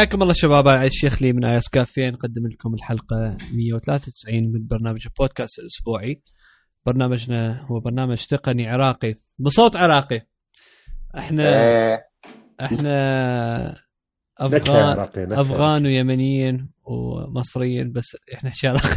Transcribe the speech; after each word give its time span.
حياكم 0.00 0.22
الله 0.22 0.34
شباب 0.34 0.68
أنا 0.68 0.84
الشيخ 0.84 1.22
لي 1.22 1.32
من 1.32 1.44
آيس 1.44 1.68
كافيه. 1.68 2.10
نقدم 2.10 2.46
لكم 2.46 2.74
الحلقة 2.74 3.36
193 3.52 4.52
من 4.52 4.66
برنامج 4.66 5.06
البودكاست 5.06 5.58
الأسبوعي. 5.58 6.22
برنامجنا 6.86 7.66
هو 7.66 7.80
برنامج 7.80 8.24
تقني 8.24 8.68
عراقي 8.68 9.14
بصوت 9.38 9.76
عراقي. 9.76 10.20
إحنا 11.18 11.64
إيه، 11.64 12.06
إحنا 12.60 13.74
افغان. 14.38 15.32
أفغان 15.32 15.86
ويمنيين 15.86 16.70
ومصريين 16.84 17.92
بس 17.92 18.16
إحنا 18.34 18.52
عراقي 18.64 18.96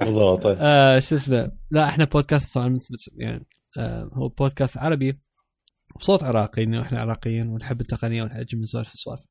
بالضبط. 0.00 0.46
آه 0.60 0.98
شو 0.98 1.16
اسمه؟ 1.16 1.52
لا 1.70 1.88
إحنا 1.88 2.04
بودكاست 2.04 2.54
طبعا 2.54 2.78
يعني 3.16 3.46
آه 3.78 4.10
هو 4.12 4.28
بودكاست 4.28 4.78
عربي 4.78 5.20
بصوت 5.96 6.22
عراقي 6.22 6.62
إنه 6.62 6.82
إحنا 6.82 7.00
عراقيين 7.00 7.48
ونحب 7.48 7.80
التقنية 7.80 8.22
ونحب 8.22 8.46
نسولف 8.54 8.88
سوالف 8.88 9.29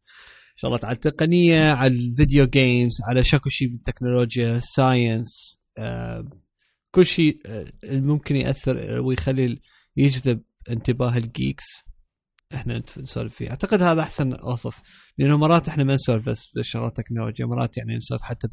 الله 0.64 0.80
على 0.84 0.96
التقنية 0.96 1.72
على 1.72 1.94
ال 1.94 2.02
video 2.02 2.46
games 2.46 2.94
على 3.08 3.24
شكو 3.24 3.50
شيء 3.50 3.68
بالتكنولوجيا 3.68 4.60
science 4.60 5.60
آه 5.78 6.30
كل 6.92 7.06
شيء 7.06 7.42
آه 7.46 7.72
ممكن 7.84 8.36
يأثر 8.36 9.02
ويخلي 9.02 9.60
يجذب 9.98 10.42
انتباه 10.70 11.18
ال 11.18 11.26
geeks 11.26 11.66
إحنا 12.54 12.84
نسولف 12.98 13.36
فيه. 13.36 13.50
أعتقد 13.50 13.82
هذا 13.82 14.02
أحسن 14.02 14.34
وصف 14.44 14.82
لأنه 15.18 15.38
مرات 15.38 15.70
إحنا 15.70 15.84
ما 15.84 15.94
نسولف 15.94 16.30
بس 16.30 16.52
بالشغلات 16.56 17.00
التكنولوجيا 17.00 17.46
مرات 17.46 17.78
يعني 17.78 17.98
نسولف 17.98 18.22
حتى 18.22 18.48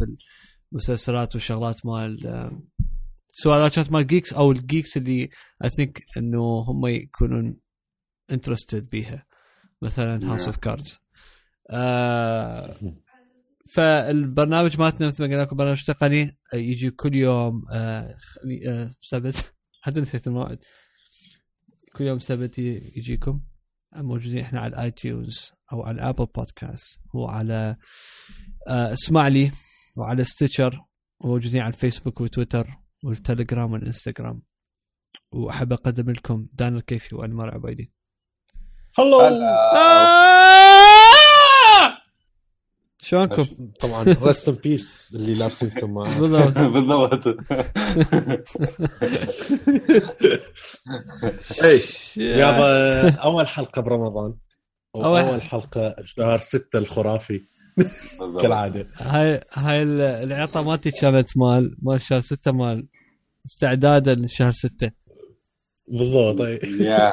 بالمسلسلات 0.73 1.34
والشغلات 1.34 1.87
مال 1.87 2.27
آه، 2.27 2.62
سوالف 3.31 3.93
مال 3.93 4.07
geeks 4.07 4.33
أو 4.33 4.53
ال 4.53 4.60
geeks 4.60 4.97
اللي 4.97 5.29
I 5.65 5.71
think 5.71 6.03
إنه 6.17 6.41
هم 6.69 6.87
يكونون 6.87 7.57
interested 8.31 8.89
بيها. 8.89 9.27
مثلا 9.83 10.31
House 10.31 10.47
of 10.47 10.57
Cards 10.57 11.06
فالبرنامج 13.75 14.81
مالتنا 14.81 15.06
مثل 15.06 15.22
ما 15.25 15.28
قلنا 15.31 15.42
لكم 15.42 15.56
برنامج 15.56 15.83
تقني 15.84 16.22
آه، 16.55 16.56
يجي 16.56 16.91
كل 16.91 17.14
يوم 17.14 17.64
آه، 17.72 18.17
خلي- 18.19 18.69
آه، 18.70 18.91
سبت. 19.00 19.55
حتى 19.83 20.00
نسيت 20.00 20.27
الموعد. 20.27 20.59
كل 21.97 22.05
يوم 22.05 22.19
سبت 22.19 22.59
يجيكم. 22.59 23.41
موجودين 23.97 24.39
إحنا 24.44 24.61
على 24.61 24.70
ال 24.75 24.91
iTunes 24.91 25.53
أو 25.72 25.83
على 25.83 25.94
ال 25.95 26.00
Apple 26.00 26.27
Podcast 26.27 27.01
وعلى 27.14 27.77
آه، 28.69 28.92
اسمع 28.92 29.28
لي 29.28 29.50
وعلى 29.97 30.25
ستيتشر 30.25 30.81
وموجودين 31.20 31.61
على 31.61 31.75
الفيسبوك 31.75 32.20
وتويتر 32.20 32.69
والتليجرام 33.05 33.72
والانستغرام 33.72 34.42
وأحب 35.33 35.72
أقدم 35.72 36.11
لكم. 36.11 36.47
دان 36.53 36.77
الكيفي 36.77 37.14
وأنمار 37.14 37.55
عبيدي. 37.55 37.92
هلو 38.98 39.20
شلونكم؟ 43.07 43.47
طبعا 43.81 44.05
ريست 44.23 44.49
ان 44.49 44.55
بيس 44.55 45.12
اللي 45.15 45.35
لابسين 45.35 45.69
سماعه 45.69 46.19
بالضبط. 46.21 46.59
بالضبط. 46.75 47.27
أي 51.65 51.81
يابا 52.17 53.11
أول 53.11 53.49
حلقة 53.49 53.83
برمضان 53.83 54.34
أول- 54.97 55.01
أول 55.05 55.43
حلقة 55.43 55.97
شهر 56.05 56.39
ستة 56.39 56.79
الخرافي. 56.79 57.41
كالعادة. 58.43 58.87
هاي 58.97 59.41
هاي 59.53 59.83
ال- 59.83 60.01
العطا 60.01 60.62
مالتي 60.62 60.91
كانت 60.91 61.37
مال 61.37 61.77
مال 61.83 62.03
شهر 62.03 62.21
ستة 62.21 62.53
مال 62.53 62.87
استعدادا 63.47 64.15
لشهر 64.15 64.53
ستة. 64.53 64.91
بالضبط 65.88 66.41
أي. 66.41 66.61
يا 66.81 67.12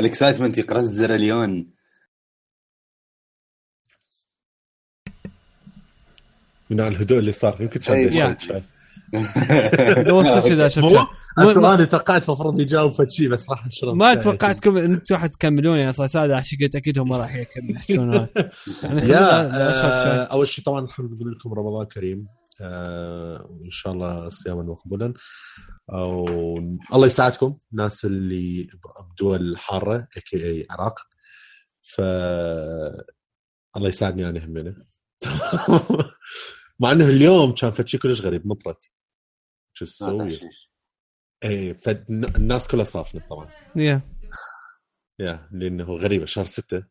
ال 0.00 0.05
excitement 0.05 0.58
يقرزر 0.58 1.14
اليون. 1.14 1.70
من 6.72 6.80
على 6.80 6.96
الهدوء 6.96 7.18
اللي 7.18 7.32
صار. 7.32 7.56
يمكن 7.60 7.80
كان 7.80 7.96
أي. 7.96 8.06
يشرب 8.06 8.40
شاي. 8.40 8.62
لو 10.08 10.20
وصلت 10.20 10.46
كذا 10.46 10.68
شوف 10.68 10.84
والله؟ 10.84 11.00
شوف. 11.00 11.48
انت 11.48 11.58
ما- 11.58 11.74
أنا 11.74 11.84
توقعت 11.84 12.28
المفروض 12.28 12.60
يجاوب 12.60 12.92
فد 12.92 13.10
شيء 13.10 13.28
بس 13.28 13.50
راح 13.50 13.66
أشرب 13.66 13.94
ما. 13.94 14.14
توقعتكم 14.14 14.76
أنتم 14.76 15.14
راح 15.14 15.26
تكملون 15.26 15.78
يعني 15.78 15.92
صار 15.92 16.32
قلت 16.32 16.76
أكيد 16.76 16.98
هم 16.98 17.12
راح 17.12 17.34
يكملون. 17.34 18.14
يا 19.12 19.46
آه،. 19.46 20.24
أول 20.24 20.48
شيء 20.48 20.64
طبعا 20.64 20.80
نحب 20.80 21.04
نقول 21.04 21.32
لكم 21.32 21.54
رمضان 21.54 21.86
كريم. 21.86 22.26
آه، 22.60 23.46
وإن 23.50 23.70
شاء 23.70 23.92
الله 23.92 24.28
صياما 24.28 24.62
مقبولا. 24.62 25.14
الله 26.94 27.06
يساعدكم 27.06 27.56
الناس 27.72 28.04
اللي 28.04 28.68
بدول 29.14 29.58
حارة 29.58 30.08
اي 30.16 30.20
كي 30.20 30.46
اي 30.46 30.66
عراق. 30.70 30.98
ف 31.82 32.00
الله 33.76 33.88
يساعدني 33.88 34.28
أنا 34.28 34.44
همينه. 34.44 34.74
مع 36.80 36.92
إنه 36.92 37.06
اليوم 37.06 37.52
كان 37.54 37.70
فد 37.70 37.88
شيء 37.88 38.00
كلش 38.00 38.20
غريب 38.20 38.46
مطرت 38.46 38.90
شو 39.74 39.84
تسوي؟ 39.84 40.40
اي 41.44 41.74
فالناس 41.74 42.68
كلها 42.68 42.84
صافنه 42.84 43.26
طبعا. 43.26 43.48
yeah. 43.76 44.00
yeah 45.18 45.48
لأنه 45.52 45.84
غريبه 45.84 46.24
شهر 46.24 46.44
ستة. 46.44 46.84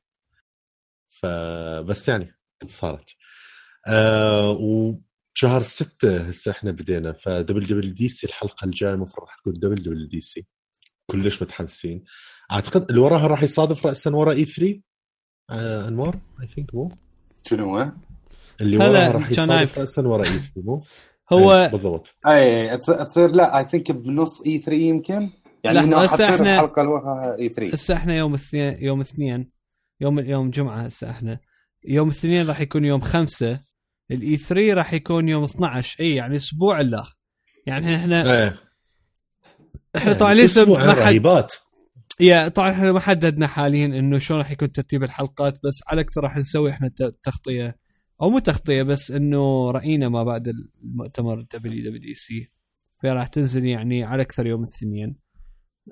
فبس 1.10 2.10
يعني 2.10 2.36
صارت. 2.68 3.10
آه 3.88 4.52
وشهر 4.52 5.62
ستة 5.62 6.18
هسه 6.18 6.52
إحنا 6.52 6.72
بدينا 6.72 7.14
ف 7.14 7.66
WWDC 7.66 8.28
الحلقة 8.28 8.66
الجاية 8.66 8.94
المفروض 8.94 9.28
راح 9.28 9.36
تكون 9.38 9.54
WWDC. 9.54 10.48
كلش 11.12 11.42
متحمسين. 11.42 12.04
أعتقد 12.52 12.90
اللي 12.90 13.02
وراها 13.02 13.28
راح 13.28 13.44
يصادف 13.44 13.86
راسا 13.88 14.12
ورا 14.16 14.34
E3 14.34 14.82
آه 15.50 15.88
أنوار 15.88 16.20
I 16.42 16.48
think 16.48 16.76
مو؟ 16.76 16.92
شنو 17.48 17.78
هو؟ 17.78 17.92
اللي 18.62 18.78
هلا، 18.78 18.88
وراها 18.90 19.12
راح 19.12 19.40
عارف. 19.58 19.80
راسا 19.80 20.02
ورا 20.08 20.24
E3 20.24 20.52
مو؟ 20.56 20.84
هو 21.34 21.54
إيه، 21.54 21.68
بالضبط. 21.68 22.16
أي 22.28 22.78
تص- 22.78 23.04
تصير 23.06 23.28
لا 23.32 23.58
I 23.60 23.66
think 23.68 23.92
بنص 23.92 24.42
E3 24.48 24.74
يمكن. 24.82 25.30
يعني 25.64 25.80
إنه 25.80 25.98
هسه 25.98 26.18
إحنا- 26.38 26.42
الحلقة 26.42 27.36
E3 27.40 27.74
هسه 27.74 27.94
إحنا 27.94 28.16
يوم 28.18 28.34
الاثنين 28.34 28.78
يوم 28.84 29.02
الاثنين 29.02 29.52
يوم 30.02 30.20
يوم 30.20 30.50
جمعة 30.50 30.82
هسه 30.82 31.10
إحنا. 31.10 31.40
يوم 31.88 32.08
الاثنين 32.10 32.48
راح 32.48 32.62
يكون 32.62 32.86
يوم 32.86 33.02
خمسة 33.02 33.60
ال 34.12 34.38
E3 34.38 34.74
راح 34.74 34.94
يكون 34.94 35.30
يوم 35.30 35.44
12 35.44 36.00
إي 36.04 36.16
يعني 36.16 36.36
أسبوع 36.36 36.82
الا 36.82 37.04
يعني 37.68 37.96
إحنا 37.96 38.44
إيه. 38.44 38.58
إحنا 39.96 40.14
طبعا 40.14 40.34
لسه 40.34 40.62
أسبوع 40.62 40.86
ما 40.86 40.94
حد 41.06 41.46
yeah 42.20 42.48
طبعا 42.48 42.72
إحنا 42.72 42.92
ما 42.92 43.00
حددنا 43.00 43.48
حاليا 43.48 43.86
إنه 43.86 44.20
شلون 44.20 44.40
راح 44.40 44.52
يكون 44.52 44.72
ترتيب 44.72 45.04
الحلقات 45.04 45.54
بس 45.54 45.80
على 45.88 46.02
أكثر 46.02 46.22
راح 46.24 46.38
نسوي 46.38 46.70
إحنا 46.72 46.88
ت- 46.88 47.14
تغطيه 47.24 47.76
أو 48.22 48.30
مو 48.30 48.40
تغطية 48.40 48.84
بس 48.84 49.12
إنه 49.12 49.72
رأينا 49.72 50.10
ما 50.10 50.24
بعد 50.24 50.54
المؤتمر 50.84 51.42
WWDC 51.42 52.50
فراح 53.04 53.28
تنزل 53.28 53.66
يعني 53.66 54.04
على 54.04 54.22
أكثر 54.22 54.48
يوم 54.48 54.64
الاثنين 54.64 55.16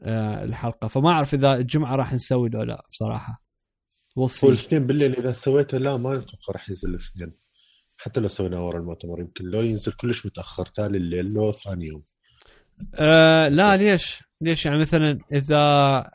آه 0.04 0.44
الحلقة. 0.44 0.88
فما 0.88 1.10
أعرف 1.10 1.34
إذا 1.34 1.56
الجمعة 1.56 1.96
راح 1.96 2.14
نسوي 2.14 2.50
لو 2.50 2.64
لا 2.64 2.86
بصراحة. 2.92 3.44
وصل 4.16 4.48
الاثنين 4.48 4.88
بالليل 4.88 5.16
إذا 5.16 5.32
سويته 5.32 5.78
لا 5.78 5.98
ما 5.98 6.18
أتوقع 6.18 6.54
راح 6.54 6.70
ينزل 6.70 6.90
الاثنين. 6.90 7.34
حتى 7.98 8.20
لو 8.20 8.28
سويناه 8.28 8.68
ورا 8.68 8.80
المؤتمر 8.80 9.20
يمكن 9.20 9.46
لو 9.46 9.62
ينزل 9.62 9.92
كلش 9.92 10.26
متأخر 10.26 10.66
تالي 10.66 10.98
الليل 10.98 11.34
لو 11.34 11.52
ثاني 11.52 11.86
يوم. 11.88 12.04
آه 12.96 13.48
لا 13.48 13.78
ليش؟ 13.78 14.24
ليش؟ 14.42 14.66
يعني 14.66 14.80
مثلا 14.80 15.20
إذا 15.32 15.58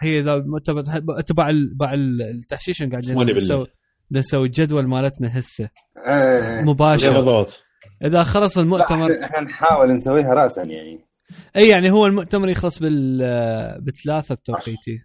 هي 0.03 0.21
إذا 0.21 0.35
المؤتمر 0.35 0.83
تبع 0.83 1.21
تبع 1.21 1.51
ال- 1.51 2.23
التحشيش 2.23 2.83
قاعدين. 2.83 3.37
نسوي. 3.37 3.67
نسوي 4.19 4.47
الجدول 4.47 4.87
مالتنا 4.87 5.39
هسه. 5.39 5.69
إيه. 6.07 6.61
مباشر. 6.61 7.13
بالضبط. 7.13 7.63
إذا 8.05 8.25
خلص 8.25 8.59
المؤتمر 8.59 9.13
إحنا 9.13 9.27
إحنا 9.27 9.41
نحاول 9.41 9.95
نسويها 9.95 10.35
راسا 10.35 10.63
يعني. 10.63 11.09
إي 11.57 11.69
يعني 11.69 11.91
هو 11.91 12.07
المؤتمر 12.07 12.49
يخلص 12.49 12.79
بال 12.79 13.19
بثلاثة 13.81 14.35
بتوقيتي. 14.35 15.05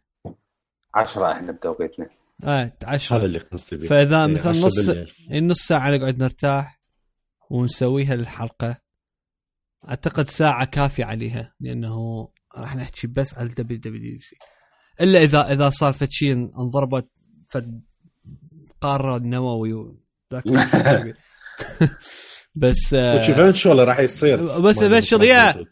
10 0.95 1.31
إحنا 1.31 1.51
بتوقيتنا. 1.51 2.06
آه 2.44 2.63
هذا 2.63 2.73
10 2.83 3.25
اللي 3.25 3.39
قصدي 3.39 3.77
به 3.77 3.88
فإذا 3.88 4.25
إيه، 4.25 4.31
مثلا 4.31 4.50
عشرة 4.50 4.67
نص 4.67 4.85
بالليل. 4.85 5.12
النص 5.31 5.59
ساعة 5.59 5.91
نقعد 5.91 6.23
نرتاح 6.23 6.79
ونسويها 7.50 8.15
للحلقة. 8.15 8.77
أعتقد 9.89 10.27
ساعة 10.27 10.65
كافية 10.65 11.05
عليها 11.05 11.53
لأنه 11.59 12.27
راح 12.57 12.75
نحكي 12.75 13.07
بس 13.07 13.38
على 13.38 13.50
ال 13.50 13.80
WWDC 13.80 14.36
إلا 15.01 15.19
اذا 15.19 15.53
إذا 15.53 15.69
صار 15.69 15.94
فد 15.94 16.12
شيء 16.12 16.33
انضربت 16.33 17.09
فد 17.50 17.81
قارة 18.81 19.17
نووي 19.19 19.73
وذاك 19.73 20.45
الوقت. 20.47 21.15
بس 22.57 22.93
آه، 22.93 23.21
which 23.21 23.25
eventually 23.25 23.65
راح 23.65 23.99
يصير. 23.99 24.59
بس 24.59 24.75
eventually 24.75 25.15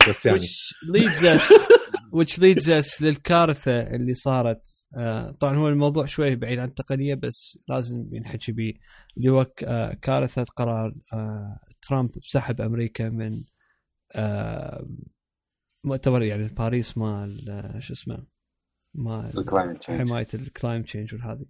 بس 0.10 0.26
يعني. 0.26 0.40
which 0.40 0.74
leads 0.98 1.22
us 1.24 1.52
which 2.20 2.38
leads 2.40 2.68
us 2.68 3.02
للكارثة 3.02 3.82
اللي 3.82 4.14
صارت. 4.14 4.62
آه، 4.98 5.32
طبعا 5.32 5.56
هو 5.56 5.68
الموضوع 5.68 6.06
شوي 6.06 6.36
بعيد 6.36 6.60
عن 6.60 6.68
التقنية 6.68 7.16
بس 7.16 7.60
لازم 7.68 8.10
ينحكي 8.12 8.52
به 8.52 8.74
اللي 9.18 9.32
هو 9.32 9.46
آه، 9.64 9.94
كارثة 9.94 10.44
قرار 10.44 10.94
آه، 11.14 11.60
ترامب 11.82 12.10
بسحب 12.24 12.62
أمريكا 12.62 13.10
من 13.10 13.42
آه، 14.16 14.88
مؤتمر 15.84 16.24
يعني 16.24 16.48
باريس 16.48 16.98
مال 16.98 17.50
آه، 17.50 17.80
شو 17.80 17.94
اسمه 17.94 18.24
مال 18.96 19.46
حماية 19.88 20.28
ال 20.34 20.40
climate 20.40 20.84
change 20.84 21.16
وهذه 21.16 21.46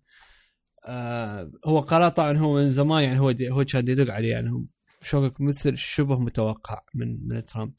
آه 0.87 1.51
هو 1.65 1.79
قرار 1.79 2.09
طبعا 2.09 2.37
هو 2.37 2.55
من 2.55 2.71
زمان 2.71 3.03
يعني 3.03 3.19
هو 3.19 3.33
هو 3.41 3.65
كان 3.65 3.87
يدق 3.87 4.13
عليه 4.13 4.31
يعني 4.31 4.51
هو 4.51 4.63
شوكت 5.01 5.41
مثل 5.41 5.77
شبه 5.77 6.19
متوقع 6.19 6.81
من 6.93 7.27
من 7.27 7.45
ترامب. 7.45 7.73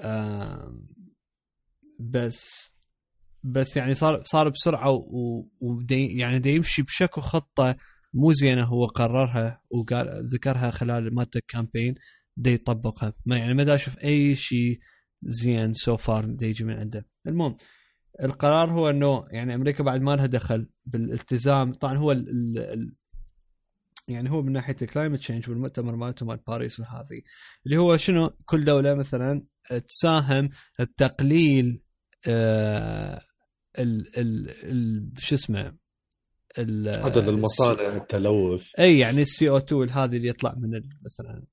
آه 0.00 0.80
بس 2.00 2.74
بس 3.42 3.76
يعني 3.76 3.94
صار 3.94 4.22
صار 4.24 4.48
بسرعة 4.48 4.90
ودي 5.60 6.18
يعني 6.18 6.38
دي 6.38 6.54
يمشي 6.54 6.82
بشكل 6.82 7.22
خطة 7.22 7.76
مو 8.14 8.32
زينة 8.32 8.64
هو 8.64 8.86
قررها 8.86 9.62
وقال 9.70 10.28
ذكرها 10.32 10.70
خلال 10.70 11.14
مالته 11.14 11.38
ال 11.38 11.44
campaign 11.44 11.94
دي 12.36 12.52
يطبقها. 12.52 13.12
ما 13.26 13.38
يعني 13.38 13.54
ما 13.54 13.62
دا 13.62 13.74
أشوف 13.74 13.98
أي 13.98 14.36
شيء 14.36 14.78
زين 15.22 15.72
so 15.72 15.96
far 15.96 16.36
يجي 16.42 16.64
من 16.64 16.74
عنده. 16.74 17.06
المهم 17.26 17.56
القرار 18.22 18.70
هو 18.70 18.90
إنه 18.90 19.26
يعني 19.30 19.54
أمريكا 19.54 19.84
بعد 19.84 20.00
ما 20.00 20.16
لها 20.16 20.26
دخل 20.26 20.66
بالالتزام 20.86 21.74
طبعا 21.74 21.96
هو 21.96 22.12
ال 22.12 22.58
ال 22.58 22.90
يعني 24.08 24.30
هو 24.30 24.42
من 24.42 24.52
ناحية 24.52 24.76
ال 24.82 24.87
climate 24.87 25.18
change 25.18 25.50
والمؤتمر 25.50 25.96
مالته 25.96 26.26
مال 26.26 26.36
باريس 26.36 26.80
وهذه 26.80 27.22
اللي 27.66 27.76
هو 27.76 27.96
شنو؟ 27.96 28.30
كل 28.44 28.64
دولة 28.64 28.94
مثلا 28.94 29.42
تساهم 29.88 30.50
بتقليل 30.80 31.82
آه 32.26 33.20
ال 33.78 34.18
ال 34.18 34.50
ال 34.64 35.12
شو 35.18 35.34
اسمه؟ 35.34 35.74
عدد 36.58 37.28
المصانع 37.28 37.96
التلوث. 37.96 38.74
إي 38.78 38.98
يعني 38.98 39.22
ال 39.22 39.48
CO2 39.48 39.90
هذه 39.90 40.16
اللي 40.16 40.28
يطلع 40.28 40.54
من 40.54 40.82
مثلا 41.04 41.46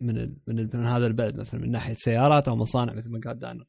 من 0.00 0.18
ال 0.18 0.36
من, 0.46 0.58
ال 0.58 0.70
من 0.74 0.84
هذا 0.84 1.06
البلد 1.06 1.38
مثلا 1.38 1.60
من 1.60 1.70
ناحية 1.70 1.94
سيارات 1.94 2.48
أو 2.48 2.56
مصانع 2.56 2.92
مثل 2.92 3.10
ما 3.10 3.20
قال 3.24 3.38
دانر 3.38 3.64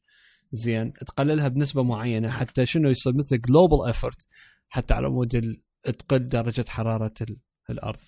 زين 0.52 0.92
تقللها 0.92 1.48
بنسبة 1.48 1.82
معينة 1.82 2.30
حتى 2.30 2.66
شنو 2.66 2.90
يصير 2.90 3.12
مثل 3.14 3.40
global 3.40 3.86
effort 3.86 4.26
حتى 4.68 4.94
على 4.94 5.10
مود 5.10 5.56
تقل 5.82 6.28
درجة 6.28 6.64
حرارة 6.68 7.14
الأرض. 7.70 8.00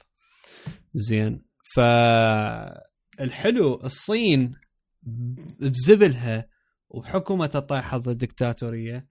زين 0.95 1.45
فالحلو 1.75 3.81
الصين 3.85 4.55
بزبلها 5.61 6.49
وبحكومة 6.89 7.51
الطايحة 7.55 7.99
ضد 7.99 8.09
الدكتاتورية. 8.09 9.09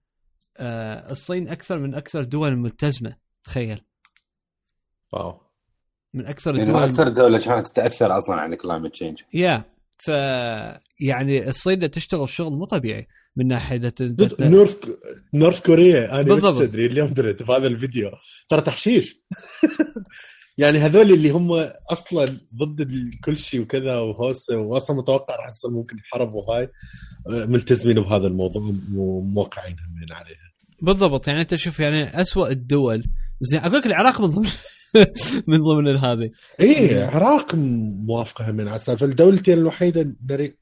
آه 0.56 1.12
الصين 1.12 1.48
أكثر 1.48 1.78
من 1.78 1.94
أكثر 1.94 2.24
دول 2.24 2.56
ملتزمة 2.56 3.16
تخيل. 3.44 3.80
wow. 5.12 5.40
من 6.14 6.26
أكثر 6.26 6.54
يعني 6.54 6.70
الدول 6.70 6.82
أكثر 6.82 7.08
دولة 7.08 7.38
كانت 7.38 7.66
تتأثر 7.66 8.18
أصلا 8.18 8.36
عن 8.36 8.52
ال 8.52 8.57
climate 8.57 8.92
change 8.92 9.22
yeah 9.34 9.64
ف 9.98 10.08
يعني 11.00 11.48
الصين 11.48 11.90
تشتغل 11.90 12.28
شغل 12.28 12.52
مو 12.52 12.64
طبيعي 12.64 13.08
من 13.36 13.46
ناحية 13.46 13.92
نورث 14.40 14.76
نورث 15.34 15.60
كوريا. 15.60 16.14
أنا 16.14 16.22
بالضبط. 16.22 16.54
مش 16.62 16.68
تدري 16.68 16.86
اليوم 16.86 17.08
دريت 17.08 17.42
بهذا 17.42 17.66
الفيديو. 17.66 18.10
ترى 18.48 18.60
تحشيش. 18.60 19.16
يعني 20.58 20.78
هذول 20.78 21.12
اللي 21.12 21.30
هم 21.30 21.52
أصلا 21.90 22.24
ضد 22.54 23.10
كل 23.24 23.36
شيء 23.36 23.60
وكذا 23.60 23.96
وهوسه 23.98 24.56
واصلا 24.56 24.96
متوقع 24.96 25.36
راح 25.36 25.48
يصير 25.48 25.70
ممكن 25.70 25.96
حرب 26.12 26.34
وهاي. 26.34 26.68
ملتزمين 27.26 28.00
بهذا 28.00 28.26
الموضوع 28.26 28.74
وموقعين 28.94 29.76
همين 29.88 30.12
عليها. 30.12 30.48
بالضبط. 30.82 31.28
يعني 31.28 31.40
أنت 31.40 31.54
شوف 31.54 31.80
يعني 31.80 32.20
أسوأ 32.20 32.48
الدول. 32.48 33.04
زين 33.40 33.60
أقول 33.60 33.78
لك 33.78 33.86
العراق 33.86 34.20
من 34.20 34.26
ضمن 34.26 34.48
من 35.48 35.58
ضمن 35.58 35.96
هذه. 35.96 36.30
إيه 36.60 36.92
العراق 36.92 37.54
موافقة 37.54 38.50
همين 38.50 38.68
على 38.68 38.76
السالفة. 38.76 39.06
الدولتين 39.06 39.58
الوحيدة 39.58 40.14
نري 40.30 40.58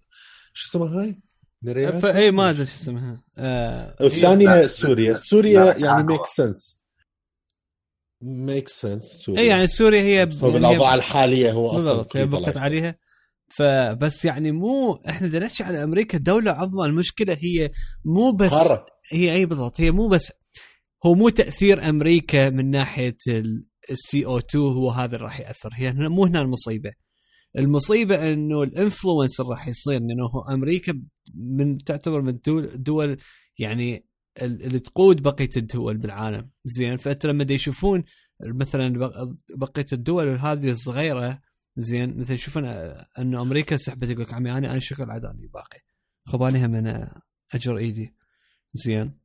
شو 0.52 0.68
اسمها 0.68 1.02
هاي؟ 1.02 1.20
نريات؟ 1.62 1.94
فاي 1.94 2.30
ما 2.30 2.50
أدري 2.50 2.66
شو 2.66 2.72
اسمها. 2.72 3.24
آه 3.38 3.96
والثانيه 4.00 4.66
سوريا. 4.66 5.14
سوريا 5.14 5.76
يعني. 5.78 6.02
ميك 6.06 6.26
سنس 6.26 6.80
ميك 8.22 8.68
سنس 8.68 9.02
سوريا. 9.02 9.40
اي 9.40 9.46
يعني 9.46 9.66
سوريا 9.66 10.02
هي 10.02 10.26
بسبب 10.26 10.44
يعني 10.44 10.56
الأوضاع 10.56 10.94
الحالية 10.94 11.52
هو 11.52 11.70
أصلا 11.70 11.96
بالضبط 11.96 12.16
هي 12.16 12.26
بقت 12.26 12.56
عليها. 12.56 12.98
فبس 13.48 14.24
يعني 14.24 14.52
مو 14.52 15.02
إحنا 15.08 15.28
بدنا 15.28 15.46
نحكي 15.46 15.62
على 15.62 15.84
أمريكا. 15.84 16.18
دوله 16.18 16.50
عظمى. 16.50 16.86
المشكلة 16.86 17.36
هي 17.40 17.70
مو 18.04 18.32
بس 18.32 18.52
هي 19.12 19.32
إي 19.32 19.46
بالضبط. 19.46 19.80
هي 19.80 19.90
مو 19.90 20.08
بس 20.08 20.32
هو 21.06 21.14
مو 21.14 21.28
تأثير 21.28 21.88
أمريكا 21.88 22.50
من 22.50 22.70
ناحية 22.70 23.16
ال 23.90 24.26
CO2 24.26 24.64
هو 24.64 24.90
هذا 24.90 25.16
اللي 25.16 25.24
راح 25.26 25.40
يأثر. 25.40 25.70
هي 25.74 25.92
مو 25.92 26.24
هنا 26.26 26.40
المصيبة. 26.42 26.92
المصيبة 27.58 28.32
إنه 28.32 28.62
ال 28.62 28.70
influence 28.70 29.40
اللي 29.40 29.50
راح 29.52 29.68
يصير 29.68 30.00
لأنه 30.00 30.54
أمريكا 30.54 31.02
من 31.34 31.78
تعتبر 31.78 32.22
من 32.22 32.38
الدول 32.48 33.16
يعني 33.58 34.06
ال- 34.42 34.62
اللي 34.62 34.78
تقود 34.78 35.22
بقية 35.22 35.50
الدول 35.56 35.96
بالعالم. 35.96 36.50
زين 36.64 36.96
فأنت 36.96 37.26
لما 37.26 37.46
يشوفون 37.50 38.04
مثلا 38.40 38.98
بق- 38.98 39.28
بقية 39.56 39.86
الدول 39.92 40.28
هذه 40.28 40.70
الصغيرة 40.70 41.40
زين 41.76 42.16
مثلا 42.18 42.34
يشوفون 42.34 42.64
إنه 43.18 43.42
أمريكا 43.42 43.76
سحبت 43.76 44.10
يقول 44.10 44.22
لك 44.22 44.34
عمي 44.34 44.52
أنا 44.52 44.70
أنا 44.70 44.78
شكل 44.80 45.10
عداني 45.10 45.46
باقي 45.46 45.78
خباني 46.26 46.68
من 46.68 47.06
أجر 47.54 47.78
إيدي. 47.78 48.14
زين. 48.74 49.18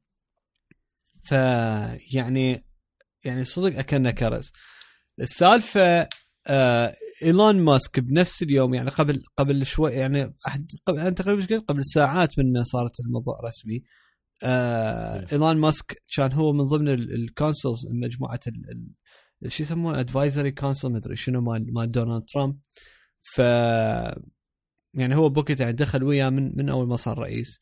فيعني 1.24 2.66
يعني 3.24 3.44
صدق 3.44 3.80
أكلنا 3.80 4.12
كرز. 4.12 4.52
السالفة 5.20 6.10
آه 6.48 6.96
إيلون 7.24 7.56
ماسك 7.56 8.00
بنفس 8.00 8.44
اليوم 8.44 8.74
يعني 8.74 8.90
قبل 8.90 9.24
قبل 9.38 9.66
شوي 9.66 9.92
يعني 9.92 10.36
قبل 10.86 11.00
أنا 11.00 11.10
تقريبا 11.10 11.58
قبل 11.58 11.86
ساعات 11.86 12.40
من 12.40 12.54
ما 12.54 12.64
صارت 12.64 13.00
الموضوع 13.00 13.40
رسمي. 13.44 13.84
آه 14.44 15.26
Yeah. 15.26 15.34
إيلون 15.34 15.58
ماسك 15.58 16.04
كان 16.16 16.32
هو 16.34 16.54
من 16.54 16.66
ضمن 16.66 16.90
ال 16.90 17.01
councils 17.01 17.88
مجموعة 17.92 18.40
شو 19.48 19.64
يسمونه؟ 19.64 20.00
advisory 20.00 20.52
council 20.52 20.92
مدري 20.92 21.16
شنو 21.16 21.42
مال 21.42 21.74
مال 21.74 21.92
دونالد 21.92 22.26
ترامب. 22.26 22.60
ف 23.36 23.40
يعني 24.94 25.16
هو 25.16 25.30
بوكته 25.30 25.60
يعني 25.60 25.74
دخل 25.74 26.04
وياه 26.04 26.30
من 26.30 26.58
من 26.58 26.70
أول 26.70 26.88
ما 26.88 26.96
صار 26.96 27.20
رئيس. 27.20 27.60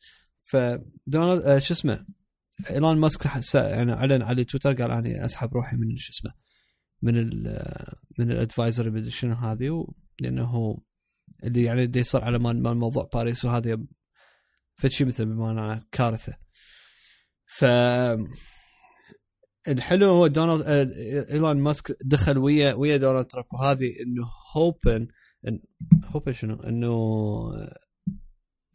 فدونالد 0.52 1.42
آه 1.42 1.58
شو 1.58 1.74
اسمه؟ 1.74 2.06
إيلون 2.70 2.96
ماسك 2.98 3.54
يعني 3.54 3.92
أعلن 3.92 4.22
على 4.22 4.44
تويتر 4.44 4.72
قال 4.72 4.90
أنا 4.90 5.24
أسحب 5.24 5.54
روحي 5.54 5.76
من 5.76 5.96
شو 5.96 6.10
اسمه 6.10 6.32
من 7.02 7.16
ال 7.16 7.62
من 8.18 8.30
ال 8.30 8.37
advisory 8.37 8.90
مدري 8.90 9.10
شنو 9.10 9.34
هذه 9.34 9.86
لأنه 10.20 10.78
اللي 11.44 11.62
يعني 11.62 11.84
اللي 11.84 12.00
يصير 12.00 12.24
على 12.24 12.38
مال 12.38 12.76
موضوع 12.76 13.08
باريس 13.14 13.44
وهذا 13.44 13.78
فشي 14.74 15.04
مثل 15.04 15.24
بمعنى 15.24 15.88
كارثة 15.92 16.36
ف 17.44 17.64
الحلو 19.68 20.06
هو 20.06 20.26
دونالد 20.26 20.62
آه، 20.66 21.32
إيلون 21.32 21.56
ماسك 21.56 21.96
دخل 22.04 22.38
ويا 22.38 22.74
ويا 22.74 22.96
دونالد 22.96 23.26
ترامب 23.26 23.46
وهذه 23.52 23.92
إنه 24.02 24.30
hoping 24.56 25.08
hoping 26.04 26.32
شنو 26.32 26.54
انه 26.54 26.92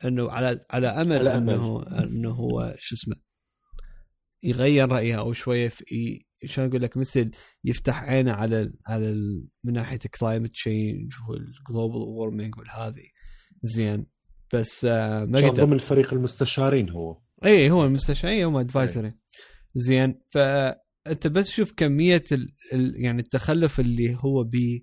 إنه 0.05 0.31
على 0.31 0.65
على 0.69 0.87
أمل 0.87 1.17
على 1.17 1.37
أمل. 1.37 1.53
انه 1.53 1.83
إنه 2.03 2.29
هو 2.29 2.75
شو 2.79 2.95
اسمه 2.95 3.15
يغير 4.45 4.89
رأيه 4.91 5.19
أو 5.19 5.33
شوية 5.33 5.69
في 5.69 6.25
شلون 6.45 6.67
أقول 6.67 6.81
لك؟ 6.81 6.97
مثل 6.97 7.31
يفتح 7.63 8.03
عينه 8.03 8.31
على 8.31 8.61
ال 8.61 8.77
على 8.87 9.09
ال 9.09 9.47
من 9.63 9.73
ناحية 9.73 9.99
ال 10.05 10.11
climate 10.11 10.51
change 10.51 11.13
وال 11.29 11.47
global 11.47 12.01
warming 12.01 12.57
والهذه 12.57 13.03
زين. 13.61 14.05
بس 14.53 14.85
آه 14.85 15.25
ما 15.25 15.39
قدر. 15.39 15.65
ضمن 15.65 15.77
فريق 15.77 16.13
المستشارين 16.13 16.89
هو. 16.89 17.21
اي 17.45 17.71
هو 17.71 17.85
المستشارين 17.85 18.43
هم 18.43 18.57
advisory 18.57 19.13
زين. 19.75 20.21
فانت 20.31 21.27
بس 21.27 21.49
شوف 21.49 21.73
كمية 21.77 22.23
ال... 22.31 22.53
ال... 22.73 23.03
يعني 23.03 23.21
التخلف 23.21 23.79
اللي 23.79 24.17
هو 24.19 24.43
بيه 24.43 24.81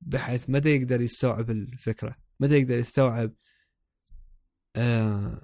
بحيث 0.00 0.50
متى 0.50 0.76
يقدر 0.76 1.00
يستوعب 1.00 1.50
الفكرة؟ 1.50 2.16
متى 2.40 2.58
يقدر 2.58 2.78
يستوعب 2.78 3.34
آه 4.76 5.42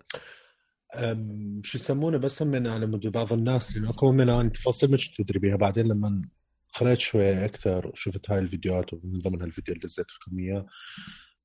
شو 1.62 1.78
يسمونه 1.78 2.18
بس 2.18 2.42
من 2.42 2.66
على 2.66 2.86
مود 2.86 3.06
بعض 3.06 3.32
الناس 3.32 3.76
لأنه 3.76 3.90
أكو 3.90 4.12
من 4.12 4.28
أنا 4.28 4.48
تفاصيل 4.48 4.90
مش 4.90 5.10
تدري 5.10 5.38
بيها. 5.38 5.56
بعدين 5.56 5.88
لما 5.88 6.22
قريت 6.80 7.00
شوية 7.00 7.44
أكثر 7.44 7.86
وشفت 7.86 8.30
هاي 8.30 8.38
الفيديوهات 8.38 8.92
ومن 8.94 9.18
ضمن 9.18 9.42
هالفيديو 9.42 9.74
اللي 9.74 9.86
دزيت 9.86 10.06
لكم 10.12 10.38
إياه 10.38 10.66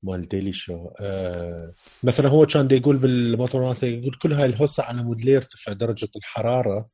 مال 0.02 0.28
Daily 0.28 0.52
Show 0.52 0.88
أه 1.00 1.72
مثلا 2.04 2.28
هو 2.28 2.46
كان 2.46 2.68
يقول 2.70 2.96
بالمؤتمرات 2.96 3.82
يقول 3.82 4.14
كل 4.14 4.32
هاي 4.32 4.46
الهوسة 4.46 4.82
على 4.82 5.02
مود 5.02 5.24
يرتفع 5.24 5.72
درجة 5.72 6.08
الحرارة 6.16 6.88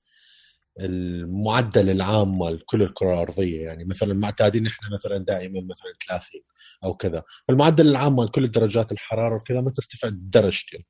المعدل 0.80 1.90
العام 1.90 2.38
مال 2.38 2.64
كل 2.66 2.82
الكرة 2.82 3.12
الأرضية. 3.14 3.62
يعني 3.62 3.84
مثلا 3.84 4.14
معتادين 4.14 4.66
إحنا 4.66 4.90
مثلا 4.92 5.18
دائما 5.18 5.60
مثلا 5.60 5.92
30 6.08 6.40
أو 6.84 6.94
كذا. 6.94 7.22
فالمعدل 7.48 7.88
العام 7.88 8.16
مال 8.16 8.30
كل 8.30 8.50
درجات 8.50 8.92
الحرارة 8.92 9.36
وكذا 9.36 9.60
ما 9.60 9.70
ترتفع 9.70 10.08
درجتين. 10.12 10.84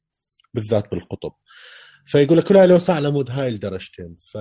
بالذات 0.58 0.90
بالقطب. 0.90 1.32
فيقول 2.06 2.38
لك 2.38 2.44
كل 2.44 2.56
هاي 2.56 2.64
الهوسة 2.64 2.94
على 2.94 3.10
مود 3.10 3.30
هاي 3.30 3.48
الدرجتين. 3.48 4.16
ف 4.32 4.38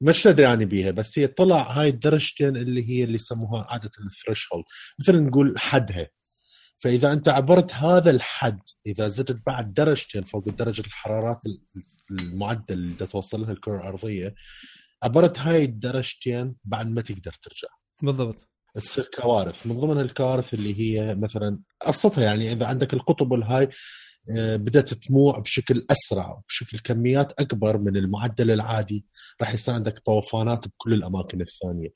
مش 0.00 0.26
ندري 0.26 0.46
يعني 0.46 0.64
بيها 0.64 0.90
بس 0.90 1.18
هي 1.18 1.26
طلع 1.26 1.62
هاي 1.62 1.88
الدرجتين 1.88 2.56
اللي 2.56 2.90
هي 2.90 3.04
اللي 3.04 3.14
يسموها 3.14 3.66
عادة 3.70 3.90
ال 4.06 4.48
threshold 4.52 4.64
مثل 5.00 5.22
نقول 5.22 5.58
حدها. 5.58 6.08
فإذا 6.78 7.12
أنت 7.12 7.28
عبرت 7.28 7.74
هذا 7.74 8.10
الحد 8.10 8.60
إذا 8.86 9.08
زدت 9.08 9.42
بعد 9.46 9.74
درجتين 9.74 10.22
فوق 10.22 10.48
درجة 10.48 10.80
الحرارات 10.80 11.40
المعدل 12.10 12.74
اللي 12.74 13.06
توصل 13.06 13.40
لها 13.40 13.52
الكرة 13.52 13.76
الأرضية 13.76 14.34
عبرت 15.02 15.38
هاي 15.38 15.64
الدرجتين 15.64 16.56
بعد 16.64 16.88
ما 16.88 17.00
تقدر 17.02 17.32
ترجع. 17.42 17.68
بالضبط. 18.02 18.48
تصير 18.74 19.10
كوارث. 19.14 19.66
من 19.66 19.80
ضمن 19.80 20.00
الكوارث 20.00 20.54
اللي 20.54 20.80
هي 20.80 21.14
مثلا 21.14 21.58
أبسطها 21.82 22.24
يعني 22.24 22.52
إذا 22.52 22.66
عندك 22.66 22.94
القطب 22.94 23.34
الهاي 23.34 23.68
بدأت 24.34 24.94
تموع 24.94 25.38
بشكل 25.38 25.86
أسرع 25.90 26.30
وبشكل 26.30 26.78
كميات 26.78 27.32
أكبر 27.40 27.78
من 27.78 27.96
المعدل 27.96 28.50
العادي. 28.50 29.04
راح 29.40 29.54
يصير 29.54 29.74
عندك 29.74 29.98
طوفانات 29.98 30.68
بكل 30.68 30.94
الأماكن 30.94 31.40
الثانية. 31.40 31.88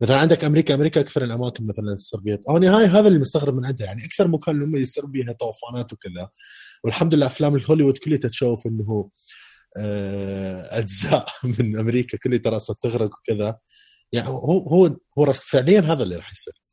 مثلا 0.00 0.18
عندك 0.18 0.44
أمريكا 0.44 0.74
أمريكا 0.74 1.00
أكثر 1.00 1.24
الأماكن 1.24 1.66
مثلا 1.66 1.92
السربية. 1.92 2.40
أنا 2.50 2.78
هاي 2.78 2.86
هذا 2.86 3.08
اللي 3.08 3.18
مستغرب 3.18 3.54
من 3.54 3.66
عندها. 3.66 3.86
يعني 3.86 4.04
أكثر 4.04 4.28
مكان 4.28 4.60
لما 4.60 4.78
يصير 4.78 5.06
بها 5.06 5.32
طوفانات 5.32 5.92
وكذا. 5.92 6.28
والحمد 6.84 7.14
لله 7.14 7.26
أفلام 7.26 7.56
الهوليوود 7.56 7.98
كلها 7.98 8.18
تشوف 8.18 8.66
إنه 8.66 9.10
آه، 9.78 10.78
أجزاء 10.78 11.26
من 11.58 11.78
أمريكا 11.78 12.18
كلها 12.18 12.40
راسها 12.46 12.76
تغرق 12.82 13.10
وكذا. 13.18 13.58
يعني 14.12 14.28
هو 14.28 14.68
هو 14.68 14.96
هو 15.18 15.32
فعليا 15.32 15.80
هذا 15.80 16.02
اللي 16.02 16.16
راح 16.16 16.32
يصير. 16.32 16.65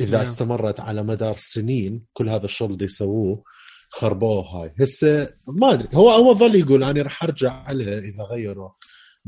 إذا 0.00 0.12
نعم. 0.12 0.22
استمرت 0.22 0.80
على 0.80 1.02
مدار 1.02 1.36
سنين 1.36 2.04
كل 2.12 2.28
هذا 2.28 2.44
الشغل 2.44 2.72
اللي 2.72 2.84
يسووه 2.84 3.42
خربوه 3.90 4.42
هاي 4.42 4.74
هسه 4.80 5.30
ما 5.46 5.72
أدري 5.72 5.88
هو 5.94 6.10
هو 6.10 6.34
ظل 6.34 6.54
يقول 6.54 6.84
أنا 6.84 7.02
راح 7.02 7.24
أرجع 7.24 7.52
عليها 7.52 7.98
إذا 7.98 8.24
غيروا 8.30 8.70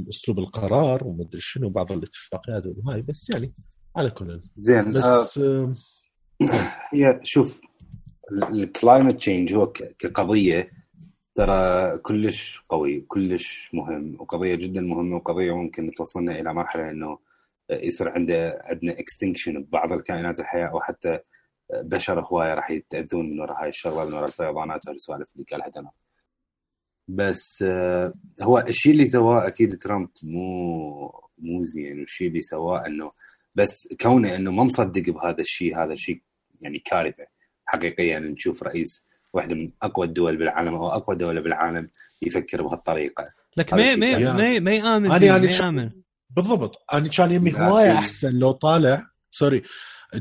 أسلوب 0.08 0.38
القرار 0.38 1.04
وما 1.06 1.22
أدري 1.24 1.40
شنو 1.40 1.70
بعض 1.70 1.92
الاتفاقيات 1.92 2.62
وهاي 2.66 3.02
بس 3.02 3.30
يعني 3.30 3.54
على 3.96 4.10
كل 4.10 4.40
زين 4.56 4.96
آه، 4.96 5.00
بس 5.00 5.38
آه 5.38 5.74
هي 6.94 7.20
شوف 7.22 7.60
ال 8.32 8.43
climate 8.43 9.16
change 9.16 9.54
هو 9.54 9.66
ك- 9.66 9.96
كقضية 9.98 10.70
ترى 11.34 11.98
كلش 11.98 12.62
قوي 12.68 13.00
كلش 13.00 13.70
مهم 13.72 14.16
وقضية 14.20 14.54
جدا 14.54 14.80
مهمة 14.80 15.16
وقضية 15.16 15.56
ممكن 15.56 15.90
توصلنا 15.96 16.40
إلى 16.40 16.54
مرحلة 16.54 16.90
إنه 16.90 17.18
يصير 17.82 18.08
عنده 18.08 18.62
عندنا 18.64 18.92
extinction 18.92 19.62
ببعض 19.62 19.92
الكائنات 19.92 20.40
الحيه 20.40 20.64
أو 20.64 20.80
حتى 20.80 21.18
بشر 21.72 22.20
هوايه 22.20 22.54
راح 22.54 22.70
يتأذون 22.70 23.30
من 23.30 23.40
وراء 23.40 23.62
هاي 23.62 23.68
الشغله 23.68 24.04
من 24.04 24.14
وراء 24.14 24.24
الفيضانات 24.24 24.86
وهالسوالف 24.86 25.28
اللي 25.34 25.46
قالها 25.50 25.68
دنا 25.68 25.90
بس 27.08 27.64
آه، 27.68 28.14
هو 28.42 28.58
الشيء 28.58 28.92
اللي 28.92 29.04
سواه 29.04 29.46
أكيد 29.46 29.78
ترامب 29.78 30.08
مو 30.22 31.10
مو 31.38 31.64
زين 31.64 32.00
والشيء 32.00 32.28
اللي 32.28 32.40
سواه 32.40 32.86
إنه 32.86 33.12
بس 33.54 33.94
كونه 34.00 34.36
إنه 34.36 34.50
ما 34.50 34.64
مصدق 34.64 35.10
بهذا 35.10 35.40
الشيء 35.40 35.78
هذا 35.84 35.92
الشيء 35.92 36.22
يعني 36.60 36.78
كارثة 36.78 37.26
حقيقيه 37.66 38.16
ان 38.16 38.22
نشوف 38.22 38.62
رئيس 38.62 39.10
واحدة 39.32 39.54
من 39.54 39.70
أقوى 39.82 40.06
الدول 40.06 40.36
بالعالم 40.36 40.74
أو 40.74 40.88
أقوى 40.88 41.16
دولة 41.16 41.40
بالعالم 41.40 41.88
يفكر 42.22 42.62
بهالطريقة. 42.62 43.28
لك 43.56 43.74
ما 43.74 43.96
ما 43.96 44.18
ما, 44.18 44.58
ما 44.58 44.74
يآمن 44.74 45.10
يعني 45.10 45.46
ما 45.46 45.50
يآمن. 45.50 45.90
بالضبط. 46.36 46.84
أنا 46.92 47.08
كان 47.08 47.30
يمي 47.30 47.54
هواية 47.54 47.92
أحسن 47.92 48.32
لو 48.32 48.52
طالع. 48.52 49.06
سوري 49.30 49.62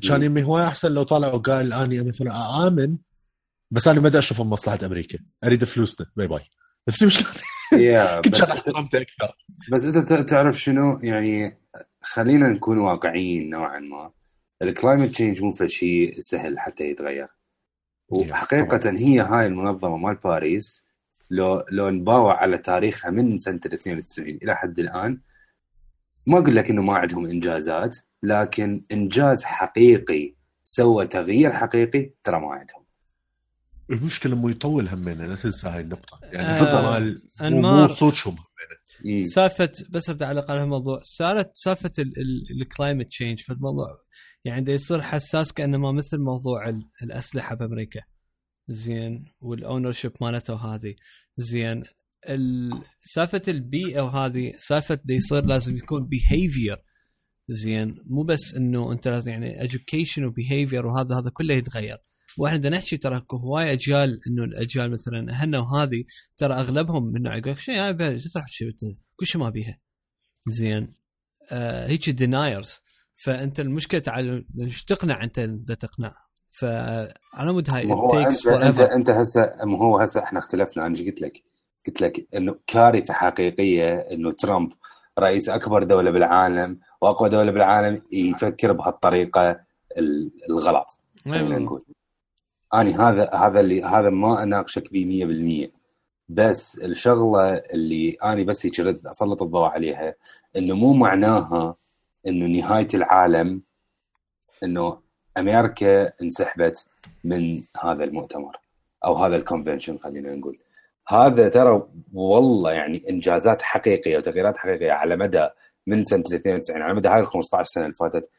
كان. 0.07 0.23
يمي 0.23 0.43
هواية 0.43 0.67
أحسن 0.67 0.91
لو 0.91 1.03
طالع 1.03 1.27
وقال 1.27 1.73
اني 1.73 2.01
مثلا 2.01 2.67
امن 2.67 2.97
بس 3.71 3.87
أنا 3.87 3.99
ما 3.99 4.09
بدي 4.09 4.19
أشوف 4.19 4.41
مصلحة 4.41 4.79
أمريكا. 4.83 5.19
أريد 5.43 5.63
فلوسنا. 5.63 6.07
باي 6.15 6.27
باي 6.27 6.41
عرفت 6.87 7.07
شلون؟ 7.07 7.33
كنت 8.21 8.41
احترمته 8.41 9.01
أكثر. 9.01 9.35
بس 9.71 9.85
أنت 9.85 10.13
تعرف 10.13 10.61
شنو؟ 10.61 10.99
يعني 11.03 11.57
خلينا 12.01 12.49
نكون 12.49 12.77
واقعيين 12.77 13.49
نوعا 13.49 13.79
ما. 13.79 14.11
ال 14.61 14.67
climate 14.67 15.09
change 15.09 15.43
مو 15.43 15.53
شيء 15.65 16.19
سهل 16.19 16.59
حتى 16.59 16.83
يتغير. 16.83 17.27
وحقيقة 18.09 18.89
هي 18.89 19.19
هاي 19.19 19.45
المنظمة 19.45 19.97
مال 19.97 20.15
باريس 20.15 20.85
لو 21.29 21.65
لو 21.71 21.89
نباوع 21.89 22.37
على 22.37 22.57
تاريخها 22.57 23.11
من 23.11 23.37
سنة 23.37 23.59
92 23.65 24.39
إلى 24.43 24.55
حد 24.55 24.79
الآن 24.79 25.21
ما 26.25 26.37
أقول 26.39 26.55
لك 26.55 26.69
إنه 26.69 26.81
ما 26.81 26.93
عندهم 26.93 27.25
إنجازات 27.25 27.97
لكن 28.23 28.85
إنجاز 28.91 29.43
حقيقي 29.43 30.35
سوى 30.63 31.07
تغيير 31.07 31.51
حقيقي 31.53 32.11
ترى 32.23 32.39
ما 32.39 32.47
عندهم. 32.53 32.81
المشكلة 33.89 34.35
مو 34.35 34.49
يطول 34.49 34.87
همنا 34.87 35.23
لا 35.23 35.35
تنسى 35.35 35.67
هاي 35.67 35.81
النقطة. 35.81 36.19
يعني 36.23 36.47
آه، 36.47 37.15
أنمار. 37.41 37.91
صوتهم 37.91 38.35
مم. 39.05 39.21
سالفه 39.23 39.71
بس 39.89 40.09
اتعلق 40.09 40.51
على 40.51 40.63
الموضوع 40.63 40.99
صارت 41.03 41.51
سالفة 41.53 41.91
ال 42.61 42.67
climate 42.67 43.07
change 43.07 43.39
في 43.39 43.53
الموضوع. 43.53 43.87
يعني 44.45 44.61
دا 44.61 44.73
يصير 44.73 45.01
حساس 45.01 45.53
كانما 45.53 45.91
مثل 45.91 46.17
موضوع 46.19 46.69
ال- 46.69 46.87
الأسلحة 47.03 47.55
بأمريكا. 47.55 48.01
زين 48.67 49.25
وال 49.41 49.91
ownership 49.91 50.11
مالته 50.21 50.55
هذه. 50.75 50.95
زين 51.37 51.83
سالفة 53.03 53.41
البيئه 53.47 54.01
وهذه 54.01 54.53
سالفة 54.59 54.99
يصير 55.09 55.45
لازم 55.45 55.75
يكون 55.75 56.07
behavior 56.07 56.77
زين. 57.47 57.95
مو 58.05 58.23
بس 58.23 58.55
إنه 58.55 58.91
أنت 58.91 59.07
لازم 59.07 59.31
يعني 59.31 59.69
education 59.69 60.19
و 60.19 60.26
behavior 60.26 60.85
وهذا 60.87 61.15
هذا 61.15 61.29
كله 61.33 61.53
يتغير. 61.53 61.97
وإحنا 62.37 62.57
بدنا 62.57 62.77
نحكي 62.77 62.97
ترى 62.97 63.25
هواي 63.33 63.73
أجيال 63.73 64.19
إنه 64.27 64.43
الأجيال 64.43 64.91
مثلا 64.91 65.31
أهلنا 65.31 65.59
وهذه 65.59 66.03
ترى 66.37 66.53
أغلبهم 66.53 67.03
من 67.11 67.21
نوع 67.21 67.37
يقول 67.37 67.51
لك 67.51 67.59
شيء 67.59 67.75
أنا 67.79 68.19
كل 69.15 69.25
شيء 69.25 69.41
ما 69.41 69.49
بيها. 69.49 69.79
زين. 70.47 70.93
آه 71.51 71.87
هيك 71.87 72.09
deniers 72.09 72.79
فأنت 73.15 73.59
المشكلة 73.59 73.99
تعال 73.99 74.45
إيش 74.61 74.83
تقنع 74.83 75.23
انت 75.23 75.39
تقنع 75.71 76.13
فعلى 76.51 77.53
مود 77.53 77.69
هاي 77.69 77.91
أنت 78.67 78.79
أنت 78.79 79.09
هسه 79.09 79.53
ما 79.65 79.77
هو 79.77 79.97
هسه 79.97 80.23
إحنا 80.23 80.39
اختلفنا 80.39 80.85
أنا 80.85 80.95
إيش 80.97 81.07
قلت 81.07 81.21
لك؟ 81.21 81.33
قلت 81.87 82.01
لك 82.01 82.27
إنه 82.35 82.55
كارثة 82.67 83.13
حقيقية 83.13 83.93
إنه 83.95 84.31
ترامب 84.31 84.73
رئيس 85.19 85.49
أكبر 85.49 85.83
دولة 85.83 86.11
بالعالم 86.11 86.79
وأقوى 87.01 87.29
دولة 87.29 87.51
بالعالم 87.51 88.01
يفكر 88.11 88.71
بهالطريقة 88.71 89.59
ال- 89.97 90.31
الغلط 90.49 90.97
خلينا 91.25 91.37
أيوة. 91.47 91.59
نقول. 91.59 91.83
أني 92.73 92.93
هذا 92.93 93.29
هذا 93.33 93.59
اللي 93.59 93.83
هذا 93.83 94.09
ما 94.09 94.43
أناقشك 94.43 94.93
به 94.93 95.05
100% 95.69 95.71
بس 96.29 96.79
الشغلة 96.79 97.53
اللي 97.53 98.11
أني 98.11 98.43
بس 98.43 98.65
هيك 98.65 98.79
ردت 98.79 99.05
أسلط 99.05 99.41
الضوء 99.41 99.65
عليها 99.65 100.15
إنه 100.55 100.75
مو 100.75 100.93
معناها 100.93 101.75
إنه 102.27 102.45
نهاية 102.59 102.87
العالم 102.93 103.61
إنه 104.63 104.97
أمريكا 105.37 106.13
انسحبت 106.21 106.85
من 107.23 107.63
هذا 107.83 108.03
المؤتمر 108.03 108.57
أو 109.05 109.13
هذا 109.15 109.35
الكونفنشن 109.35 109.97
خلينا 109.97 110.35
نقول. 110.35 110.57
هذا 111.11 111.49
ترى 111.49 111.87
والله 112.13 112.71
يعني 112.71 113.09
إنجازات 113.09 113.61
حقيقية 113.61 114.17
وتغييرات 114.17 114.57
حقيقية 114.57 114.91
على 114.91 115.15
مدى 115.15 115.47
من 115.87 116.03
سنة 116.03 116.23
92 116.33 116.81
على 116.81 116.93
مدى 116.93 117.07
هاي 117.07 117.19
ال 117.19 117.27
15 117.27 117.63
سنة 117.63 117.83
اللي 117.83 117.95
فاتت 117.95 118.29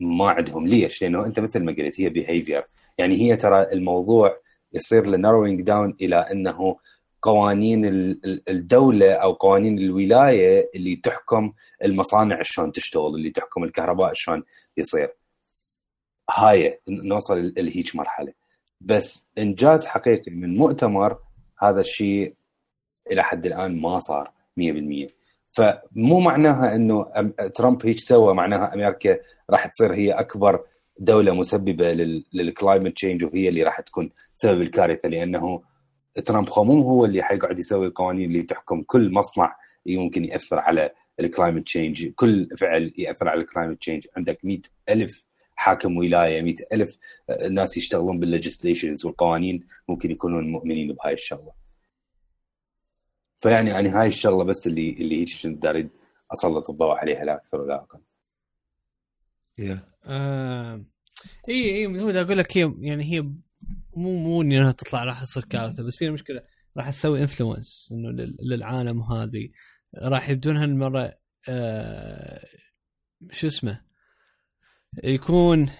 ما 0.00 0.28
عندهم. 0.28 0.66
ليش؟ 0.66 1.02
لأنه 1.02 1.26
أنت 1.26 1.40
مثل 1.40 1.64
ما 1.64 1.72
قلت 1.72 2.00
هي 2.00 2.08
behavior 2.08 2.66
يعني 2.98 3.16
هي 3.16 3.36
ترى 3.36 3.62
الموضوع 3.72 4.36
يصير 4.72 5.06
ل 5.06 5.12
narrowing 5.12 5.62
down 5.62 5.96
إلى 6.00 6.16
إنه 6.16 6.76
قوانين 7.22 7.84
ال- 7.84 8.20
ال- 8.24 8.42
الدولة 8.48 9.12
أو 9.12 9.32
قوانين 9.32 9.78
الولاية 9.78 10.70
اللي 10.74 10.96
تحكم 10.96 11.52
المصانع 11.84 12.38
شلون 12.42 12.72
تشتغل 12.72 13.14
اللي 13.14 13.30
تحكم 13.30 13.64
الكهرباء 13.64 14.12
شلون 14.14 14.42
يصير. 14.76 15.14
هاي 16.30 16.80
نوصل 16.88 17.52
لهيج 17.56 17.96
مرحلة. 17.96 18.32
بس 18.80 19.30
إنجاز 19.38 19.86
حقيقي 19.86 20.30
من 20.32 20.56
مؤتمر 20.56 21.18
هذا 21.68 21.80
الشيء 21.80 22.34
إلى 23.10 23.22
حد 23.22 23.46
الآن 23.46 23.80
ما 23.80 23.98
صار 23.98 24.30
100% 24.60 25.10
فمو 25.52 26.20
معناها 26.20 26.74
إنه 26.74 27.06
ترامب 27.54 27.86
هيك 27.86 27.98
سوى 27.98 28.34
معناها 28.34 28.74
أمريكا 28.74 29.18
راح 29.50 29.66
تصير 29.66 29.94
هي 29.94 30.12
أكبر 30.12 30.64
دولة 30.98 31.34
مسببة 31.34 31.92
لل 32.32 32.45
climate 32.45 32.92
change 32.92 33.24
وهي 33.24 33.48
اللي 33.48 33.62
راح 33.62 33.80
تكون 33.80 34.10
سبب 34.34 34.60
الكارثة 34.60 35.08
لأنه 35.08 35.62
ترامب 36.24 36.48
مو 36.56 36.82
هو 36.82 37.04
اللي 37.04 37.22
حيقعد 37.22 37.58
يسوي 37.58 37.86
القوانين 37.86 38.30
اللي 38.30 38.42
تحكم 38.42 38.82
كل 38.82 39.12
مصنع 39.12 39.56
يمكن 39.86 40.24
يأثر 40.24 40.58
على 40.58 40.90
ال 41.20 41.26
climate 41.26 41.66
change 41.66 42.06
كل 42.06 42.48
فعل 42.58 42.92
يأثر 42.98 43.28
على 43.28 43.40
ال 43.40 43.45
climate 43.45 43.80
change 43.80 44.06
عندك 44.16 44.44
مئة 44.44 44.62
ألف 44.88 45.24
حاكم 45.54 45.96
ولاية. 45.96 46.42
مئة 46.42 46.64
ألف 46.72 46.96
ناس 47.50 47.76
يشتغلون 47.76 48.20
بال 48.20 48.32
legislations 48.32 49.06
والقوانين 49.06 49.64
ممكن 49.88 50.10
يكونون 50.10 50.44
مؤمنين 50.52 50.92
بهاي 50.92 51.12
الشغلة. 51.12 51.52
فيعني 53.40 53.70
يعني 53.70 53.88
هاي 53.88 54.06
الشغلة 54.08 54.44
بس 54.44 54.66
اللي 54.66 54.90
اللي 54.90 55.20
هيك 55.20 55.28
كنت 55.42 55.66
اريد 55.66 55.90
أسلط 56.32 56.70
الضوء 56.70 56.90
عليها 56.96 57.24
لا 57.24 57.34
أكثر 57.34 57.60
ولا 57.60 57.74
أقل 57.74 58.00
Yeah. 59.60 59.78
آه 60.06 60.84
إي 61.48 61.64
إي 61.76 61.86
هو 61.86 62.10
أقول 62.10 62.38
لك 62.38 62.58
هي 62.58 62.74
يعني 62.78 63.04
هي 63.04 63.20
مو 63.96 64.18
مو 64.18 64.42
انها 64.42 64.72
تطلع 64.72 65.04
راح 65.04 65.22
تصير 65.22 65.44
كارثة 65.44 65.82
بس 65.82 66.02
هي 66.02 66.08
المشكلة 66.08 66.42
راح 66.76 66.90
تسوي 66.90 67.20
influence 67.22 67.88
إنه 67.92 68.10
لل- 68.10 68.36
للعالم 68.42 69.00
وهذه. 69.00 69.48
راح 69.98 70.28
يبدون 70.30 70.56
هالمرة 70.56 71.12
آه 71.48 72.44
شو 73.30 73.46
اسمه؟ 73.46 73.80
يكون 75.04 75.70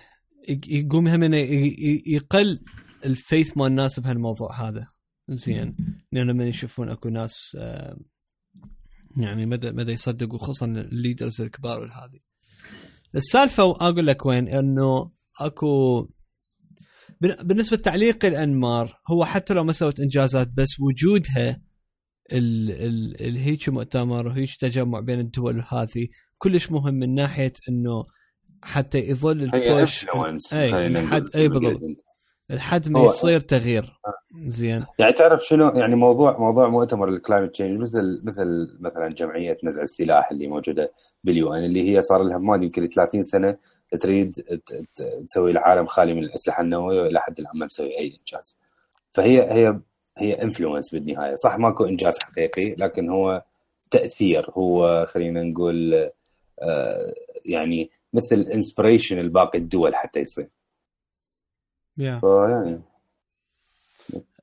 يق- 0.49 0.68
يقوم 0.68 1.09
هم 1.09 1.35
ي- 1.35 2.02
يقل 2.06 2.61
ال 3.05 3.13
faith 3.13 3.57
مال 3.56 3.66
الناس 3.66 4.00
بهالموضوع 4.00 4.68
هذا. 4.68 4.87
زين. 5.28 5.76
لأن 6.12 6.26
لما 6.26 6.44
يشوفون 6.47 6.88
أكو 6.88 7.09
ناس 7.09 7.56
يعني 9.16 9.47
مدى 9.47 9.71
مدى 9.73 9.92
يصدقوا 9.92 10.38
خصوصا 10.38 10.66
ال 10.67 10.76
leaders 10.76 11.41
الكبار 11.40 11.85
هذه 11.85 12.18
السالفة 13.14 13.62
أقول 13.62 14.06
لك 14.06 14.26
وين 14.26 14.49
إنه 14.49 15.11
أكو 15.40 16.09
بالنسبة 17.21 17.76
لتعليق 17.76 18.25
الأنمار 18.25 19.00
هو 19.11 19.25
حتى 19.25 19.54
لو 19.54 19.64
ما 19.64 19.73
سوت 19.73 20.00
إنجازات 20.00 20.49
بس 20.49 20.80
وجودها 20.80 21.62
ال 22.33 22.71
ال 22.71 23.23
ال 23.28 23.37
هيك 23.37 23.68
مؤتمر 23.68 24.26
وهيك 24.26 24.56
تجمع 24.61 25.00
بين 25.00 25.21
الدول 25.21 25.64
هذه 25.68 26.09
كلش 26.38 26.71
مهم 26.71 26.94
من 26.94 27.14
ناحية 27.14 27.52
إنه 27.68 28.04
حتى 28.64 28.99
يظل 28.99 29.42
ال 29.43 29.55
push 29.55 30.07
اي 30.52 30.88
لحد 30.88 31.37
اي 31.37 31.49
بالضبط. 31.49 31.80
لحد 32.50 32.90
ما 32.90 33.04
يصير 33.04 33.40
تغيير. 33.40 33.85
زين. 34.38 34.85
يعني 34.99 35.12
تعرف 35.12 35.44
شنو؟ 35.44 35.68
يعني 35.68 35.97
موضوع 35.97 36.38
موضوع 36.38 36.68
مؤتمر 36.68 37.09
ال 37.09 37.14
climate 37.14 37.50
change 37.50 37.81
مثل 37.80 38.21
مثل 38.25 38.76
مثلا 38.80 39.09
جمعية 39.09 39.59
نزع 39.64 39.83
السلاح 39.83 40.30
اللي 40.30 40.47
موجودة 40.47 40.92
بال 41.25 41.55
UN 41.55 41.64
اللي 41.64 41.97
هي 41.97 42.02
صار 42.02 42.23
لها 42.23 42.38
ما 42.38 42.56
يمكن 42.56 42.88
30 42.88 43.23
سنة 43.23 43.56
تريد 44.00 44.61
تسوي 45.28 45.50
العالم 45.50 45.87
خالي 45.87 46.14
من 46.14 46.25
الأسلحة 46.25 46.62
النووية 46.62 47.02
وإلى 47.02 47.21
حد 47.21 47.38
الآن 47.38 47.59
ما 47.59 47.66
مسوي 47.66 47.99
أي 47.99 48.16
إنجاز. 48.21 48.59
فهي 49.12 49.52
هي 49.52 49.80
هي 50.18 50.42
influence 50.43 50.95
بالنهاية. 50.94 51.35
صح 51.35 51.59
ماكو 51.59 51.85
إنجاز 51.85 52.18
حقيقي 52.18 52.75
لكن 52.78 53.09
هو 53.09 53.42
تأثير. 53.90 54.50
هو 54.50 55.06
خلينا 55.09 55.42
نقول 55.42 56.11
آه، 56.62 57.14
يعني 57.44 57.90
مثل 58.14 58.40
inspiration 58.41 59.19
لباقي 59.18 59.59
الدول 59.59 59.94
حتى 59.94 60.21
يصير. 60.21 60.50
Yeah. 62.00 62.25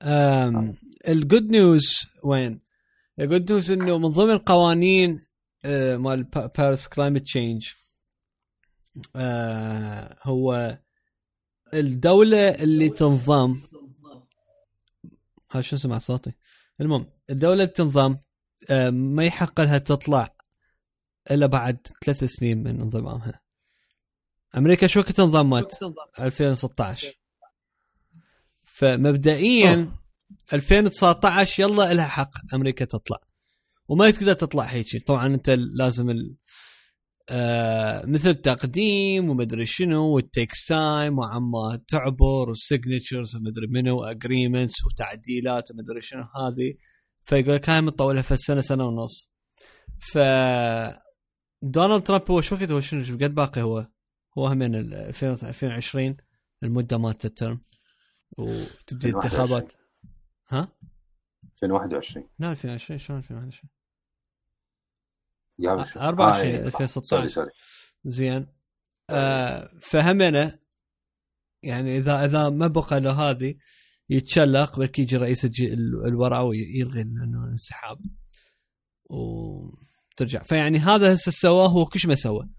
يعني. 0.01 0.75
ال 1.07 1.16
good 1.16 1.51
news 1.51 1.93
وين؟ 2.23 2.61
ال 3.19 3.26
good 3.26 3.51
news 3.51 3.71
إنه 3.71 3.97
من 3.97 4.07
ضمن 4.07 4.31
القوانين 4.31 5.17
uh, 5.17 5.67
مال 5.97 6.23
باريس 6.57 6.87
climate 6.87 7.21
change 7.21 7.69
هو 10.23 10.77
الدولة 11.73 12.49
اللي 12.49 12.89
تنظم 12.89 13.59
ها 15.51 15.61
شو 15.61 15.77
سمع 15.77 15.97
صوتي. 15.97 16.31
المهم 16.81 17.05
الدولة 17.29 17.53
اللي 17.53 17.67
تنظم 17.67 18.15
uh, 18.15 18.71
ما 18.91 19.25
يحق 19.25 19.61
لها 19.61 19.77
تطلع 19.77 20.35
إلا 21.31 21.45
بعد 21.45 21.87
ثلاث 22.05 22.23
سنين 22.23 22.57
من 22.57 22.81
انضمامها. 22.81 23.41
أمريكا 24.57 24.87
شو 24.87 24.99
وقت 24.99 25.19
انضمت؟ 25.19 25.79
2016 26.19 27.13
فمبدئيا 28.63 29.91
2019 30.53 31.63
يلا 31.63 31.93
لها 31.93 32.07
حق 32.07 32.31
أمريكا 32.53 32.85
تطلع. 32.85 33.17
وما 33.87 34.11
تقدر 34.11 34.33
تطلع 34.33 34.63
هيك 34.63 35.03
طبعا 35.07 35.27
أنت 35.27 35.49
لازم 35.49 36.09
ال... 36.09 36.35
آه 37.29 38.05
مثل 38.05 38.33
تقديم 38.33 39.29
ومدري 39.29 39.65
شنو 39.65 40.05
و 40.05 40.15
takes 40.15 40.65
time 40.65 41.19
وعما 41.19 41.81
تعبر 41.87 42.49
وال 42.49 42.64
signatures 42.64 43.35
ومدري 43.35 43.67
منو 43.67 44.03
agreements 44.03 44.85
وتعديلات 44.85 45.71
ومدري 45.71 46.01
شنو 46.01 46.21
هذه. 46.21 46.73
فيقول 47.21 47.55
لك 47.55 47.69
هاي 47.69 47.81
مطولها 47.81 48.21
في 48.21 48.33
السنة 48.33 48.61
سنة 48.61 48.85
ونص. 48.87 49.29
ف 49.99 50.17
دونالد 51.61 52.03
ترامب 52.03 52.31
هو 52.31 52.41
شو 52.41 52.55
وقت 52.55 52.71
هو 52.71 52.79
شنو؟ 52.79 53.03
قد 53.03 53.35
باقي 53.35 53.61
هو؟ 53.61 53.87
هو 54.37 54.47
همين 54.47 54.75
2020 54.75 56.17
المدة 56.63 56.97
مالت 56.97 57.25
ال 57.25 57.31
term. 57.31 57.61
وتبدي 58.37 59.09
الانتخابات. 59.09 59.73
ها؟ 60.49 60.67
2021 61.63 62.29
لا 62.39 62.51
2020 62.51 62.99
شلون 62.99 63.19
2021 63.19 63.69
يا 65.59 65.71
24 66.07 66.55
2016 66.55 67.27
سوري 67.27 67.49
زين. 68.05 68.47
آه 69.09 69.71
فهمنا. 69.81 70.59
يعني 71.63 71.97
اذا 71.97 72.25
إذا 72.25 72.49
ما 72.49 72.67
بقى 72.67 72.99
له 72.99 73.11
هذه 73.11 73.55
يتشلق 74.09 74.79
بك 74.79 74.99
يجي 74.99 75.17
رئيس 75.17 75.61
الوراء 76.05 76.45
ويلغي 76.45 77.01
الانسحاب. 77.01 77.99
وترجع. 79.09 80.43
فيعني 80.43 80.77
هذا 80.77 81.13
هسه 81.13 81.31
سواه 81.31 81.67
هو 81.67 81.85
كل 81.85 81.99
ما 82.05 82.15
سوى. 82.15 82.49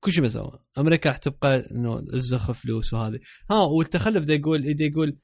كل 0.00 0.12
شيء 0.12 0.24
بسوى. 0.24 0.58
أمريكا 0.78 1.10
راح 1.10 1.16
تبقى 1.16 1.70
إنه 1.70 1.98
الزخ 1.98 2.52
فلوس 2.52 2.92
وهذه. 2.92 3.18
ها 3.50 3.56
والتخلف 3.56 4.24
ده 4.24 4.34
يقول 4.34 4.74
ده 4.74 4.84
يقول 4.84 5.18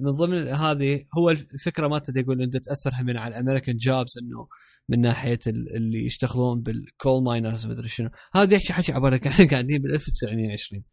من 0.00 0.10
ضمن 0.10 0.48
هذه 0.48 1.04
هو 1.18 1.30
الفكرة 1.30 1.88
ما 1.88 2.02
يقول 2.16 2.42
إنه 2.42 2.58
تأثر 2.58 3.04
من 3.04 3.16
على 3.16 3.34
الامريكان 3.34 3.76
جوبز 3.76 4.18
إنه 4.18 4.48
من 4.88 5.00
ناحية 5.00 5.38
اللي 5.46 6.06
يشتغلون 6.06 6.60
بال 6.62 6.82
coal 6.82 7.22
miners 7.22 7.66
ما 7.66 7.72
ادري 7.72 7.88
شنو. 7.88 8.10
هذا 8.34 8.54
يحكي 8.54 8.72
حكي 8.72 8.92
عبارة 8.92 9.20
إحنا 9.26 9.46
قاعدين 9.46 9.78
بال 9.82 9.94
1920 9.94 10.84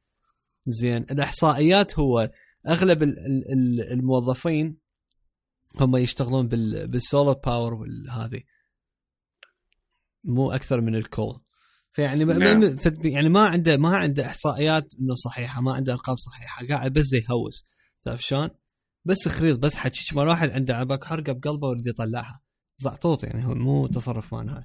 زين. 0.68 1.06
الإحصائيات 1.12 2.00
هو 2.00 2.32
أغلب 2.68 3.04
الموظفين 3.92 4.78
هم 5.80 5.96
يشتغلون 5.96 6.48
بال 6.48 6.73
solar 6.73 7.36
power 7.46 7.74
والهذه 7.74 8.42
مو 10.24 10.52
أكثر 10.52 10.82
من 10.82 10.96
ال 10.96 11.05
coal 11.05 11.42
فيعني 11.98 12.26
ما 12.26 12.34
نعم. 12.38 12.78
يعني 13.04 13.30
ما 13.30 13.46
عنده 13.48 13.78
ما 13.78 13.98
عنده 13.98 14.26
احصائيات 14.26 14.94
إنه 15.00 15.16
صحيحة 15.16 15.62
ما 15.62 15.74
عنده 15.74 15.94
أرقام 15.94 16.16
صحيحة 16.16 16.68
قاعد 16.68 16.94
بس 16.94 17.14
يهوس. 17.14 17.66
تعرف 18.04 18.24
شلون؟ 18.24 18.50
بس 19.06 19.28
خريط 19.28 19.60
بس 19.60 19.76
حكي. 19.76 20.16
مال 20.16 20.28
واحد 20.28 20.50
عنده 20.50 20.76
عبك 20.76 21.06
حرقه 21.06 21.34
بقلبه 21.34 21.68
ويريد 21.68 21.88
يطلعها. 21.88 22.42
زعطوط 22.78 23.24
يعني 23.24 23.46
هو 23.46 23.56
مو 23.56 23.88
تصرف 23.88 24.34
مان 24.34 24.50
هاي. 24.50 24.64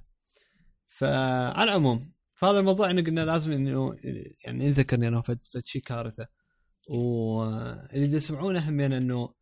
فعلى 0.89 1.65
العموم 1.65 2.13
فهذا 2.35 2.59
الموضوع 2.59 2.91
إنه 2.91 3.03
قلنا 3.03 3.21
لازم 3.21 3.53
إنه 3.53 3.97
يعني 4.45 4.69
نذكر 4.69 4.97
انه 4.97 5.23
فد 5.23 5.39
شيء 5.65 5.83
كارثة. 5.83 6.27
واللي 6.89 8.07
تسمعونه 8.07 8.69
همين 8.69 8.93
إنه 8.93 9.35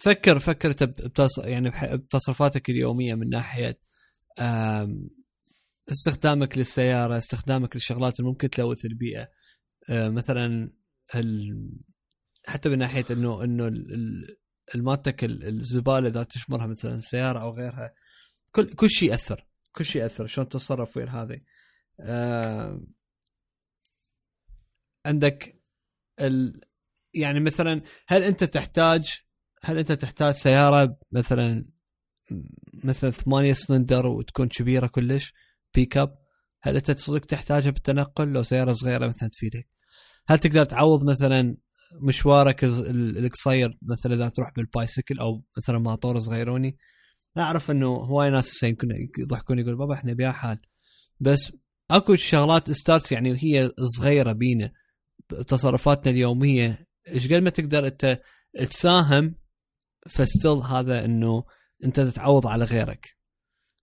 فكر 0.00 0.38
فكر 0.38 0.72
بتص... 0.86 1.38
يعني 1.38 1.70
بتصرفاتك 1.96 2.70
اليومية 2.70 3.14
من 3.14 3.28
ناحية 3.28 3.78
استخدامك 5.90 6.58
للسيارة 6.58 7.18
استخدامك 7.18 7.76
للشغلات 7.76 8.20
اللي 8.20 8.30
ممكن 8.30 8.50
تلوث 8.50 8.84
البيئة. 8.84 9.28
آه، 9.90 10.08
مثلا 10.08 10.70
هل 11.10 11.52
حتى 12.46 12.68
من 12.68 12.78
ناحية 12.78 13.04
إنه 13.10 13.44
إنه 13.44 13.72
الماتك 14.74 15.24
الزبالة 15.24 16.08
إذا 16.08 16.22
تشمرها 16.22 16.66
مثلا 16.66 17.00
سيارة 17.00 17.38
أو 17.38 17.50
غيرها 17.50 17.92
كل 18.52 18.74
كل 18.74 18.90
شيء 18.90 19.10
يأثر 19.10 19.46
كل 19.72 19.84
شيء 19.84 20.02
يأثر 20.02 20.26
شلون 20.26 20.48
تتصرف 20.48 20.96
وين 20.96 21.08
هذه. 21.08 21.38
آه 22.00 22.80
عندك 25.06 25.62
ال 26.20 26.60
يعني 27.14 27.40
مثلا 27.40 27.82
هل 28.08 28.22
أنت 28.22 28.44
تحتاج 28.44 29.20
هل 29.62 29.78
أنت 29.78 29.92
تحتاج 29.92 30.34
سيارة 30.34 30.98
مثلا 31.12 31.68
مثلا 32.84 33.10
ثمانية 33.10 33.52
سلندر 33.52 34.06
وتكون 34.06 34.48
كبيرة 34.48 34.86
كلش؟ 34.86 35.32
pick 35.76 35.96
up 35.96 36.18
هل 36.62 36.76
أنت 36.76 36.98
صدق 36.98 37.24
تحتاجها 37.24 37.70
بالتنقل؟ 37.70 38.28
لو 38.28 38.42
سيارة 38.42 38.72
صغيرة 38.72 39.06
مثلا 39.06 39.28
تفيدك. 39.28 39.68
هل 40.28 40.38
تقدر 40.38 40.64
تعوض 40.64 41.04
مثلا 41.04 41.56
مشوارك 42.02 42.64
القصير 42.64 43.78
مثلا 43.82 44.14
إذا 44.14 44.28
تروح 44.28 44.52
بال 44.56 44.70
bicycle 44.70 45.18
أو 45.18 45.42
مثلا 45.58 45.78
ماطور 45.78 46.18
صغيروني؟ 46.18 46.76
أعرف 47.38 47.70
إنه 47.70 47.86
هواي 47.86 48.30
ناس 48.30 48.62
يمكن 48.62 48.88
يضحكون 49.18 49.58
يقول 49.58 49.76
بابا 49.76 49.94
إحنا 49.94 50.12
بيا 50.12 50.30
حال. 50.30 50.58
بس 51.20 51.52
أكو 51.90 52.14
شغلات 52.14 52.70
starts 52.70 53.12
يعني 53.12 53.30
وهي 53.30 53.70
صغيرة 53.98 54.32
بينا 54.32 54.72
بتصرفاتنا 55.30 56.12
اليومية. 56.12 56.86
إيش 57.08 57.32
قد 57.32 57.42
ما 57.42 57.50
تقدر 57.50 57.86
أنت 57.86 58.20
تساهم 58.70 59.34
ف 60.08 60.16
still 60.16 60.58
هذا 60.58 61.04
إنه 61.04 61.44
أنت 61.84 62.00
تتعوض 62.00 62.46
على 62.46 62.64
غيرك. 62.64 63.16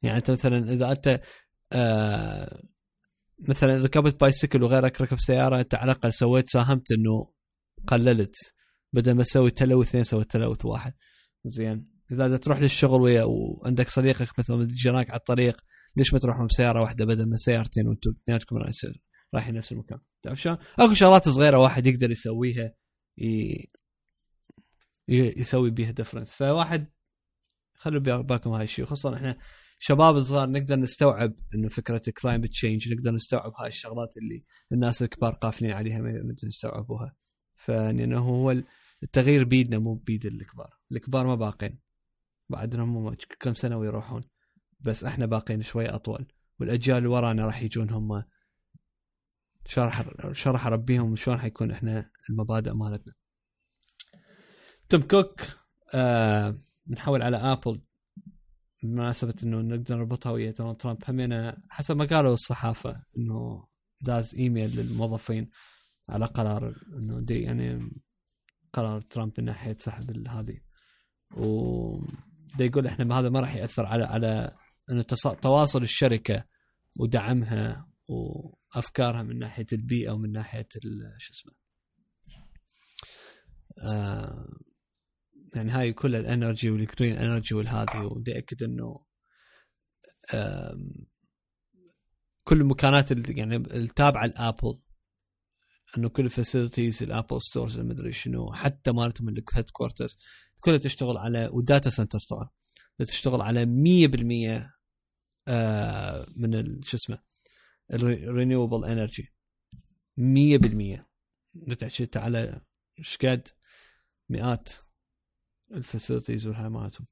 يعني 0.01 0.17
أنت 0.17 0.31
مثلا 0.31 0.73
إذا 0.73 0.91
أنت 0.91 1.21
آه 1.73 2.63
مثلا 3.39 3.83
ركبت 3.83 4.21
bicycle 4.21 4.63
وغيرك 4.63 5.01
ركب 5.01 5.19
سيارة 5.19 5.59
أنت 5.59 5.75
على 5.75 5.91
الأقل 5.91 6.13
سويت 6.13 6.49
ساهمت 6.49 6.91
إنه 6.91 7.33
قللت 7.87 8.35
بدل 8.93 9.13
ما 9.13 9.23
تسوي 9.23 9.51
تلوث 9.51 9.87
اثنين 9.87 10.03
سويت 10.03 10.31
تلوث 10.31 10.65
واحد. 10.65 10.93
زين. 11.45 11.83
إذا 12.11 12.37
تروح 12.37 12.59
للشغل 12.59 13.01
ويا 13.01 13.23
وعندك 13.23 13.89
صديقك 13.89 14.39
مثلا 14.39 14.67
جيرانك 14.71 15.09
على 15.09 15.19
الطريق 15.19 15.61
ليش 15.95 16.13
ما 16.13 16.19
تروحون 16.19 16.47
بسيارة 16.47 16.81
واحدة 16.81 17.05
بدل 17.05 17.29
ما 17.29 17.35
سيارتين 17.35 17.87
وأنتم 17.87 18.11
اثنيناتكم 18.11 18.57
رايحين 19.33 19.55
نفس 19.55 19.71
المكان؟ 19.71 19.99
تعرف 20.21 20.41
شلون؟ 20.41 20.57
أكو 20.79 20.93
شغلات 20.93 21.29
صغيرة 21.29 21.57
واحد 21.57 21.87
يقدر 21.87 22.11
يسويها 22.11 22.73
ي... 23.17 23.71
يسوي 25.07 25.69
بيها 25.71 25.91
difference 25.91 26.33
فواحد 26.33 26.87
خلوا 27.73 28.21
بالكم 28.21 28.49
هاي 28.49 28.63
الشيء 28.63 28.85
خصوصا 28.85 29.15
إحنا 29.15 29.37
شباب 29.85 30.19
صغار 30.19 30.49
نقدر 30.49 30.75
نستوعب 30.75 31.33
إنه 31.55 31.69
فكرة 31.69 32.01
climate 32.21 32.49
change 32.49 32.93
نقدر 32.93 33.11
نستوعب 33.11 33.53
هاي 33.57 33.67
الشغلات 33.67 34.17
اللي 34.17 34.43
الناس 34.71 35.03
الكبار 35.03 35.33
قافلين 35.33 35.71
عليها 35.71 35.99
ما 35.99 36.11
نقدر 36.11 36.47
نستوعبوها 36.47 37.15
فانه 37.55 38.19
هو 38.19 38.55
التغيير 39.03 39.43
بيدنا 39.43 39.77
مو 39.79 39.93
بيد 39.93 40.25
الكبار. 40.25 40.77
الكبار 40.91 41.27
ما 41.27 41.35
باقين. 41.35 41.79
بعدهم 42.49 43.15
كم 43.39 43.53
سنة 43.53 43.77
ويروحون. 43.77 44.21
بس 44.79 45.03
إحنا 45.03 45.25
باقين 45.25 45.61
شوي 45.61 45.89
أطول. 45.89 46.25
والأجيال 46.59 46.97
اللي 46.97 47.09
ورانا 47.09 47.45
راح 47.45 47.61
يجون 47.61 47.89
هم 47.89 48.23
شرح 49.65 50.05
شرح 50.31 50.67
اربيهم 50.67 51.15
شلون 51.15 51.39
حيكون 51.39 51.71
إحنا 51.71 52.11
المبادئ 52.29 52.71
مالتنا. 52.71 53.13
تيم 54.89 55.01
كوك 55.01 55.41
آه 55.93 56.57
نحول 56.89 57.21
على 57.21 57.37
آبل. 57.37 57.81
بمناسبة 58.83 59.33
إنه 59.43 59.61
نقدر 59.61 59.95
نربطها 59.95 60.31
ويا 60.31 60.51
دونالد 60.51 60.77
ترامب 60.77 61.03
همينة 61.07 61.57
حسب 61.69 61.97
ما 61.97 62.05
قالوا 62.05 62.33
الصحافة 62.33 63.03
إنه 63.17 63.67
داز 64.01 64.35
إيميل 64.35 64.75
للموظفين 64.75 65.49
على 66.09 66.25
قرار 66.25 66.75
إنه 66.97 67.19
دي 67.19 67.41
يعني 67.41 67.91
قرار 68.73 69.01
ترامب 69.01 69.33
من 69.37 69.45
ناحية 69.45 69.77
سحب 69.79 70.27
هذه. 70.27 70.57
و 71.37 71.45
يقول 72.59 72.87
إحنا 72.87 73.19
هذا 73.19 73.29
ما 73.29 73.39
راح 73.39 73.55
يأثر 73.55 73.85
على 73.85 74.03
على 74.03 74.55
إنه 74.89 75.01
تواصل 75.41 75.81
الشركة 75.81 76.43
ودعمها 76.95 77.89
وأفكارها 78.09 79.23
من 79.23 79.39
ناحية 79.39 79.65
البيئة 79.73 80.11
ومن 80.11 80.31
ناحية 80.31 80.67
شو 81.17 81.33
اسمه؟ 81.33 81.53
آه 83.79 84.47
يعني 85.55 85.71
هاي 85.71 85.93
كل 85.93 86.15
ال 86.15 86.23
energy 86.23 86.69
وال 86.69 86.83
green 86.83 87.17
energy 87.17 87.55
والهذه 87.55 88.03
ودي 88.03 88.37
أكد 88.37 88.63
إنه 88.63 89.05
كل 92.43 92.61
المكانات 92.61 93.29
يعني 93.29 93.55
التابعه 93.55 94.25
لآبل. 94.25 94.79
إنه 95.97 96.09
كل 96.09 96.25
ال 96.25 96.32
facilities 96.32 97.03
ال 97.03 97.09
Apple 97.09 97.41
Stores 97.41 97.79
المدري 97.79 98.13
شنو 98.13 98.53
حتى 98.53 98.91
مالتهم 98.91 99.29
ال 99.29 99.69
headquarters 99.69 100.17
كلها 100.59 100.77
تشتغل 100.77 101.17
على 101.17 101.47
وال 101.51 101.64
data 101.64 101.89
center 101.89 102.19
طبعا 102.29 102.49
تشتغل 102.99 103.41
على 103.41 103.65
100% 103.65 104.69
آه 105.47 106.25
من 106.35 106.81
شو 106.81 106.97
اسمه 106.97 107.19
ال 107.93 108.02
renewable 108.02 108.85
energy 108.85 109.33
100% 110.19 111.05
نتحكي 111.67 112.09
على 112.15 112.61
إيش 112.99 113.17
قد؟ 113.17 113.47
مئات. 114.29 114.69
ال 115.71 115.78
facilities 115.78 116.47
والهاي 116.47 116.69
مالتهم 116.69 117.07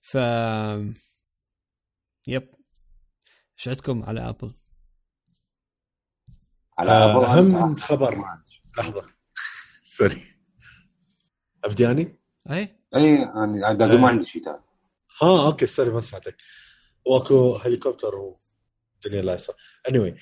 ف 0.00 0.14
yep. 2.26 2.54
إيش 3.58 3.68
عندكم 3.68 4.02
على 4.02 4.28
ابل؟ 4.28 4.54
على 6.78 6.90
ابل 6.90 7.24
أهم 7.24 7.76
خبر. 7.76 8.24
لحظة. 8.78 9.06
sorry. 9.82 10.22
ابدي 11.64 11.86
أي. 11.90 12.18
أي 12.50 12.78
أنا 13.24 13.84
أقول 13.84 13.98
ما 13.98 14.08
عندي 14.08 14.26
شيء 14.26 14.44
ثاني 14.44 14.62
ها 15.22 15.46
okay 15.46 15.66
sorry 15.66 15.90
ما 15.90 16.00
سمعتك. 16.00 16.36
وأكو 17.06 17.56
هليكوبتر 17.56 18.14
والدنيا 18.14 19.22
لايصه 19.22 19.56
anyway. 19.88 20.20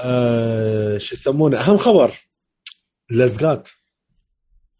آه 0.00 0.98
شو 0.98 1.14
يسمونه؟ 1.14 1.60
أهم 1.60 1.76
خبر. 1.76 2.18
لزقات. 3.10 3.68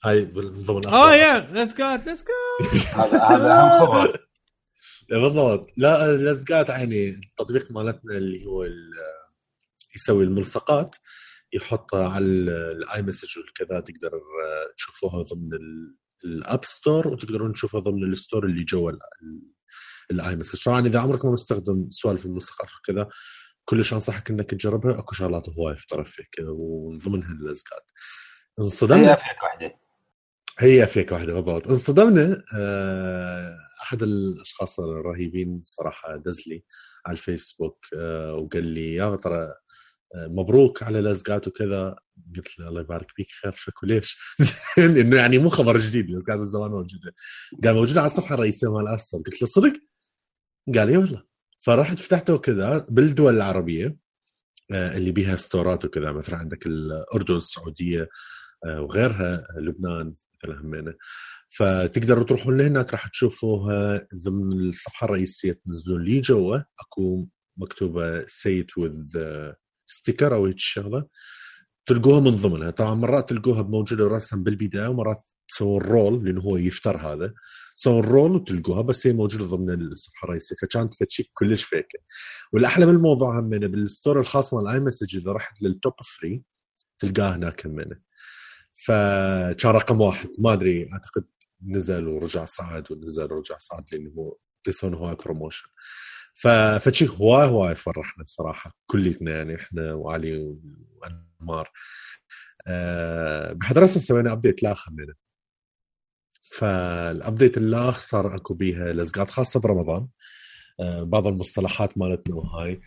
هاي 0.04 0.24
ضمن 0.24 0.86
آه 0.86 1.14
يا 1.14 1.40
لزقات 1.52 2.06
let's 2.06 2.24
go 2.24 2.66
هذا 3.02 3.22
هذا 3.22 3.52
أهم 3.52 3.86
خبر. 3.86 4.18
بالضبط. 5.10 5.70
لا 5.76 6.12
لزقات 6.16 6.70
عيني 6.70 7.08
التطبيق 7.08 7.70
مالتنا 7.72 8.16
اللي 8.16 8.46
هو 8.46 8.66
يسوي 9.96 10.24
الملصقات 10.24 10.96
يحطها 11.52 12.08
على 12.08 12.24
ال 12.24 13.02
iMessage 13.02 13.38
وكذا 13.38 13.80
تقدر 13.80 14.20
تشوفوها 14.76 15.22
ضمن 15.22 15.58
ال 16.24 16.34
App 16.34 16.64
Store 16.64 17.08
وتقدرون 17.08 17.52
تشوفها 17.52 17.80
ضمن 17.80 18.12
ال 18.12 18.17
store 18.17 18.44
اللي 18.46 18.64
جوا 18.64 18.92
ال 20.10 20.36
iMessage 20.36 20.64
طبعا 20.64 20.86
إذا 20.86 21.00
عمرك 21.00 21.24
ما 21.24 21.32
مستخدم 21.32 21.90
سوالف 21.90 22.26
الملصقات 22.26 22.68
وكذا 22.78 23.08
كلش 23.64 23.92
أنصحك 23.92 24.30
إنك 24.30 24.50
تجربها. 24.50 24.98
أكو 24.98 25.14
شغلات 25.14 25.48
هواي 25.48 25.76
في 25.76 25.86
طرف 25.86 26.16
كذا 26.32 26.48
وضمنها 26.50 27.32
اللزقات 27.32 27.90
انصدمنا 28.60 29.12
هي 29.12 29.16
فيك 29.16 29.42
واحدة. 29.42 29.87
هي 30.60 30.86
فيك 30.86 31.12
واحدة 31.12 31.32
بالضبط. 31.34 31.68
انصدمنا 31.68 32.44
آه، 32.54 33.58
أحد 33.82 34.02
الأشخاص 34.02 34.80
الرهيبين 34.80 35.62
صراحة 35.64 36.16
دزلي 36.16 36.64
على 37.06 37.12
الفيسبوك 37.12 37.86
آه، 37.96 38.34
وقال 38.34 38.64
لي 38.64 38.94
يا 38.94 39.16
ترى 39.16 39.54
مبروك 40.16 40.82
على 40.82 41.00
لزقات 41.00 41.48
وكذا؟ 41.48 41.96
قلت 42.36 42.58
له 42.58 42.68
الله 42.68 42.80
يبارك 42.80 43.10
فيك 43.16 43.26
خير 43.42 43.52
شكو 43.52 43.86
ليش؟ 43.86 44.18
انه 44.78 45.16
يعني 45.16 45.38
مو 45.38 45.48
خبر 45.48 45.78
جديد 45.78 46.10
لزقات 46.10 46.38
من 46.38 46.46
زمان 46.46 46.70
موجودة. 46.70 47.14
قال 47.64 47.74
موجودة 47.74 48.00
على 48.00 48.06
الصفحة 48.06 48.34
الرئيسية 48.34 48.72
مال 48.72 48.88
أرسنال. 48.88 49.22
قلت 49.22 49.42
له 49.42 49.48
صدق؟ 49.48 49.72
قال 50.74 50.88
اي 50.88 50.96
والله 50.96 51.24
فرحت 51.60 51.98
فتحته 51.98 52.34
وكذا 52.34 52.86
بالدول 52.90 53.36
العربية 53.36 53.96
آه، 54.72 54.96
اللي 54.96 55.10
بيها 55.12 55.36
ستورات 55.36 55.84
وكذا. 55.84 56.12
مثلا 56.12 56.36
عندك 56.36 56.66
الأردن 56.66 57.36
السعودية 57.36 58.08
آه، 58.66 58.82
وغيرها 58.82 59.46
لبنان 59.58 60.14
مثلا 60.44 60.60
همينه 60.60 60.94
فتقدروا 61.50 62.24
تروحون 62.24 62.56
لهناك 62.58 62.92
راح 62.92 63.08
تشوفوها 63.08 64.08
ضمن 64.14 64.52
الصفحة 64.52 65.04
الرئيسية 65.04 65.52
تنزلون 65.52 66.04
لي 66.04 66.20
جوا 66.20 66.58
أكو 66.80 67.28
مكتوبة 67.56 68.26
سيت 68.26 68.78
with 68.78 69.18
sticker 69.86 70.34
أو 70.34 70.46
هيك 70.46 70.58
شغلة. 70.58 71.06
تلقوها 71.86 72.20
من 72.20 72.30
ضمنها. 72.30 72.70
طبعا 72.70 72.94
مرات 72.94 73.28
تلقوها 73.28 73.62
موجوده 73.62 74.06
راسا 74.06 74.36
بالبداية 74.36 74.88
ومرات 74.88 75.24
تسوون 75.48 75.82
roll 75.82 76.24
لأنه 76.24 76.40
هو 76.40 76.56
يفتر 76.56 76.96
هذا. 76.96 77.34
تسوون 77.76 78.04
roll 78.04 78.30
وتلقوها 78.36 78.82
بس 78.82 79.06
هي 79.06 79.12
موجودة 79.12 79.44
ضمن 79.44 79.70
الصفحة 79.70 80.24
الرئيسية. 80.24 80.56
فكانت 80.56 80.94
فتشيك 80.94 81.30
كلش 81.34 81.62
فيكه 81.62 81.98
والأحلى 82.52 82.86
من 82.86 82.94
الموضوع 82.94 83.40
همينه 83.40 83.66
بال 83.66 83.82
store 83.82 84.20
الخاص 84.20 84.54
مال 84.54 84.68
iMessage 84.68 85.16
إذا 85.16 85.32
رحت 85.32 85.62
لل 85.62 85.74
top 85.74 85.92
free 86.18 86.42
تلقاه 86.98 87.36
هناك 87.36 87.66
همينه 87.66 88.07
فكان 88.84 89.70
رقم 89.70 90.00
واحد. 90.00 90.28
ما 90.38 90.52
أدري 90.52 90.92
أعتقد 90.92 91.24
نزل 91.66 92.08
ورجع 92.08 92.44
صعد 92.44 92.92
ونزل 92.92 93.32
ورجع 93.32 93.58
صعد 93.58 93.84
لأنه 93.92 94.10
هو 94.10 94.36
يسوون 94.68 94.94
هواي 94.94 95.14
promotion 95.14 95.68
فشيء 96.80 97.08
هواي 97.10 97.48
هواي 97.48 97.74
فرحنا 97.74 98.24
بصراحة. 98.24 98.72
كليتنا 98.86 99.30
يعني 99.36 99.54
إحنا 99.54 99.94
وعلي 99.94 100.56
وأنمار. 100.96 101.70
أه 102.66 103.52
بحد 103.52 103.84
سوينا 103.84 104.32
update 104.32 104.62
لاخ 104.62 104.88
همينه 104.88 105.14
فال 106.52 106.78
update 106.78 107.56
الأخ 107.58 108.02
صار 108.02 108.36
أكو 108.36 108.54
بيها 108.54 108.92
لزقات 108.92 109.30
خاصة 109.30 109.60
برمضان. 109.60 110.08
أه 110.80 111.02
بعض 111.02 111.26
المصطلحات 111.26 111.98
مالتنا 111.98 112.34
وهاي. 112.34 112.80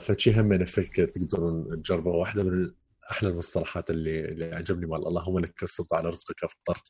فشي 0.00 0.40
هم 0.40 0.64
فيك 0.64 0.96
تقدرون 0.96 1.82
تجربوا 1.82 2.12
واحدة 2.16 2.42
من 2.42 2.72
أحلى 3.10 3.28
المصطلحات 3.28 3.90
اللي 3.90 4.20
اللي 4.20 4.54
عجبني 4.54 4.86
مال 4.86 5.06
اللهم 5.06 5.38
لك 5.38 5.62
السلطه 5.62 5.96
على 5.96 6.08
رزقك 6.08 6.36
فطرت. 6.46 6.82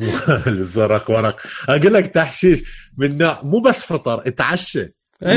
الزرق 0.46 1.10
ورق. 1.10 1.40
أقول 1.68 1.94
لك 1.94 2.06
تحشيش. 2.06 2.90
من 2.98 3.18
نوع 3.18 3.42
مو 3.42 3.60
بس 3.60 3.84
فطر 3.84 4.28
اتعشى. 4.28 4.88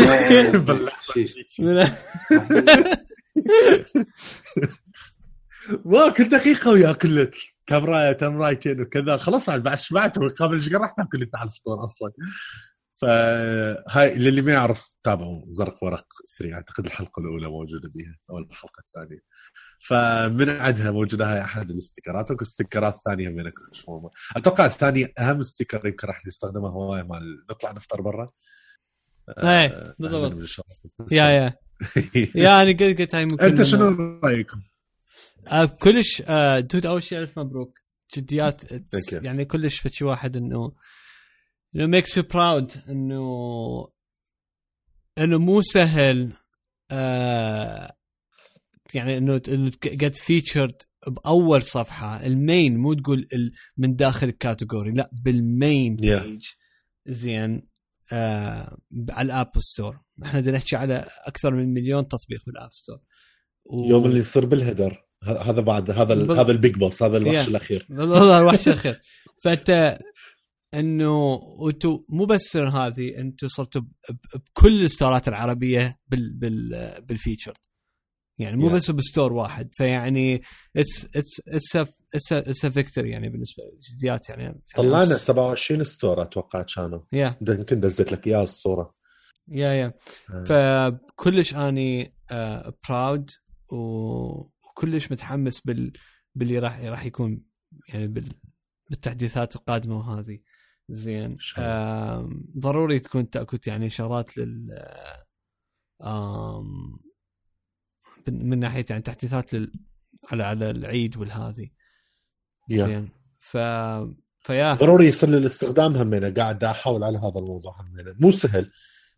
واكل 5.85 6.29
دقيقة 6.29 6.71
وياكل 6.71 7.21
لك 7.21 7.35
كبرايه 7.65 8.11
تمرايتين 8.11 8.81
وكذا. 8.81 9.17
خلاص 9.17 9.49
بعد 9.49 9.77
شبعت. 9.77 10.19
قبل 10.19 10.55
إيش 10.55 10.73
راح 10.73 10.93
تاكل 10.97 11.21
إنت 11.21 11.35
على 11.35 11.49
الفطور 11.49 11.85
أصلا. 11.85 12.11
فهاي 12.95 14.15
للي 14.15 14.41
ما 14.41 14.51
يعرف 14.51 14.95
تابعوا 15.03 15.43
زرق 15.47 15.83
ورق 15.83 16.05
3 16.39 16.53
أعتقد 16.53 16.85
الحلقة 16.85 17.19
الأولى 17.19 17.47
موجودة 17.47 17.89
بها 17.95 18.17
أو 18.29 18.37
الحلقة 18.37 18.79
الثانية. 18.79 19.19
فمن 19.79 20.49
عندها 20.49 20.91
موجودة 20.91 21.33
هاي 21.33 21.41
أحد 21.41 21.69
ال 21.69 21.76
sticker 21.76 22.25
ات 22.25 22.31
اكو 22.31 22.41
sticker 22.43 22.91
ات 22.91 22.97
ثانية 23.05 23.29
من 23.29 23.51
أتوقع 24.35 24.65
الثاني 24.65 25.13
أهم 25.19 25.39
sticker 25.39 25.87
يمكن 25.87 26.07
راح 26.07 26.25
نستخدمه 26.25 26.67
هواي 26.69 27.03
مال. 27.03 27.45
نطلع 27.49 27.71
نفطر 27.71 28.01
برا. 28.01 28.27
إيه 29.29 29.45
آه، 29.45 29.95
بالضبط. 29.99 30.47
yeah 31.11 31.23
yeah. 31.23 31.53
yeah 32.35 32.61
أنا 32.61 32.71
قلت 32.71 33.01
قلت 33.01 33.15
هاي 33.15 33.25
ممكن 33.25 33.45
أنت 33.45 33.63
شنو 33.63 34.19
رأيكم؟ 34.23 34.61
آه 35.47 35.65
كلش 35.65 36.23
آه 36.27 36.59
dude 36.59 36.85
أول 36.85 37.03
شيء 37.03 37.19
ألف 37.19 37.39
مبروك. 37.39 37.79
جديات 38.15 38.61
يعني 39.11 39.45
كلش 39.45 39.79
فشي 39.79 40.03
واحد 40.05 40.37
إنه 40.37 40.71
إنه 41.75 41.85
makes 41.85 42.17
you 42.17 42.23
proud 42.23 42.71
إنه 42.89 43.25
إنه 45.17 45.37
مو 45.37 45.61
سهل 45.61 46.33
آه 46.91 47.95
يعني 48.95 49.17
إنه 49.17 49.41
إنه 49.47 49.71
get 49.83 50.15
featured 50.15 50.81
بأول 51.07 51.63
صفحة 51.63 52.25
ال 52.25 52.36
main 52.36 52.77
مو 52.77 52.93
تقول 52.93 53.27
من 53.77 53.95
داخل 53.95 54.27
ال 54.27 54.35
category 54.35 54.91
لا 54.91 55.09
بال 55.13 55.41
main 55.41 55.95
page 55.95 56.43
yeah. 56.43 56.55
زين 57.07 57.67
آه 58.11 58.77
على 59.09 59.25
ال 59.25 59.32
App 59.32 59.51
Store 59.57 59.99
إحنا 60.23 60.39
بدنا 60.39 60.57
نحكي 60.57 60.75
على 60.75 61.05
أكثر 61.25 61.53
من 61.53 61.73
مليون 61.73 62.07
تطبيق 62.07 62.45
بال 62.45 62.55
App 62.55 62.69
Store 62.73 62.99
و... 63.65 63.89
يوم 63.89 64.05
اللي 64.05 64.19
يصير 64.19 64.45
بالهدر 64.45 65.05
هذا 65.23 65.61
بعد 65.61 65.91
هذا 65.91 66.13
ال... 66.13 66.31
هذا 66.31 66.51
ال 66.51 66.57
big 66.57 66.75
boss 66.75 67.03
هذا 67.03 67.17
الوحش 67.17 67.45
yeah. 67.45 67.47
الأخير. 67.47 67.87
هذا 67.99 68.37
الوحش 68.39 68.67
الأخير. 68.67 68.99
فأنت 69.43 69.99
إنه 70.73 71.39
أنتم 71.67 71.99
مو 72.09 72.25
بس 72.25 72.57
هذه 72.57 73.17
أنتم 73.17 73.47
صرتوا 73.47 73.81
بكل 74.33 74.85
ال 74.85 74.91
store 74.91 75.21
ات 75.21 75.27
العربية 75.27 75.99
بال 76.07 76.33
بال 76.33 76.91
بال 77.01 77.13
feature 77.13 77.53
يعني 78.37 78.57
مو 78.57 78.69
Yeah. 78.69 78.73
بس 78.73 78.91
ب 78.91 78.98
store 78.98 79.33
واحد 79.33 79.69
فيعني 79.73 80.41
it's 80.75 81.05
it's 81.05 81.41
it's 81.47 81.75
it's 82.15 82.33
it's 82.33 82.65
victory 82.65 83.09
يعني 83.09 83.29
بالنسبة 83.29 83.63
للجديات 83.73 84.29
يعني, 84.29 84.61
طلعنا 84.75 85.15
27 85.15 85.83
store 85.83 86.21
أتوقع 86.21 86.61
كانوا. 86.75 86.99
yeah 87.13 87.37
ده 87.41 87.53
يمكن 87.53 87.79
دزيت 87.79 88.11
لك 88.11 88.27
إياها 88.27 88.43
الصورة. 88.43 88.95
yeah 89.47 89.73
yeah 89.73 89.93
آه. 90.29 90.43
فكلش 91.17 91.53
أني 91.55 92.15
proud 92.89 93.29
وكلش 93.69 95.11
متحمس 95.11 95.59
بال 95.59 95.93
باللي 96.35 96.59
راح 96.59 96.79
راح 96.79 97.05
يكون 97.05 97.41
يعني 97.89 98.07
بال 98.07 98.29
بالتحديثات 98.89 99.55
القادمة 99.55 99.97
وهذه. 99.97 100.39
زين. 100.89 101.37
ضروري 102.59 102.99
تكون 102.99 103.29
تأكد 103.29 103.67
يعني 103.67 103.89
شغلات 103.89 104.37
لل 104.37 104.67
من 108.29 108.49
من 108.49 108.59
ناحية 108.59 108.85
يعني 108.89 109.01
تحديثات 109.01 109.53
لل 109.53 109.73
على 110.31 110.43
على 110.43 110.69
العيد 110.69 111.17
والهذه 111.17 111.69
yeah. 112.69 112.85
زين. 112.85 113.09
ف 113.39 113.57
ف 114.39 114.45
yeah. 114.45 114.73
ضروري 114.73 115.07
يصير 115.07 115.29
للاستخدام 115.29 115.95
همينة. 115.95 116.29
قاعد 116.29 116.63
أحاول 116.63 117.03
على 117.03 117.17
هذا 117.17 117.39
الموضوع 117.39 117.81
همينة. 117.81 118.15
مو 118.19 118.31
سهل 118.31 118.71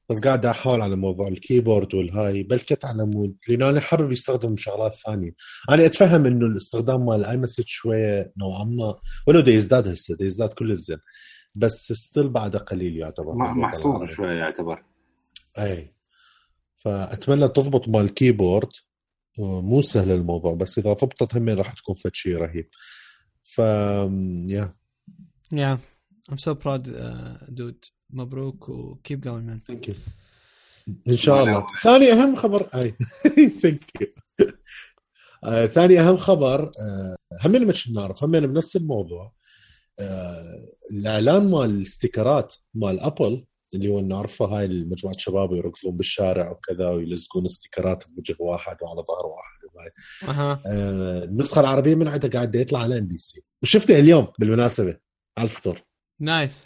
بس 0.10 0.20
قاعد 0.20 0.46
أحاول 0.46 0.82
على 0.82 0.96
موضوع 0.96 1.28
ال 1.28 1.35
keyboard 1.35 1.96
والهاي. 1.96 2.44
بلكت 2.44 2.86
على 2.86 3.06
مود 3.06 3.38
لأن 3.48 3.64
أنا 3.64 3.80
حابب 3.80 4.12
يستخدم 4.12 4.58
شغلات 4.58 4.96
ثانية. 4.96 5.32
أنا 5.70 5.86
أتفهم 5.86 6.26
إنه 6.26 6.46
الاستخدام 6.46 7.06
مال 7.06 7.16
ال 7.20 7.38
iMessage 7.38 7.64
شوية 7.68 8.34
نوعا 8.38 8.64
ما 8.64 8.96
ولو 9.28 9.40
دا 9.40 9.52
يزداد 9.52 9.88
هسه 9.88 10.16
دا 10.16 10.26
يزداد 10.26 10.50
كل 10.54 10.72
الزين. 10.72 10.98
بس 11.56 11.94
still 11.94 12.30
بعده 12.30 12.60
قليل 12.60 12.98
يعتبر. 12.98 13.36
محصور. 13.36 14.06
شوية 14.06 14.40
يعتبر. 14.40 14.84
اي 15.60 15.94
فأتمنى 16.76 17.48
تضبط 17.48 17.90
مال 17.90 18.02
ال 18.02 18.09
keyboard. 18.09 18.70
مو 19.40 19.82
سهل 19.82 20.12
الموضوع 20.12 20.54
بس 20.54 20.78
إذا 20.80 20.94
ضبطت 20.94 21.36
هم 21.36 21.50
راح 21.50 21.74
تكون 21.74 21.96
فد 21.96 22.14
شيء 22.14 22.36
رهيب. 22.38 22.70
ف 23.44 23.60
yeah. 24.50 24.74
yeah 25.52 25.80
I'm 26.32 26.38
so 26.38 26.54
proud 26.54 26.96
dude 27.50 27.86
مبروك 28.10 28.70
و 28.70 28.80
keep 28.80 29.22
going 29.22 29.46
man 29.46 29.60
thank 29.60 29.88
you 29.88 29.96
إن 31.08 31.16
شاء 31.16 31.44
الله. 31.44 31.60
له. 31.60 31.66
ثاني 31.84 32.12
أهم 32.12 32.36
خبر 32.36 32.70
أي. 32.76 32.96
thank 33.62 34.02
you 34.02 34.08
ثاني 35.68 36.00
أهم 36.00 36.18
خبر 36.18 36.72
آه، 36.80 37.18
همين 37.42 37.68
ما 37.68 37.74
كنا 37.74 37.94
نعرف 38.02 38.24
همين 38.24 38.48
بنفس 38.48 38.76
الموضوع 38.76 39.34
آه، 40.00 40.66
الإعلان 40.92 41.52
مال 41.52 41.82
ال 41.82 41.90
sticker 41.90 42.48
ات 42.48 42.56
مال 42.74 43.00
Apple 43.00 43.46
اللي 43.74 43.90
هو 43.90 44.02
نعرفه 44.02 44.46
هاي 44.46 44.66
المجموعه 44.66 45.18
شباب 45.18 45.54
يركضون 45.54 45.98
بالشارع 45.98 46.52
وكذا 46.52 46.90
ويلزقون 46.90 47.48
sticker 47.48 47.97
ات 47.97 48.04
بوجه 48.12 48.36
واحد 48.40 48.78
وعلى 48.82 49.02
ظهر 49.02 49.26
واحد 49.26 49.60
وهاي. 49.74 49.92
أها. 50.24 50.62
آه، 50.66 51.24
النسخة 51.24 51.62
العربية 51.62 51.96
من 51.96 52.08
عندها 52.08 52.30
قاعد 52.30 52.56
يطلع 52.56 52.80
على 52.80 52.98
MBC 52.98 53.44
وشفته 53.64 54.00
اليوم 54.00 54.28
بالمناسبة 54.40 54.98
على 55.38 55.46
الفطور 55.46 55.82
nice. 56.20 56.66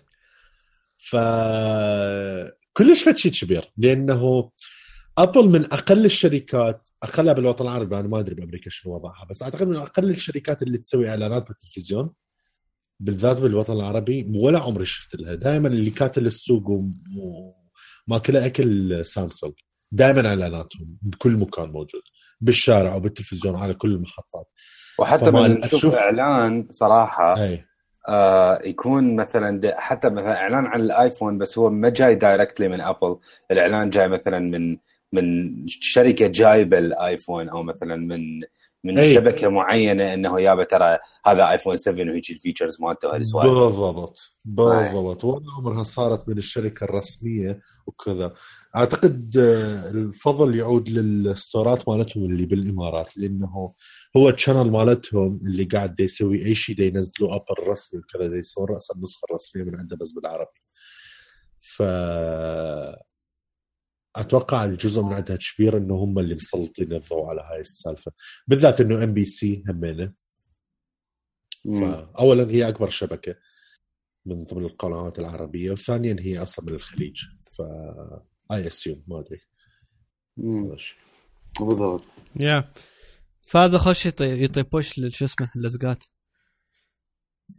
ف 0.98 1.16
كلش 2.74 3.04
فد 3.04 3.18
شيء 3.18 3.32
كبير 3.32 3.72
لأنه 3.78 4.52
Apple 5.18 5.50
من 5.50 5.66
أقل 5.66 6.06
الشركات 6.06 6.90
أقلها 7.04 7.34
بالوطن 7.34 7.66
العربي 7.66 8.00
أنا 8.00 8.08
ما 8.08 8.20
أدري 8.20 8.36
بأمريكا 8.36 8.70
شنو 8.70 8.96
وضعها 8.96 9.26
بس 9.30 9.44
أعتقد 9.44 9.68
من 9.68 9.76
أقل 9.76 10.10
الشركات 10.10 10.64
اللي 10.64 10.78
تسوي 10.78 11.10
إعلانات 11.10 11.48
بالتلفزيون. 11.48 12.14
بالذات 13.02 13.42
بالوطن 13.42 13.74
العربي 13.74 14.32
ولا 14.36 14.60
عمري 14.60 14.86
شفت 14.86 15.16
لها. 15.16 15.36
دائما 15.36 15.68
اللي 15.68 15.90
كاتل 15.90 16.26
السوق 16.26 16.64
وماكلة 18.08 18.46
أكل 18.46 19.06
سامسونج 19.06 19.54
دائما 19.92 20.28
اعلاناتهم 20.28 20.98
بكل 21.02 21.32
مكان 21.38 21.70
موجود 21.70 22.02
بالشارع 22.42 22.96
وبالتلفزيون 22.96 23.56
على 23.56 23.74
كل 23.74 23.92
المحطات. 23.92 24.48
وحتى 25.00 25.32
من 25.32 25.64
أشوف- 25.64 25.96
إعلان 25.96 26.68
صراحة 26.72 27.44
أي. 27.44 27.66
آه 28.08 28.62
يكون 28.66 29.16
مثلا 29.16 29.76
حتى 29.80 30.10
مثلا 30.10 30.38
إعلان 30.42 30.66
عن 30.66 30.82
ال 30.82 30.90
iPhone 30.90 31.38
بس 31.38 31.58
هو 31.58 31.70
ما 31.70 31.90
جاي 31.90 32.16
directly 32.16 32.68
من 32.68 32.82
Apple 32.82 33.18
الإعلان 33.52 33.90
جاي 33.90 34.08
مثلا 34.08 34.40
من 34.40 34.78
من 35.14 35.54
شركة 35.68 36.28
جايبة 36.28 36.78
ال 36.80 36.90
iPhone 36.90 37.50
أو 37.50 37.64
مثلا 37.64 37.96
من 37.96 38.20
من 38.84 38.98
أي. 38.98 39.16
شبكة 39.16 39.50
معينة 39.50 40.14
إنه 40.14 40.42
يابا 40.42 40.64
ترى 40.64 40.98
هذا 41.26 41.52
iPhone 41.52 41.78
7 41.78 42.10
وهيك 42.10 42.30
ال 42.30 42.36
features 42.36 42.82
مالته 42.82 43.08
وهالسوالف 43.08 43.48
بالضبط 43.48 44.20
بالضبط. 44.46 45.24
ولا 45.26 45.52
عمرها 45.58 45.84
صارت 45.84 46.30
من 46.30 46.38
الشركة 46.38 46.84
الرسمية 46.84 47.60
وكذا. 47.88 48.34
أعتقد 48.76 49.38
آه، 49.38 49.92
الفضل 49.92 50.56
يعود 50.56 50.90
لل 50.90 51.15
store 51.15 51.77
ات 51.77 51.90
مالتهم 51.90 52.26
اللي 52.26 52.46
بالإمارات 52.46 53.18
لأنه 53.18 53.74
هو 54.18 54.30
ال 54.30 54.35
channel 54.35 54.72
مالتهم 54.72 55.40
اللي 55.46 55.64
قاعد 55.64 56.00
يسوي 56.00 56.46
أي 56.46 56.56
شيء 56.56 56.82
ينزلوا 56.82 57.36
Apple 57.36 57.68
رسمي 57.68 58.00
وكذا 58.00 58.38
يسوون 58.38 58.68
راسا 58.70 58.94
النسخة 58.96 59.26
الرسمية 59.30 59.64
من 59.64 59.76
عنده 59.76 59.96
بس 59.96 60.12
بالعربي. 60.12 60.62
ف 61.60 61.84
أتوقع 64.16 64.66
الجزء 64.66 65.02
من 65.02 65.14
عندها 65.14 65.38
كبير 65.38 65.78
إنه 65.78 65.96
هم 65.96 66.20
اللي 66.20 66.36
مسلطين 66.36 66.94
الضوء 66.94 67.26
على 67.26 67.42
هاي 67.42 67.60
السالفة. 67.60 68.12
بالذات 68.48 68.82
إنه 68.82 69.04
MBC 69.04 69.64
همينة. 69.70 70.14
فاولا 71.64 72.52
هي 72.52 72.68
أكبر 72.68 72.90
شبكة 72.90 73.36
من 74.26 74.44
ضمن 74.44 74.66
القنوات 74.66 75.20
العربية 75.20 75.72
وثانيا 75.72 76.16
هي 76.20 76.42
أصلا 76.42 76.66
من 76.66 76.74
الخليج. 76.74 77.24
ف 77.58 77.62
I 78.52 78.68
assume 78.68 79.04
ما 79.08 79.20
أدري. 79.20 79.42
بالضبط. 81.60 82.04
yeah 82.36 82.72
فهذا 83.48 83.78
خوش 83.78 84.06
يطي 84.06 84.44
يطي 84.44 84.64
push 84.64 85.00
لشو 85.00 85.26
اسمه 85.26 85.52
اللزقات 85.56 86.04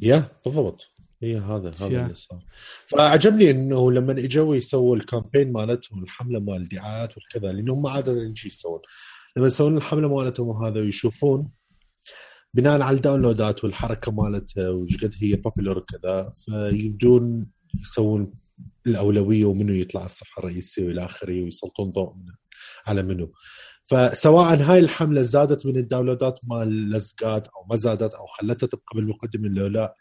yeah 0.00 0.40
بالضبط. 0.44 0.91
هي 1.22 1.38
هذا 1.38 1.72
هذا. 1.80 1.86
اللي 1.86 2.14
صار. 2.14 2.44
فعجبني 2.86 3.50
إنه 3.50 3.92
لما 3.92 4.12
إجوا 4.12 4.56
يسووا 4.56 4.96
ال 4.96 5.02
campaign 5.02 5.52
مالتهم 5.52 6.02
الحملة 6.02 6.40
مال 6.40 6.56
الدعايات 6.56 7.16
والكذا 7.16 7.52
لأنه 7.52 7.72
هم 7.74 7.86
عاده 7.86 8.12
يجي 8.12 8.48
يسوون. 8.48 8.80
لما 9.36 9.46
يسوون 9.46 9.76
الحملة 9.76 10.16
مالتهم 10.16 10.48
وهذا 10.48 10.80
ويشوفون 10.80 11.50
بناء 12.54 12.80
على 12.80 12.96
ال 12.96 13.03
download 13.03 13.57
ات 13.57 13.64
والحركة 13.64 14.12
مالتها 14.12 14.68
وش 14.70 14.96
قد 15.04 15.14
هي 15.20 15.36
popular 15.36 15.78
وكذا 15.78 16.32
فيبدون 16.34 17.46
يسوون 17.82 18.32
الأولوية 18.86 19.44
ومنو 19.44 19.74
يطلع 19.74 20.04
الصفحة 20.04 20.40
الرئيسية 20.40 20.86
والى 20.86 21.04
آخره 21.04 21.42
ويسلطون 21.42 21.90
ضوء 21.90 22.14
على 22.86 23.02
منو. 23.02 23.32
فسواء 23.84 24.62
هاي 24.62 24.78
الحملة 24.78 25.22
زادت 25.22 25.66
من 25.66 25.76
الداونلودات 25.76 26.40
مال 26.44 26.68
اللزقات 26.68 27.46
أو 27.46 27.66
ما 27.70 27.76
زادت 27.76 28.14
أو 28.14 28.26
خلتها 28.26 28.66
تبقى 28.66 28.94
بالمقدمة 28.94 29.48
لو 29.48 29.66
لا 29.66 29.94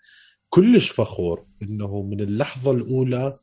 كلش 0.54 0.90
فخور 0.90 1.46
إنه 1.62 2.02
من 2.02 2.22
اللحظة 2.22 2.72
الأولى 2.72 3.38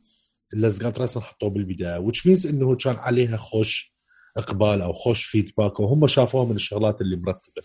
اللزقات 0.55 0.99
راسا 0.99 1.21
حطوه 1.21 1.51
بالبداية 1.51 2.09
which 2.09 2.19
means 2.19 2.47
إنه 2.47 2.77
كان 2.77 2.97
عليها 2.97 3.37
خوش 3.37 3.95
إقبال 4.37 4.83
أو 4.83 4.93
خوش 4.93 5.25
فيدباك 5.25 5.81
وهم 5.81 6.07
شافوها 6.07 6.45
من 6.45 6.57
الشغلات 6.57 7.01
اللي 7.01 7.17
مرتبة. 7.17 7.63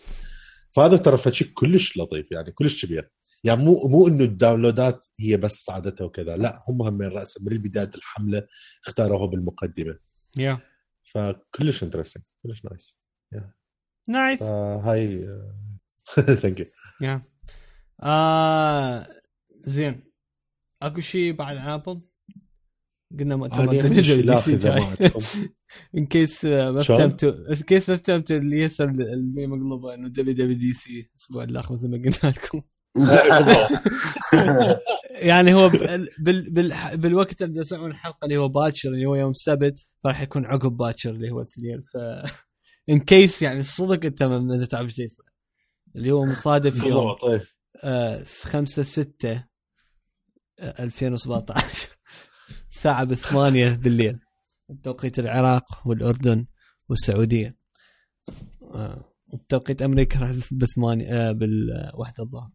فهذا 0.76 0.96
ترى 0.96 1.16
فشي 1.16 1.44
كلش 1.44 1.98
لطيف 1.98 2.32
يعني 2.32 2.52
كلش 2.52 2.84
كبير. 2.84 3.10
يعني 3.44 3.64
مو 3.64 3.88
مو 3.88 4.08
إنه 4.08 4.24
الداونلودات 4.24 5.06
هي 5.20 5.36
بس 5.36 5.52
ساعدتها 5.52 6.04
وكذا 6.04 6.36
لا 6.36 6.62
هم 6.68 6.82
هم 6.82 6.94
من 6.94 7.06
راسا 7.06 7.40
من 7.42 7.58
بدايه 7.58 7.90
الحملة 7.94 8.46
اختاروها 8.86 9.26
بالمقدمة. 9.26 9.98
yeah 10.36 10.58
فكلش 11.02 11.82
interesting 11.82 12.24
كلش 12.42 12.64
nice 12.64 12.98
nice 14.08 14.40
فهاي 14.40 15.28
thank 16.42 16.60
you 16.60 16.66
yeah 17.00 17.22
زين. 19.64 20.02
اكو 20.82 21.00
شيء 21.00 21.32
بعد 21.32 21.56
عن 21.56 21.68
Apple 21.68 22.00
قلنا 23.18 23.36
مؤتمر 23.36 23.72
جاي 23.72 23.80
in 25.94 26.06
case 26.06 26.44
ما 26.44 26.80
شلون؟ 26.80 26.98
فهمتوا 26.98 27.50
in 27.50 27.54
case 27.54 27.90
ما 27.90 27.96
فهمتوا 27.96 28.36
اللي 28.36 28.60
يسال 28.60 29.02
المي 29.02 29.46
مقلوبة 29.46 29.94
إنه 29.94 30.08
WWDC 30.08 31.10
الأسبوع 31.10 31.44
الآخر 31.44 31.74
مثل 31.74 31.88
ما 31.88 31.96
قلنا 31.96 32.32
لكم. 32.32 32.62
يعني 35.30 35.54
هو 35.54 35.68
بال 35.68 36.08
بال 36.18 36.50
بال 36.50 36.96
بالوقت 36.96 37.42
اللي 37.42 37.60
يسمعون 37.60 37.90
الحلقة 37.90 38.24
اللي 38.24 38.36
هو 38.36 38.48
باكر 38.48 38.88
اللي 38.88 39.06
هو 39.06 39.14
يوم 39.14 39.30
السبت 39.30 39.78
فراح 40.04 40.20
يكون 40.20 40.44
عقب 40.44 40.76
باكر 40.76 41.10
اللي 41.10 41.30
هو 41.30 41.40
الاثنين. 41.40 41.82
ف 41.82 41.96
ان 42.90 43.00
كيس 43.00 43.42
يعني 43.42 43.62
صدق 43.62 44.04
أنت 44.04 44.22
ما 44.22 44.64
تعرف 44.64 45.00
إيش 45.00 45.12
اللي 45.96 46.12
هو 46.12 46.24
مصادف 46.24 46.76
يوم 46.76 46.84
بالضبط 46.84 47.24
إيه. 47.24 47.44
آه 47.84 48.24
5 48.44 48.82
6 48.82 49.44
2017 50.60 51.88
الساعة 52.68 53.04
بثمانية 53.04 53.68
بالليل. 53.70 54.20
بتوقيت 54.68 55.18
العراق 55.18 55.64
والأردن 55.88 56.44
والسعودية. 56.88 57.56
آه 58.62 59.14
بتوقيت 59.34 59.82
أمريكا 59.82 60.20
راح 60.20 60.30
بثمانية 60.52 61.06
آه 61.28 61.32
بالواحدة 61.32 62.22
الظهر 62.24 62.50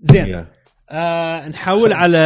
زين. 0.00 0.46
آه 0.90 1.48
نحول 1.48 1.92
على 1.92 2.18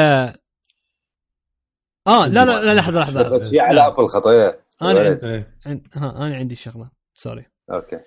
آه 2.06 2.26
لا 2.26 2.44
لا 2.44 2.64
لا 2.64 2.74
لحظة 2.74 3.00
لحظة. 3.00 3.50
في 3.50 3.60
على 3.60 3.86
Apple 3.86 4.06
خطيه 4.08 4.64
أنا 4.82 5.00
عندي. 5.00 5.44
عن- 5.66 5.82
ها 5.94 6.26
أنا 6.26 6.36
عندي 6.36 6.54
شغلة. 6.56 6.90
sorry 7.14 7.46
okay. 7.72 8.00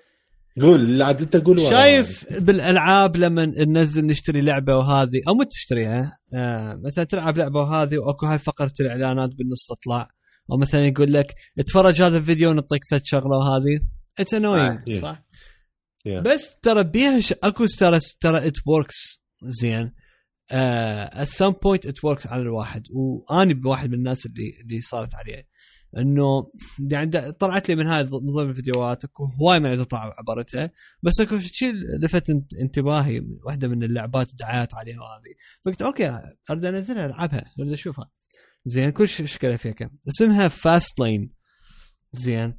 قول 0.62 1.02
عاد 1.02 1.20
انت 1.20 1.36
قول. 1.36 1.60
شايف 1.60 2.26
بالألعاب 2.32 3.16
لما 3.16 3.46
ننزل 3.46 4.06
نشتري 4.06 4.40
لعبة 4.40 4.76
وهذه 4.76 5.20
أو 5.28 5.34
مو 5.34 5.42
تشتريها 5.42 6.12
آه 6.34 6.80
مثلا 6.84 7.04
تلعب 7.04 7.36
لعبة 7.38 7.60
وهذه 7.60 7.98
وأكو 7.98 8.26
هاي 8.26 8.38
فقرة 8.38 8.72
الإعلانات 8.80 9.30
بالنص 9.34 9.66
تطلع 9.68 10.08
أو 10.52 10.56
مثلا 10.56 10.86
يقول 10.86 11.12
لك 11.12 11.34
اتفرج 11.58 12.02
هذا 12.02 12.18
الفيديو 12.18 12.50
ونعطيك 12.50 12.82
فد 12.90 13.00
شغلة 13.04 13.36
وهذه 13.36 13.80
it's 14.18 14.34
annoying 14.34 14.90
آه. 14.90 15.00
صح؟ 15.00 15.22
Yeah. 16.08 16.10
بس 16.10 16.56
ترى 16.62 16.84
بيها 16.84 17.20
ش... 17.20 17.32
أكو 17.32 17.66
ترى 17.66 17.98
ترى 18.20 18.46
it 18.46 18.56
works 18.66 19.20
زين 19.44 19.92
at 20.52 21.28
some 21.28 21.50
point 21.50 21.86
it 21.86 22.04
works 22.04 22.26
على 22.26 22.42
الواحد 22.42 22.86
وأني 22.90 23.54
بواحد 23.54 23.88
من 23.88 23.94
الناس 23.94 24.26
اللي 24.26 24.52
اللي 24.60 24.80
صارت 24.80 25.14
عليه 25.14 25.46
إنه 25.98 26.50
يعني 26.90 27.32
طلعت 27.32 27.68
لي 27.68 27.74
من 27.76 27.86
هاي 27.86 28.04
من 28.04 28.10
ضمن 28.10 28.50
الفيديوهات 28.50 29.04
أكو 29.04 29.24
هواي 29.24 29.60
من 29.60 29.76
تطلع 29.78 30.14
عبرتها 30.18 30.70
بس 31.02 31.20
أكو 31.20 31.38
شيء 31.38 31.72
لفت 32.02 32.30
انت- 32.30 32.54
انتباهي 32.54 33.22
واحدة 33.46 33.68
من 33.68 33.82
اللعبات 33.82 34.30
الدعايات 34.30 34.74
عليها 34.74 35.00
وهذه 35.00 35.34
فقلت 35.64 35.82
okay 35.82 36.20
أريد 36.50 36.64
أنزلها 36.64 37.06
ألعبها 37.06 37.44
أريد 37.60 37.72
أشوفها. 37.72 38.10
زين 38.64 38.90
كل 38.90 39.08
شيء 39.08 39.26
اشكالها 39.26 39.56
فيها 39.56 39.72
كم؟ 39.72 39.88
اسمها 40.08 40.48
Fast 40.48 41.00
Lane 41.00 41.30
زين. 42.12 42.56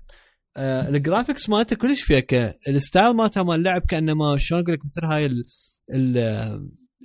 آه 0.57 0.89
ال 0.89 0.96
graphics 0.96 1.49
مالته 1.49 1.75
كلش 1.75 2.01
فيك 2.01 2.33
ال 2.67 2.75
style 2.75 3.13
مالته 3.15 3.43
مال 3.43 3.55
اللعب 3.55 3.81
كأنما 3.81 4.37
شلون 4.37 4.61
أقول 4.61 4.73
لك 4.73 4.85
مثل 4.85 5.05
هاي 5.05 5.25
ال 5.93 6.17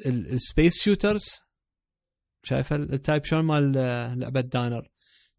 ال 0.06 0.19
space 0.19 0.82
shooters 0.82 1.24
شايف 2.42 2.72
ال 2.72 2.83
type 2.83 3.24
شلون 3.24 3.44
مال 3.44 3.74
آه، 3.78 4.14
لعبة 4.14 4.40
دانر 4.40 4.88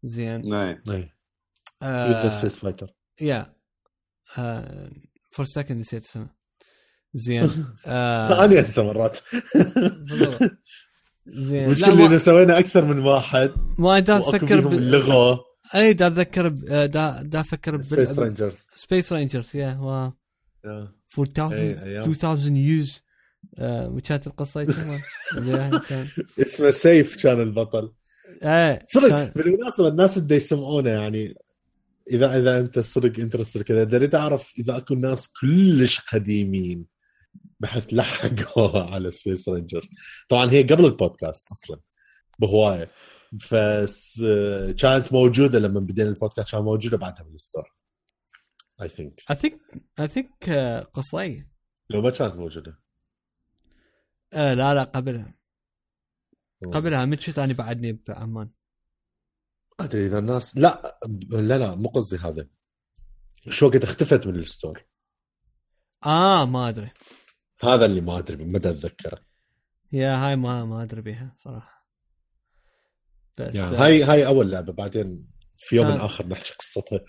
زين. 0.04 0.48
نعم 0.48 0.82
اي 0.90 1.10
آه 1.82 2.28
space 2.28 2.56
fighter 2.58 2.94
yeah. 3.20 3.54
for 5.30 5.44
second 5.46 5.78
نسيت 5.78 6.04
اسمه. 6.04 6.28
زين. 7.14 7.50
آه 7.86 8.44
أنا 8.44 8.60
هسه 8.62 8.82
مرات. 8.82 9.18
بالضبط. 9.54 10.50
زين. 11.26 11.64
المشكلة 11.64 12.08
ما, 12.08 12.18
سوينا 12.18 12.58
أكثر 12.58 12.84
من 12.84 12.98
واحد. 12.98 13.50
ما 13.78 13.98
دا 13.98 14.14
وأكو 14.14 14.30
أفكر 14.30 14.46
فيهم 14.46 14.68
ب... 14.70 14.72
اللغة 14.72 15.40
اي 15.74 15.92
دا 15.92 16.06
أتذكر 16.06 16.46
آه، 16.68 16.86
دا 16.86 17.22
دا 17.22 17.40
أفكر 17.40 17.82
سبيس 17.82 18.18
رينجرز 18.18 18.66
سبيس 18.74 19.12
رينجرز 19.12 19.56
يا 19.56 19.78
واو. 19.80 20.12
4000 21.18 21.52
إي، 21.52 21.82
أيام. 21.82 22.04
2000 22.10 22.56
يوز 22.56 23.04
آه، 23.58 23.88
وكانت 23.88 24.26
القصة 24.26 24.64
كمان. 24.64 25.00
كان- 25.88 26.08
اسمه 26.40 26.70
سيف 26.70 27.22
كان 27.22 27.40
البطل 27.40 27.92
إيه 28.42 28.78
صدق 28.86 29.08
كان- 29.08 29.32
بالمناسبة 29.36 29.88
الناس 29.88 30.18
اللي 30.18 30.34
يسمعونا 30.36 30.90
يعني 30.92 31.34
إذا 32.10 32.38
إذا 32.38 32.60
أنت 32.60 32.78
صدق 32.78 33.20
انترست 33.20 33.58
كذا 33.58 33.96
اريد 33.96 34.14
اعرف 34.14 34.52
إذا 34.58 34.76
أكو 34.76 34.94
ناس 34.94 35.32
كلش 35.40 36.00
قديمين 36.00 36.86
بحيث 37.60 37.86
لحقوا 37.94 38.78
على 38.94 39.10
سبيس 39.10 39.48
رينجر 39.48 39.82
طبعا 40.28 40.50
هي 40.50 40.62
قبل 40.62 40.84
البودكاست 40.84 41.50
أصلا 41.50 41.80
بهواية. 42.38 42.86
بس 43.52 44.22
آه، 44.26 44.70
كانت 44.72 45.12
موجودة 45.12 45.58
لما 45.58 45.80
بدينا 45.80 46.08
البودكاست 46.08 46.50
كانت 46.52 46.64
موجودة 46.64 46.96
بعدها 46.96 47.22
بال 47.22 47.33
store. 47.33 47.64
I 48.82 48.88
think 48.88 49.20
I 49.32 49.34
think 49.34 49.54
I 50.00 50.06
think 50.06 50.48
آه، 50.48 50.80
قصي 50.80 51.46
لو 51.90 52.02
ما 52.02 52.10
كانت 52.10 52.34
موجودة. 52.34 52.78
آه 54.32 54.54
لا 54.54 54.74
لا 54.74 54.82
قبلها. 54.82 55.34
قبلها 56.72 57.04
من 57.04 57.18
شفت 57.18 57.38
أنا 57.38 57.52
بعدني 57.52 57.92
بعمان 57.92 58.50
ما 59.80 59.84
أدري 59.84 60.06
إذا 60.06 60.18
الناس 60.18 60.56
لا 60.56 60.98
لا 61.30 61.58
لا 61.58 61.74
مو 61.74 61.88
قصدي 61.88 62.16
هذا. 62.16 62.46
شو 63.48 63.66
وقت 63.66 63.84
اختفت 63.84 64.26
من 64.26 64.34
ال 64.36 64.43
store؟ 64.43 64.84
آه 66.06 66.44
ما 66.44 66.68
أدري. 66.68 66.90
هذا 67.62 67.84
اللي 67.84 68.00
ما 68.00 68.18
أدري 68.18 68.44
ما 68.44 68.56
أتذكره. 68.58 69.20
yeah 69.92 70.16
هاي 70.16 70.36
ما 70.36 70.64
ما 70.64 70.82
أدري 70.82 71.00
بيها 71.00 71.34
صراحة. 71.38 71.88
بس 73.38 73.54
يعني 73.54 73.76
هاي 73.76 74.02
هاي 74.02 74.26
أول 74.26 74.50
لعبة 74.50 74.72
بعدين 74.72 75.33
في 75.58 75.76
يوم 75.76 75.88
كان- 75.88 76.00
آخر 76.00 76.26
نحكي 76.26 76.52
قصتها 76.58 77.00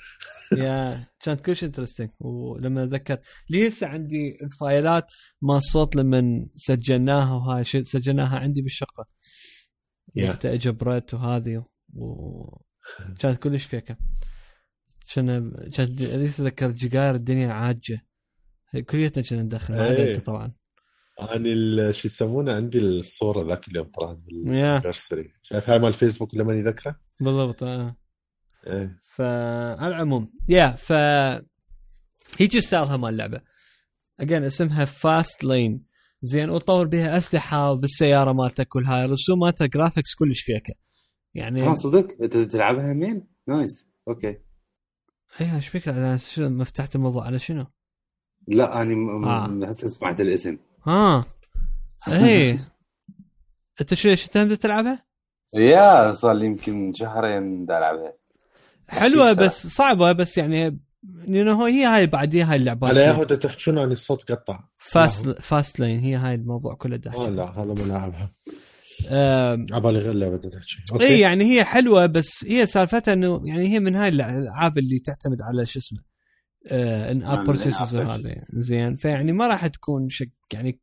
yeah 0.65 1.07
كانت 1.19 1.41
كلش 1.45 1.63
interesting 1.63 2.09
ولما 2.19 2.83
أتذكر 2.83 3.17
لي 3.49 3.67
هسه 3.67 3.87
عندي 3.87 4.37
ال 4.43 4.54
file 4.54 5.00
ات 5.00 5.11
مال 5.41 5.55
الصوت 5.55 5.95
لما 5.95 6.47
سجلناها 6.55 7.33
وهاي 7.33 7.63
سجلناها 7.63 8.39
عندي 8.39 8.61
بالشقة 8.61 9.05
yeah. 10.15 10.31
بريت 10.71 11.13
وهذه 11.13 11.65
وكانت 11.93 13.43
كلش 13.43 13.65
فيكه 13.65 13.97
كان 15.15 15.51
كانت 15.73 16.01
لي 16.01 16.25
أتذكر 16.27 16.71
جيجاير 16.71 17.15
الدنيا 17.15 17.53
عاجة 17.53 18.05
كليتنا 18.89 19.23
كنا 19.23 19.41
ندخل 19.41 19.73
ما 19.73 19.83
عدا 19.83 20.03
إيه. 20.03 20.15
أنت 20.15 20.25
طبعا 20.25 20.51
أنا 21.21 21.91
شو 21.91 22.07
يسمونه 22.07 22.53
عندي 22.53 22.79
الصورة 22.79 23.47
ذاك 23.47 23.67
اليوم 23.67 23.87
طلعت 23.87 24.17
يا 24.17 24.23
بالانيفرساري 24.25 25.33
شايف 25.43 25.69
هاي 25.69 25.79
مال 25.79 25.93
فيسبوك 25.93 26.35
لما 26.35 26.53
يذكره؟ 26.53 26.99
بالضبط 27.19 27.63
آه. 27.63 27.95
إيه. 28.67 28.99
فعلى 29.15 29.87
العموم 29.87 30.33
يا 30.49 30.67
ف 30.71 30.91
هيجي 32.39 32.61
ستايلها 32.61 32.97
مال 32.97 33.09
اللعبه 33.09 33.41
اجين 34.19 34.43
اسمها 34.43 34.85
فاست 34.85 35.43
لين 35.43 35.85
زين 36.21 36.49
وتطور 36.49 36.87
بها 36.87 37.17
اسلحه 37.17 37.71
وبالسياره 37.71 38.31
مالتك 38.31 38.67
كل 38.67 38.85
هاي 38.85 39.05
الرسوم 39.05 39.39
مالتها 39.39 39.67
جرافيكس 39.67 40.15
كلش 40.15 40.41
فيكه 40.41 40.73
يعني 41.33 41.75
صدق؟ 41.75 42.07
إنت 42.21 42.37
تلعبها 42.37 42.93
مين؟ 42.93 43.27
نايس. 43.47 43.87
أوكي. 44.07 44.27
اي 45.41 45.55
إيش 45.55 45.67
فيك؟ 45.67 45.87
أنا 45.87 46.17
شو- 46.17 46.49
ما 46.49 46.63
فتحت 46.63 46.95
الموضوع؟ 46.95 47.25
على 47.25 47.39
شنو؟ 47.39 47.65
لا 48.47 48.81
أنا 48.81 48.95
م- 48.95 49.25
آه. 49.25 49.67
هسه 49.69 49.87
سمعت 49.87 50.21
الاسم. 50.21 50.57
ها 50.87 51.25
اي 52.07 52.59
أنت 53.81 53.93
شو 53.93 54.09
ليش 54.09 54.25
انت 54.25 54.37
هم 54.37 54.55
تلعبها؟ 54.55 55.05
يا 55.53 56.11
صار 56.11 56.33
لي 56.33 56.45
يمكن 56.45 56.93
شهرين 56.93 57.65
دا 57.65 57.77
ألعبها. 57.77 58.13
حلوة. 58.87 59.33
بس 59.33 59.67
صعبة 59.67 60.11
بس 60.11 60.37
يعني 60.37 60.79
يو 61.27 61.63
هي 61.63 61.85
هاي 61.85 62.07
بعديها 62.07 62.51
هاي 62.51 62.55
اللعبات 62.55 62.89
على 62.89 63.01
ياهو 63.01 63.23
تحكون 63.23 63.79
عن 63.79 63.91
الصوت 63.91 64.31
قطع. 64.31 64.59
فاست 64.77 65.29
فاست 65.41 65.79
لين 65.79 65.99
هي 65.99 66.15
هاي 66.15 66.35
الموضوع 66.35 66.73
كله 66.73 66.95
دا 66.95 67.13
آه 67.13 67.29
لا 67.29 67.43
هذا 67.43 67.73
ما 67.73 67.93
لعبها 67.93 68.31
عبالي 69.71 69.99
غير 69.99 70.13
لعبة 70.13 70.37
تحكي. 70.37 71.05
إي 71.05 71.19
يعني 71.19 71.55
هي 71.55 71.63
حلوة 71.63 72.05
بس 72.05 72.45
هي 72.47 72.65
سالفتها 72.65 73.13
إنه 73.13 73.41
يعني 73.45 73.67
هي 73.67 73.79
من 73.79 73.95
هاي 73.95 74.09
الألعاب 74.09 74.77
اللي 74.77 74.99
تعتمد 74.99 75.41
على 75.41 75.65
شو 75.65 75.79
اسمه 75.79 75.99
in 76.71 77.23
app 77.23 77.47
purchases. 77.47 77.95
زين. 78.53 78.95
فيعني 78.95 79.31
ما 79.31 79.47
راح 79.47 79.67
تكون 79.67 80.09
شك 80.09 80.31
يعني 80.53 80.79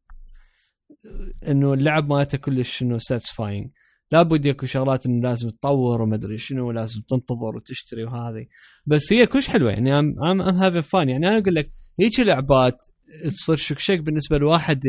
إنه 1.48 1.74
اللعب 1.74 2.08
مالته 2.08 2.38
كلش 2.38 2.82
إنه 2.82 2.98
satisfying 2.98 3.70
لابد 4.12 4.46
يكون 4.46 4.68
شغلات 4.68 5.06
انه 5.06 5.22
لازم 5.22 5.50
تطور 5.50 6.02
وما 6.02 6.14
أدري 6.14 6.38
شنو 6.38 6.70
لازم 6.70 7.00
تنتظر 7.00 7.56
وتشتري 7.56 8.04
وهذه. 8.04 8.46
بس 8.86 9.12
هي 9.12 9.26
كلش 9.26 9.48
حلوة 9.48 9.70
يعني 9.70 9.98
I'm 9.98 10.24
I'm 10.24 10.40
having 10.40 10.80
fun 10.80 11.08
يعني 11.08 11.28
أنا 11.28 11.38
أقول 11.38 11.54
لك 11.54 11.70
هيك 12.00 12.20
لعبات 12.20 12.78
تصير 13.24 13.56
شكشك 13.56 14.00
بالنسبة 14.00 14.38
لواحد 14.38 14.80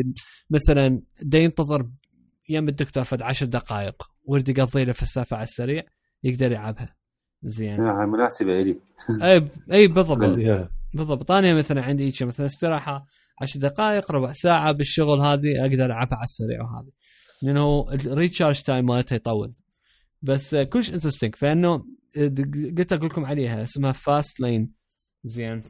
مثلا 0.50 1.02
دا 1.22 1.38
ينتظر 1.38 1.90
يم 2.48 2.68
الدكتور 2.68 3.04
فد 3.04 3.22
عشر 3.22 3.46
دقائق 3.46 4.02
ويريد 4.24 4.48
يقضي 4.48 4.84
له 4.84 4.92
فلسفه 4.92 5.36
على 5.36 5.44
السريع 5.44 5.82
يقدر 6.24 6.52
يلعبها. 6.52 6.96
زين. 7.42 7.84
هاي 7.84 8.06
مناسبة 8.06 8.60
إلي. 8.60 8.76
أي 9.22 9.48
أي 9.72 9.86
بالضبط. 9.88 10.38
بالضبط. 10.94 11.30
أنا 11.30 11.54
مثلا 11.54 11.82
عندي 11.82 12.06
هيك 12.06 12.22
مثلا 12.22 12.46
استراحة 12.46 13.06
10 13.42 13.60
دقائق 13.60 14.12
ربع 14.12 14.32
ساعة 14.32 14.72
بالشغل 14.72 15.20
هذه 15.20 15.60
أقدر 15.60 15.84
ألعبها 15.84 16.18
على 16.18 16.24
السريع 16.24 16.62
وهذه. 16.62 16.90
لأنه 17.44 17.86
ال 17.92 18.00
recharge 18.00 18.62
time 18.62 18.86
مالتها 18.86 19.16
يطول. 19.16 19.54
بس 20.22 20.54
آه، 20.54 20.62
كلش 20.62 20.90
interesting 20.94 21.34
فإنه 21.36 21.74
آه، 22.16 22.26
د- 22.26 22.78
قلت 22.78 22.92
أقول 22.92 23.06
لكم 23.06 23.24
عليها 23.24 23.62
اسمها 23.62 23.92
Fast 23.92 24.40
Lane 24.40 24.72
زين. 25.24 25.62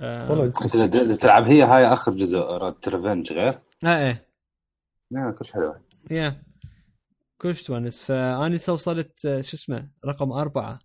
آه 0.00 0.30
والله 0.30 0.44
أنت 0.44 1.20
تلعب 1.22 1.44
هي 1.44 1.62
هاي 1.62 1.92
آخر 1.92 2.12
جزء 2.12 2.38
Road 2.38 2.88
Revenge 2.88 3.32
غير؟ 3.32 3.60
آه 3.84 4.06
إيه. 4.06 4.26
لا 5.10 5.30
كلش 5.38 5.52
حلوة. 5.52 5.80
yeah 6.10 6.42
كلش 7.38 7.62
تونس. 7.62 8.02
فأني 8.02 8.58
so 8.58 8.72
وصلت 8.74 9.18
شو 9.22 9.56
اسمه 9.56 9.90
رقم 10.06 10.32
أربعة. 10.32 10.78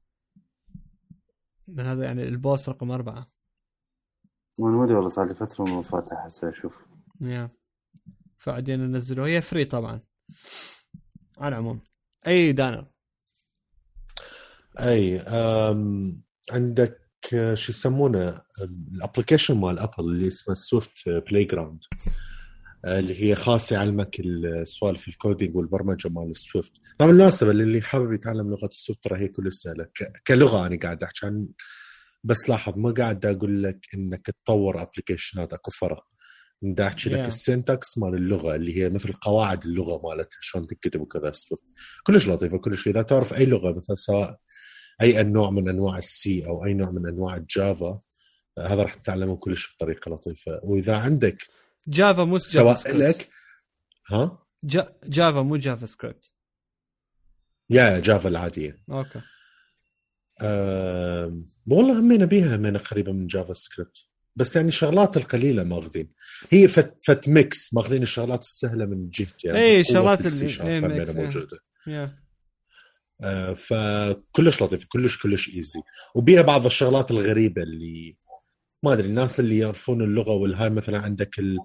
من 1.68 1.86
هذا 1.86 2.04
يعني 2.06 2.24
ال 2.24 2.33
boss 2.33 2.70
رقم 2.70 2.92
أربعة. 2.92 3.28
وأنا 4.60 4.78
ما 4.78 4.84
أدري 4.84 4.96
والله 4.96 5.10
صار 5.10 5.28
لي 5.28 5.36
فترة 5.36 5.66
ما 5.66 5.82
فاتح 5.82 6.26
هسه 6.26 6.50
أشوف. 6.50 6.78
yeah 7.22 7.50
فبعدين 8.38 8.80
ننزله 8.80 9.26
هي 9.26 9.42
free 9.42 9.66
طبعا. 9.66 10.00
على 11.38 11.56
العموم. 11.56 11.82
أي 12.28 12.52
دانر 12.52 12.86
أي 14.80 15.24
عندك 16.52 16.98
آه، 17.34 17.56
شو 17.56 17.72
يسمونه 17.72 18.42
ال 18.62 18.70
application 18.70 19.58
مال 19.58 19.80
Apple 19.80 19.94
اللي 20.00 20.28
اسمه 20.28 20.56
Swift 20.56 21.10
Playground 21.10 21.80
آه، 22.86 23.00
اللي 23.00 23.24
هي 23.24 23.36
خاصة 23.36 23.74
يعلمك 23.76 24.20
السوالف 24.20 25.08
ال 25.08 25.15
coding 25.15 25.56
والبرمجة 25.56 26.10
مال 26.10 26.32
ال 26.32 26.38
Swift 26.38 26.72
طبعا 27.00 27.12
بالمناسبه 27.12 27.52
اللي 27.52 27.82
حابب 27.82 28.14
يتعلم 28.14 28.50
لغة 28.50 28.66
ال 28.66 28.72
Swift 28.72 29.04
ترى 29.04 29.20
هي 29.20 29.28
كل 29.28 29.54
سهله 29.54 29.88
كلغة 30.28 30.68
أنا 30.68 30.80
قاعد 30.80 31.04
أحكي 31.04 31.26
عن 31.26 31.48
بس 32.24 32.50
لاحظ 32.50 32.78
ما 32.78 32.92
قاعد 32.92 33.26
أقول 33.26 33.64
لك 33.64 33.80
إنك 33.94 34.26
تطور 34.26 34.82
أبلكيشنات 34.82 35.54
أكو 35.54 35.72
فرق. 35.72 36.08
بدي 36.62 36.88
أحكي 36.88 37.10
لك 37.10 37.24
Yeah. 37.24 37.28
ال 37.28 37.38
syntax 37.38 37.98
مال 37.98 38.16
اللغة 38.16 38.56
اللي 38.56 38.78
هي 38.78 38.90
مثل 38.90 39.14
قواعد 39.14 39.64
اللغة 39.64 40.02
مالتها 40.08 40.38
شلون 40.42 40.68
تنكتب 40.68 41.02
وكذا 41.02 41.32
Swift 41.32 41.64
كلش 42.04 42.28
لطيفة 42.28 42.58
كلش. 42.58 42.88
إذا 42.88 43.02
تعرف 43.02 43.34
أي 43.34 43.46
لغة 43.46 43.78
مثلا 43.78 43.96
سواء 43.96 44.40
أي 45.02 45.24
نوع 45.24 45.50
من 45.50 45.70
أنواع 45.70 45.98
ال 45.98 46.22
C 46.22 46.46
أو 46.46 46.66
أي 46.66 46.74
نوع 46.74 46.92
من 46.92 47.08
أنواع 47.08 47.36
ال 47.36 47.49
Java 47.49 48.02
هذا 48.60 48.84
راح 48.84 48.94
تتعلمه 48.94 49.38
كلش 49.38 49.76
بطريقة 49.76 50.12
لطيفة. 50.12 50.60
وإذا 50.64 50.98
عندك 50.98 51.48
Java 51.88 52.24
مو 52.24 52.38
Java 52.38 52.74
سواء. 52.74 52.98
لك 52.98 53.30
ها؟ 54.12 54.46
جا... 54.64 54.96
Java 55.04 55.42
مو 55.42 55.58
JavaScript 55.58 56.32
yeah 57.70 58.00
Java 58.00 58.30
العادية. 58.30 58.84
okay. 58.92 59.22
أه 60.42 61.44
والله 61.68 62.00
همينا 62.00 62.26
بيها 62.26 62.56
همينا 62.56 62.80
قريبة 62.80 63.12
من 63.12 63.28
JavaScript 63.28 63.98
بس 64.36 64.56
يعني 64.56 64.68
الشغلات 64.68 65.18
القليلة 65.18 65.64
ماخذين. 65.64 66.10
هي 66.50 66.68
فت, 66.68 66.96
فت 67.06 67.30
mix 67.30 67.74
ماخذين 67.74 68.04
الشغلات 68.04 68.42
السهلة 68.42 68.86
من 68.86 69.10
جهتي 69.10 69.48
يعني. 69.48 69.60
قوة 69.60 69.80
الشغلات 69.80 70.26
اللي-. 70.26 71.24
موجودة. 71.24 71.60
yeah 71.88 72.22
آه، 73.24 73.54
فكلش 73.54 74.62
لطيف 74.62 74.86
كلش 74.86 75.18
كلش 75.18 75.56
easy 75.56 75.82
وبيها 76.16 76.42
بعض 76.42 76.66
الشغلات 76.66 77.12
الغريبة 77.12 77.64
اللي 77.64 78.18
ما 78.84 78.94
أدري 78.94 79.08
الناس 79.08 79.40
اللي 79.40 79.58
يعرفون 79.58 80.02
اللغة 80.02 80.32
والهاي 80.32 80.70
مثلا 80.70 81.00
عندك 81.00 81.40
ال 81.40 81.58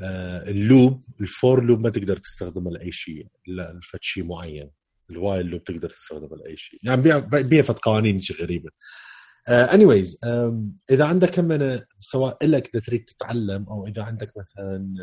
آه، 0.00 0.50
ال 0.50 0.60
loop 0.60 1.02
ال 1.20 1.31
for 1.31 1.64
loop 1.64 1.80
ما 1.80 1.90
تقدر 1.90 2.16
تستخدمه 2.16 2.70
لأي 2.70 2.92
شيء 2.92 3.26
لا 3.46 3.72
لفد 3.82 3.98
شيء 4.02 4.24
معين. 4.24 4.70
ال 5.10 5.46
while 5.46 5.56
loop 5.56 5.64
تقدر 5.64 5.90
تستخدمه 5.90 6.36
لأي 6.36 6.56
شيء. 6.56 6.80
يعني 6.82 7.02
بيها 7.42 7.62
فد 7.62 7.78
قوانين 7.78 8.20
شي 8.20 8.34
غريبة. 8.34 8.70
anyways 9.48 10.18
إذا 10.90 11.04
عندك 11.04 11.38
هم 11.38 11.80
سواء 12.00 12.46
لك 12.46 12.70
إذا 12.74 12.84
تريد 12.84 13.04
تتعلم 13.04 13.66
أو 13.68 13.86
إذا 13.86 14.02
عندك 14.02 14.32
مثلا 14.36 14.94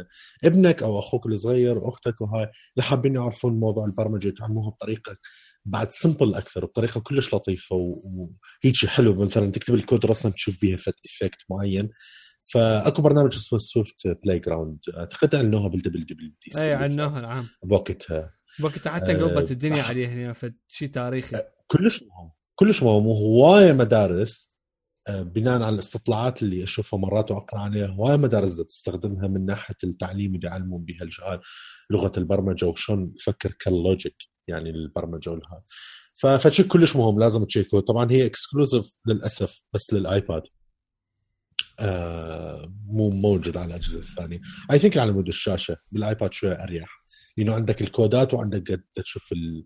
ابنك 0.43 0.83
أو 0.83 0.99
أخوك 0.99 1.25
الصغير 1.25 1.77
واختك 1.77 2.21
وهاي 2.21 2.43
إذا 2.77 2.85
حابين 2.85 3.15
يعرفون 3.15 3.59
موضوع 3.59 3.85
البرمجة 3.85 4.27
يتعلموها 4.27 4.69
بطريقة 4.69 5.17
بعد 5.65 5.91
simple 5.91 6.36
أكثر 6.35 6.65
بطريقة 6.65 7.01
كلش 7.01 7.33
لطيفة 7.33 7.75
وهيك 7.75 8.85
حلو 8.85 9.25
مثلا 9.25 9.51
تكتب 9.51 9.73
الكود 9.73 10.05
رسم 10.05 10.29
تشوف 10.29 10.61
بيها 10.61 10.77
فت 10.77 10.95
effect 11.05 11.39
معين. 11.49 11.89
فأكو 12.43 13.01
برنامج 13.01 13.35
اسمه 13.35 13.59
Swift 13.59 14.07
Playground 14.24 14.80
أعتقد 14.97 15.35
اعلنوها 15.35 15.67
بال 15.67 16.05
dub 16.05 16.34
dub 16.45 16.61
DC 16.61 16.74
عنوها 16.73 17.21
نعم. 17.21 17.47
بوقتها. 17.63 18.33
وقت 18.61 18.87
حتى 18.87 19.11
آه، 19.11 19.15
انقلبت 19.15 19.51
الدنيا 19.51 19.83
أح- 19.83 19.85
عليه 19.85 20.07
هنا 20.07 20.33
فد 20.33 20.55
شيء 20.67 20.87
تاريخي. 20.87 21.41
كلش 21.67 22.03
مهم. 22.03 22.31
كلش 22.56 22.84
مهم 22.84 23.08
وهواية 23.08 23.74
مدارس 23.74 24.52
آه، 25.08 25.22
بناء 25.22 25.62
على 25.62 25.74
الاستطلاعات 25.74 26.43
اللي 26.43 26.64
أشوفها 26.64 26.99
مرات 26.99 27.32
واقرا 27.32 27.60
عليها 27.60 27.88
هواية 27.88 28.16
مدارس 28.18 28.58
تستخدمها 28.58 29.28
من 29.28 29.45
ناحية 29.45 29.76
التعليم 29.84 30.36
اللي 30.36 30.47
يعلمون 30.47 30.86
بها 30.86 31.02
الجهال 31.04 31.39
لغة 31.91 32.12
البرمجة 32.18 32.66
وشلون 32.66 33.16
تفكر 33.16 33.52
كال 33.51 33.70
logic 33.70 34.15
يعني 34.47 34.70
البرمجة 34.70 35.30
والها 35.30 35.64
ف- 36.14 36.28
فشي 36.28 36.64
كلش 36.64 36.95
مهم 36.95 37.20
لازم 37.20 37.43
تشيكوا 37.45 37.80
طبعا 37.82 38.12
هي 38.12 38.26
exclusive 38.26 38.86
للأسف 39.06 39.62
بس 39.74 39.93
لل 39.93 40.07
iPad. 40.07 40.41
آه 41.80 42.74
مو 42.86 43.10
موجود 43.10 43.58
على 43.58 43.66
الأجهزة 43.68 43.99
الثانية. 43.99 44.41
I 44.72 44.80
think 44.80 44.97
على 44.97 45.12
مود 45.12 45.28
الشاشة 45.28 45.78
بال 45.91 46.05
iPad 46.05 46.34
شوية 46.34 46.64
أريح. 46.64 46.89
لأنه 47.38 47.54
عندك 47.54 47.82
الكودات 47.82 48.34
وعندك 48.34 48.84
تشوف 48.95 49.32
ال- 49.32 49.64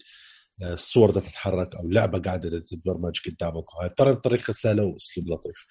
الصور 0.62 1.12
بدها 1.12 1.22
تتحرك 1.22 1.76
أو 1.76 1.90
لعبة 1.90 2.20
قاعدة 2.20 2.60
تتبرمج 2.60 3.20
قدامك 3.26 3.66
ترى 3.98 4.14
بطريقه 4.14 4.54
سهلة 4.54 4.84
وأسلوب 4.84 5.30
لطيف. 5.30 5.66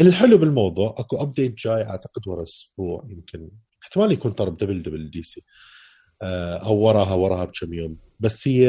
الحلو 0.00 0.38
بالموضوع 0.38 0.94
أكو 0.98 1.22
update 1.22 1.54
جاي 1.54 1.82
أعتقد 1.82 2.28
ورا 2.28 2.42
أسبوع 2.42 3.06
يمكن 3.08 3.50
احتمال 3.82 4.12
يكون 4.12 4.34
ترى 4.34 4.50
ب 4.50 4.82
dub 4.82 5.10
dub 5.10 5.22
DC 5.22 5.42
آه، 6.22 6.56
أو 6.56 6.76
وراها 6.76 7.14
وراها 7.14 7.44
بكم 7.44 7.74
يوم. 7.74 7.98
بس 8.20 8.48
هي 8.48 8.68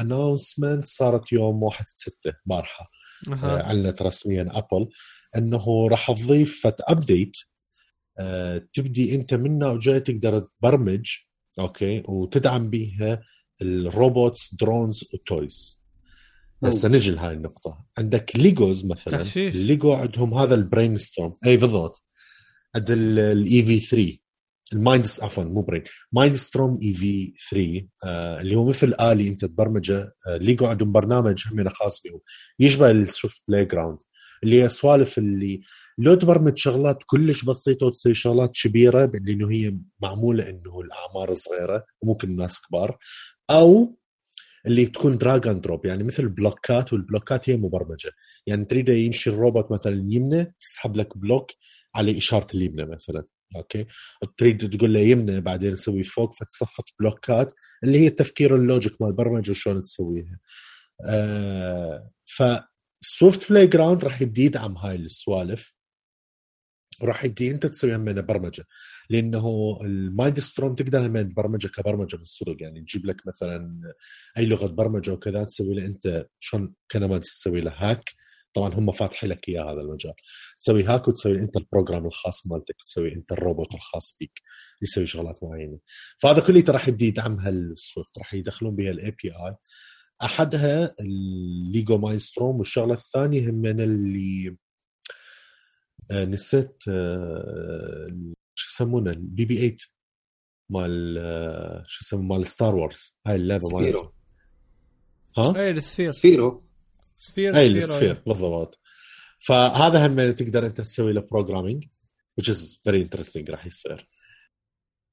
announcement 0.00 0.84
صارت 0.84 1.32
يوم 1.32 1.62
1 1.62 1.84
6 1.88 2.12
بارحه 2.46 2.90
آه، 3.28 3.32
أها 3.32 3.62
أعلنت 3.62 4.02
رسميا 4.02 4.48
Apple 4.52 4.88
إنه 5.36 5.88
راح 5.88 6.12
تضيف 6.12 6.60
فت 6.66 6.80
update 6.88 7.36
آه، 8.18 8.68
تبدي 8.72 9.14
أنت 9.14 9.34
منها 9.34 9.68
وجاي 9.68 10.00
تقدر 10.00 10.38
تبرمج 10.38 11.10
okay 11.58 12.02
وتدعم 12.08 12.70
بيها 12.70 13.22
ال 13.62 13.75
robots 13.75 14.54
drones 14.54 15.04
وال 15.12 15.36
toys 15.36 15.84
هسه 16.64 16.88
نجي 16.88 17.10
لهاي 17.10 17.32
النقطة. 17.32 17.86
عندك 17.98 18.32
Legos 18.36 18.86
مثلا. 18.86 19.18
تحشيش. 19.18 19.54
الليجو 19.54 19.92
عندهم 19.92 20.34
هذا 20.34 20.54
ال 20.54 20.98
Brainstorm 20.98 21.36
اي 21.46 21.56
بالضبط. 21.56 22.02
عند 22.76 22.90
ال 22.90 23.62
EV 23.62 23.80
3 23.80 24.18
ال 24.72 24.79
Mind 24.79 25.06
عفوا 25.22 25.44
مو 25.44 25.62
Brain 25.62 25.82
Mindstorm 26.12 26.78
EV 26.82 27.32
3 27.50 27.86
آه 28.04 28.40
اللي 28.40 28.56
هو 28.56 28.68
مثل 28.68 28.94
آلي 29.00 29.28
أنت 29.28 29.44
تبرمجه. 29.44 30.12
آه 30.26 30.36
ليجو 30.36 30.66
عندهم 30.66 30.92
برنامج 30.92 31.44
هم 31.52 31.68
خاص 31.68 32.02
بهم. 32.02 32.20
يشبه 32.60 32.90
ال 32.90 33.42
Swift 33.48 33.64
Playground 33.64 33.98
اللي 34.44 34.62
هي 34.62 34.68
سوالف 34.68 35.18
اللي 35.18 35.60
لو 35.98 36.14
تبرمج 36.14 36.56
شغلات 36.56 37.02
كلش 37.06 37.44
بسيطة 37.44 37.86
وتصير 37.86 38.14
شغلات 38.14 38.50
كبيرة 38.64 39.12
لأنه 39.14 39.50
هي 39.50 39.76
معمولة 40.02 40.48
إنه 40.48 40.80
الأعمار 40.80 41.32
صغيرة 41.32 41.84
وممكن 42.02 42.28
الناس 42.30 42.60
كبار 42.60 42.98
أو 43.50 43.96
اللي 44.66 44.86
تكون 44.86 45.18
drag 45.18 45.48
and 45.48 45.60
drop 45.62 45.86
يعني 45.86 46.04
مثل 46.04 46.28
بلوكات 46.28 46.92
والبلوكات 46.92 47.50
هي 47.50 47.56
مبرمجة. 47.56 48.10
يعني 48.46 48.64
تريد 48.64 48.88
يمشي 48.88 49.30
الروبوت 49.30 49.72
مثلا 49.72 50.06
يمنى 50.08 50.54
تسحب 50.60 50.96
لك 50.96 51.18
block 51.18 51.50
على 51.94 52.18
إشارة 52.18 52.46
اليمنى 52.54 52.84
مثلا 52.84 53.24
okay؟ 53.56 53.86
تريد 54.38 54.78
تقول 54.78 54.94
له 54.94 55.00
يمنى 55.00 55.40
بعدين 55.40 55.74
تسوي 55.74 56.02
فوق 56.02 56.34
فتصفط 56.34 56.84
بلوكات 57.00 57.52
اللي 57.84 58.00
هي 58.00 58.06
التفكير 58.06 58.54
ال 58.54 58.62
logic 58.62 59.02
مال 59.02 59.10
البرمجة 59.10 59.50
وشلون 59.50 59.80
تسويها. 59.80 60.38
آه 61.08 62.10
ف 63.04 63.50
Swift 63.50 63.66
Playground 63.66 64.04
راح 64.04 64.22
يبدي 64.22 64.44
يدعم 64.44 64.76
هاي 64.76 64.96
السوالف. 64.96 65.74
وراح 67.02 67.24
يبدي 67.24 67.50
انت 67.50 67.66
تسوي 67.66 67.96
هم 67.96 68.04
برمجه 68.04 68.64
لأنه 69.10 69.78
ال 69.82 70.40
Mindstorm 70.40 70.74
تقدر 70.74 71.06
هم 71.06 71.22
تبرمجه 71.22 71.68
كبرمجة 71.68 72.16
بالصدق. 72.16 72.56
يعني 72.60 72.80
تجيب 72.80 73.06
لك 73.06 73.26
مثلا 73.26 73.80
أي 74.38 74.46
لغة 74.46 74.66
برمجة 74.66 75.12
وكذا 75.12 75.44
تسوي 75.44 75.74
له 75.74 75.86
أنت 75.86 76.26
شلون 76.40 76.74
كانما 76.88 77.18
تسوي 77.18 77.60
له 77.60 77.72
hack 77.76 78.10
طبعا 78.54 78.74
هم 78.74 78.92
فاتحين 78.92 79.30
لك 79.30 79.48
إياه 79.48 79.72
هذا 79.72 79.80
المجال. 79.80 80.14
تسوي 80.60 80.84
hack 80.84 81.08
وتسوي 81.08 81.38
أنت 81.38 81.56
ال 81.56 81.62
program 81.62 82.06
الخاص 82.06 82.46
مالتك. 82.46 82.76
تسوي 82.84 83.14
أنت 83.14 83.32
الروبوت 83.32 83.74
الخاص 83.74 84.16
بك 84.20 84.40
يسوي 84.82 85.06
شغلات 85.06 85.38
معينة. 85.42 85.78
فهذا 86.18 86.40
كله 86.40 86.64
راح 86.68 86.88
يبدي 86.88 87.06
يدعمها 87.06 87.48
ال 87.48 87.60
Swift 87.60 88.18
راح 88.18 88.34
يدخلون 88.34 88.76
بها 88.76 88.90
ال 88.90 89.10
API 89.10 89.56
أحدها 90.22 90.94
ال 91.00 91.20
Lego 91.20 91.98
Mindstorm 91.98 92.56
والشغلة 92.56 92.94
الثانية 92.94 93.50
هم 93.50 93.54
من 93.54 93.80
اللي 93.80 94.56
آه، 96.10 96.24
نسيت 96.24 96.82
آه، 96.88 98.06
شو 98.54 98.66
يسمونه 98.70 99.10
ال 99.10 99.44
BB 99.44 99.56
8 99.56 99.76
مال 100.70 101.18
آه، 101.18 101.84
شو 101.86 102.04
يسمونه 102.04 102.26
مال 102.28 102.46
Star 102.46 102.74
Wars 102.74 103.18
هاي 103.26 103.36
اللعبة 103.36 103.68
مالته 103.68 103.78
Sphero 103.78 104.14
ها؟ 105.38 105.56
اي 105.60 105.70
ال 105.70 105.76
Sphero 105.76 106.10
Sphero. 106.10 106.68
Sphero 107.16 107.56
اي 107.56 107.68
Sphero، 107.68 107.76
ال 107.78 107.84
Sphero 107.84 108.22
بالضبط. 108.26 108.80
فهذا 109.38 110.06
هم 110.06 110.30
تقدر 110.32 110.66
أنت 110.66 110.80
تسوي 110.80 111.12
له 111.12 111.20
programming 111.20 111.84
which 112.40 112.44
is 112.48 112.58
very 112.88 113.08
interesting 113.08 113.50
راح 113.50 113.66
يصير. 113.66 114.08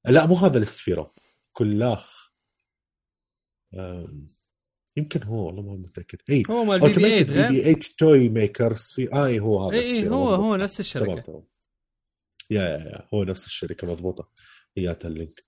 لا 0.04 0.26
مو 0.26 0.34
هذا 0.34 0.58
ال 0.58 0.64
Sphero. 0.64 1.10
كلاخ 1.52 2.32
أم، 3.74 4.32
يمكن 4.96 5.22
هو 5.22 5.46
والله 5.46 5.62
ما 5.62 5.76
متأكد. 5.76 6.18
اي 6.30 6.42
هو 6.50 6.64
مال 6.64 6.80
BB 6.80 6.94
8 6.94 7.16
BB 7.16 7.62
8 7.62 7.76
toy 7.98 8.28
maker 8.28 8.74
Sphero 8.76 9.24
اي 9.24 9.40
هو 9.40 9.68
هذا 9.68 9.76
اي 9.76 9.82
ال 9.82 9.87
Sphero 9.87 10.14
هو 10.14 10.24
مضبوط. 10.24 10.38
هو 10.38 10.56
نفس 10.56 10.80
الشركة. 10.80 11.20
تمام 11.20 11.44
yeah 12.50 12.62
yeah 12.62 12.78
yeah 12.78 13.08
هو 13.14 13.24
نفس 13.24 13.46
الشركة 13.46 13.92
مضبوطة. 13.92 14.28
اياتها 14.78 15.08
ال 15.08 15.14
link. 15.14 15.44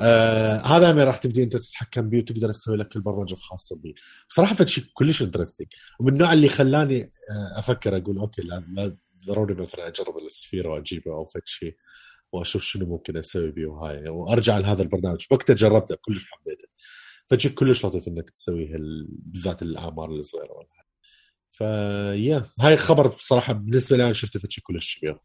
آه 0.00 0.56
هذا 0.56 0.92
ما 0.92 1.04
راح 1.04 1.16
تبدي 1.16 1.42
أنت 1.42 1.56
تتحكم 1.56 2.10
به 2.10 2.18
وتقدر 2.18 2.52
تسوي 2.52 2.76
لك 2.76 2.96
البرمجة 2.96 3.34
الخاصة 3.34 3.76
به 3.76 3.94
بصراحة 4.28 4.54
فد 4.54 4.68
شيء 4.68 4.84
كلش 4.94 5.22
interesting 5.22 5.68
ومن 6.00 6.12
النوع 6.12 6.32
اللي 6.32 6.48
خلاني 6.48 7.02
آه 7.02 7.58
أفكر 7.58 7.96
أقول 7.96 8.18
okay 8.18 8.42
لا, 8.42 8.64
لا 8.74 8.96
ضروري 9.26 9.54
مثلا 9.54 9.88
أجرب 9.88 10.18
السفير 10.18 10.68
واجيبه 10.68 11.12
أو 11.12 11.24
فد 11.24 11.42
شيء 11.44 11.76
وأشوف 12.32 12.62
شنو 12.62 12.86
ممكن 12.86 13.16
أسوي 13.16 13.50
به 13.50 13.66
وهاي. 13.66 14.08
وأرجع 14.08 14.58
لهذا 14.58 14.82
البرنامج. 14.82 15.26
وقتها 15.30 15.54
جربته 15.54 15.94
كلش 15.94 16.24
حبيته. 16.24 16.68
فشيء 17.30 17.52
كلش 17.52 17.86
لطيف 17.86 18.08
إنك 18.08 18.30
تسويه 18.30 18.74
ال- 18.76 19.06
بالذات 19.10 19.62
الاعمار 19.62 20.10
الصغيره. 20.10 20.66
فيا 21.52 22.46
هاي 22.60 22.76
خبر 22.76 23.06
بصراحة 23.06 23.52
بالنسبة 23.52 23.96
لي 23.96 24.04
أنا 24.04 24.12
شفته 24.12 24.40
فشيء 24.40 24.64
كلش 24.64 24.98
كبير. 24.98 25.18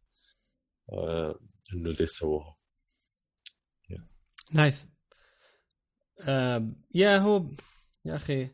آه 0.94 1.40
إنه 1.74 1.92
دي 1.94 2.08
سووها. 2.08 2.56
نايس 4.52 4.88
آم، 6.22 6.84
يا 6.96 7.18
هو 7.18 7.52
يا 8.06 8.16
أخي 8.16 8.50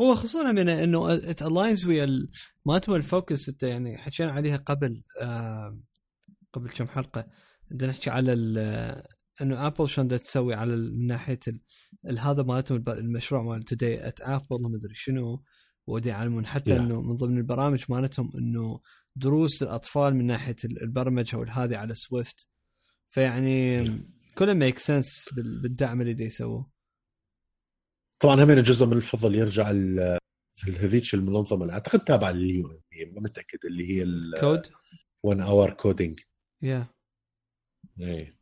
هو 0.00 0.14
خصوصا 0.14 0.52
من 0.52 0.68
إنه 0.68 1.14
ات 1.14 1.42
الاينز 1.42 1.86
ويا 1.86 2.28
مالتهم 2.66 2.94
الفوكس 2.96 3.48
أنت 3.48 3.62
يعني 3.62 3.98
حكينا 3.98 4.30
عليها 4.30 4.56
قبل 4.56 5.02
آم، 5.20 5.84
قبل 6.52 6.70
كم 6.70 6.88
حلقة. 6.88 7.26
بدنا 7.70 7.90
نحكي 7.90 8.10
على 8.10 8.32
إنه 9.40 9.66
ابل 9.66 9.88
شلون 9.88 10.08
تسوي 10.08 10.54
على 10.54 10.76
من 10.76 11.06
ناحية 11.06 11.38
هذا 12.18 12.42
مالتهم 12.42 12.84
المشروع 12.88 13.42
مال 13.42 13.62
توداي 13.62 14.08
ات 14.08 14.20
ابل 14.20 14.62
ما 14.62 14.76
أدري 14.76 14.94
شنو 14.94 15.42
ودي 15.86 16.08
يعلمون 16.08 16.46
حتى 16.46 16.76
Yeah. 16.76 16.80
إنه 16.80 17.00
من 17.02 17.16
ضمن 17.16 17.38
البرامج 17.38 17.84
مالتهم 17.88 18.30
إنه 18.36 18.80
دروس 19.16 19.62
الأطفال 19.62 20.14
من 20.14 20.26
ناحية 20.26 20.56
ال- 20.64 20.82
البرمجة 20.82 21.36
والهذه 21.36 21.76
على 21.76 21.94
سويفت 21.94 22.48
فيعني 23.08 23.84
كله 24.38 24.54
ميك 24.54 24.78
سنس 24.78 25.28
بالدعم 25.36 26.00
اللي 26.00 26.14
دا 26.14 26.24
يسووه. 26.24 26.70
طبعا 28.20 28.44
هم 28.44 28.52
جزء 28.52 28.86
من 28.86 28.92
الفضل 28.92 29.34
يرجع 29.34 29.70
ال- 29.70 30.18
هذيك 30.76 31.14
المنظمة 31.14 31.62
اللي 31.62 31.72
أعتقد 31.72 32.00
تابعة 32.04 32.30
لل 32.30 32.82
UP 32.90 33.04
ما 33.04 33.20
متأكد 33.20 33.58
اللي 33.64 33.90
هي 33.90 34.04
code 34.40 34.66
one 35.22 35.40
hour 35.40 35.70
coding 35.72 36.20
يا 36.62 36.86
إيه. 38.00 38.41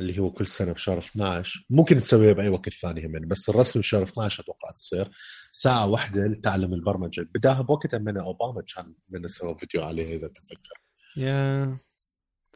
اللي 0.00 0.18
هو 0.18 0.30
كل 0.30 0.46
سنة 0.46 0.72
بشهر 0.72 0.98
12 0.98 1.66
ممكن 1.70 1.96
تسويها 1.96 2.32
بأي 2.32 2.48
وقت 2.48 2.68
ثاني 2.68 3.06
هم 3.06 3.28
بس 3.28 3.48
الرسم 3.48 3.80
بشهر 3.80 4.02
12 4.02 4.42
أتوقع 4.42 4.70
تصير. 4.70 5.10
ساعة 5.52 5.86
واحدة 5.86 6.26
لتعلم 6.26 6.74
البرمجة. 6.74 7.28
بداها 7.34 7.62
بوقتها 7.62 7.98
من 7.98 8.16
أوباما 8.16 8.62
كان 8.74 8.94
من 9.08 9.28
سوى 9.28 9.58
فيديو 9.58 9.82
عليه 9.82 10.16
إذا 10.16 10.28
تتذكر. 10.28 10.82
yeah. 11.16 11.78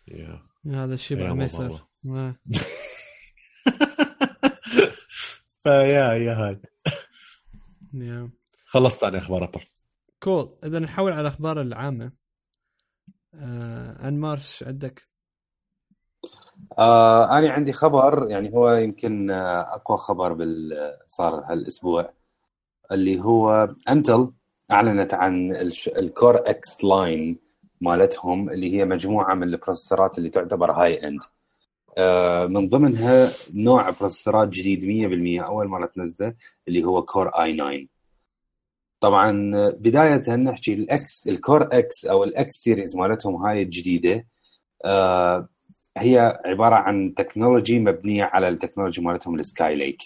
yeah. 0.08 0.42
هذا 0.66 0.94
الشيء 0.94 1.32
ما. 1.32 1.44
يصير. 1.44 1.78
ف 5.62 5.72
yeah 5.72 6.12
يا 6.12 6.34
هاي. 6.34 6.62
yeah. 7.94 8.30
خلصت 8.64 9.04
عن 9.04 9.14
أخبار 9.14 9.44
أبل. 9.44 9.60
cool 10.22 10.58
إذا 10.64 10.78
نحول 10.78 11.12
على 11.12 11.20
الأخبار 11.20 11.60
العامة. 11.60 12.12
آه 13.34 14.08
انمار 14.08 14.36
إيش 14.36 14.62
عندك؟ 14.62 15.11
آه 16.78 17.38
أنا 17.38 17.50
عندي 17.50 17.72
خبر 17.72 18.30
يعني 18.30 18.54
هو 18.54 18.72
يمكن 18.74 19.30
آه، 19.30 19.60
أقوى 19.74 19.98
خبر 19.98 20.32
بال 20.32 20.72
صار 21.08 21.44
هالأسبوع 21.50 22.12
اللي 22.92 23.20
هو 23.20 23.74
Intel 23.88 24.32
أعلنت 24.70 25.14
عن 25.14 25.52
ال 25.98 26.06
Core 26.06 26.36
X 26.36 26.84
line 26.84 27.38
مالتهم 27.80 28.50
اللي 28.50 28.72
هي 28.74 28.84
مجموعة 28.84 29.34
من 29.34 29.42
ال 29.42 29.49
processorات 29.49 30.18
اللي 30.18 30.30
تعتبر 30.30 30.72
high 30.72 31.08
end 31.08 31.20
آه 31.98 32.46
من 32.46 32.68
ضمنها 32.68 33.28
نوع 33.54 33.90
processorات 33.90 34.48
جديد 34.48 34.84
100% 35.42 35.46
أول 35.46 35.68
مرة 35.68 35.86
تنزله 35.86 36.34
اللي 36.68 36.84
هو 36.84 37.02
Core 37.02 37.28
i9 37.28 37.86
طبعا 39.00 39.52
آه، 39.56 39.70
بداية 39.70 40.36
نحكي 40.36 40.74
ال 40.74 41.01
X 41.01 41.28
ال 41.28 41.36
Core 41.36 41.68
X 41.72 42.06
أو 42.06 42.24
ال 42.24 42.39
X 42.39 42.54
series 42.54 42.96
مالتهم 42.96 43.36
هاي 43.46 43.62
الجديدة. 43.62 44.26
آه 44.84 45.48
هي 45.96 46.40
عبارة 46.44 46.74
عن 46.74 47.14
technology 47.14 47.78
مبنية 47.78 48.24
على 48.24 48.48
ال 48.48 48.53
technology 48.53 49.02
مالتهم 49.02 49.34
ال 49.38 49.74
Skylake 49.76 50.02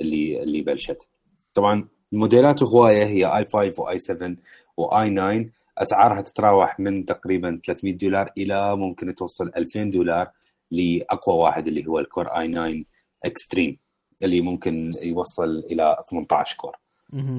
اللي 0.00 0.42
اللي 0.42 0.60
بلشت. 0.62 1.08
طبعا 1.54 1.88
الموديلات 2.12 2.62
هواية 2.62 3.04
هي 3.04 3.24
i5 3.36 3.44
و 3.44 3.82
i7 3.82 4.36
و 4.76 5.10
i9 5.10 5.44
أسعارها 5.78 6.20
تتراوح 6.20 6.80
من 6.80 7.04
تقريبا 7.04 7.60
300 7.66 7.94
دولار 7.96 8.30
إلى 8.38 8.76
ممكن 8.76 9.14
توصل 9.14 9.50
2000 9.56 9.82
دولار 9.90 10.30
لأقوى 10.70 11.36
واحد 11.36 11.68
اللي 11.68 11.86
هو 11.86 11.98
ال 11.98 12.26
Core 12.26 12.48
i9 12.48 12.84
Extreme 13.24 13.78
اللي 14.22 14.40
ممكن 14.40 14.90
يوصل 15.02 15.58
إلى 15.70 15.96
18 16.10 16.56
core. 16.56 16.76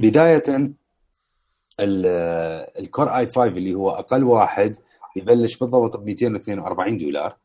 بداية 0.01 0.43
ال- 1.79 2.05
ال 2.79 3.17
Core 3.17 3.25
i5 3.27 3.43
اللي 3.43 3.73
هو 3.73 3.89
أقل 3.91 4.23
واحد 4.23 4.75
يبلش 5.15 5.57
بالضبط 5.57 5.97
ب 5.97 6.05
242 6.05 6.97
دولار. 6.97 7.35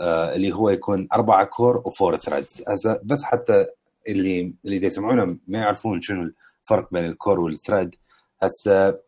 اللي 0.00 0.52
هو 0.52 0.70
يكون 0.70 1.08
أربعة 1.12 1.44
core 1.44 1.82
و 1.84 1.90
four 1.90 2.16
threads 2.18 2.64
هسه 2.68 3.00
بس 3.04 3.22
حتى 3.22 3.66
اللي 4.08 4.52
اللي 4.64 4.86
يسمعونا 4.86 5.38
ما 5.48 5.58
يعرفون 5.58 6.00
شنو 6.00 6.30
الفرق 6.62 6.88
بين 6.92 7.04
ال 7.04 7.11
core 7.11 7.40
وال 7.40 7.53
thread 7.53 7.94
هسه 8.42 9.00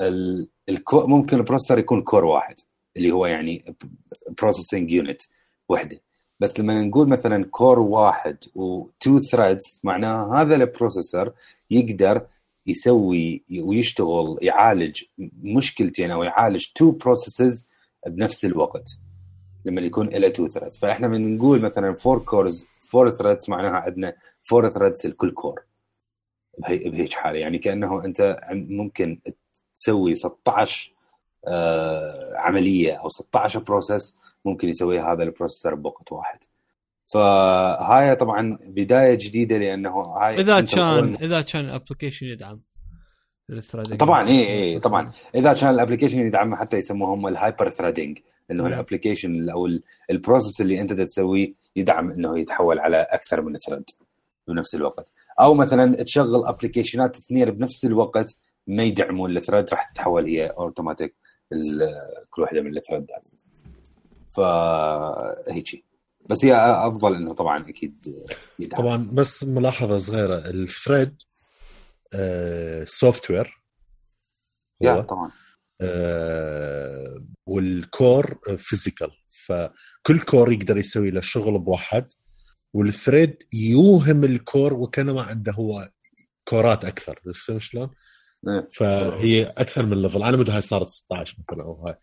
ال- 0.00 0.48
ال 0.68 0.76
core 0.76 1.06
ممكن 1.06 1.36
ال 1.36 1.40
processor 1.40 1.78
يكون 1.78 2.02
core 2.02 2.24
واحد 2.24 2.54
اللي 2.96 3.12
هو 3.12 3.26
يعني 3.26 3.74
processing 4.42 4.90
unit 4.90 5.20
وحدة. 5.68 6.00
بس 6.40 6.60
لما 6.60 6.82
نقول 6.82 7.08
مثلا 7.08 7.44
core 7.44 7.78
واحد 7.78 8.36
و 8.54 8.70
two 8.70 9.18
threads 9.32 9.80
معناها 9.84 10.42
هذا 10.42 10.54
ال 10.54 10.62
processor 10.62 11.32
يقدر 11.70 12.26
يسوي 12.66 13.42
ويشتغل 13.60 14.38
يعالج 14.42 15.02
مشكلتين 15.42 16.10
أو 16.10 16.22
يعالج 16.22 16.64
two 16.74 16.90
processes 16.90 17.68
بنفس 18.06 18.44
الوقت. 18.44 18.84
لما 19.64 19.80
يكون 19.80 20.08
له 20.08 20.28
two 20.28 20.48
threads 20.48 20.78
فإحنا 20.78 21.08
من 21.08 21.36
نقول 21.36 21.60
مثلا 21.60 21.94
four 21.94 22.18
cores 22.18 22.66
four 22.90 23.10
threads 23.10 23.50
معناها 23.50 23.72
عندنا 23.72 24.14
four 24.42 24.68
threads 24.68 25.06
لكل 25.06 25.30
core 25.30 25.62
بهي 26.58 26.78
بهيك 26.78 27.12
حالة. 27.12 27.38
يعني 27.38 27.58
كأنه 27.58 28.04
أنت 28.04 28.40
ممكن 28.52 29.20
تسوي 29.76 30.14
16 30.14 30.92
آه 31.46 32.36
عملية 32.36 32.92
أو 32.92 33.08
16 33.08 33.60
process 33.60 34.18
ممكن 34.44 34.68
يسويها 34.68 35.12
هذا 35.12 35.22
ال 35.22 35.27
processor 35.27 35.74
بوقت 35.74 36.12
واحد. 36.12 36.38
فهاي 37.14 38.16
طبعا 38.16 38.58
بداية 38.62 39.14
جديدة 39.14 39.58
لأنه 39.58 40.00
هاي 40.00 40.40
إذا 40.40 40.60
كان 40.60 41.14
إذا 41.14 41.42
كان 41.42 41.64
ال 41.64 41.69
application 41.69 42.26
يدعم. 42.26 42.60
ال 43.50 43.55
threading 43.55 43.98
طبعا 44.00 44.28
اي 44.28 44.48
اي 44.72 44.80
طبعا. 44.80 45.10
إذا 45.34 45.52
كان 45.52 45.70
ال 45.70 45.74
application 45.74 46.18
يدعم 46.26 46.54
حتى 46.54 46.76
يسموه 46.76 47.14
هم 47.14 47.26
ال 47.26 47.70
hyper-threading 47.70 48.18
إنه 48.50 48.62
نعم. 48.62 48.72
ال 48.72 48.78
application 48.78 49.50
أو 49.50 49.66
ال- 49.66 49.82
ال 50.10 50.16
process 50.16 50.60
اللي 50.60 50.80
أنت 50.80 50.92
تسويه 50.92 51.54
يدعم 51.76 52.10
إنه 52.10 52.38
يتحول 52.38 52.78
على 52.78 52.96
أكثر 53.10 53.40
من 53.42 53.58
thread 53.58 53.84
بنفس 54.48 54.74
الوقت. 54.74 55.12
أو 55.40 55.54
مثلا 55.54 56.02
تشغل 56.02 56.46
applicationات 56.46 57.16
اثنين 57.16 57.50
بنفس 57.50 57.84
الوقت 57.84 58.36
ما 58.66 58.82
يدعمون 58.82 59.36
ال 59.36 59.41
thread 59.41 59.70
راح 59.70 59.90
تتحول 59.92 60.26
هي 60.26 60.46
اوتوماتيك 60.46 61.14
كل 62.30 62.42
واحدة 62.42 62.60
من 62.60 62.76
ال 62.76 62.82
threadات 62.82 63.28
فهيجي 64.30 65.84
بس 66.30 66.44
هي 66.44 66.54
أفضل 66.56 67.14
إنه 67.14 67.34
طبعا 67.34 67.68
أكيد 67.68 68.24
يدعم. 68.58 68.80
طبعا 68.82 69.08
بس 69.12 69.44
ملاحظة 69.44 69.98
صغيرة 69.98 70.34
ال 70.36 71.22
thread 72.84 73.30
software 73.30 73.62
yeah 74.80 75.00
طبعا. 75.00 75.30
آه، 75.80 77.24
وال 77.46 77.77
core 77.77 78.38
physical 78.58 79.10
فكل 79.46 80.20
core 80.20 80.52
يقدر 80.52 80.76
يسوي 80.76 81.10
له 81.10 81.20
شغل 81.20 81.58
بواحد 81.58 82.12
وال 82.74 82.91
thread 82.91 83.42
يوهم 83.52 84.24
ال 84.24 84.34
core 84.34 84.74
وكانما 84.74 85.22
عنده 85.22 85.52
هو 85.52 85.90
coreات 86.48 86.84
أكثر. 86.84 87.20
فهمت 87.46 87.60
شلون؟ 87.60 87.90
فهي 88.72 89.44
أكثر 89.44 89.86
من 89.86 90.02
level 90.02 90.22
على 90.22 90.36
مود 90.36 90.50
هاي 90.50 90.60
صارت 90.60 90.88
16 90.88 91.36
مثلا 91.38 91.64
أو 91.64 91.86
هاي. 91.86 91.96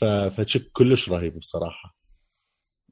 ف- 0.00 0.04
فشيء 0.40 0.62
كلش 0.72 1.08
رهيب 1.10 1.38
بصراحة. 1.38 1.96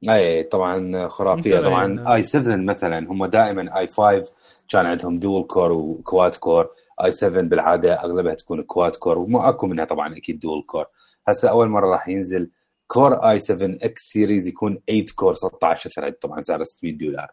أي 0.09 0.43
طبعا 0.43 1.07
خرافية. 1.07 1.59
طبعا 1.59 1.87
باين. 1.95 2.07
i7 2.07 2.55
مثلا 2.55 2.99
هم 2.99 3.25
دائما 3.25 3.79
i5 3.79 4.31
كان 4.69 4.85
عندهم 4.85 5.19
dual 5.19 5.43
core 5.43 5.71
و 5.71 5.84
quad 5.84 6.35
core 6.35 6.69
i7 7.03 7.43
بالعادة 7.43 7.93
أغلبها 7.93 8.33
تكون 8.33 8.63
quad 8.63 8.95
core 8.95 9.17
وما 9.17 9.49
أكو 9.49 9.67
منها 9.67 9.85
طبعا 9.85 10.17
أكيد 10.17 10.39
dual 10.39 10.63
core 10.67 10.85
هسه 11.27 11.49
أول 11.49 11.69
مرة 11.69 11.87
راح 11.91 12.07
ينزل 12.07 12.49
Core 12.87 13.13
i7 13.13 13.39
X 13.39 14.01
series 14.01 14.47
يكون 14.47 14.79
8 14.87 15.05
core 15.15 15.33
16 15.33 15.89
thread 15.89 16.13
طبعا 16.13 16.41
سعره 16.41 16.63
600 16.63 16.97
دولار. 16.97 17.31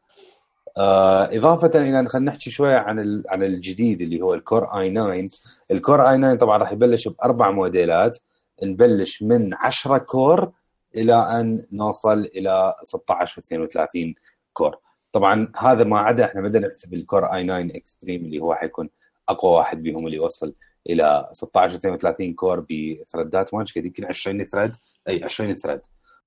آه 0.78 1.36
إضافة 1.36 1.70
إلى 1.74 2.08
خلينا 2.08 2.30
نحكي 2.30 2.50
شوية 2.50 2.76
عن 2.76 3.22
عن 3.28 3.42
الجديد 3.42 4.00
اللي 4.02 4.22
هو 4.22 4.34
ال 4.34 4.64
Core 4.64 4.90
i9 4.90 5.28
ال 5.70 6.10
Core 6.10 6.18
i9 6.18 6.34
طبعا 6.34 6.58
راح 6.58 6.72
يبلش 6.72 7.08
بأربع 7.08 7.50
موديلات. 7.50 8.18
نبلش 8.62 9.22
من 9.22 9.54
10 9.54 9.98
core 9.98 10.52
إلى 10.96 11.14
أن 11.14 11.66
نوصل 11.72 12.18
إلى 12.18 12.74
16 12.82 13.42
و32 13.42 14.14
core 14.52 14.76
طبعا 15.12 15.52
هذا 15.56 15.84
ما 15.84 15.98
عدا 15.98 16.24
إحنا 16.24 16.40
بدنا 16.40 16.68
نحسب 16.68 16.94
ال 16.94 17.24
Core 17.34 17.44
i9 17.44 17.76
Extreme 17.76 18.24
اللي 18.24 18.38
هو 18.38 18.54
حيكون 18.54 18.90
أقوى 19.28 19.52
واحد 19.52 19.82
بهم 19.82 20.06
اللي 20.06 20.16
يوصل 20.16 20.54
إلى 20.90 21.28
16 21.32 21.78
و32 21.78 22.34
core 22.34 22.60
ب 22.60 22.70
threadات. 22.70 23.54
ما 23.54 23.64
قد 23.76 23.84
يمكن 23.84 24.04
20 24.04 24.44
thread. 24.44 24.72
أي 25.08 25.24
20 25.24 25.56
thread. 25.56 25.80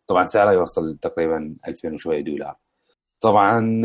طبعا 0.07 0.23
سعره 0.25 0.51
يوصل 0.51 0.97
تقريبا 0.97 1.55
2000 1.67 1.93
وشوية 1.93 2.21
دولار. 2.21 2.55
طبعا 3.21 3.81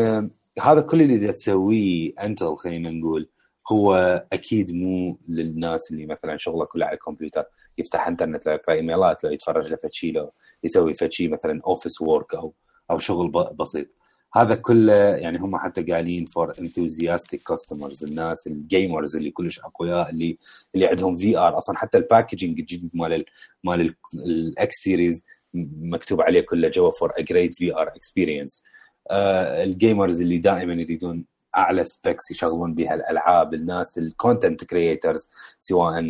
هذا 0.63 0.81
كل 0.81 1.03
اللي 1.03 1.33
تسويه 1.33 2.13
Intel 2.21 2.57
خلينا 2.57 2.91
نقول 2.91 3.29
هو 3.73 3.95
أكيد 4.33 4.73
مو 4.73 5.19
للناس 5.29 5.91
اللي 5.91 6.07
مثلا 6.07 6.37
شغله 6.37 6.65
كله 6.65 6.87
على 6.87 6.95
الكمبيوتر 6.95 7.45
يفتح 7.79 8.09
إنترنت 8.09 8.47
لو 8.47 8.53
يقرأ 8.53 8.75
إيميلات 8.75 9.25
لو 9.25 9.31
يتفرج 9.31 9.69
له 9.71 9.77
فشي 9.77 10.13
لو 10.13 10.33
يسوي 10.65 10.95
فشي 10.95 11.29
مثلا 11.29 11.61
office 11.67 12.01
work 12.01 12.35
أو 12.35 12.55
أو 12.91 12.99
شغل 12.99 13.31
بسيط. 13.31 13.87
هذا 14.35 14.55
كله 14.55 14.93
يعني 14.95 15.39
هم 15.39 15.57
حتى 15.59 15.83
قايلين 15.83 16.27
for 16.27 16.53
enthusiastic 16.61 17.43
customers 17.43 18.05
الناس 18.05 18.47
ال 18.47 18.57
gamers 18.57 19.17
اللي 19.17 19.31
كلش 19.31 19.61
أقوياء 19.61 20.11
اللي 20.11 20.39
اللي 20.75 20.87
عندهم 20.87 21.17
VR 21.17 21.59
أصلا 21.59 21.77
حتى 21.79 21.99
ال 21.99 22.05
packaging 22.05 22.59
الجديد 22.61 22.91
مال 22.95 23.13
ال 23.13 23.25
مال 23.65 23.95
ال 24.15 24.45
X 24.45 24.75
series 24.77 25.27
مكتوب 25.55 26.21
عليه 26.21 26.41
كله 26.41 26.69
جوا 26.69 26.91
for 26.91 27.13
a 27.19 27.23
great 27.23 27.55
VR 27.55 27.75
experience 27.75 27.89
ال 27.89 28.65
gamers 29.11 30.21
اللي 30.21 30.39
دائما 30.39 30.73
يريدون 30.73 31.25
أعلى 31.57 31.85
specs 31.85 32.31
يشغلون 32.31 32.75
بها 32.75 32.95
الألعاب 32.95 33.55
الناس 33.55 33.99
ال 33.99 34.07
content 34.07 34.65
creators 34.65 35.31
سواء 35.61 36.01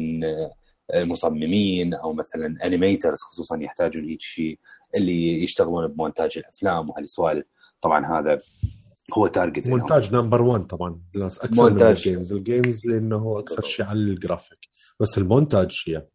المصممين 0.95 1.95
أو 1.95 2.13
مثلا 2.13 2.67
animators 2.67 3.19
خصوصا 3.19 3.57
يحتاجون 3.63 4.05
هيك 4.05 4.21
شيء 4.21 4.59
اللي 4.95 5.43
يشتغلون 5.43 5.87
بمونتاج 5.87 6.39
الأفلام 6.39 6.91
وهالسوالف. 6.91 7.47
طبعا 7.81 8.21
هذا 8.21 8.39
هو 9.15 9.27
تارجت 9.27 9.69
مونتاج 9.69 10.15
نمبر 10.15 10.43
1 10.43 10.67
طبعا. 10.67 11.01
الناس 11.15 11.39
أكثر 11.39 11.63
مونتاج. 11.63 11.81
من 11.81 11.91
ال 11.91 11.98
games 11.98 12.33
ال 12.33 12.42
games 12.42 12.87
لأنه 12.87 13.39
أكثر 13.39 13.63
شيء 13.63 13.87
على 13.87 13.99
ال 13.99 14.05
graphics 14.05 14.59
بس 15.01 15.19
المونتاج 15.19 15.83
هي. 15.87 16.07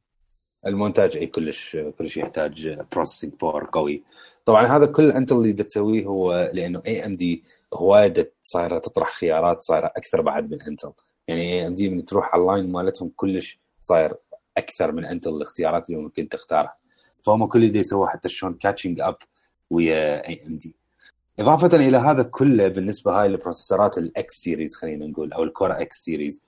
المونتاج 0.66 1.18
أي 1.18 1.28
كلش 1.28 1.78
كلش 1.98 2.18
يحتاج 2.18 2.80
processing 2.92 3.34
power 3.42 3.70
قوي. 3.74 4.04
طبعا 4.46 4.78
هذا 4.78 4.86
كل 4.86 5.12
انت 5.12 5.32
اللي 5.32 5.54
تسويه 5.54 6.06
هو 6.06 6.52
لأنه 6.54 6.82
AMD 6.88 7.44
هوايه 7.74 8.34
صايرة 8.42 8.80
تطرح 8.80 9.12
خيارات 9.12 9.64
صايرة 9.64 9.92
أكثر 9.98 10.22
بعد 10.22 10.52
من 10.52 10.62
Intel 10.62 10.92
يعني 11.28 11.42
AMD 11.42 11.90
من 11.90 12.06
تروح 12.06 12.34
على 12.34 12.42
ال 12.42 12.48
line 12.48 12.72
مالتهم 12.72 13.12
كلش 13.16 13.60
صاير 13.82 14.14
أكثر 14.58 14.92
من 14.92 15.06
Intel 15.06 15.30
الاختيارات 15.30 15.90
اللي 15.90 16.02
ممكن 16.02 16.30
تختارها. 16.30 16.78
فهم 17.26 17.46
كل 17.46 17.64
اللي 17.64 17.80
يسووه 17.80 18.08
حتى 18.08 18.30
شلون 18.30 18.54
catching 18.54 19.00
up 19.00 19.16
ويا 19.70 20.28
AMD 20.28 20.76
إضافة 21.40 21.78
إلى 21.78 21.98
هذا 21.98 22.24
كله 22.24 22.68
بالنسبة 22.68 23.22
هاي 23.22 23.28
ال 23.28 23.34
processor 23.34 23.91
ات 23.91 23.98
ال 23.98 24.16
X 24.16 24.34
series 24.34 24.76
خلينا 24.76 25.08
نقول 25.08 25.34
أو 25.34 25.44
ال 25.44 25.51
Core 25.51 25.82
X 25.82 25.98
series 25.98 26.46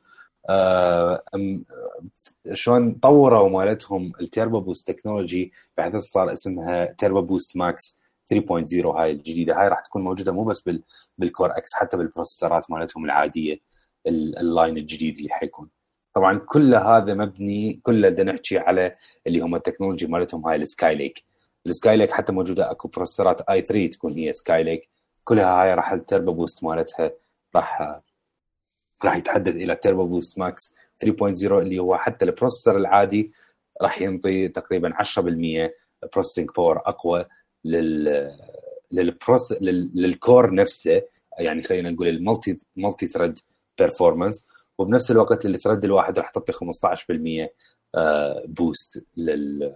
شلون 2.53 2.93
طوروا 2.93 3.49
مالتهم 3.49 4.11
ال 4.21 4.27
Turbo 4.27 4.59
Boost 4.59 4.91
technology 4.91 5.51
بحيث 5.77 5.95
صار 5.95 6.33
اسمها 6.33 6.85
Turbo 6.85 7.21
Boost 7.21 7.57
Max 7.57 8.01
3.0 8.33 8.85
هاي 8.85 9.11
الجديدة. 9.11 9.61
هاي 9.61 9.67
راح 9.67 9.79
تكون 9.79 10.03
موجودة 10.03 10.31
مو 10.31 10.43
بس 10.43 10.69
بال 11.17 11.30
Core 11.30 11.57
X 11.57 11.73
حتى 11.73 11.97
بال 11.97 12.09
processor 12.09 12.65
ات 12.65 12.71
مالتهم 12.71 13.05
العادية 13.05 13.59
ال 14.07 14.21
line 14.21 14.77
الجديد 14.77 15.17
اللي 15.17 15.29
حيكون. 15.29 15.69
طبعا 16.13 16.39
كل 16.39 16.75
هذا 16.75 17.13
مبني 17.13 17.79
كله 17.83 18.09
بدنا 18.09 18.31
نحكي 18.31 18.57
على 18.57 18.95
اللي 19.27 19.39
هم 19.39 19.55
ال 19.55 19.60
technology 19.60 20.07
مالتهم 20.07 20.47
هاي 20.47 20.55
ال 20.55 20.95
Skylake 20.95 21.23
ال 21.65 21.97
Skylake 21.97 22.11
حتى 22.11 22.31
موجودة. 22.31 22.71
أكو 22.71 22.87
processor 22.87 23.41
ات 23.41 23.61
i3 23.61 23.87
تكون 23.87 24.13
هي 24.13 24.33
Skylake 24.33 24.89
كلها 25.23 25.63
هاي 25.63 25.73
راح 25.73 25.91
ال 25.91 25.98
Turbo 25.98 26.33
Boost 26.33 26.63
مالتها 26.63 27.11
راح 27.55 28.01
راح 29.03 29.15
يتحدث 29.17 29.55
إلى 29.55 29.75
Turbo 29.75 30.05
Boost 30.05 30.39
Max 30.39 30.75
3.0 31.05 31.51
اللي 31.51 31.79
هو 31.79 31.97
حتى 31.97 32.25
ال 32.25 32.30
processor 32.30 32.77
العادي 32.77 33.31
راح 33.81 34.01
ينطي 34.01 34.47
تقريبا 34.47 34.93
10% 35.03 35.71
processing 36.13 36.49
power 36.57 36.77
أقوى 36.77 37.25
لل 37.65 38.37
للبروس 38.91 39.51
لل 39.61 39.92
core 39.92 40.53
نفسه. 40.53 41.01
يعني 41.39 41.63
خلينا 41.63 41.91
نقول 41.91 42.07
ال 42.07 42.59
multi 42.75 43.07
multi-thread 43.07 43.39
performance 43.77 44.47
وبنفس 44.77 45.11
الوقت 45.11 45.45
ال 45.45 45.51
thread 45.51 45.85
الواحد 45.85 46.19
راح 46.19 46.29
تعطي 46.29 46.53
15% 46.53 47.49
boost 48.45 49.05
لل 49.17 49.75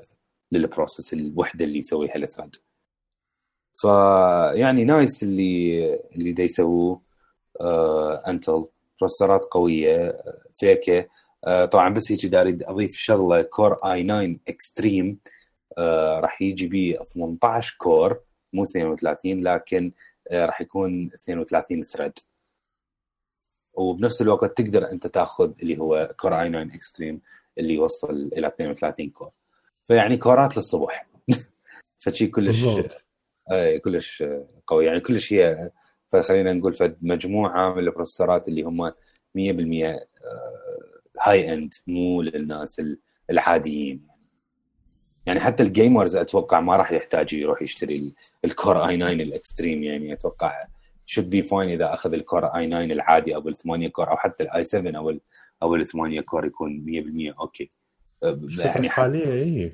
لل 0.51 0.65
process 0.65 1.13
الوحدة 1.13 1.65
اللي 1.65 1.77
يسويها 1.79 2.15
ال 2.15 2.21
thread 2.21 2.55
فيعني 3.73 4.83
nice 4.83 5.23
اللي 5.23 5.93
اللي 6.15 6.31
دا 6.31 6.43
يسووه 6.43 7.01
Intel. 8.27 8.65
processor 8.99 9.41
ات 9.41 9.45
قوية. 9.45 10.21
فيكة. 10.55 11.07
آه 11.45 11.65
طبعا 11.65 11.93
بس 11.93 12.11
هيك 12.11 12.25
داري 12.25 12.57
أضيف 12.63 12.91
شغلة. 12.93 13.41
Core 13.41 13.73
i9 13.93 14.03
Extreme. 14.03 15.19
آه 15.77 16.19
راح 16.19 16.41
يجي 16.41 16.67
ب 16.67 17.03
18 17.03 17.75
core. 17.77 18.19
مو 18.53 18.63
32 18.63 19.43
لكن 19.43 19.91
آه 20.31 20.45
راح 20.45 20.61
يكون 20.61 21.11
32 21.13 21.83
thread 21.83 22.13
وبنفس 23.73 24.21
الوقت 24.21 24.57
تقدر 24.61 24.91
أنت 24.91 25.07
تاخذ 25.07 25.51
اللي 25.61 25.77
هو 25.79 26.13
Core 26.19 26.41
i9 26.41 26.49
Extreme 26.49 27.21
اللي 27.57 27.73
يوصل 27.73 28.29
إلى 28.37 28.47
32 28.47 29.09
core. 29.09 29.31
فيعني 29.89 30.17
core 30.17 30.49
ات 30.49 30.57
للصبح. 30.57 31.07
فشي 32.03 32.27
كلش 32.27 32.65
آه 33.51 33.77
كلش 33.77 34.23
قوي. 34.67 34.85
يعني 34.85 34.99
كلش 34.99 35.33
هي 35.33 35.71
فخلينا 36.09 36.53
نقول 36.53 36.95
مجموعة 37.01 37.73
من 37.73 37.79
ال 37.79 37.85
processor 37.85 38.41
ات 38.41 38.47
اللي 38.47 38.61
هم 38.61 38.89
100% 38.89 38.93
high 41.21 41.53
end 41.53 41.73
مو 41.87 42.21
للناس 42.21 42.81
العاديين. 43.29 44.07
يعني 45.25 45.39
حتى 45.39 45.63
ال 45.63 45.71
gamers 45.71 46.15
أتوقع 46.15 46.59
ما 46.59 46.75
راح 46.75 46.91
يحتاج 46.91 47.33
يروح 47.33 47.61
يشتري 47.61 48.13
ال 48.45 48.54
Core 48.54 48.87
i9 48.87 49.11
ال 49.11 49.19
Extreme. 49.19 49.83
يعني 49.83 50.13
أتوقع 50.13 50.65
should 51.05 51.29
be 51.29 51.43
fine 51.43 51.69
إذا 51.69 51.93
أخذ 51.93 52.13
ال 52.13 52.45
Core 52.45 52.67
i9 52.67 52.83
العادي 52.83 53.35
أو 53.35 53.49
الثمانية 53.49 53.87
core 53.87 54.11
أو 54.11 54.17
حتى 54.17 54.43
ال 54.43 54.63
i7 54.63 54.97
أو 54.97 55.09
ال 55.09 55.21
أو 55.63 55.75
الثمانية 55.75 56.21
core 56.21 56.45
يكون 56.45 56.85
100% 57.33 57.39
okay. 57.39 57.69
يعني 58.59 58.89
حاليا 58.89 59.33
اي 59.33 59.73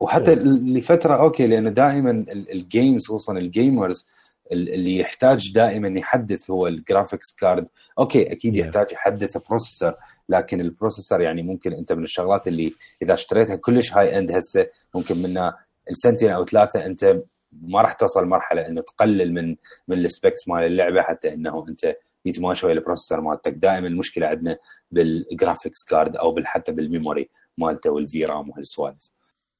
وحتى 0.00 0.34
لفترة 0.34 1.14
okay 1.14 1.46
لأنه 1.46 1.70
دائما 1.70 2.10
ال 2.32 2.44
games 2.44 3.06
خصوصا 3.06 3.32
ال 3.32 3.43
gamers 3.43 4.06
اللي 4.52 4.98
يحتاج 4.98 5.52
دائما 5.54 5.98
يحدث 5.98 6.50
هو 6.50 6.66
ال 6.66 6.74
graphics 6.74 7.36
card 7.40 7.68
okay 7.98 8.32
أكيد 8.32 8.56
يحتاج 8.56 8.92
يحدث 8.92 9.36
processor 9.36 9.94
لكن 10.28 10.60
ال 10.60 10.66
processor 10.66 11.20
يعني 11.20 11.42
ممكن 11.42 11.72
أنت 11.72 11.92
من 11.92 12.02
الشغلات 12.02 12.48
اللي 12.48 12.72
إذا 13.02 13.14
اشتريتها 13.14 13.56
كلش 13.56 13.92
high 13.92 14.18
end 14.18 14.32
هسه 14.32 14.66
ممكن 14.94 15.22
منها 15.22 15.58
السنتين 15.90 16.30
أو 16.30 16.44
ثلاثة 16.44 16.86
أنت 16.86 17.22
ما 17.62 17.82
راح 17.82 17.92
توصل 17.92 18.26
مرحلة 18.26 18.66
إنه 18.66 18.80
تقلل 18.80 19.34
من 19.34 19.56
من 19.88 19.98
ال 19.98 20.06
specs 20.06 20.48
مال 20.48 20.64
اللعبة 20.64 21.02
حتى 21.02 21.34
إنه 21.34 21.64
أنت 21.68 21.96
يتماشى 22.24 22.66
ويا 22.66 22.74
ال 22.74 22.79
processor 22.79 23.20
مالتك. 23.20 23.52
دائما 23.52 23.86
المشكلة 23.86 24.26
عندنا 24.26 24.56
بال 24.90 25.09
graphics 25.09 25.84
card 25.90 26.16
أو 26.16 26.36
حتى 26.44 26.72
بال 26.72 26.86
memory 26.86 27.28
مالته 27.58 27.90
وال 27.90 28.24
VRAM 28.24 28.50
وهالسوالف 28.50 29.10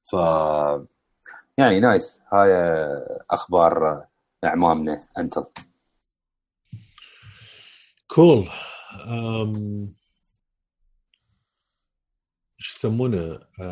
ف 0.05 0.17
يعني 1.59 1.81
nice. 1.81 2.21
هاي 2.33 2.53
أخبار 3.31 4.07
أعمامنا. 4.45 5.01
انتل 5.19 5.45
كول 8.07 8.49
um, 8.93 9.59
شو 12.59 12.71
يسمونه؟ 12.79 13.39
Uh, 13.39 13.63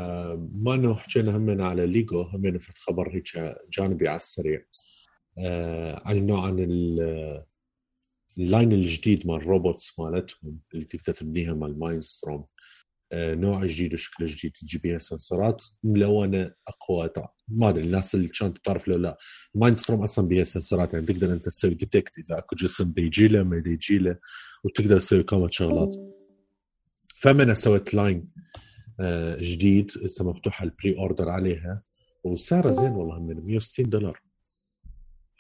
ما 0.55 0.75
انه 0.75 0.95
حكينا 0.95 1.37
همنا 1.37 1.66
على 1.66 1.87
ليجو. 1.87 2.23
همنا 2.23 2.59
في 2.59 2.73
خبر 2.77 3.14
هيك 3.14 3.57
جانبي 3.71 4.09
على 4.09 4.16
السريع. 4.16 4.61
Uh, 5.39 6.07
عن 6.07 6.27
نوع 6.27 6.47
عن 6.47 6.59
ال 8.39 8.45
line 8.45 8.73
الجديد 8.73 9.27
مال 9.27 9.37
ال 9.37 9.45
robots 9.45 9.99
مالتهم 9.99 10.59
اللي 10.75 10.85
تقدر 10.85 11.14
تبنيها 11.14 11.55
مال 11.55 11.79
Mindstorm 11.79 12.41
آه، 12.41 12.49
نوع 13.13 13.67
جديد 13.67 13.95
وشكل 13.95 14.27
جديد 14.27 14.53
تجي 14.53 14.79
بيها 14.79 14.99
sensor 14.99 15.55
ات 15.55 15.64
ملونه 15.85 16.53
أقوى 16.69 17.11
ما 17.49 17.69
أدري 17.69 17.85
الناس 17.85 18.15
اللي 18.15 18.29
كانت 18.29 18.59
تعرف 18.65 18.89
لو 18.89 18.97
لا. 18.97 19.19
Mindstorm 19.55 20.03
أصلا 20.03 20.29
بيها 20.29 20.45
sensor 20.45 20.87
ات 20.87 20.95
يعني 20.95 21.07
تقدر 21.07 21.33
أنت 21.33 21.45
تسوي 21.45 21.75
detect 21.75 22.18
إذا 22.19 22.39
أكو 22.39 22.57
جسم 22.57 22.85
بده 22.85 23.03
يجي 23.03 23.29
له 23.29 23.43
ما 23.43 23.63
يجي 23.67 23.99
له 23.99 24.17
وتقدر 24.65 24.99
تسوي 24.99 25.23
كامل 25.23 25.55
شغلات. 25.55 25.97
فمن 27.17 27.55
سويت 27.55 27.95
line 27.95 28.29
آه، 29.01 29.37
جديد 29.41 29.93
هسه 30.05 30.25
مفتوحه 30.25 30.65
ال 30.64 30.99
pre-order 30.99 31.29
عليها 31.29 31.83
وسعرها 32.25 32.71
زين 32.71 32.91
والله 32.91 33.21
من 33.21 33.47
160 33.47 33.91
دولار. 33.91 34.21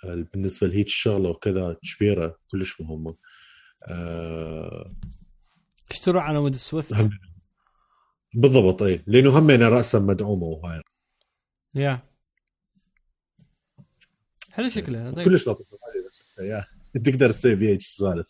آه، 0.04 0.26
بالنسبة 0.32 0.66
لهيك 0.66 0.86
الشغلة 0.86 1.30
وكذا 1.30 1.76
كبيرة 1.82 2.38
كلش 2.50 2.80
مهمة. 2.80 3.16
اشتروا 5.90 6.20
على 6.20 6.40
مود 6.40 6.56
سويفت. 6.56 7.10
بالضبط 8.34 8.82
اي 8.82 9.04
لأنه 9.06 9.38
همين 9.38 9.62
راسا 9.62 9.98
مدعومة 9.98 10.44
وهاي. 10.46 10.82
يا. 11.74 12.00
حلو 14.50 14.68
شكلها 14.68 15.10
طيب. 15.10 15.24
كلش 15.28 15.48
لطيف. 15.48 15.66
يا. 16.38 16.64
تقدر 16.94 17.32
تسوي 17.32 17.54
بيها 17.54 17.78
سوالف. 17.78 18.26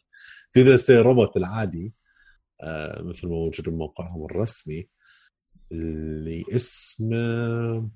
تقدر 0.53 0.77
تسوي 0.77 0.97
روبوت 0.97 1.37
العادي 1.37 1.95
آه 2.63 3.03
مثل 3.03 3.27
ما 3.27 3.35
موجود 3.35 3.69
بموقعهم 3.69 4.25
الرسمي 4.25 4.89
اللي 5.73 6.45
اسمه 6.51 7.91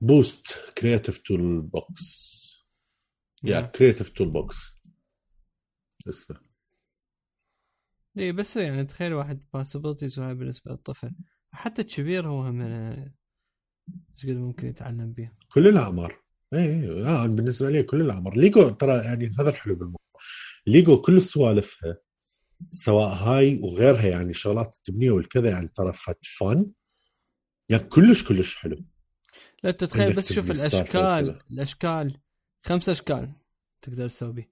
بوست 0.00 0.46
كرياتيف 0.78 1.18
تول 1.18 1.60
بوكس 1.60 2.36
يا. 3.44 3.60
كرياتيف 3.60 4.08
تول 4.08 4.30
بوكس 4.30 4.56
اسمه. 6.08 6.45
اي 8.18 8.32
بس 8.32 8.56
يعني 8.56 8.84
تخيل 8.84 9.14
واحد 9.14 9.42
باسبلتيز 9.54 10.18
وهاي 10.18 10.34
بالنسبة 10.34 10.70
للطفل. 10.70 11.10
حتى 11.52 11.82
الكبير 11.82 12.28
هو 12.28 12.42
هم 12.42 12.60
إيش 12.60 14.26
قد 14.26 14.36
ممكن 14.36 14.68
يتعلم 14.68 15.12
به 15.12 15.30
كل 15.48 15.68
الأعمار. 15.68 16.22
اي 16.54 16.58
إي، 16.58 16.86
لا 16.86 17.26
بالنسبة 17.26 17.70
لي 17.70 17.82
كل 17.82 18.00
الأعمار. 18.00 18.36
ليجو 18.36 18.68
ترى 18.68 19.04
يعني 19.04 19.34
هذا 19.38 19.50
الحلو 19.50 19.74
بالموضوع. 19.74 20.00
ليجو 20.66 21.00
كل 21.00 21.22
سوالفها 21.22 21.98
سواء 22.70 23.14
هاي 23.14 23.58
وغيرها 23.62 24.06
يعني 24.06 24.34
شغلات 24.34 24.76
تبنيه 24.82 25.10
والكذا 25.10 25.50
يعني 25.50 25.68
ترى 25.68 25.92
فت 25.92 26.24
فن 26.24 26.72
يعني 27.68 27.84
كلش 27.84 28.24
كلش 28.24 28.54
حلو. 28.54 28.84
لا 29.62 29.70
تتخيل 29.70 30.16
بس 30.16 30.32
شوف 30.32 30.50
الأشكال. 30.50 31.40
الأشكال 31.50 32.16
خمس 32.66 32.88
أشكال 32.88 33.32
تقدر 33.80 34.08
تسوي 34.08 34.50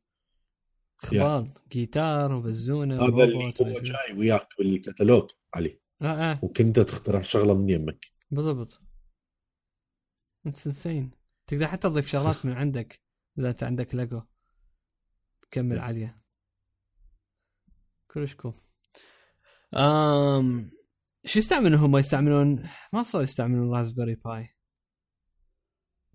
خبال 1.04 1.50
جيتار 1.72 2.32
وبزونة 2.32 2.94
هذا 2.94 3.24
اللي 3.24 3.44
هو. 3.60 3.80
جاي 3.80 4.18
وياك 4.18 4.48
بالكتالوج 4.58 5.30
علي. 5.54 5.80
آه 6.02 6.06
آه. 6.06 6.38
وكنت 6.42 6.80
تخترع 6.80 7.22
شغلة 7.22 7.54
من 7.54 7.70
يمك 7.70 8.06
بالضبط. 8.30 8.80
اتس 10.46 10.66
انسين 10.66 11.10
تقدر 11.46 11.66
حتى 11.66 11.88
تضيف 11.88 12.08
شغلات 12.08 12.46
من 12.46 12.52
عندك 12.52 13.00
إذا 13.38 13.50
أنت 13.50 13.62
عندك 13.62 13.94
ليجو 13.94 14.22
تكمل 15.42 15.76
نعم. 15.76 15.84
عليه 15.84 16.22
كلش 18.10 18.34
كول 18.34 18.54
امم 19.76 20.70
شو 21.24 21.38
يستعملون 21.38 21.74
هم؟ 21.74 21.96
يستعملون 21.96 22.68
ما 22.92 23.02
صار 23.02 23.22
يستعملون 23.22 23.74
رازبري 23.76 24.14
باي 24.14 24.48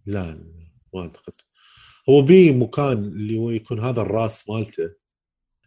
لا 0.05 0.31
لا، 0.31 0.69
ما 0.93 1.01
أعتقد. 1.01 1.33
هو 2.09 2.21
بي 2.21 2.51
مكان 2.51 2.97
اللي 2.97 3.37
هو 3.37 3.49
يكون 3.51 3.79
هذا 3.79 4.01
الراس 4.01 4.49
مالته. 4.49 4.89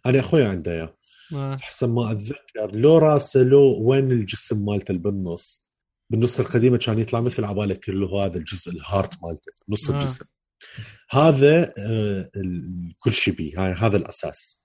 أنا 0.06 0.20
أخوي 0.20 0.44
عنده 0.44 0.72
اياه 0.72 0.96
ما 1.30 1.56
حسب 1.60 1.94
ما 1.94 2.12
أتذكر. 2.12 2.70
لو 2.72 2.98
راسه 2.98 3.42
لو 3.42 3.82
وين 3.82 4.12
الجسم 4.12 4.64
مالته 4.64 4.94
بالنص. 4.94 5.66
بالنسخه 6.10 6.40
القديمة 6.42 6.76
كان 6.78 6.98
يطلع 6.98 7.20
مثل 7.20 7.44
عبالك 7.44 7.88
اللي 7.88 8.06
هو 8.06 8.20
هذا 8.20 8.38
الجزء 8.38 8.70
ال 8.72 8.81
heart 8.81 9.22
مالته 9.22 9.52
نص 9.68 9.90
آه. 9.90 9.98
الجسم. 9.98 10.24
هذا 11.10 11.72
آه 11.78 12.30
كل 12.98 13.12
شيء 13.12 13.34
بيه. 13.34 13.64
هاي- 13.64 13.72
هذا 13.72 13.96
الأساس. 13.96 14.62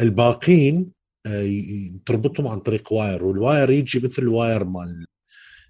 الباقين 0.00 0.92
آه 1.26 1.90
تربطهم 2.06 2.46
عن 2.48 2.58
طريق 2.58 2.92
wire. 2.92 3.24
وال 3.24 3.39
wire 3.39 3.70
يجي 3.70 3.98
مثل 3.98 4.22
الواير 4.22 4.64
مال 4.64 5.06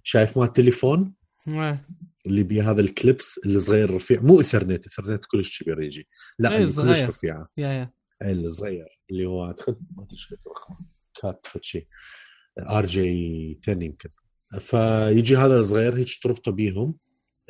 شايف 0.03 0.39
مال 0.39 0.47
التليفون 0.47 1.15
ما 1.47 1.79
اللي 2.27 2.43
بيه 2.43 2.71
هذا 2.71 2.81
ال 2.81 2.91
clips 2.91 3.41
الصغير 3.47 3.85
الرفيع 3.85 4.21
مو 4.21 4.41
Ethernet 4.41 4.87
Ethernet 4.87 5.25
كلش 5.25 5.63
كبير 5.63 5.83
يجي. 5.83 6.09
لا 6.39 6.57
اللي 6.57 6.73
كلش. 6.73 7.03
رفيعه 7.03 7.49
yeah 7.57 7.69
yeah. 7.69 7.93
إيه، 8.23 8.33
الصغير 8.33 9.01
اللي 9.11 9.27
هو 9.27 9.47
اعتقد 9.47 9.77
ما 9.97 10.03
أدري 10.03 10.13
إيش 10.13 10.33
رقم 10.33 10.77
Cat 11.23 11.47
شيء 11.61 11.87
RJ 12.59 13.61
10 13.63 13.83
يمكن. 13.85 14.11
فيجي 14.59 15.37
هذا 15.37 15.57
الصغير 15.57 15.97
هيك 15.97 16.09
تربطه 16.23 16.53
بيهم. 16.53 16.95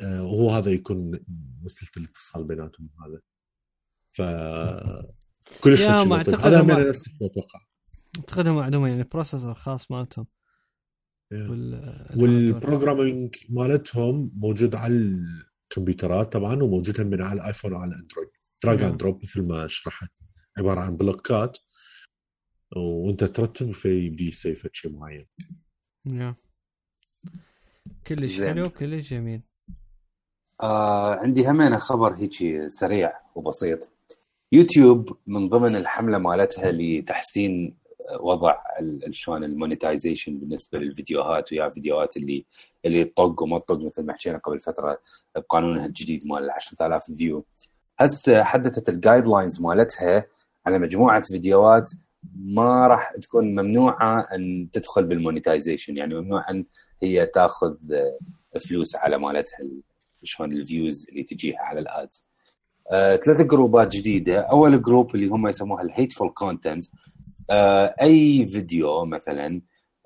آه، 0.01 0.23
وهو 0.23 0.49
هذا 0.49 0.71
يكون 0.71 1.19
وسيله 1.63 1.91
الاتصال 1.97 2.43
بيناتهم 2.43 2.89
هذا. 3.05 3.21
ف 4.11 4.21
كلش 5.61 5.81
هذا 5.81 6.89
نفس 6.89 7.09
أتوقع. 7.21 7.59
أعتقد 8.17 8.47
هم 8.47 8.57
عندهم 8.57 8.85
يعني 8.85 9.03
processor 9.03 9.53
خاص 9.53 9.91
مالتهم. 9.91 10.27
وال 11.31 11.62
programming 11.62 13.35
مالتهم 13.49 14.31
موجود 14.35 14.75
على 14.75 14.93
الكمبيوترات 14.93 16.31
طبعا 16.31 16.63
وموجود 16.63 17.01
من 17.01 17.21
على 17.21 17.41
الآيفون 17.41 17.73
وعلى 17.73 17.91
الأندرويد. 17.91 18.29
drag 18.63 18.79
نعم. 18.79 18.89
and 18.89 18.99
drop 18.99 19.23
مثل 19.23 19.41
ما 19.41 19.67
شرحت. 19.67 20.17
عبارة 20.57 20.79
عن 20.79 20.97
block 20.97 21.47
ات 21.47 21.57
وأنت 22.75 23.23
ترتب 23.23 23.71
فيبدي 23.71 24.27
ي 24.27 24.35
save 24.35 24.67
شيء 24.73 24.91
معين. 24.91 25.27
yeah. 26.05 26.35
كلش. 28.07 28.41
حلو 28.41 28.69
كلش 28.69 29.13
جميل. 29.13 29.41
آه 30.61 31.15
عندي 31.15 31.49
همين 31.49 31.77
خبر 31.77 32.15
هيك 32.15 32.67
سريع 32.67 33.13
وبسيط. 33.35 33.89
يوتيوب 34.51 35.17
من 35.27 35.49
ضمن 35.49 35.75
الحملة 35.75 36.17
مالتها 36.17 36.71
لتحسين 36.71 37.77
وضع 38.21 38.55
شلون 39.11 39.43
ال 39.43 39.50
monetization 39.50 40.37
بالنسبة 40.39 40.79
للفيديوهات 40.79 41.51
ويا 41.53 41.69
فيديوهات 41.69 42.17
اللي 42.17 42.45
اللي 42.85 43.03
تطق 43.05 43.43
وما 43.43 43.59
تطق 43.59 43.79
مثل 43.85 44.05
ما 44.05 44.13
حكينا 44.13 44.37
قبل 44.37 44.59
فترة 44.59 44.99
بقانونها 45.35 45.85
الجديد 45.85 46.27
مال 46.27 46.49
10000 46.49 47.03
view 47.17 47.45
هسه 47.99 48.43
حدثت 48.43 48.89
ال 48.89 49.27
guidelines 49.27 49.61
مالتها 49.61 50.25
على 50.65 50.79
مجموعة 50.79 51.21
فيديوهات 51.31 51.89
ما 52.35 52.87
راح 52.87 53.13
تكون 53.21 53.51
ممنوعة 53.55 54.19
أن 54.35 54.69
تدخل 54.73 55.03
بال 55.03 55.16
monetization 55.16 55.97
يعني 55.97 56.15
ممنوع 56.15 56.49
أن 56.49 56.65
هي 57.03 57.25
تاخذ 57.25 57.75
آه، 57.93 58.59
فلوس 58.59 58.95
على 58.95 59.17
مالتها 59.17 59.59
ال- 59.59 59.81
شلون 60.23 60.51
ال 60.51 60.60
views 60.60 61.05
اللي 61.09 61.23
تجيها 61.23 61.59
على 61.59 61.79
ال 61.79 61.91
ads 61.91 62.27
آه، 62.91 63.15
ثلاث 63.15 63.41
group 63.41 63.79
ات 63.79 63.87
جديدة. 63.95 64.39
أول 64.39 64.81
group 64.81 65.15
اللي 65.15 65.27
هم 65.27 65.47
يسموها 65.47 65.81
ال 65.83 65.89
hateful 65.89 66.29
content 66.29 66.85
أي 68.01 68.45
فيديو 68.47 69.05
مثلا 69.05 69.61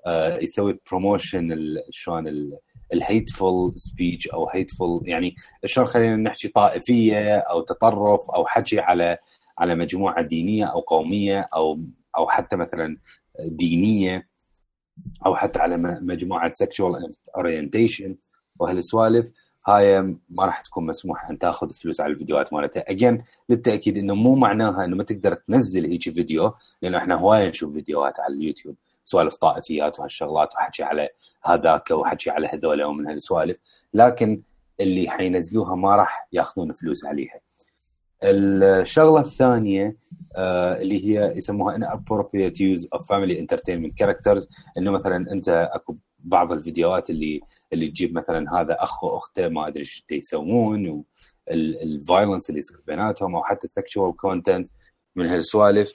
آه، 0.06 0.38
يسوي 0.38 0.78
promotion 0.90 1.56
شلون 1.90 2.52
ال 2.92 3.02
hateful 3.02 3.72
speech 3.76 4.28
أو 4.28 4.48
hateful 4.48 5.08
يعني 5.08 5.34
شلون 5.64 5.86
خلينا 5.86 6.16
نحكي 6.16 6.48
طائفية 6.48 7.36
أو 7.38 7.60
تطرف 7.60 8.30
أو 8.30 8.46
حكي 8.46 8.80
على 8.80 9.18
على 9.58 9.74
مجموعة 9.74 10.22
دينية 10.22 10.64
أو 10.64 10.80
قومية 10.80 11.48
أو 11.54 11.80
أو 12.16 12.28
حتى 12.28 12.56
مثلا 12.56 12.96
دينية 13.40 14.28
أو 15.26 15.36
حتى 15.36 15.58
على 15.58 15.76
مجموعة 16.02 16.50
sexual 16.52 17.12
orientation 17.36 18.16
وهالسوالف. 18.58 19.30
هاي 19.66 20.02
ما 20.30 20.44
راح 20.46 20.60
تكون 20.60 20.86
مسموح 20.86 21.30
أن 21.30 21.38
تأخذ 21.38 21.70
فلوس 21.70 22.00
على 22.00 22.12
الفيديوهات 22.12 22.52
مالتها. 22.52 22.90
again 22.90 23.24
للتأكيد 23.48 23.98
إنه 23.98 24.14
مو 24.14 24.34
معناها 24.34 24.84
إنه 24.84 24.96
ما 24.96 25.04
تقدر 25.04 25.34
تنزل 25.34 25.90
هيك 25.90 26.02
فيديو 26.02 26.54
لأنه 26.82 26.98
إحنا 26.98 27.14
هواية 27.14 27.48
نشوف 27.48 27.72
فيديوهات 27.72 28.20
على 28.20 28.34
اليوتيوب. 28.34 28.76
سوالف 29.04 29.36
طائفيات 29.36 29.98
وهالشغلات 29.98 30.54
وحكي 30.54 30.82
على 30.82 31.08
هذاك 31.44 31.90
وحكي 31.90 32.30
على 32.30 32.46
هذول 32.46 32.82
ومن 32.82 33.06
هالسوالف. 33.06 33.56
لكن 33.94 34.42
اللي 34.80 35.10
حينزلوها 35.10 35.74
ما 35.74 35.96
راح 35.96 36.28
ياخذون 36.32 36.72
فلوس 36.72 37.04
عليها. 37.04 37.40
الشغلة 38.24 39.20
الثانية 39.20 39.96
آه 40.36 40.76
اللي 40.82 41.06
هي 41.06 41.36
يسموها 41.36 41.78
inappropriate 41.78 42.56
use 42.56 42.82
of 42.82 43.00
family 43.00 43.46
entertainment 43.46 43.92
characters. 44.02 44.46
إنه 44.78 44.90
مثلا 44.90 45.32
أنت 45.32 45.48
أكو 45.48 45.96
بعض 46.18 46.52
الفيديوهات 46.52 47.10
اللي 47.10 47.40
اللي 47.72 47.88
تجيب 47.88 48.14
مثلا 48.14 48.60
هذا 48.60 48.76
أخ 48.82 49.04
وأخته 49.04 49.48
ما 49.48 49.68
أدري 49.68 49.80
إيش 49.80 50.04
يسوون 50.10 51.04
وال 51.50 51.70
violence 51.70 52.50
اللي 52.50 52.58
يصير 52.58 52.78
بيناتهم 52.86 53.34
أو 53.34 53.44
حتى 53.44 53.68
sexual 53.68 54.16
content 54.16 54.68
من 55.16 55.26
هالسوالف. 55.26 55.92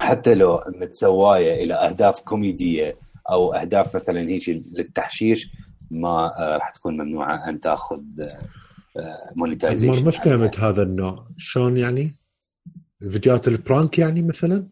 حتى 0.00 0.34
لو 0.34 0.64
متسوايه 0.66 1.64
إلى 1.64 1.74
أهداف 1.74 2.20
كوميدية 2.20 2.98
أو 3.30 3.54
أهداف 3.54 3.96
مثلا 3.96 4.20
هيك 4.20 4.48
للتحشيش 4.48 5.52
ما 5.90 6.38
آه، 6.38 6.56
راح 6.56 6.70
تكون 6.70 6.94
ممنوعة 6.94 7.48
أن 7.48 7.60
تأخذ 7.60 8.02
عمر 8.96 9.32
monetization 9.36 10.04
ما 10.04 10.10
فهمت 10.10 10.60
هذا 10.60 10.82
النوع. 10.82 11.28
شلون 11.36 11.76
يعني؟ 11.76 12.14
فيديوهات 13.10 13.48
ال 13.48 13.56
prank 13.56 13.98
يعني 13.98 14.22
مثلا؟ 14.22 14.68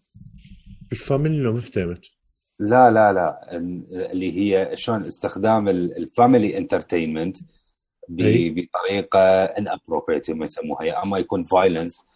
بال 0.90 1.02
family 1.02 1.38
لو 1.38 1.52
ما 1.52 1.60
فهمت. 1.60 2.15
لا 2.58 2.90
لا 2.90 3.12
لا. 3.12 3.56
ال- 3.56 3.94
اللي 4.10 4.40
هي 4.40 4.76
شلون 4.76 5.06
استخدام 5.06 5.68
ال 5.68 5.81
family 5.81 6.58
entertainment. 6.58 7.36
بطريقة 8.08 9.44
inappropriate 9.44 10.30
ما 10.30 10.44
يسموها. 10.44 10.82
يا 10.84 11.02
أما 11.02 11.18
يكون 11.18 11.44
violence 11.44 12.08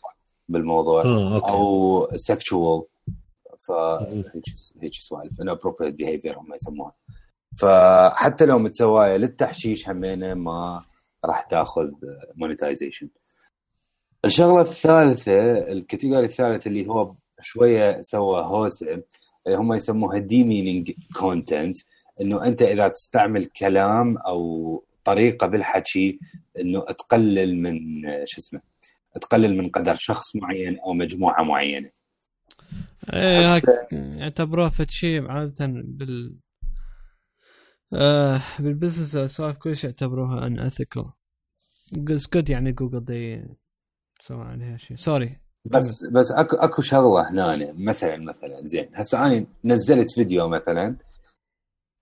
بالموضوع 0.48 1.04
آه 1.04 1.34
okay. 1.34 1.48
أو 1.48 2.08
sexual 2.16 2.82
ف 3.60 3.70
هيك 3.72 4.44
هيك 4.82 4.94
سوالف 4.94 5.40
inappropriate 5.40 5.94
behavior 5.94 6.38
هم 6.38 6.54
يسموها. 6.54 6.92
فحتى 7.58 8.44
لو 8.46 8.58
متسوايه 8.58 9.16
للتحشيش 9.16 9.88
همينة 9.88 10.34
ما 10.34 10.84
راح 11.24 11.42
تاخذ 11.42 11.90
monetization 12.34 13.08
الشغلة 14.24 14.60
الثالثة 14.60 15.32
ال 15.72 15.78
category 15.78 16.26
الثالث 16.26 16.66
اللي 16.66 16.86
هو 16.88 17.14
شوية 17.40 18.00
سوى 18.02 18.42
هوسة 18.42 19.02
هم 19.48 19.72
يسموها 19.72 20.18
demeaning 20.18 20.92
content 21.16 21.78
إنه 22.20 22.44
أنت 22.44 22.62
إذا 22.62 22.88
تستعمل 22.88 23.44
كلام 23.44 24.18
أو 24.18 24.84
طريقة 25.04 25.46
بالحكي 25.46 26.18
إنه 26.58 26.80
تقلل 26.80 27.56
من 27.56 28.02
شو 28.24 28.38
اسمه 28.40 28.60
تقلل 29.20 29.56
من 29.56 29.70
قدر 29.70 29.94
شخص 29.94 30.36
معين 30.36 30.78
أو 30.78 30.92
مجموعة 30.92 31.42
معينة. 31.42 31.90
إيه 33.12 33.56
هاك 33.56 33.62
يعتبروها 33.92 34.68
فد 34.68 34.90
شيء 34.90 35.28
عادة 35.30 35.66
بال 35.84 36.36
آه 37.92 38.42
بال 38.58 38.73
business 38.73 39.30
سوالف 39.32 39.56
كل 39.56 39.76
شيء 39.76 39.90
يعتبروها 39.90 40.46
unethical 40.46 41.10
جود 41.92 42.50
يعني 42.50 42.72
جوجل 42.72 43.04
دي 43.04 43.42
سوى 44.20 44.44
عليها 44.44 44.76
شيء. 44.76 44.96
sorry 44.96 45.40
بس 45.64 46.04
بس 46.04 46.32
اكو 46.32 46.56
اكو 46.56 46.82
شغلة 46.82 47.30
هنا 47.30 47.72
مثلا 47.72 48.16
مثلا 48.16 48.66
زين. 48.66 48.90
هسه 48.94 49.26
أنا 49.26 49.46
نزلت 49.64 50.10
فيديو 50.10 50.48
مثلا 50.48 50.96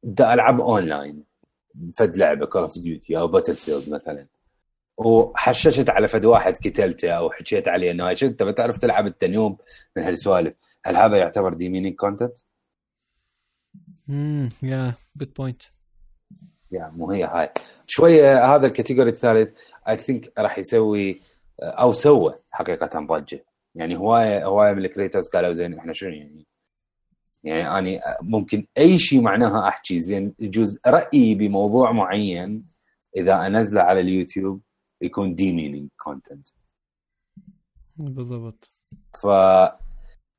دا 0.03 0.35
ألعب 0.35 0.61
أونلاين 0.61 1.25
فد 1.97 2.17
لعبة 2.17 2.47
كول 2.47 2.63
اوف 2.63 2.79
ديوتي 2.79 3.19
أو 3.19 3.29
باتل 3.29 3.55
فيلد 3.55 3.95
مثلا. 3.95 4.27
وحششت 4.97 5.91
على 5.91 6.09
فد 6.09 6.25
واحد 6.25 6.57
قتلته 6.57 7.11
أو 7.11 7.31
حكيت 7.31 7.69
عليه 7.69 7.91
إنه 7.91 8.15
شو 8.15 8.27
أنت 8.27 8.43
بتعرف 8.43 8.79
تلعب 8.79 9.07
التنيوب 9.07 9.61
من 9.97 10.03
هالسوالف. 10.03 10.55
هل 10.85 10.97
هذا 10.97 11.17
يعتبر 11.17 11.55
demeaning 11.55 11.97
content؟ 11.97 12.39
امم 14.11 14.49
yeah 14.63 14.93
good 15.17 15.35
point 15.35 15.63
yeah 16.73 16.93
مو 16.97 17.11
هي 17.11 17.25
هاي. 17.25 17.51
شوية 17.87 18.55
هذا 18.55 18.67
ال 18.67 18.72
category 18.72 19.11
الثالث 19.11 19.59
I 19.89 19.97
think 19.97 20.33
راح 20.39 20.59
يسوي 20.59 21.21
أو 21.61 21.93
سوى 21.93 22.35
حقيقة 22.51 23.01
ضجه 23.01 23.45
يعني 23.79 23.97
هوايه 23.97 24.47
هواية 24.47 24.73
من 24.73 24.85
ال 24.85 24.89
creators 24.89 25.29
قالوا 25.29 25.53
زين 25.53 25.79
إحنا 25.79 25.93
شنو 25.93 26.11
يعني؟ 26.11 26.47
يعني 27.45 27.79
أنا 27.79 28.17
ممكن 28.23 28.67
أي 28.79 28.99
شيء 28.99 29.21
معناها 29.21 29.69
أحكي 29.69 30.01
زين 30.01 30.35
يجوز 30.39 30.81
رأيي 30.87 31.35
بموضوع 31.35 31.93
معين 31.93 32.63
إذا 33.17 33.47
أنزله 33.47 33.83
على 33.83 34.01
اليوتيوب 34.01 34.61
يكون 35.03 35.35
demeaning 35.35 35.89
content 35.97 36.49
بالضبط. 37.97 38.71
ف 39.23 39.27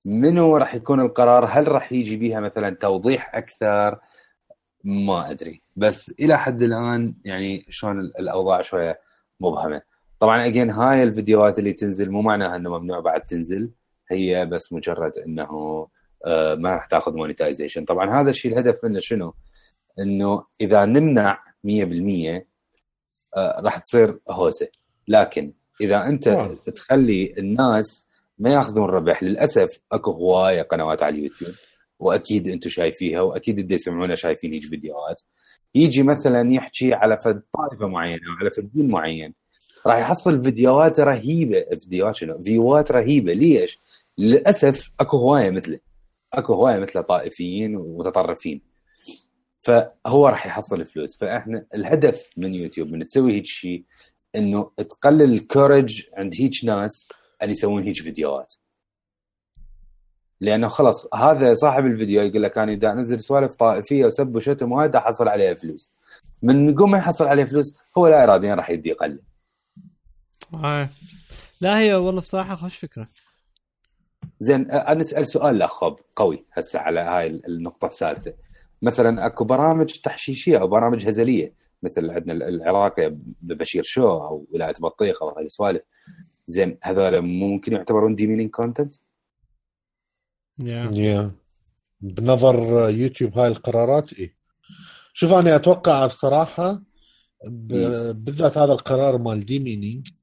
منو 0.06 0.58
راح 0.58 0.76
يكون 0.76 1.00
القرار؟ 1.00 1.46
هل 1.46 1.68
راح 1.68 1.92
يجي 1.92 2.16
بيها 2.16 2.40
مثلا 2.40 2.70
توضيح 2.76 3.36
أكثر؟ 3.36 4.00
ما 4.84 5.32
أدري. 5.32 5.62
بس 5.76 6.20
إلى 6.20 6.38
حد 6.40 6.64
الآن 6.64 7.16
يعني 7.26 7.66
شلون 7.70 8.00
الأوضاع 8.00 8.62
شوية 8.62 9.02
مبهمة. 9.40 9.82
طبعا 10.20 10.48
again 10.48 10.70
هاي 10.70 11.04
الفيديوهات 11.04 11.60
اللي 11.60 11.74
تنزل 11.74 12.12
مو 12.12 12.22
معناها 12.22 12.56
إنه 12.56 12.80
ممنوع 12.80 13.00
بعد 13.00 13.22
تنزل 13.22 13.70
هي 14.12 14.46
بس 14.46 14.74
مجرد 14.74 15.18
إنه 15.18 15.88
آه، 16.26 16.56
ما 16.56 16.76
راح 16.76 16.86
تأخذ 16.86 17.18
monetization 17.18 17.86
طبعا 17.86 18.22
هذا 18.22 18.30
الشيء 18.30 18.54
الهدف 18.54 18.84
منه 18.84 19.00
شنو؟ 19.00 19.34
إنه 20.00 20.46
إذا 20.62 20.86
نمنع 20.86 21.44
100% 21.64 22.46
آه، 23.36 23.62
راح 23.62 23.78
تصير 23.78 24.20
هوسة. 24.30 24.68
لكن 25.08 25.54
إذا 25.82 26.06
أنت. 26.06 26.30
تخلي 26.66 27.34
الناس 27.38 28.10
ما 28.38 28.50
يأخذون 28.50 28.90
ربح 28.90 29.24
للأسف 29.24 29.80
أكو 29.92 30.12
هوايه 30.12 30.62
قنوات 30.62 31.04
على 31.04 31.16
اليوتيوب 31.16 31.54
وأكيد 32.00 32.48
أنتم 32.48 32.70
شايفيها 32.70 33.22
وأكيد 33.22 33.60
اللي 33.60 33.76
يسمعونا 33.76 34.16
شايفين 34.16 34.54
هيك 34.54 34.64
فيديوهات. 34.64 35.22
يجي 35.76 36.04
مثلا 36.04 36.54
يحكي 36.54 36.94
على 36.94 37.18
فد 37.18 37.42
طائفة 37.54 37.88
معينة 37.88 38.22
أو 38.30 38.34
على 38.40 38.52
فد 38.52 38.70
دين 38.74 38.88
معين. 38.88 39.34
راح 39.88 39.98
يحصل 39.98 40.44
فيديوهات 40.44 41.00
رهيبة. 41.00 41.66
فيديوهات 41.80 42.16
شنو؟ 42.16 42.42
فيوات 42.44 42.92
رهيبة. 42.92 43.34
ليش؟ 43.34 43.80
للأسف 44.18 44.92
أكو 45.00 45.18
هواية 45.18 45.50
مثله. 45.50 45.80
أكو 46.34 46.54
هواية 46.54 46.80
مثله 46.80 47.02
طائفيين 47.02 47.76
ومتطرفين. 47.76 48.62
فهو 49.62 50.28
راح 50.28 50.46
يحصل 50.46 50.86
فلوس. 50.86 51.18
فإحنا 51.18 51.66
الهدف 51.76 52.30
من 52.38 52.54
يوتيوب 52.54 52.92
من 52.92 53.04
تسوي 53.04 53.34
هيك 53.34 53.46
شيء 53.46 53.84
إنه 54.36 54.72
تقلل 54.78 55.34
الكورج 55.34 56.06
عند 56.14 56.34
هيك 56.40 56.66
ناس 56.66 57.10
أن 57.44 57.50
يسوون 57.50 57.84
هيك 57.84 57.98
فيديوهات. 57.98 58.54
لأنه 60.42 60.68
خلص 60.68 61.14
هذا 61.16 61.54
صاحب 61.54 61.86
الفيديو 61.86 62.22
يقول 62.22 62.44
لك 62.44 62.58
أنا 62.58 62.72
إذا 62.72 62.92
أنزل 62.92 63.20
سوالف 63.20 63.54
طائفية 63.54 64.06
وسب 64.06 64.36
وشتم 64.36 64.72
وهذا 64.72 64.98
أحصل 64.98 65.28
عليها 65.28 65.54
فلوس. 65.54 65.94
من 66.42 66.70
يقوم 66.70 66.92
ما 66.92 66.98
يحصل 66.98 67.28
عليه 67.28 67.44
فلوس 67.44 67.78
هو 67.98 68.08
لا 68.08 68.24
اراديا 68.24 68.56
راح 68.56 68.70
يدي 68.70 68.90
يقلل. 68.90 69.20
هاي 70.54 70.90
لا 71.62 71.80
هي 71.80 71.96
والله 71.96 72.22
بصراحة 72.22 72.56
خوش 72.56 72.78
فكرة. 72.78 73.08
زين 74.40 74.72
أنا 74.72 75.02
أسأل 75.02 75.28
سؤال 75.28 75.58
لاخوب 75.58 76.00
قوي 76.16 76.46
هسه 76.54 76.80
على 76.80 77.00
هاي 77.00 77.28
النقطة 77.28 77.86
الثالثة. 77.86 78.34
مثلا 78.82 79.26
أكو 79.26 79.44
برامج 79.44 79.86
تحشيشية 80.00 80.58
أو 80.58 80.68
برامج 80.68 81.08
هزلية 81.08 81.54
مثل 81.84 82.10
عندنا 82.10 82.48
العراقي 82.48 83.10
البشير 83.42 83.84
شو 83.84 84.08
أو 84.08 84.48
ولاية 84.52 84.74
بطيخ 84.80 85.24
أو 85.24 85.30
هاي 85.30 85.46
السوالف. 85.46 85.82
زين 86.48 86.78
هذول 86.84 87.22
ممكن 87.22 87.74
يعتبرون 87.74 88.16
demeaning 88.16 88.50
content؟ 88.50 88.96
yeah 90.60 90.92
yeah 90.94 91.32
بنظر 92.02 92.90
يوتيوب 92.90 93.38
هاي 93.38 93.48
القرارات 93.48 94.14
إيه. 94.14 94.36
شوف 95.14 95.34
أنا 95.34 95.56
أتوقع 95.56 96.06
بصراحة 96.06 96.82
ب- 97.48 98.26
بالذات 98.26 98.58
هذا 98.58 98.74
القرار 98.74 99.18
مال 99.18 99.46
demeaning 99.46 100.08
مم. 100.08 100.19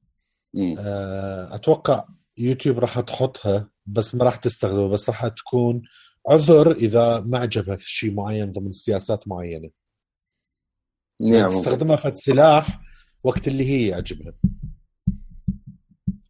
آه، 0.79 1.55
أتوقع 1.55 2.07
يوتيوب 2.37 2.79
راح 2.79 2.99
تحطها 2.99 3.69
بس 3.85 4.15
ما 4.15 4.25
راح 4.25 4.35
تستخدمها 4.35 4.87
بس 4.87 5.09
راح 5.09 5.27
تكون 5.27 5.81
عذر 6.29 6.71
إذا 6.71 7.19
ما 7.19 7.37
عجبها 7.37 7.75
في 7.75 7.91
شيء 7.91 8.13
معين 8.13 8.51
ضمن 8.51 8.71
سياسات 8.71 9.27
معينة. 9.27 9.69
نعم. 11.21 11.47
تستخدمها 11.49 11.95
فد 11.95 12.13
سلاح 12.13 12.79
وقت 13.23 13.47
اللي 13.47 13.65
هي 13.69 13.87
يعجبها. 13.87 14.33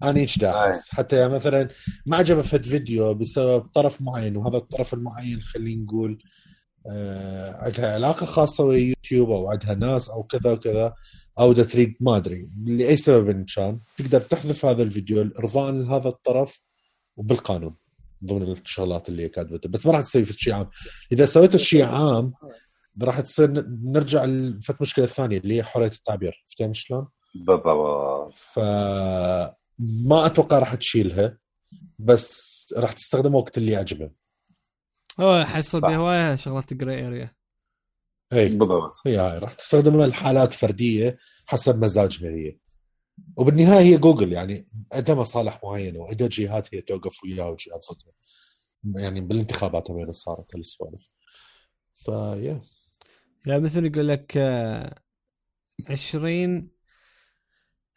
أنا 0.04 0.20
هيك 0.20 0.40
داعس 0.40 0.90
حتى 0.90 1.16
يعني 1.18 1.34
مثلا 1.34 1.70
ما 2.06 2.18
عجبها 2.18 2.42
فد 2.42 2.66
فيديو 2.66 3.14
بسبب 3.14 3.62
طرف 3.62 4.02
معين 4.02 4.38
وهذا 4.38 4.58
الطرف 4.58 4.94
المعين 4.94 5.42
خلينا 5.42 5.84
نقول 5.84 6.24
آه 6.90 7.64
عندها 7.66 7.94
علاقة 7.94 8.26
خاصة 8.26 8.64
ويا 8.64 8.80
يوتيوب 8.80 9.32
أو 9.32 9.52
عندها 9.52 9.74
ناس 9.74 10.10
أو 10.10 10.24
كذا 10.24 10.52
وكذا. 10.52 10.94
أو 11.40 11.54
دا 11.54 11.64
تريد 11.64 11.96
ما 12.00 12.18
أدري. 12.18 12.50
لأي 12.66 12.96
سبب 12.96 13.30
إن 13.30 13.46
كان 13.46 13.80
تقدر 13.98 14.20
تحذف 14.20 14.66
هذا 14.66 14.84
الفيديو 14.84 15.22
ارضاء 15.40 15.72
لهذا 15.72 16.10
الطرف 16.10 16.60
وبالقانون 17.16 17.76
ضمن 18.26 18.52
الشغلات 18.52 19.10
اللي 19.10 19.24
هي 19.24 19.30
كاتبتها 19.30 19.70
بس 19.70 19.86
ما 19.86 19.92
راح 19.92 20.02
تسوي 20.02 20.26
في 20.26 20.34
شيء 20.34 20.54
عام. 20.54 20.70
إذا 21.12 21.26
سويت 21.26 21.56
الشيء 21.56 21.84
عام 21.86 22.34
راح 23.02 23.20
تصير 23.20 23.66
نرجع 23.84 24.26
لفت 24.26 24.82
مشكلة 24.82 25.06
ثانية 25.06 25.38
اللي 25.38 25.58
هي 25.58 25.64
حرية 25.64 25.88
التعبير. 25.88 26.46
فهمت 26.60 26.76
شلون؟ 26.76 27.08
بالضبط. 27.36 28.34
فما 28.54 29.56
أتوقع 30.26 30.60
راح 30.60 30.76
تشيلها 30.76 31.38
بس 32.00 32.58
راح 32.78 32.92
تستخدمها 32.92 33.38
وقت 33.38 33.58
اللي 33.58 33.72
يعجبها 33.72 34.12
هو 35.20 35.46
حصل 35.46 35.82
صح. 35.82 35.90
هوايه 35.90 36.36
شغلات 36.36 36.74
gray 36.74 37.08
area 37.08 37.32
اي 38.34 38.50
بالضبط. 38.50 38.94
هي 39.06 39.18
هاي 39.18 39.38
راح 39.40 39.54
تستخدمها 39.54 40.08
لحالات 40.08 40.54
فردية 40.54 41.18
حسب 41.46 41.84
مزاجها 41.84 42.30
هي. 42.30 42.58
وبالنهاية 43.38 43.80
هي 43.86 43.98
جوجل 43.98 44.34
يعني 44.34 44.68
عندها 44.94 45.16
مصالح 45.16 45.60
معينة 45.64 46.00
وعندها 46.00 46.28
جهات 46.28 46.76
هي 46.76 46.82
توقف 46.82 47.24
وياها 47.24 47.48
وجهات 47.48 47.86
ضدها 47.92 48.14
يعني 49.04 49.22
بالانتخابات 49.22 49.90
وين 49.90 50.12
صارت 50.12 50.56
هالسوالف. 50.56 51.10
فيا 51.96 52.62
يعني 53.48 53.62
مثل 53.62 53.86
يقول 53.86 54.08
لك 54.08 54.38
آه، 54.38 54.96
20 55.90 56.70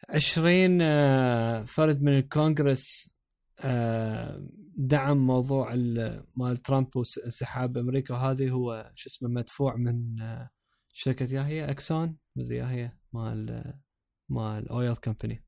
20 0.09 0.81
آه، 0.81 1.65
فرد 1.65 2.01
من 2.01 2.17
الكونغرس 2.17 3.09
آه، 3.59 4.47
دعم 4.75 5.17
موضوع 5.17 5.73
ال- 5.73 6.23
مال 6.37 6.57
ترامب 6.57 6.87
وانسحاب 6.95 7.77
أمريكا 7.77 8.13
وهذه 8.13 8.49
هو 8.49 8.91
شو 8.95 9.09
اسمه 9.09 9.29
مدفوع 9.29 9.75
من 9.75 10.15
شركة 10.93 11.33
يا 11.33 11.45
هي 11.47 11.71
إكسون؟ 11.71 12.17
يا 12.35 12.71
هي 12.71 12.91
مال 13.13 13.73
مال 14.29 14.69
أويل 14.69 14.95
كمباني. 14.95 15.45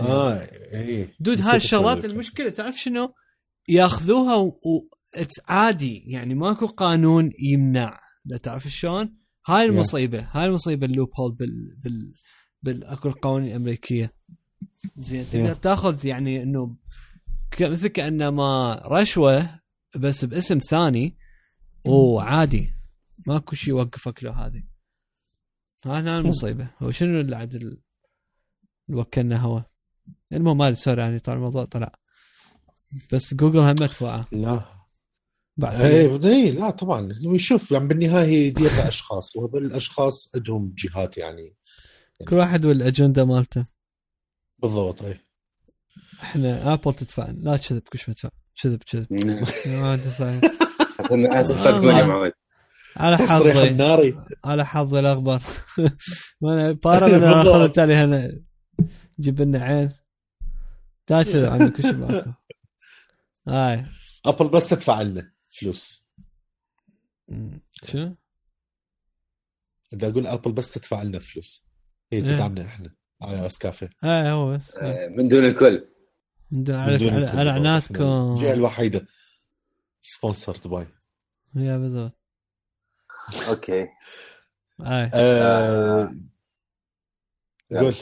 آه 0.00 0.38
اي 0.74 1.14
دود 1.20 1.40
هاي 1.40 1.56
الشغلات. 1.56 2.04
المشكلة 2.04 2.50
تعرف 2.50 2.76
شنو؟ 2.76 3.14
ياخذوها 3.68 4.36
و... 4.36 4.52
it's 5.16 5.42
عادي 5.50 6.04
يعني 6.06 6.34
ماكو 6.34 6.66
قانون 6.66 7.30
يمنع. 7.52 7.98
لا 8.24 8.36
تعرف 8.36 8.68
شلون؟ 8.68 9.18
هاي 9.46 9.64
المصيبة 9.64 10.28
هاي 10.30 10.46
المصيبة 10.46 10.86
ال 10.86 11.08
loophole 11.20 11.34
بال 11.34 11.78
بال 11.84 12.12
بالاكو 12.62 13.08
القوانين 13.08 13.50
الأمريكية. 13.50 14.12
زين 14.98 15.24
تقدر 15.30 15.54
Yeah. 15.54 15.58
تاخذ 15.58 16.06
يعني 16.06 16.42
إنه 16.42 16.76
مثل 17.60 17.88
كانما 17.88 18.74
رشوة 18.84 19.60
بس 19.96 20.24
باسم 20.24 20.58
ثاني. 20.58 21.16
وعادي 21.84 22.72
ماكو 23.26 23.56
شيء 23.56 23.68
يوقفك 23.68 24.24
له 24.24 24.46
هذه. 24.46 24.62
هاي 25.84 25.98
المصيبة. 25.98 26.68
هو 26.82 26.90
شنو 26.90 27.20
اللي 27.20 27.36
عاد 27.36 27.78
وكلنا 28.88 29.36
هوا؟ 29.36 29.60
المهم 30.32 30.58
ما 30.58 30.74
sorry 30.74 31.00
يعني 31.00 31.18
طال 31.18 31.34
الموضوع 31.34 31.64
طلع. 31.64 31.92
بس 33.12 33.34
جوجل 33.34 33.58
هم 33.58 33.70
مدفوعه 33.70 34.26
لا. 34.32 34.60
بعد 35.56 35.80
اي 36.24 36.50
لا 36.50 36.70
طبعا. 36.70 37.12
ويشوف 37.26 37.70
يعني 37.72 37.88
بالنهاية 37.88 38.26
هي 38.26 38.46
يديرها 38.46 38.88
اشخاص 38.88 39.36
وهذول 39.36 39.66
الأشخاص 39.66 40.30
عندهم 40.34 40.74
جهات 40.78 41.18
يعني. 41.18 41.54
كل 42.28 42.36
واحد 42.36 42.64
والأجندة 42.64 43.24
مالته. 43.24 43.73
بالضبط 44.64 45.02
اي 45.02 45.20
إحنا 46.22 46.72
ابل 46.72 46.94
تدفع 46.94 47.26
لا 47.30 47.56
تكذب 47.56 47.82
كل 47.82 47.98
شوي 47.98 48.14
تدفع. 48.14 48.28
كذب 48.62 48.82
كذب 48.82 49.06
ما 49.80 49.94
أنت 49.94 50.08
صحيح. 50.08 50.40
صدقوني 51.42 51.98
يا 51.98 52.04
معود 52.04 52.32
على 52.96 53.16
حظي. 53.16 53.68
الناري. 53.68 54.20
على 54.44 54.66
حظي 54.66 55.00
الأخبار. 55.00 55.42
وأنا 56.40 56.72
بارا 56.72 57.06
من 57.12 57.18
بالضبط. 57.20 57.46
اخذ 57.46 57.68
تالي 57.68 57.94
هنا. 57.94 58.42
جيب 59.20 59.40
لنا 59.40 59.58
عين. 59.64 59.92
لا 61.10 61.22
كذب 61.22 61.44
عمي 61.52 61.70
كل 61.70 61.82
شيء 61.82 61.96
ماكو 61.96 62.30
هاي. 63.48 63.84
Apple 64.26 64.48
بس 64.48 64.68
تدفع 64.68 65.02
لنا 65.02 65.32
فلوس. 65.50 66.04
شنو؟ 67.84 68.16
بدي 69.92 70.08
أقول 70.08 70.26
Apple 70.26 70.52
بس 70.52 70.72
تدفع 70.72 71.02
لنا 71.02 71.18
فلوس. 71.18 71.64
هي 72.12 72.18
إيه. 72.18 72.26
تدعمنا 72.26 72.64
إحنا. 72.66 72.94
iOS 73.30 73.58
كافيه 73.58 73.90
إيه 74.04 74.32
هو 74.32 74.52
بس. 74.52 74.74
آه، 74.76 75.08
من 75.08 75.28
دون 75.28 75.44
الكل. 75.44 75.88
من 76.50 76.64
دون- 76.64 76.74
على 77.12 77.28
على- 77.28 77.54
عناتكم 77.54 78.02
الجهة 78.34 78.52
الوحيدة. 78.52 79.06
sponsored 80.02 80.68
by 80.68 80.86
يا 81.56 81.78
بالضبط. 81.78 82.12
okay. 83.48 83.86
آه. 84.80 86.14
قول. 87.70 87.94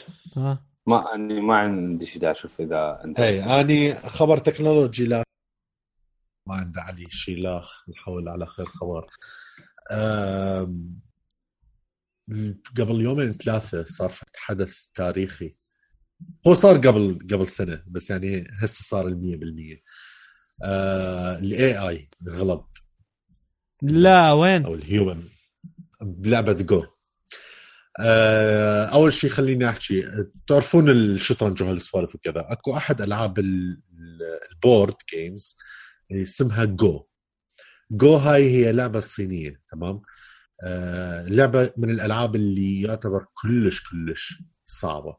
ما 0.87 1.15
أني 1.15 1.41
ما 1.41 1.55
عندي 1.57 2.05
شيء 2.05 2.31
أشوف 2.31 2.61
إذا 2.61 3.01
أنت 3.05 3.19
اي 3.19 3.61
أني 3.61 3.93
خبر 3.93 4.37
تكنولوجي 4.37 5.05
لا 5.05 5.23
ما 6.47 6.55
عنده 6.55 6.81
علي 6.81 7.05
شيء 7.09 7.37
لا 7.37 7.61
نحول 7.89 8.29
على 8.29 8.45
خير 8.45 8.65
خبر. 8.65 9.07
قبل 12.77 13.01
يومين 13.01 13.33
ثلاثة 13.33 13.85
صار 13.85 14.13
حدث 14.35 14.85
تاريخي. 14.93 15.55
هو 16.47 16.53
صار 16.53 16.77
قبل 16.77 17.19
قبل 17.31 17.47
سنة 17.47 17.83
بس 17.87 18.09
يعني 18.09 18.47
هسه 18.59 18.83
صار 18.83 19.07
المية 19.07 19.35
بالمية. 19.35 19.81
ال 20.63 21.89
AI 21.89 22.09
غلب. 22.29 22.65
لا 23.81 24.33
وين؟ 24.33 24.65
أو 24.65 24.73
ال 24.75 24.83
human 24.83 25.23
بلعبة 26.01 26.53
Go 26.53 26.85
آه، 27.99 28.85
أول 28.85 29.13
شيء 29.13 29.29
خليني 29.29 29.69
أحكي 29.69 30.07
تعرفون 30.47 30.89
الشطرنج 30.89 31.63
وهالسوالف 31.63 32.15
وكذا؟ 32.15 32.47
أكو 32.51 32.77
أحد 32.77 33.01
ألعاب 33.01 33.39
ال- 33.39 33.81
ال- 33.99 34.39
ال 34.51 34.58
board 34.58 34.93
games 35.13 35.57
اسمها 36.11 36.65
Go 36.65 37.05
Go 37.91 38.15
هاي 38.15 38.49
هي 38.49 38.71
لعبة 38.71 38.99
صينية 38.99 39.61
تمام؟ 39.67 39.95
آه، 39.95 40.01
لعبة 41.27 41.73
من 41.77 41.89
الألعاب 41.89 42.35
اللي 42.35 42.81
يعتبر 42.81 43.25
كلش 43.33 43.89
كلش 43.89 44.43
صعبة. 44.65 45.17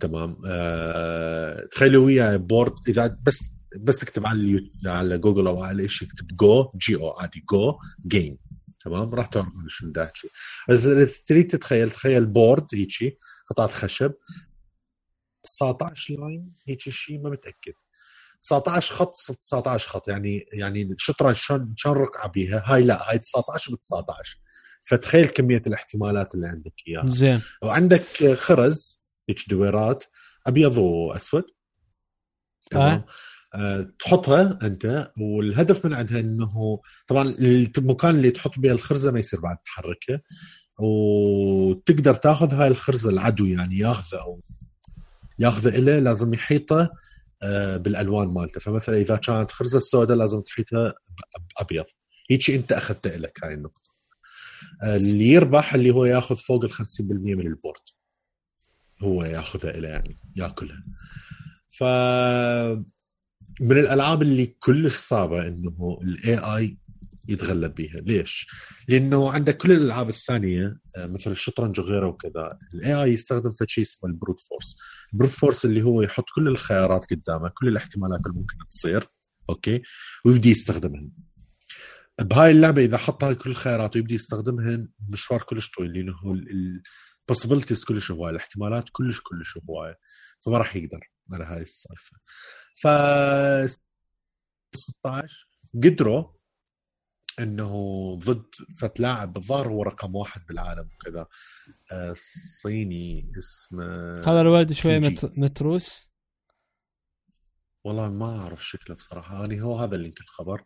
تمام؟ 0.00 0.36
آه، 0.46 1.66
تخيلوا 1.70 2.06
ويا 2.06 2.36
board 2.36 2.72
إذا 2.88 3.18
بس 3.22 3.52
بس 3.76 4.02
اكتب 4.02 4.26
على. 4.26 4.70
على 4.86 5.18
جوجل 5.18 5.46
أو 5.46 5.62
على 5.62 5.88
شيء 5.88 6.08
اكتب 6.08 6.26
جو 6.36 6.72
جي 6.76 6.96
أو 6.96 7.10
عادي 7.10 7.44
جو 7.50 7.78
game 8.06 8.38
تمام؟ 8.80 9.14
راح 9.14 9.26
تعرف 9.26 9.48
شنو 9.68 9.92
دا 9.92 10.04
احكي 10.04 10.28
بس 10.68 10.82
تريد 11.26 11.46
تتخيل 11.48 11.90
تخيل 11.90 12.26
board 12.26 12.66
هيجي 12.74 13.18
قطعة 13.50 13.66
خشب. 13.68 14.12
19 15.42 16.14
line 16.14 16.52
هيك 16.68 16.80
شيء 16.80 17.20
ما 17.22 17.30
متأكد. 17.30 17.72
19 18.42 18.94
خط 18.94 19.14
19 19.40 19.88
خط. 19.88 20.08
يعني 20.08 20.46
يعني 20.52 20.82
الشطره 20.82 21.32
شلون 21.32 21.74
شلون 21.76 21.96
رقعة 21.96 22.28
بيها؟ 22.28 22.62
هاي 22.66 22.82
لا 22.82 23.10
هاي 23.10 23.18
19 23.18 23.74
ب 23.74 23.78
19 23.78 24.38
فتخيل 24.86 25.26
كمية 25.26 25.62
الاحتمالات 25.66 26.34
اللي 26.34 26.48
عندك 26.48 26.72
إياها. 26.88 27.06
زين. 27.06 27.40
وعندك 27.62 28.34
خرز 28.34 29.04
هيك 29.28 29.38
دويرات 29.50 30.04
أبيض 30.46 30.78
وأسود. 30.78 31.44
تمام. 32.70 33.04
آه، 33.54 33.92
تحطها 33.98 34.58
أنت 34.62 35.12
والهدف 35.18 35.86
من 35.86 35.94
عندها 35.94 36.20
إنه 36.20 36.80
طبعا 37.06 37.34
المكان 37.78 38.14
اللي 38.14 38.30
تحط 38.30 38.58
بيه 38.58 38.72
الخرزة 38.72 39.10
ما 39.12 39.18
يصير 39.18 39.40
بعد 39.40 39.56
تحركه. 39.64 40.20
وتقدر 40.78 42.14
تاخذ 42.14 42.54
هاي 42.54 42.68
الخرزة 42.68 43.10
العدو 43.10 43.44
يعني 43.44 43.78
ياخذه 43.78 44.20
أو 44.20 44.40
ياخذه 45.38 45.68
إله 45.68 45.98
لازم 45.98 46.34
يحيطه 46.34 46.90
آه، 47.42 47.76
بالألوان 47.76 48.28
مالته. 48.28 48.60
فمثلا 48.60 48.96
إذا 48.96 49.16
كانت 49.16 49.50
خرزة 49.50 49.78
السوداء 49.78 50.16
لازم 50.16 50.40
تحيطها 50.40 50.94
بأبيض. 51.58 51.84
هيك 52.30 52.50
أنت 52.50 52.72
أخذته 52.72 53.16
لك 53.16 53.44
هاي 53.44 53.54
النقطة. 53.54 53.85
آه، 53.85 53.85
اللي 54.82 55.28
يربح 55.28 55.74
اللي 55.74 55.90
هو 55.90 56.04
ياخذ 56.04 56.36
فوق 56.36 56.64
ال 56.64 56.72
50% 56.72 56.80
من 57.00 57.46
البورد. 57.46 57.80
هو 59.02 59.24
ياخذها 59.24 59.70
إلى 59.70 59.88
يعني 59.88 60.16
ياكلها. 60.36 60.82
ف 61.68 61.84
من 63.60 63.78
الألعاب 63.78 64.22
اللي 64.22 64.46
كلش 64.46 64.94
صعبه 64.94 65.46
إنه 65.46 65.98
ال 66.02 66.38
AI 66.38 66.78
يتغلب 67.28 67.74
بيها. 67.74 68.00
ليش؟ 68.00 68.48
لأنه 68.88 69.30
عندك 69.30 69.56
كل 69.56 69.72
الألعاب 69.72 70.08
الثانية 70.08 70.78
آه، 70.96 71.06
مثل 71.06 71.30
الشطرنج 71.30 71.80
وغيره 71.80 72.06
وكذا 72.06 72.58
ال 72.74 72.94
AI 72.94 73.12
يستخدم 73.12 73.52
في 73.52 73.64
شيء 73.68 73.84
اسمه 73.84 74.10
ال 74.10 74.15
brute 74.15 74.40
force 74.40 74.76
ال 75.12 75.15
brute 75.15 75.30
force 75.30 75.64
اللي 75.64 75.82
هو 75.82 76.02
يحط 76.02 76.24
كل 76.34 76.48
الخيارات 76.48 77.06
قدامه 77.10 77.48
كل 77.48 77.68
الاحتمالات 77.68 78.20
اللي 78.26 78.38
ممكن 78.38 78.56
تصير 78.68 79.08
okay؟ 79.50 79.82
ويبدي 80.24 80.50
يستخدمهن 80.50 81.10
بهاي 82.20 82.50
اللعبة 82.50 82.84
إذا 82.84 82.96
حط 82.96 83.24
هاي 83.24 83.34
كل 83.34 83.50
الخيارات 83.50 83.96
ويبدي 83.96 84.14
يستخدمهن 84.14 84.88
مشوار 85.08 85.42
كلش 85.42 85.70
طويل 85.70 85.92
لأنه 85.92 86.14
البوسيبيلتيز 87.28 87.84
كلش 87.84 88.10
هواية 88.10 88.30
الاحتمالات 88.30 88.88
كلش 88.92 89.20
كلش 89.20 89.58
هواية 89.68 89.98
فما 90.40 90.58
راح 90.58 90.76
يقدر 90.76 91.00
على 91.32 91.44
هاي 91.44 91.62
السالفة. 91.62 92.16
ف 92.76 92.88
16 94.76 95.48
قدروا 95.84 96.36
إنه 97.40 97.70
ضد 98.18 98.54
فت 98.78 99.00
لاعب 99.00 99.32
بالظاهر 99.32 99.68
هو 99.68 99.82
رقم 99.82 100.14
واحد 100.14 100.46
بالعالم 100.46 100.88
وكذا 100.94 101.26
آه، 101.92 102.14
صيني 102.62 103.32
اسمه 103.38 104.14
هذا 104.14 104.40
الولد 104.40 104.72
شوي. 104.72 104.98
مت... 104.98 105.38
متروس. 105.38 106.10
والله 107.84 108.08
ما 108.08 108.40
أعرف 108.40 108.66
شكله 108.66 108.96
بصراحة 108.96 109.40
يعني 109.40 109.62
هو 109.62 109.78
هذا 109.78 109.96
اللي 109.96 110.06
يمكن 110.06 110.24
الخبر 110.24 110.64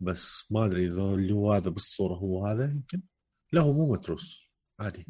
بس 0.00 0.46
ما 0.50 0.64
أدري 0.64 0.86
إذا 0.86 1.02
اللي 1.02 1.32
هو 1.32 1.52
هذا 1.52 1.70
بالصورة 1.70 2.14
هو 2.14 2.46
هذا 2.46 2.64
يمكن. 2.64 3.02
لا 3.52 3.60
هو 3.60 3.72
مو 3.72 3.92
متروس. 3.92 4.50
عادي. 4.80 5.06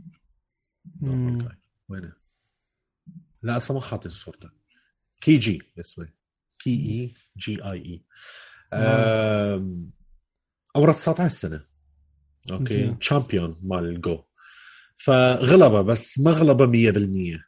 وينه؟ 1.89 2.13
لا 3.43 3.57
أصلا 3.57 3.77
ما 3.77 3.83
حاطين 3.83 4.11
صورته. 4.13 4.51
كي 5.21 5.39
جي 5.39 5.73
اسمه. 5.81 6.09
K 6.59 6.71
E 6.71 7.15
J 7.37 7.65
I 7.65 7.85
E. 7.85 8.05
عمره 10.77 10.93
19 10.93 11.29
سنة. 11.29 11.67
okay. 12.53 12.95
champion 12.95 13.61
مال 13.63 13.85
ال 13.85 13.95
Go. 13.95 14.25
فغلبة 14.97 15.83
بس 15.83 16.19
ما 16.19 16.31
غلبة 16.31 16.67
100% 16.67 17.45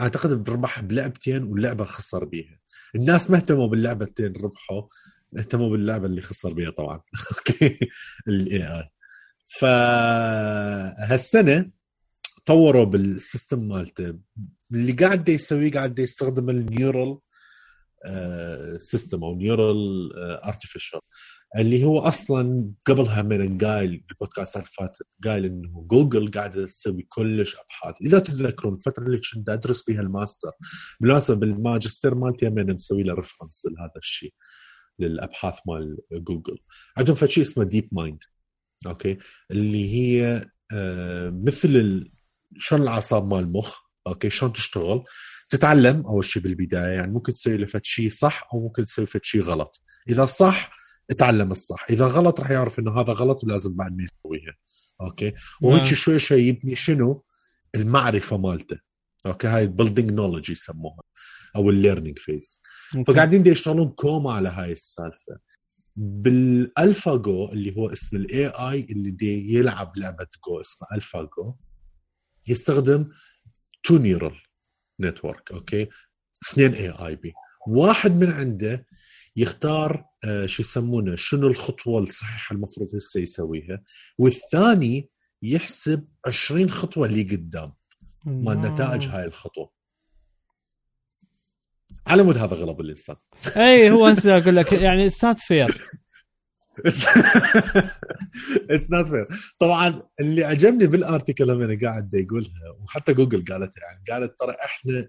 أعتقد 0.00 0.44
بربح 0.44 0.80
بلعبتين 0.80 1.42
واللعبة 1.42 1.84
خسر 1.84 2.24
بيها. 2.24 2.60
الناس 2.94 3.30
ما 3.30 3.36
اهتموا 3.36 3.66
باللعبتين 3.66 4.32
ربحوا. 4.32 4.82
اهتموا 5.38 5.70
باللعبة 5.70 6.06
اللي 6.06 6.20
خسر 6.20 6.52
بيها 6.52 6.70
طبعا. 6.70 7.00
okay. 7.38 7.78
ال 8.28 8.66
AI 8.66 8.86
فهالسنه 9.60 11.70
طوروا 12.46 12.84
بال 12.84 13.05
system 13.05 13.68
مالته. 13.68 14.18
اللي 14.72 14.92
قاعد 14.92 15.28
يسويه 15.28 15.72
قاعد 15.72 15.98
يستخدم 15.98 16.50
ال 16.50 16.60
neural 16.60 17.18
system 18.76 19.24
أو 19.24 19.36
neural 19.36 20.10
artificial 20.44 21.00
اللي 21.58 21.84
هو 21.84 21.98
أصلا 21.98 22.70
قبلها 22.86 23.22
من 23.22 23.58
قايل 23.58 24.04
بالبودكاست 24.08 24.56
اللي 24.56 24.66
فاتت 24.66 25.02
قايل 25.24 25.44
إنه 25.44 25.86
جوجل 25.90 26.30
قاعدة 26.30 26.66
تسوي 26.66 27.02
كلش 27.08 27.56
أبحاث. 27.56 27.94
إذا 28.02 28.18
تتذكرون 28.18 28.74
الفترة 28.74 29.04
اللي 29.04 29.20
كنت 29.34 29.48
أدرس 29.48 29.82
بها 29.82 30.00
الماستر 30.00 30.50
بالمناسبة 31.00 31.36
بالماجستير 31.36 32.14
مالتي 32.14 32.46
يمين 32.46 32.74
مسوي 32.74 33.02
له 33.02 33.14
reference 33.14 33.66
لهذا 33.66 33.92
الشيء. 33.96 34.34
للأبحاث 34.98 35.58
مال 35.66 35.98
جوجل. 36.12 36.58
عندهم 36.96 37.16
فشي 37.16 37.42
اسمه 37.42 37.64
DeepMind 37.64 38.22
okay؟ 38.86 39.18
اللي 39.50 39.94
هي 39.94 40.44
آه، 40.72 41.30
مثل. 41.30 42.10
شلون 42.58 42.82
الأعصاب 42.82 43.34
مال 43.34 43.44
المخ 43.44 43.78
okay؟ 44.06 44.30
شلون 44.30 44.52
تشتغل؟ 44.52 45.04
تتعلم 45.50 46.06
أول 46.06 46.24
شيء 46.24 46.42
بالبداية 46.42 46.94
يعني 46.94 47.12
ممكن 47.12 47.32
تسوي 47.32 47.56
له 47.56 47.66
فد 47.66 47.84
شيء 47.84 48.10
صح 48.10 48.48
أو 48.52 48.60
ممكن 48.60 48.84
تسوي 48.84 49.06
شيء 49.22 49.42
غلط. 49.42 49.82
إذا 50.08 50.26
صح 50.26 50.70
اتعلم 51.10 51.50
الصح. 51.50 51.86
إذا 51.90 52.06
غلط 52.06 52.40
راح 52.40 52.50
يعرف 52.50 52.78
إنه 52.78 53.00
هذا 53.00 53.12
غلط 53.12 53.44
ولازم 53.44 53.76
بعد 53.76 53.96
ما 53.96 54.04
يسويها 54.04 54.54
okay؟ 55.00 55.32
وهيك 55.62 55.82
نعم. 55.82 55.94
شوي 55.94 56.18
شوي 56.18 56.42
يبني 56.42 56.76
شنو؟ 56.76 57.24
المعرفة 57.74 58.36
مالته 58.36 58.78
okay؟ 59.26 59.46
هاي 59.46 59.62
ال 59.62 59.67
building 59.67 60.10
knowledge 60.10 60.50
يسموها. 60.50 61.02
أو 61.56 61.70
ال 61.70 61.75
learning 61.75 62.18
phase. 62.18 62.60
فقاعدين 63.06 63.42
دي 63.42 63.50
يشتغلون 63.50 63.88
كوما 63.88 64.32
على 64.32 64.48
هاي 64.48 64.72
السالفة. 64.72 65.38
بال 65.96 67.16
AlphaGo 67.16 67.48
اللي 67.52 67.76
هو 67.76 67.92
اسم 67.92 68.16
ال 68.16 68.46
AI 68.46 68.80
اللي 68.90 69.10
دي 69.10 69.54
يلعب 69.54 69.92
لعبة 69.96 70.26
Go 70.48 70.60
اسمها 70.60 70.88
AlphaGo 70.94 71.54
يستخدم 72.48 73.08
two 73.82 73.96
neural 73.98 74.36
network 75.00 75.52
okay؟ 75.52 75.88
اثنين 76.50 76.74
AI 76.74 77.16
بي. 77.16 77.32
واحد 77.68 78.12
من 78.12 78.30
عنده 78.32 78.86
يختار 79.36 80.04
آه 80.24 80.46
شو 80.46 80.62
يسمونه؟ 80.62 81.16
شنو 81.16 81.46
الخطوة 81.46 82.02
الصحيحة 82.02 82.54
المفروض 82.54 82.88
هسه 82.94 83.20
يسويها؟ 83.20 83.82
والثاني 84.18 85.10
يحسب 85.42 86.08
20 86.26 86.70
خطوة 86.70 87.06
اللي 87.06 87.22
قدام 87.22 87.72
مال 88.24 88.60
نتائج 88.60 89.06
هاي 89.06 89.24
الخطوة. 89.24 89.70
على 92.06 92.22
مود 92.22 92.38
هذا 92.38 92.56
غلب 92.56 92.80
الانسان 92.80 93.16
أي 93.56 93.90
هو 93.90 94.06
هسه 94.06 94.38
أقول 94.38 94.56
لك 94.56 94.72
يعني 94.72 95.10
that's 95.10 95.40
fair 95.40 95.80
it's 98.70 98.90
not 98.90 99.06
fair 99.06 99.26
طبعا 99.58 100.02
اللي 100.20 100.44
عجبني 100.44 100.86
بال 100.86 101.00
article 101.00 101.50
هم 101.50 101.62
أنا 101.62 101.78
قاعد 101.82 102.14
يقولها 102.14 102.70
وحتى 102.80 103.14
جوجل 103.14 103.44
قالتها 103.44 103.82
يعني 103.82 104.04
قالت 104.10 104.40
ترى 104.40 104.54
إحنا 104.64 105.08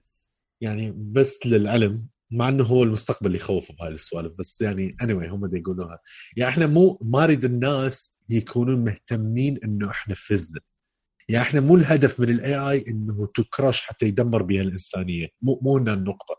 يعني 0.61 0.93
بس 0.97 1.45
للعلم 1.45 2.07
مع 2.31 2.49
إنه 2.49 2.63
هو 2.63 2.83
المستقبل 2.83 3.27
اللي 3.27 3.37
يخوف 3.37 3.71
بهاي 3.71 3.89
السوالف 3.89 4.33
بس 4.39 4.61
يعني 4.61 4.95
اني 5.01 5.13
anyway 5.13 5.31
هم 5.31 5.55
يقولوها. 5.55 5.99
يعني 6.37 6.51
إحنا 6.51 6.67
مو 6.67 6.99
ما 7.01 7.21
نريد 7.21 7.45
الناس 7.45 8.19
يكونون 8.29 8.83
مهتمين 8.83 9.59
إنه 9.63 9.89
إحنا 9.89 10.15
فزنا. 10.15 10.59
يعني 11.29 11.43
إحنا 11.43 11.59
مو 11.59 11.75
الهدف 11.75 12.19
من 12.19 12.29
ال 12.29 12.55
AI 12.55 12.85
إنه 12.87 13.27
crush 13.35 13.81
حتى 13.81 14.05
يدمر 14.05 14.43
بها 14.43 14.61
الإنسانية. 14.61 15.27
مو 15.41 15.59
مو 15.63 15.77
النقطة. 15.77 16.35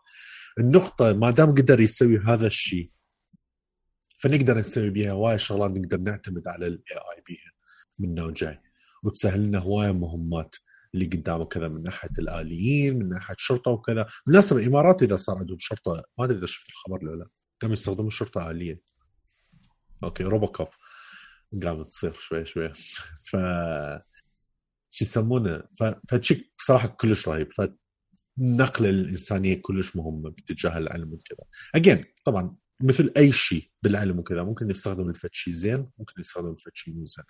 النقطة 0.59 1.13
ما 1.13 1.31
دام 1.31 1.51
قدر 1.51 1.81
يسوي 1.81 2.19
هذا 2.19 2.47
الشيء 2.47 2.91
فنقدر 4.21 4.59
نسوي 4.59 4.91
بها 4.91 5.13
هواي 5.13 5.39
شغلات 5.39 5.71
نقدر 5.71 5.99
نعتمد 5.99 6.49
على 6.49 6.67
ال 6.67 6.97
AI 7.17 7.23
بها 7.29 7.53
من 7.99 8.21
وجاي 8.21 8.61
وتسهل 9.03 9.43
لنا 9.43 9.59
هواي 9.59 9.93
مهمات 9.93 10.57
اللي 10.95 11.07
قدامه 11.07 11.45
كذا 11.45 11.69
من 11.69 11.83
ناحية 11.83 12.11
الآليين 12.19 12.99
من 12.99 13.09
ناحية 13.09 13.35
شرطة 13.39 13.71
وكذا. 13.71 14.07
بالمناسبة 14.27 14.61
الإمارات 14.61 15.03
إذا 15.03 15.17
صار 15.17 15.39
عندهم 15.39 15.59
شرطة 15.61 16.05
ما 16.19 16.25
أدري 16.25 16.39
إذا 16.39 16.47
شفت 16.47 16.71
الخبر 16.71 17.05
ولا 17.05 17.17
لا. 17.17 17.31
قاموا 17.63 17.73
يستخدموا 17.73 18.11
شرطة 18.11 18.51
آلية. 18.51 18.81
okay 20.05 20.25
روبوكوب. 20.25 20.69
قامت 21.63 21.89
تصير 21.89 22.13
شوي 22.13 22.45
شوي. 22.45 22.73
ف 23.25 23.37
شو 24.91 25.05
يسمونه؟ 25.05 25.63
فتشيك 26.09 26.53
بصراحه 26.59 26.89
كلش 26.89 27.29
رهيب. 27.29 27.49
فنقل 28.39 28.87
الإنسانية 28.87 29.61
كلش 29.63 29.97
مهمه 29.97 30.31
باتجاه 30.31 30.79
العلم 30.79 31.13
وكذا. 31.13 31.45
again 31.75 32.05
طبعا 32.25 32.57
مثل 32.81 33.13
أي 33.17 33.33
شيء 33.33 33.71
بالعلم 33.83 34.19
وكذا 34.19 34.43
ممكن 34.43 34.71
يستخدم 34.71 35.09
الفد 35.09 35.31
شيء 35.33 35.55
زين 35.55 35.91
ممكن 35.99 36.21
يستخدم 36.21 36.51
الفد 36.51 36.71
شيء 36.75 36.95
مو 36.95 37.05
زين. 37.05 37.25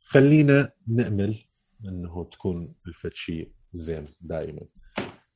خلينا 0.00 0.72
نأمل 0.86 1.44
إنه 1.84 2.24
تكون 2.32 2.74
الفد 2.86 3.14
شيء 3.14 3.52
زين 3.72 4.08
دائما. 4.20 4.66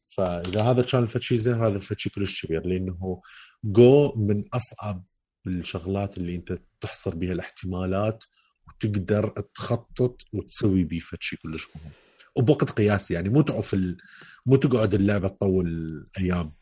فإذا 0.08 0.62
هذا 0.62 0.82
كان 0.82 1.02
الفد 1.02 1.20
شيء 1.20 1.38
زين 1.38 1.54
هذا 1.54 1.76
الفد 1.76 1.98
شيء 1.98 2.12
كلش 2.12 2.46
كبير 2.46 2.66
لأنه 2.66 3.20
جو 3.64 4.14
من 4.16 4.44
أصعب 4.52 5.04
الشغلات 5.46 6.18
اللي 6.18 6.34
أنت 6.34 6.58
تحصر 6.80 7.14
بها 7.14 7.32
الاحتمالات 7.32 8.24
وتقدر 8.68 9.28
تخطط 9.54 10.22
وتسوي 10.32 10.84
بيه 10.84 10.98
فد 10.98 11.18
شيء 11.20 11.38
كلش 11.38 11.68
مهم. 11.76 11.92
وبوقت 12.36 12.70
قياسي 12.70 13.14
يعني 13.14 13.28
مو 13.28 13.42
تعرف 13.42 13.74
ال... 13.74 13.96
مو 14.46 14.56
تقعد 14.56 14.94
اللعبة 14.94 15.28
تطول 15.28 15.88
أيام. 16.18 16.52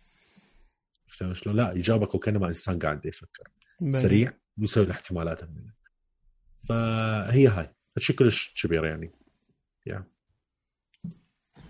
فهمت 1.07 1.37
شلون؟ 1.37 1.57
لا 1.57 1.73
يجاوبك 1.77 2.15
وكانما 2.15 2.47
إنسان 2.49 2.79
قاعد 2.79 3.07
يفكر. 3.07 3.49
بلى. 3.81 3.91
سريع 3.91 4.33
ويسوي 4.59 4.85
الاحتمالات 4.85 5.45
منه. 5.45 5.73
فهي 6.69 7.49
هاي. 7.49 7.75
فشي 7.97 8.13
كلش 8.13 8.63
كبير 8.63 8.85
يعني. 8.85 9.13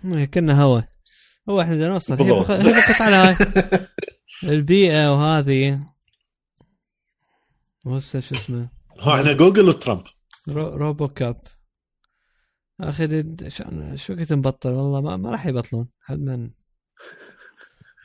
إيه، 0.05 0.25
كنا 0.25 0.61
هوا. 0.63 0.81
هو 1.49 1.61
إحنا 1.61 1.75
بدنا 1.75 1.87
نوصل. 1.87 2.23
هي. 2.23 2.31
بخ- 2.39 3.01
على 3.01 3.15
هاي. 3.15 3.35
البيئة 4.53 5.13
وهذه. 5.13 5.79
وهسه 7.85 8.19
شو 8.19 8.35
اسمه؟ 8.35 8.69
هو 8.99 9.15
إحنا 9.15 9.33
جوجل 9.33 9.67
وترامب. 9.69 10.03
رو 10.47 10.67
روبو 10.67 11.07
كاب 11.07 11.41
أخي 12.81 13.23
شو- 13.97 14.13
وقت 14.13 14.33
نبطل 14.33 14.69
والله 14.69 15.01
ما, 15.01 15.17
ما 15.17 15.31
راح 15.31 15.45
يبطلون. 15.45 15.87
حد 16.01 16.19
من 16.19 16.51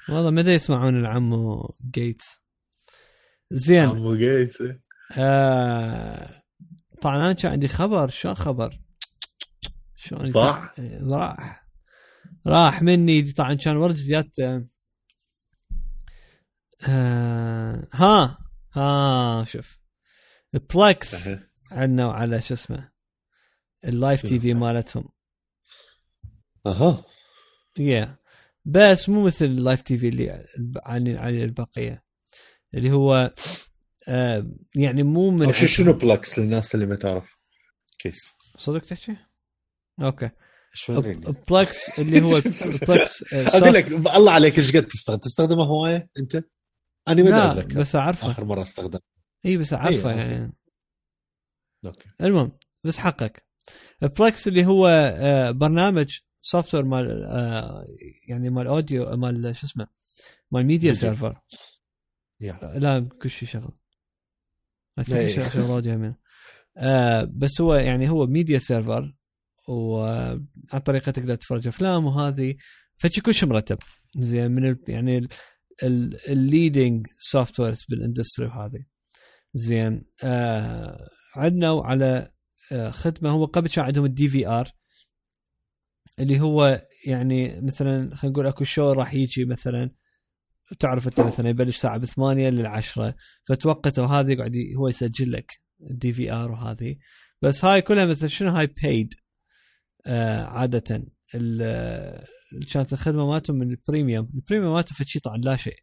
والله 0.09 0.31
متى 0.31 0.55
يسمعون 0.55 0.97
العمو 1.01 1.75
جيتس. 1.91 2.37
زين. 3.51 3.89
عمو 3.89 4.17
جيتس 4.17 4.63
آه 5.19 6.43
طبعا 7.01 7.17
أنا 7.17 7.33
كان 7.33 7.53
عندي 7.53 7.69
خبر. 7.69 8.09
شو 8.09 8.35
خبر؟ 8.35 8.81
شلون 9.97 10.33
ضاع؟ 10.33 10.75
إيه، 10.79 11.01
راح. 11.03 11.69
راح 12.47 12.83
مني. 12.83 13.23
طبعا 13.33 13.55
كان 13.55 13.77
ورد 13.77 13.95
جديات 13.95 14.39
آه 16.89 17.89
ها 17.93 18.39
ها 18.73 19.45
شوف. 19.45 19.79
بلكس 20.75 21.31
عنا 21.71 22.07
وعلى 22.07 22.41
شو 22.41 22.55
اسمه 22.55 22.94
اللايف 23.85 24.23
تي 24.23 24.41
في 24.41 24.55
مالتهم. 24.55 25.09
أها. 26.67 27.05
يا 27.79 28.19
بس 28.65 29.09
مو 29.09 29.27
مثل 29.27 29.45
اللايف 29.45 29.83
تي 29.83 29.99
في 29.99 30.09
اللي 30.09 30.47
عن 30.87 31.17
عن 31.17 31.35
البقية. 31.35 32.05
اللي 32.75 32.91
هو 32.91 33.35
آه 34.09 34.51
يعني 34.75 35.03
مو 35.03 35.31
من 35.31 35.53
شو 35.53 35.67
شنو 35.67 35.93
Plex 35.93 36.39
للناس 36.39 36.75
اللي 36.75 36.87
ما 36.87 36.97
تعرف؟ 36.97 37.39
كيس. 37.99 38.33
صدق 38.59 38.85
تحكي؟ 38.85 39.17
okay؟ 40.01 40.31
Plex 41.51 41.99
اللي 41.99 42.23
هو 42.23 42.41
Plex 42.89 43.35
آه، 43.35 43.59
أقول 43.59 43.75
لك 43.75 43.87
الله 43.93 44.33
عليك 44.33 44.59
إيش 44.59 44.77
قد 44.77 44.87
تستخدم؟ 44.87 45.19
تستخدمه 45.19 45.65
هواية 45.65 46.09
أنت؟ 46.19 46.45
أنا 47.09 47.23
ما 47.23 47.53
اتذكر 47.53 47.81
بس 47.81 47.97
اعرفه 47.97 48.31
آخر 48.31 48.45
مرة 48.45 48.63
استخدم. 48.63 48.99
إي 49.47 49.57
بس 49.57 49.73
اعرفه 49.73 50.11
أيوة، 50.11 50.23
يعني. 50.23 50.53
okay. 51.85 52.09
المهم 52.21 52.59
بس 52.85 52.99
حقك. 52.99 53.44
Plex 54.03 54.49
اللي 54.49 54.67
هو 54.67 54.87
آه، 55.19 55.51
برنامج 55.51 56.19
software 56.41 56.85
مال 56.85 57.25
آه، 57.25 57.85
يعني 58.29 58.51
مال 58.51 58.67
audio 58.67 59.17
مال 59.17 59.57
شو 59.57 59.67
اسمه 59.67 59.87
مال 60.51 60.67
media 60.67 60.95
video. 60.95 61.11
server 61.11 61.41
لا 62.79 63.09
كل 63.23 63.31
شيء 63.31 63.49
شغل 63.49 63.73
إيه. 65.11 65.49
شغل 65.49 65.63
audio. 65.63 66.15
آه 66.77 67.25
بس 67.33 67.61
هو 67.61 67.75
يعني 67.75 68.09
هو 68.11 68.27
media 68.27 68.59
server 68.59 69.15
وعن 69.69 70.79
طريقة 70.85 71.13
تقدر 71.13 71.35
تتفرج 71.35 71.67
أفلام 71.67 72.07
وهذه 72.07 72.57
فشي 72.97 73.21
كل 73.21 73.35
شيء 73.35 73.49
مرتب 73.49 73.79
زين 74.19 74.51
من 74.51 74.71
ال 74.71 74.79
يعني 74.89 75.29
ال 76.29 76.38
leading 76.39 77.07
softwares 77.19 77.85
بال 77.89 78.00
industry 78.00 78.47
وهذه 78.47 78.85
زين 79.55 80.05
آه 80.25 81.09
عندنا 81.37 81.83
على 81.85 82.07
آه 82.07 82.34
خدمة 82.91 83.31
هو 83.31 83.45
قبل 83.45 83.69
كان 83.69 83.85
عندهم 83.85 84.05
ال 84.05 84.29
DVR 84.29 84.71
اللي 86.19 86.41
هو 86.41 86.87
يعني 87.07 87.61
مثلا 87.61 88.17
خلينا 88.17 88.33
نقول 88.33 88.47
أكو 88.47 88.65
شو 88.65 88.93
راح 88.93 89.15
يجي 89.15 89.45
مثلا 89.45 89.91
تعرف 90.79 91.07
أنت 91.09 91.21
مثلا 91.21 91.49
يبلش 91.49 91.77
الساعة 91.77 91.97
ب 91.99 92.05
8 92.05 92.49
للعشرة 92.51 93.15
فتوقته 93.45 94.03
وهذا 94.03 94.33
يقعد 94.33 94.53
هو 94.77 94.89
يسجل 94.89 95.33
لك 95.33 95.61
ال 95.91 96.13
DVR 96.13 96.51
وهذه. 96.53 96.97
بس 97.43 97.65
هاي 97.65 97.83
كلها 97.83 98.07
مثل 98.07 98.31
شنو 98.31 98.51
هاي 98.51 98.67
بيد 98.67 99.15
آه 100.07 100.45
عادة 100.45 101.05
ال- 101.35 102.25
كانت 102.73 102.93
الخدمة 102.93 103.31
مالتهم 103.31 103.57
من 103.57 103.71
ال 103.71 103.77
premium. 103.77 104.31
ال 104.35 104.40
premium 104.40 104.75
مالته 104.75 104.95
فشي 104.95 105.21
طبعا 105.21 105.37
لا 105.37 105.57
شيء. 105.57 105.77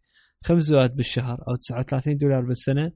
5 0.44 0.70
دولار 0.70 0.88
بالشهر 0.88 1.44
أو 1.48 1.56
39 1.56 2.18
دولار 2.18 2.42
بالسنة. 2.46 2.92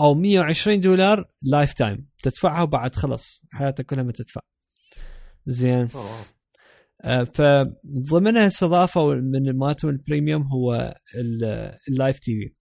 أو 0.00 0.14
120 0.14 0.80
دولار 0.80 1.24
lifetime 1.42 2.08
تدفعها 2.22 2.62
وبعد 2.62 2.94
خلص 2.94 3.42
حياتك 3.52 3.86
كلها 3.86 4.02
ما 4.02 4.12
تدفع. 4.12 4.40
زين. 5.46 5.88
آه، 7.04 7.24
فضمنها 7.24 8.46
استضافة 8.46 9.14
من 9.14 9.58
مالتهم 9.58 9.90
ال 9.90 9.97
premium 9.97 10.42
هو 10.42 10.94
ال- 11.14 11.74
ال 11.88 12.18
live 12.18 12.32
TV 12.40 12.54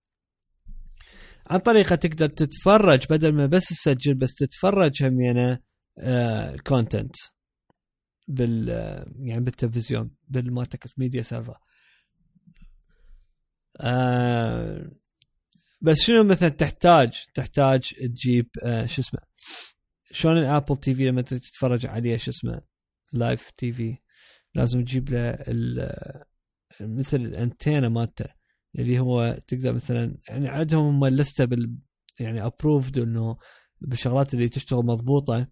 عن 1.47 1.59
طريقة 1.59 1.95
تقدر 1.95 2.29
تتفرج 2.29 3.05
بدل 3.09 3.33
ما 3.33 3.45
بس 3.45 3.65
تسجل 3.69 4.13
بس 4.15 4.33
تتفرج 4.33 5.03
همينة 5.03 5.59
content 6.67 7.15
بال 8.27 8.69
آه، 8.69 9.05
يعني 9.19 9.43
بالتلفزيون 9.43 10.11
بالمالتك 10.27 10.85
media 10.97 11.21
server 11.21 11.57
آه، 13.81 14.91
بس 15.81 15.97
شنو 16.01 16.23
مثلا 16.23 16.49
تحتاج؟ 16.49 17.25
تحتاج 17.33 17.81
تجيب 17.93 18.49
آه، 18.63 18.85
شو 18.85 19.01
اسمه؟ 19.01 19.19
شلون 20.11 20.37
ال 20.37 20.77
Apple 20.77 20.95
TV 20.95 21.07
لما 21.09 21.21
تتفرج 21.21 21.85
عليه 21.85 22.17
شو 22.17 22.31
اسمه؟ 22.31 22.61
live 23.13 23.51
TV. 23.51 23.97
لازم 24.55 24.85
تجيب 24.85 25.09
له 25.09 25.29
ال- 25.29 26.23
مثل 26.81 27.17
الأنتينا 27.17 27.89
مالته 27.89 28.25
اللي 28.79 28.99
هو 28.99 29.37
تقدر 29.47 29.73
مثلا 29.73 30.17
يعني 30.29 30.47
عندهم 30.49 30.85
هم 31.03 31.05
لستة 31.15 31.45
بال 31.45 31.75
يعني 32.19 32.45
approved 32.45 32.97
إنه 32.99 33.37
بالشغلات 33.81 34.33
اللي 34.33 34.49
تشتغل 34.49 34.85
مضبوطة. 34.85 35.47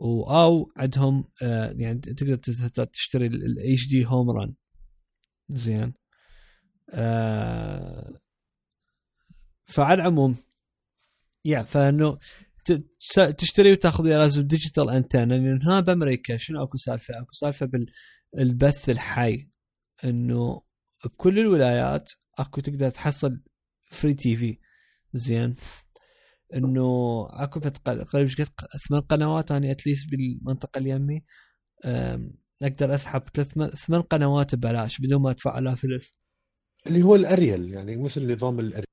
أو 0.00 0.72
عندهم 0.76 1.24
آه 1.42 1.74
يعني 1.78 2.00
تقدر 2.00 2.36
تشتري 2.84 3.26
ال 3.26 3.86
HDHomeRun 3.88 4.54
زين. 5.50 5.92
آه 6.90 8.20
فعلى 9.66 9.94
العموم 9.94 10.36
يا 11.44 11.62
فإنه 11.62 12.18
تشتري 13.38 13.72
وتأخذ 13.72 14.04
لازم 14.04 14.42
digital 14.42 14.90
antenna 14.90 15.34
لأن 15.34 15.62
هنا 15.62 15.80
بأمريكا 15.80 16.36
شنو 16.36 16.62
أكو 16.62 16.76
سالفة؟ 16.76 17.18
أكو 17.20 17.32
سالفة 17.32 17.70
بالبث 18.34 18.90
الحي 18.90 19.48
إنه 20.04 20.62
بكل 21.04 21.38
الولايات 21.38 22.12
أكو 22.38 22.60
تقدر 22.60 22.90
تحصل 22.90 23.40
free 23.90 24.14
TV 24.14 24.58
زين؟ 25.14 25.54
إنه 26.54 27.26
أكو 27.30 27.60
قريب 28.04 28.28
ثمان 28.88 29.00
قنوات 29.00 29.52
أنا 29.52 29.70
at 29.70 29.81
least 29.81 30.10
بالمنطقة 30.10 30.78
اللي 30.78 30.90
يمي 30.90 31.24
أقدر 32.62 32.94
أسحب 32.94 33.22
ثلاث 33.34 33.76
ثمان 33.86 34.02
قنوات 34.02 34.54
ببلاش 34.54 35.00
بدون 35.00 35.22
ما 35.22 35.30
أدفع 35.30 35.58
آلاف 35.58 35.80
فلوس 35.80 36.14
اللي 36.86 37.02
هو 37.02 37.14
الأريال 37.14 37.70
يعني 37.70 37.96
مثل 37.96 38.32
نظام 38.32 38.60
الأريال. 38.60 38.86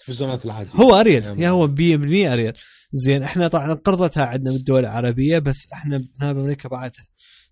التلفزيونات 0.00 0.44
العادية. 0.44 0.70
هو 0.70 0.94
اريل 0.94 1.22
يعني- 1.22 1.42
يا 1.42 1.48
هو 1.50 1.66
100% 1.68 2.32
اريل 2.32 2.52
زين 2.92 3.22
إحنا 3.22 3.48
طبعا 3.48 3.74
انقرضت 3.74 4.24
عندنا 4.24 4.52
بالدول 4.52 4.80
العربية 4.80 5.38
بس 5.38 5.56
إحنا 5.72 6.04
هنا 6.20 6.32
بامريكا 6.32 6.68
بعدها. 6.68 7.04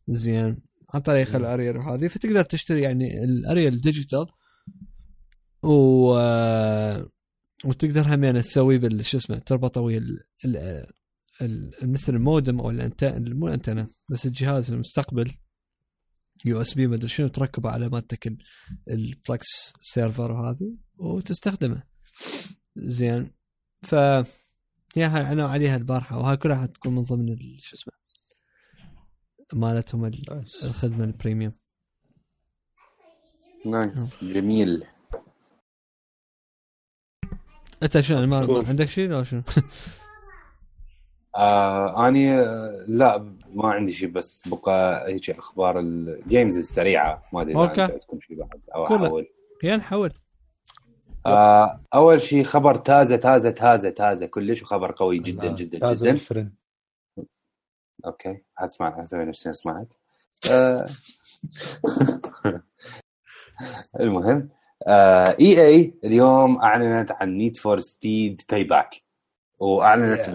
زين 0.08 0.56
عن 0.94 1.00
طريق. 1.00 1.36
الاريل 1.36 1.76
وهذه 1.76 2.08
فتقدر 2.08 2.42
تشتري 2.42 2.80
يعني 2.82 3.24
ال 3.24 3.32
aerial 3.32 3.80
digital 3.80 4.26
و 5.62 6.08
وتقدر 7.64 8.14
هم 8.14 8.24
يعني 8.24 8.42
تسوي 8.42 8.78
بال 8.78 9.04
شو 9.04 9.16
اسمه 9.16 9.38
تربطه 9.38 9.80
ويا. 9.80 10.00
مثل 11.82 12.14
المودم 12.14 12.60
أو 12.60 12.70
الانتنه 12.70 13.34
مو 13.34 13.48
الأنتنة 13.48 13.86
بس 14.10 14.26
الجهاز 14.26 14.70
المستقبل 14.72 15.32
USB 16.44 16.86
مدري 16.86 17.08
شنو 17.08 17.28
تركبه 17.28 17.70
على 17.70 17.88
مالتك 17.88 18.26
ال- 18.26 18.38
ال 18.90 19.07
Plex 19.07 19.72
server 19.80 20.32
وهذه 20.32 20.76
وتستخدمه. 20.98 21.82
زين. 22.76 23.30
ف 23.82 23.92
يا 24.96 25.06
هاي 25.06 25.32
أنا 25.32 25.46
عليها 25.46 25.76
البارحة 25.76 26.18
وهاي 26.18 26.36
كلها 26.36 26.62
حتكون 26.62 26.94
من 26.94 27.02
ضمن 27.02 27.58
شو 27.58 27.76
اسمه 27.76 27.92
مالتهم. 29.52 30.04
الخدمة 30.64 31.04
ال 31.04 31.10
premium. 31.10 31.52
nice 33.66 34.14
جميل. 34.22 34.84
أنت 37.82 38.00
شنو 38.00 38.26
ما. 38.26 38.64
عندك 38.68 38.88
شيء 38.88 39.08
ولا 39.08 39.24
شنو؟ 39.24 39.42
آه 41.36 42.08
أني 42.08 42.32
آه، 42.40 42.84
لا 42.88 43.18
ما 43.54 43.68
عندي 43.68 43.92
شيء 43.92 44.08
بس 44.08 44.48
بقى 44.48 45.08
هيك 45.08 45.30
أخبار 45.30 45.80
ال 45.80 45.93
games 45.93 46.56
السريعة. 46.56 47.22
ما 47.32 47.42
أدري 47.42 47.52
إذا 47.52 47.82
عندكم 47.82 48.20
شيء 48.20 48.36
بعد 48.38 48.60
أو. 48.74 48.86
احاول 48.86 49.26
يا 49.64 49.76
نحول 49.76 50.12
آه 51.26 51.80
أول 51.94 52.20
شيء 52.20 52.44
خبر 52.44 52.74
تازة 52.74 53.16
تازة 53.16 53.50
تازة 53.50 53.90
تازة. 53.90 54.26
كلش 54.26 54.62
وخبر 54.62 54.92
قوي 54.92 55.18
جدا 55.18 55.52
جدا 55.54 55.78
تازة 55.78 56.04
جدا. 56.06 56.14
ال 56.14 56.20
friend 56.20 56.52
okay 58.06 58.42
أسمع 58.58 59.02
أسوي 59.02 59.24
نفسي 59.24 59.52
سمعت 59.52 59.88
آه. 60.50 60.86
المهم 64.00 64.48
آه 64.86 65.36
إي 65.40 65.66
إي 65.66 65.94
اليوم 66.04 66.58
أعلنت 66.62 67.12
عن 67.12 67.30
Need 67.36 67.56
for 67.56 67.80
Speed 67.80 68.40
Payback 68.50 69.02
وأعلنت 69.58 70.20
Yeah. 70.20 70.30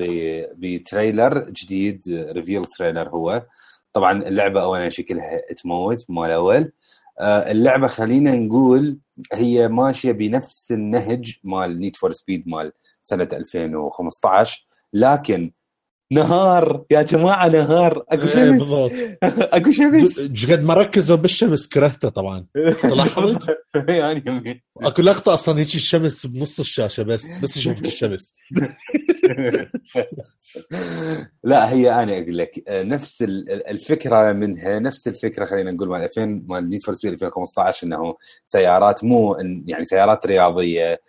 ب 0.56 0.67
trailer 0.67 1.49
جديد 1.49 2.01
reveal 2.10 2.65
trailer 2.65 3.10
هو. 3.09 3.45
طبعا 3.93 4.11
اللعبة 4.23 4.61
اولا 4.63 4.89
شكلها 4.89 5.41
تموت 5.57 6.05
مال 6.09 6.31
آه 6.31 6.72
اللعبة 7.22 7.88
خلينا 7.88 8.35
نقول 8.35 8.98
هي 9.34 9.68
ماشية 9.68 10.11
بنفس 10.11 10.72
النهج 10.72 11.39
مال 11.43 11.80
Need 11.80 11.95
for 11.95 12.11
Speed 12.11 12.48
مال 12.48 12.72
سنة 13.03 13.27
2015 13.34 14.68
لكن 14.93 15.52
نهار 16.11 16.85
يا 16.91 17.02
جماعة 17.02 17.48
نهار 17.48 18.03
أكو 18.10 18.22
إيه، 18.22 18.27
شمس 18.27 18.60
بالضبط. 18.60 18.91
أكو 19.56 19.72
شمس 19.72 20.19
قد 20.52 20.64
ما 20.64 20.73
ركزوا 20.73 21.18
بالشمس 21.18 21.68
كرهته 21.68 22.10
طبعا. 22.10 22.45
لاحظت؟ 22.84 23.57
يعني. 23.89 24.64
أكو 24.77 25.02
لقطة 25.02 25.34
أصلا 25.34 25.60
هيك 25.60 25.76
الشمس 25.76 26.26
بنص 26.26 26.60
الشاشة 26.60 27.03
بس 27.03 27.35
بس 27.35 27.57
يشوفك 27.57 27.85
الشمس. 27.85 28.35
لا 31.43 31.69
هي 31.69 31.91
أنا 31.91 32.14
أقول 32.14 32.38
لك 32.38 32.64
آه، 32.68 32.84
نفس 32.84 33.22
ال- 33.22 33.52
ال- 33.52 33.68
الفكرة 33.68 34.31
منها 34.34 34.80
نفس 34.80 35.07
الفكرة 35.07 35.45
خلينا 35.45 35.72
نقول 35.72 35.89
مال 35.89 36.02
2000 36.03 36.43
مال 36.48 36.69
Need 36.69 36.84
for 36.84 36.95
Speed 36.95 37.14
2015 37.14 37.88
إنه 37.88 38.15
سيارات 38.45 39.03
مو 39.03 39.35
يعني 39.68 39.85
سيارات 39.85 40.26
رياضية 40.26 41.02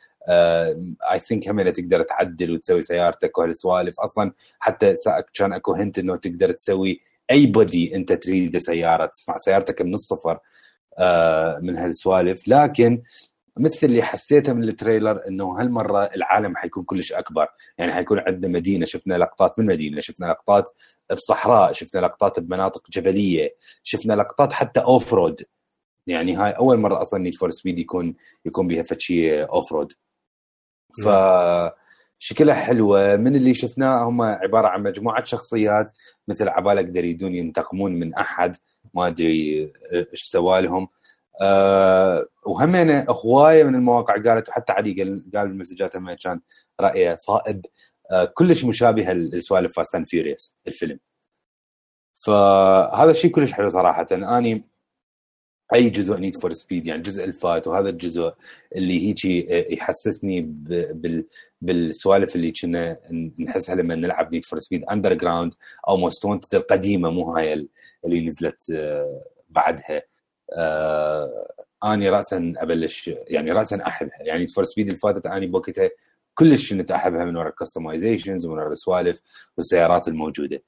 I 1.12 1.20
think 1.20 1.48
هم 1.48 1.70
تقدر 1.70 2.02
تعدل 2.02 2.50
وتسوي 2.54 2.82
سيارتك 2.82 3.38
وهالسوالف 3.38 4.00
أصلا 4.00 4.32
حتى 4.58 4.94
كان 5.34 5.52
أكو 5.52 5.72
hint 5.72 5.98
إنه 5.98 6.16
تقدر 6.16 6.52
تسوي 6.52 7.00
أي 7.30 7.46
body 7.46 7.96
أنت 7.96 8.12
تريده 8.12 8.58
سيارة 8.58 9.06
تصنع 9.06 9.36
سيارتك 9.36 9.82
من 9.82 9.94
الصفر 9.94 10.38
آه، 10.98 11.58
من 11.62 11.76
هالسوالف. 11.78 12.48
لكن 12.48 13.02
مثل 13.58 13.86
اللي 13.86 14.02
حسيته 14.02 14.52
من 14.52 14.64
ال 14.64 14.72
trailer 14.72 15.28
إنه 15.28 15.60
هالمرة 15.60 16.04
العالم 16.04 16.56
حيكون 16.56 16.84
كلش 16.84 17.12
أكبر. 17.12 17.46
يعني 17.78 17.94
حيكون 17.94 18.18
عندنا 18.18 18.52
مدينة 18.52 18.86
شفنا 18.86 19.14
لقطات 19.14 19.58
من 19.58 19.66
مدينة 19.66 20.00
شفنا 20.00 20.26
لقطات 20.26 20.68
بصحراء 21.12 21.72
شفنا 21.72 22.00
لقطات 22.00 22.40
بمناطق 22.40 22.90
جبلية 22.90 23.56
شفنا 23.82 24.14
لقطات 24.14 24.52
حتى 24.52 24.80
off-road 24.80 25.40
يعني 26.06 26.36
هاي 26.36 26.50
أول 26.50 26.78
مرة 26.78 27.00
أصلا 27.00 27.20
Need 27.20 27.34
for 27.34 27.50
Speed 27.50 27.78
يكون 27.78 28.14
يكون 28.44 28.68
بها 28.68 28.82
فشي 28.82 29.42
off-road 29.44 29.92
ف 31.04 31.08
شكلها 32.18 32.54
حلوة. 32.54 33.16
من 33.16 33.36
اللي 33.36 33.54
شفناه 33.54 34.04
هم 34.08 34.22
عبارة 34.22 34.68
عن 34.68 34.82
مجموعة 34.82 35.24
شخصيات 35.24 35.90
مثل 36.28 36.48
عبالة 36.48 36.80
يقدر 36.80 36.98
يريدون 36.98 37.34
ينتقمون 37.34 37.92
من 37.92 38.14
أحد 38.14 38.56
ما 38.94 39.06
أدري 39.06 39.72
إيش 39.92 40.22
سوى 40.22 40.62
لهم 40.62 40.88
أه 41.42 42.26
وهم 42.46 42.76
هوايه 43.08 43.64
من 43.64 43.74
المواقع 43.74 44.14
قالت 44.22 44.48
وحتى 44.48 44.72
علي 44.72 44.92
قال 45.02 45.24
قال 45.34 45.48
بالمسجات 45.48 45.96
هم 45.96 46.12
كان 46.14 46.40
رأيه 46.80 47.16
صائب. 47.16 47.66
أه 48.10 48.24
كلش 48.24 48.64
مشابهه 48.64 49.12
لسوالف 49.12 49.76
Fast 49.76 49.94
and 49.94 50.06
Furious 50.06 50.56
الفيلم. 50.66 50.98
فهذا 52.26 53.10
الشيء 53.10 53.30
كلش 53.30 53.52
حلو 53.52 53.68
صراحة. 53.68 54.06
أني 54.12 54.64
أي 55.74 55.90
جزء 55.90 56.16
Need 56.20 56.36
for 56.36 56.52
Speed 56.52 56.86
يعني 56.86 57.02
الجزء 57.02 57.24
الفات 57.24 57.68
وهذا 57.68 57.88
الجزء 57.88 58.32
اللي 58.76 59.08
هيك 59.08 59.24
يحسسني 59.72 60.40
ب- 60.40 61.00
بال 61.02 61.26
بالسوالف 61.60 62.36
اللي 62.36 62.52
كنا 62.52 62.98
نحسها 63.38 63.74
لما 63.74 63.94
نلعب 63.94 64.32
Need 64.32 64.44
for 64.44 64.58
Speed 64.58 64.84
Underground 64.84 65.54
أو 65.88 65.96
Most 65.96 66.19
Wanted 66.19 66.54
القديمة 66.54 67.10
مو 67.10 67.34
هاي 67.36 67.68
اللي 68.04 68.26
نزلت 68.26 68.70
آه، 68.70 69.20
بعدها. 69.48 69.96
آه، 69.96 70.02
أني 71.84 72.08
راسا 72.08 72.52
أبلش 72.56 73.10
يعني 73.26 73.52
راسا 73.52 73.86
أحبها. 73.86 74.18
يعني 74.20 74.46
Need 74.48 74.57
for 74.57 74.64
Speed 74.64 74.86
اللي 74.86 74.98
فاتت 74.98 75.26
أني 75.26 75.46
بوقتها 75.46 75.90
كلش 76.34 76.74
كنت 76.74 76.90
أحبها 76.90 77.24
من 77.24 77.36
وراء 77.36 77.48
ال 77.48 77.55
customizations 77.55 78.46
ومن 78.46 78.58
وراء 78.58 78.72
السوالف 78.72 79.20
والسيارات 79.56 80.08
الموجودة. 80.08 80.62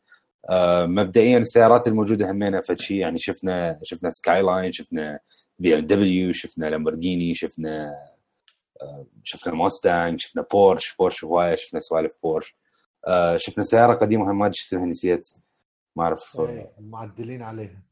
آه، 0.51 0.86
مبدئيا 0.86 1.39
السيارات 1.39 1.86
الموجودة 1.89 2.31
همينة 2.31 2.61
فشي 2.61 2.98
يعني 2.98 3.19
شفنا 3.19 3.81
شفنا 3.82 4.11
Skyline 4.10 4.72
شفنا 4.73 5.19
BMW 5.59 6.32
شفنا 6.32 6.66
لامبورجيني 6.66 7.35
شفنا 7.35 7.94
آه، 8.82 9.06
شفنا 9.23 9.55
Mustang 9.55 10.20
شفنا 10.20 10.43
بورش 10.52 10.97
بورش 10.97 11.24
هواية 11.24 11.55
شفنا 11.55 11.81
سوالف 11.81 12.12
بورش 12.23 12.56
آه، 13.06 13.36
شفنا 13.36 13.65
سيارة 13.65 13.94
قديمة 13.94 14.32
ما 14.32 14.47
أدري 14.47 14.59
اسمها 14.59 14.86
نسيت. 14.86 15.28
ما 15.97 16.05
أعرف. 16.05 16.40
إيه، 16.40 16.66
معدلين 16.81 17.43
عليها. 17.43 17.82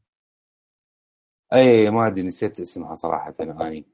أي 1.53 1.89
ما 1.89 2.07
أدري 2.07 2.23
نسيت 2.27 2.59
اسمها 2.59 2.95
صراحة 2.95 3.33
اني 3.41 3.85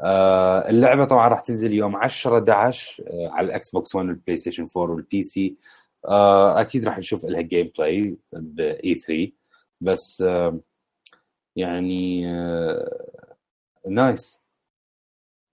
آه 0.00 0.68
اللعبة 0.68 1.04
طبعا 1.04 1.28
راح 1.28 1.40
تنزل 1.40 1.72
يوم 1.72 1.96
10 1.96 2.38
11 2.38 3.04
آه 3.06 3.28
على 3.30 3.46
ال 3.46 3.70
Xbox 3.70 3.94
One 3.94 4.08
وال 4.08 4.36
PlayStation 4.36 4.68
4 4.76 4.94
وال 4.94 5.22
PC. 5.22 5.56
آه 6.08 6.60
أكيد 6.60 6.84
راح 6.88 6.98
نشوف 6.98 7.24
لها 7.24 7.40
جيم 7.40 7.72
بلاي 7.78 8.16
بإي 8.32 8.94
3 8.94 9.32
بس 9.80 10.22
آه 10.22 10.60
يعني 11.56 12.30
آه 12.34 13.06
nice 13.88 14.38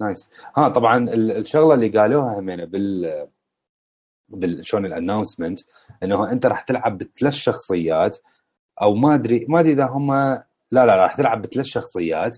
nice 0.01 0.29
ها 0.57 0.69
طبعا 0.69 0.97
ال- 0.97 1.31
الشغلة 1.31 1.73
اللي 1.73 1.89
قالوها 1.99 2.39
همينة 2.39 2.65
بال 2.65 3.27
بال 4.29 4.65
شلون 4.65 4.85
ال 4.85 4.91
announcement 4.91 5.59
إنه 6.03 6.31
أنت 6.31 6.45
راح 6.45 6.61
تلعب 6.61 6.97
بثلاث 6.97 7.33
شخصيات 7.33 8.17
أو 8.81 8.93
ما 8.95 9.15
أدري 9.15 9.45
ما 9.49 9.59
أدري 9.59 9.71
إذا 9.73 9.85
هم 9.85 10.39
لا 10.71 10.85
لا 10.85 10.95
راح 10.95 11.15
تلعب 11.15 11.41
بثلاث 11.41 11.65
شخصيات 11.65 12.37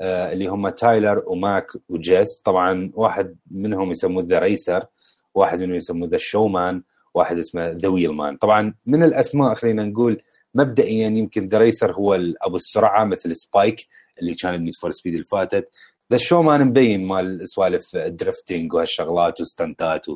آه، 0.00 0.32
اللي 0.32 0.46
هم 0.46 0.68
تايلر 0.68 1.22
وماك 1.26 1.66
وجيس. 1.88 2.42
طبعا 2.44 2.90
واحد 2.94 3.36
منهم 3.50 3.90
يسموه 3.90 4.24
the 4.26 4.38
racer 4.38 4.86
واحد 5.34 5.58
منهم 5.60 5.74
يسموه 5.74 6.08
the 6.08 6.18
showman 6.20 6.82
واحد 7.14 7.38
اسمه 7.38 7.68
the 7.70 7.88
wheelman. 7.88 8.36
طبعا 8.36 8.74
من 8.86 9.02
الأسماء 9.02 9.54
خلينا 9.54 9.84
نقول 9.84 10.22
مبدئيا 10.54 11.08
يمكن 11.08 11.48
the 11.48 11.58
racer 11.58 11.92
هو 11.92 12.14
أبو 12.42 12.56
السرعة 12.56 13.04
مثل 13.04 13.34
سبايك 13.36 13.86
اللي 14.20 14.34
كان 14.34 14.56
ب 14.56 14.60
Need 14.60 14.74
for 14.74 14.90
Speed 14.90 15.12
اللي 15.12 15.24
فاتت. 15.24 15.68
The 16.12 16.18
showman 16.18 16.64
مبين 16.64 17.04
مال 17.06 17.48
سوالف 17.48 17.96
drifting 17.96 18.72
وهالشغلات 18.74 19.40
و 19.40 19.49
stunt 19.49 19.97
ات 19.97 20.06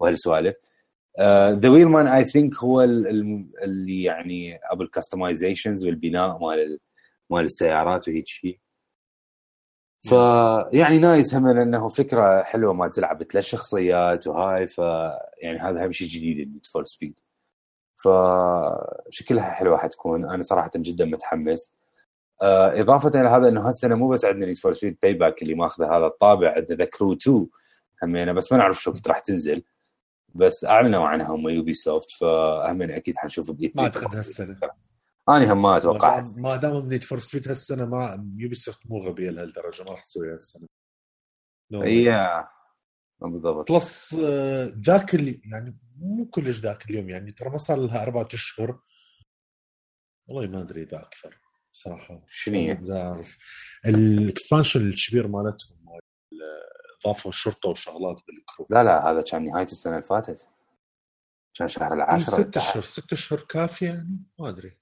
وهالسوالف. 0.00 0.54
The 1.60 1.68
wheelman 1.68 2.06
I 2.06 2.24
think 2.24 2.56
هو 2.56 2.82
ال- 2.82 3.06
ال- 3.06 3.46
اللي 3.62 4.02
يعني 4.02 4.58
أبو 4.72 4.82
ال 4.82 4.89
customizations 4.89 5.86
والبناء 5.86 6.38
مال 6.38 6.58
ال- 6.58 6.78
مال 7.32 7.44
السيارات 7.44 8.08
وهيك 8.08 8.26
شيء. 8.26 8.58
فيعني 10.08 10.98
nice 10.98 11.34
هم 11.34 11.46
انه 11.46 11.88
فكرة 11.88 12.42
حلوة 12.42 12.72
ما 12.72 12.88
تلعب 12.88 13.22
ثلاث 13.22 13.44
شخصيات 13.44 14.26
وهاي 14.26 14.66
ف 14.66 14.78
يعني 15.42 15.58
هذا 15.58 15.86
هم 15.86 15.92
شيء 15.92 16.08
جديد 16.08 16.66
Need 16.72 16.79
for 16.79 16.84
Speed 16.84 17.18
فشكلها 17.96 19.50
حلوة 19.50 19.78
حتكون. 19.78 20.30
أنا 20.30 20.42
صراحة 20.42 20.70
جدا 20.76 21.04
متحمس. 21.04 21.76
آه، 22.42 22.80
إضافة 22.80 23.20
إلى 23.20 23.28
هذا 23.28 23.48
إنه 23.48 23.68
هالسنة 23.68 23.94
مو 23.94 24.08
بس 24.08 24.24
عندنا 24.24 24.46
Need 24.46 24.58
for 24.58 24.72
Speed 24.72 24.98
Payback 25.02 25.42
اللي 25.42 25.54
ماخذه 25.54 25.96
هذا 25.96 26.06
الطابع 26.06 26.54
عندنا 26.56 26.76
The 26.76 26.84
Crew 26.84 27.12
2 27.12 27.46
همينه 28.02 28.32
بس 28.32 28.52
ما 28.52 28.58
نعرف 28.58 28.82
شو 28.82 28.90
وقت 28.90 29.08
راح 29.08 29.18
تنزل. 29.18 29.64
بس 30.34 30.64
أعلنوا 30.64 31.06
عنها 31.06 31.26
هم 31.26 31.48
Ubisoft 31.48 32.10
فهمين 32.10 32.90
أكيد 32.90 33.16
حنشوف 33.16 33.50
by 33.50 33.72
ما 33.74 33.82
أعتقد 33.82 34.14
هالسنة. 34.14 34.56
أنا 35.28 35.52
هم 35.52 35.62
ما 35.62 35.76
أتوقع. 35.76 36.22
ما 36.36 36.56
دام 36.56 36.88
Need 36.88 37.04
for 37.04 37.18
Speed 37.18 37.48
هالسنة 37.48 37.86
ما 37.86 38.32
Ubisoft 38.36 38.86
مو 38.86 38.98
غبية 38.98 39.30
لهالدرجة 39.30 39.82
ما 39.82 39.90
راح 39.90 40.02
تسويها 40.02 40.32
هالسنة. 40.32 40.68
اي 41.74 42.08
بالضبط. 43.20 43.72
Plus 43.72 44.14
آه، 44.14 44.72
ذاك 44.86 45.14
اللي 45.14 45.40
يعني 45.44 45.78
مو 45.98 46.26
كلش 46.26 46.58
ذاك 46.58 46.90
اليوم 46.90 47.10
يعني 47.10 47.32
ترى 47.32 47.50
ما 47.50 47.56
صار 47.56 47.78
لها 47.78 48.02
أربعة 48.02 48.28
أشهر. 48.34 48.80
والله 50.28 50.46
ما 50.46 50.60
أدري 50.60 50.82
إذا 50.82 50.98
أكثر 50.98 51.40
صراحة. 51.72 52.22
شنو 52.28 52.96
أعرف. 52.96 53.38
ال 53.86 53.95
expansion 53.95 54.80
الكبير 54.80 55.28
مالتهم 55.28 55.98
اضافوا 57.04 57.30
الشرطه 57.30 57.68
وشغلات 57.68 58.20
بال 58.26 58.37
Crew. 58.37 58.66
لا 58.70 58.84
لا 58.84 59.10
هذا 59.10 59.22
كان 59.22 59.44
نهاية 59.44 59.64
السنة 59.64 59.92
اللي 59.92 60.04
فاتت. 60.04 60.46
كان 61.54 61.68
شهر 61.68 61.94
العاشر 61.94 62.42
ست 62.42 62.56
أشهر 62.56 62.82
ست 62.82 63.12
أشهر 63.12 63.40
كافية 63.40 63.86
يعني؟ 63.86 64.24
ما 64.38 64.48
أدري. 64.48 64.81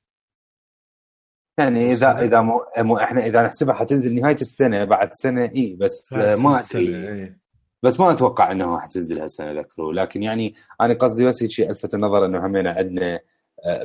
يعني 1.62 1.90
اذا 1.90 2.18
إذا 2.22 2.40
مو, 2.40 2.64
مو 2.78 2.98
إحنا 2.98 3.26
إذا 3.26 3.42
نحسبها 3.42 3.74
حتنزل 3.74 4.14
نهاية 4.14 4.36
السنة 4.40 4.84
بعد 4.84 5.12
سنة 5.12 5.50
إي 5.56 5.76
بس 5.80 6.12
ما 6.12 6.60
أدري. 6.60 6.96
إيه. 6.96 7.40
بس 7.82 8.00
ما 8.00 8.12
أتوقع 8.12 8.52
انه 8.52 8.80
حتنزل 8.80 9.20
هالسنة 9.20 9.52
ذكروا. 9.52 9.92
لكن 9.92 10.22
يعني 10.22 10.54
أنا 10.80 10.94
قصدي 10.94 11.26
بس 11.26 11.44
شيء 11.44 11.70
ألفت 11.70 11.94
النظر 11.94 12.26
إنه 12.26 12.46
همينا 12.46 12.70
عندنا 12.70 13.20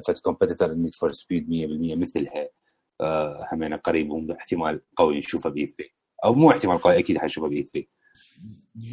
فد 0.07 0.20
competitor 0.20 0.74
Need 0.74 0.95
for 0.95 1.12
Speed 1.12 1.48
100% 1.49 2.02
مثلها. 2.02 2.49
آه، 3.02 3.47
همينا 3.52 3.76
قريب 3.76 4.31
احتمال 4.31 4.81
قوي 4.95 5.18
نشوفه 5.18 5.49
ب 5.49 5.74
E3 5.78 5.91
أو 6.26 6.34
مو 6.34 6.52
احتمال 6.52 6.77
قوي 6.77 6.99
أكيد 6.99 7.18
حنشوفه 7.18 7.47
ب 7.48 7.70
E3 7.74 7.88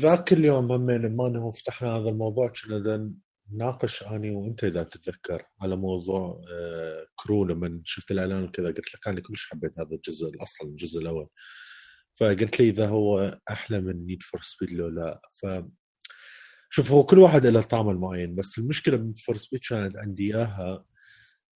ذاك 0.00 0.32
اليوم 0.32 0.72
همين 0.72 1.16
ما 1.16 1.50
فتحنا 1.50 1.88
هذا 1.88 2.08
الموضوع 2.08 2.48
كنا 2.48 3.12
ناقش 3.50 4.02
أني 4.02 4.30
وأنت 4.30 4.64
إذا 4.64 4.82
تتذكر 4.82 5.44
على 5.60 5.76
موضوع 5.76 6.44
آه، 6.52 7.06
Crew 7.16 7.44
لما 7.44 7.80
شفت 7.84 8.10
الإعلان 8.10 8.44
وكذا 8.44 8.66
قلت 8.66 8.94
لك 8.94 9.08
أنا 9.08 9.20
كلش 9.20 9.46
حبيت 9.50 9.78
هذا 9.78 9.94
الجزء 9.94 10.28
الأصل 10.28 10.66
الجزء 10.68 11.00
الأول. 11.00 11.28
فقلت 12.20 12.60
لي 12.60 12.68
إذا 12.68 12.88
هو 12.88 13.40
أحلى 13.50 13.80
من 13.80 14.06
Need 14.06 14.22
for 14.22 14.40
Speed 14.42 14.70
لو 14.72 14.88
لا. 14.88 15.20
ف 15.42 15.46
شوف 16.70 16.92
هو 16.92 17.04
كل 17.04 17.18
واحد 17.18 17.46
له 17.46 17.62
طعم 17.62 17.90
المعين 17.90 18.34
بس 18.34 18.58
المشكلة 18.58 18.96
Need 18.96 19.14
for 19.14 19.36
Speed 19.36 19.60
كانت 19.68 19.96
عندي 19.96 20.36
إياها 20.36 20.84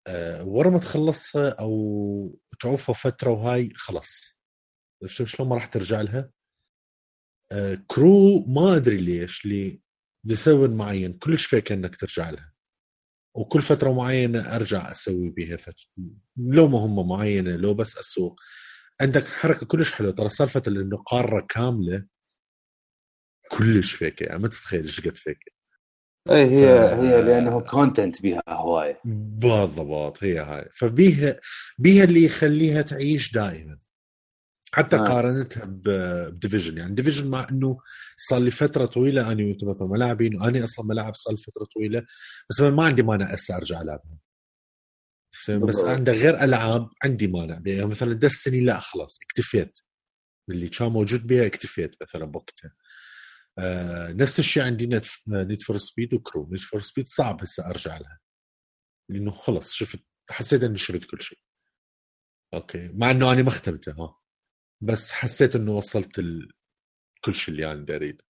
أه 0.07 0.45
ورا 0.45 0.69
ما 0.69 0.79
تخلصها 0.79 1.49
أو 1.49 2.39
تعوفها 2.59 2.93
فترة 2.95 3.31
وهاي 3.31 3.69
خلاص. 3.75 4.35
شلون 5.07 5.49
ما 5.49 5.55
راح 5.55 5.65
ترجع 5.65 6.01
لها. 6.01 6.31
أه 7.51 7.83
Crew 7.87 8.45
ما 8.47 8.75
أدري 8.75 8.97
ليش 8.97 9.45
لي 9.45 9.81
لسبب 10.25 10.73
معين 10.73 11.13
كلش 11.13 11.45
فيك 11.45 11.71
إنك 11.71 11.95
ترجع 11.95 12.29
لها. 12.29 12.53
وكل 13.35 13.61
فترة 13.61 13.93
معينة 13.93 14.55
أرجع 14.55 14.91
أسوي 14.91 15.29
بها 15.29 15.57
فترة. 15.57 15.85
لو 16.37 16.67
مهمه 16.67 17.03
معينة 17.03 17.55
لو 17.55 17.73
بس 17.73 17.97
أسوق. 17.97 18.39
عندك 19.01 19.27
حركة 19.27 19.65
كلش 19.65 19.91
حلوة. 19.91 20.11
ترى 20.11 20.29
سالفة 20.29 20.61
إنه 20.67 20.97
قارة 20.97 21.45
كاملة 21.49 22.05
كلش 23.51 23.91
فيك 23.91 24.21
يعني 24.21 24.39
ما 24.39 24.47
تتخيل 24.47 24.81
إيش 24.81 25.01
قد 25.01 25.17
فيك 25.17 25.39
اي 26.29 26.45
هي 26.45 26.89
ف... 26.89 26.93
هي 26.93 27.21
لأنه 27.21 27.61
content 27.61 28.21
بيها 28.21 28.43
هواية. 28.49 29.01
بالضبط 29.05 30.23
هي 30.23 30.39
هاي. 30.39 30.69
فبيها 30.71 31.39
بيها 31.77 32.03
اللي 32.03 32.23
يخليها 32.23 32.81
تعيش 32.81 33.33
دائما. 33.33 33.79
حتى 34.75 34.95
آه. 34.95 34.99
قارنتها 34.99 35.63
ب 35.65 35.76
Division. 35.76 36.77
يعني 36.77 36.95
Division 36.95 37.27
مع 37.27 37.47
إنه 37.51 37.77
صار 38.17 38.39
لي 38.39 38.51
فترة 38.51 38.85
طويلة 38.85 39.31
اني 39.31 39.57
مثلا 39.63 39.87
ملاعبين 39.87 40.41
وأنا 40.41 40.63
أصلا 40.63 40.85
ملاعب 40.85 41.15
صار 41.15 41.33
لي 41.33 41.37
فترة 41.37 41.65
طويلة 41.75 42.05
بس 42.49 42.61
ما 42.61 42.85
عندي 42.85 43.03
مانع 43.03 43.25
هسه 43.25 43.57
أرجع 43.57 43.81
العبها 43.81 44.17
بس 45.49 45.83
عندك 45.83 46.13
غير 46.13 46.43
ألعاب 46.43 46.89
عندي 47.03 47.27
مانع. 47.27 47.61
يعني 47.65 47.85
مثلا 47.85 48.13
Destiny 48.13 48.59
لا 48.59 48.79
خلاص 48.79 49.19
اكتفيت. 49.23 49.79
اللي 50.49 50.69
كان 50.69 50.91
موجود 50.91 51.27
بها 51.27 51.45
اكتفيت 51.45 51.95
مثلا 52.01 52.25
بوقتها. 52.25 52.73
آه 53.57 54.11
نفس 54.11 54.39
الشيء 54.39 54.63
عندي 54.63 55.01
Need 55.27 55.61
for 55.61 55.77
Speed 55.77 56.13
و 56.13 56.20
Crew 56.20 56.47
Need 56.51 56.59
for 56.59 56.81
Speed 56.81 57.07
صعب 57.07 57.41
هسه 57.41 57.69
أرجع 57.69 57.97
لها. 57.97 58.19
لأنه 59.09 59.31
خلص 59.31 59.73
شفت 59.73 59.99
حسيت 60.29 60.63
إني 60.63 60.77
شفت 60.77 61.05
كل 61.05 61.21
شيء. 61.21 61.39
okay. 62.53 62.87
مع 62.93 63.11
إنه 63.11 63.31
أنا 63.31 63.41
ما 63.41 63.51
ختمته 63.51 63.91
ها. 63.91 64.24
بس 64.85 65.11
حسيت 65.11 65.55
إنه 65.55 65.77
وصلت 65.77 66.19
ال... 66.19 66.49
كل 67.23 67.33
شيء 67.33 67.53
اللي 67.53 67.71
أنا 67.71 67.95
اريد 67.95 68.21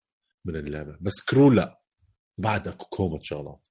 من 0.44 0.56
اللعبة 0.56 0.96
بس 1.00 1.24
Crew 1.28 1.50
لا 1.50 1.80
بعد 2.38 2.68
أكو 2.68 2.86
كومة 2.86 3.18
شغلات 3.22 3.66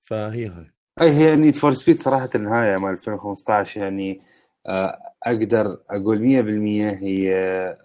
فهي 0.00 0.46
هاي. 0.46 0.72
أي 1.00 1.10
هي 1.10 1.36
Need 1.36 1.54
for 1.54 1.74
Speed 1.74 2.00
صراحة 2.00 2.30
النهاية 2.34 2.76
مال 2.76 2.92
2015 2.92 3.80
يعني 3.80 4.22
آه، 4.66 5.14
أقدر 5.22 5.82
أقول 5.90 6.18
100% 6.18 7.02
هي 7.02 7.34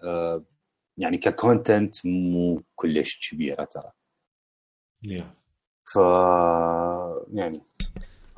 آه، 0.04 0.44
يعني 0.98 1.18
ك 1.18 1.29
content 1.29 2.06
مو 2.06 2.62
كلش 2.74 3.30
كبيرة 3.30 3.64
ترى. 3.64 3.90
Yeah. 5.06 5.24
ف 5.92 5.96
يعني 7.32 7.60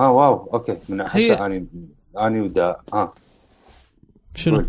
آه 0.01 0.11
wow 0.11 0.51
okay 0.53 0.79
من 0.89 1.01
احسها 1.01 1.47
اني 1.47 1.67
اني 2.17 2.41
ودا 2.41 2.77
آه. 2.93 3.15
شنو؟ 4.35 4.67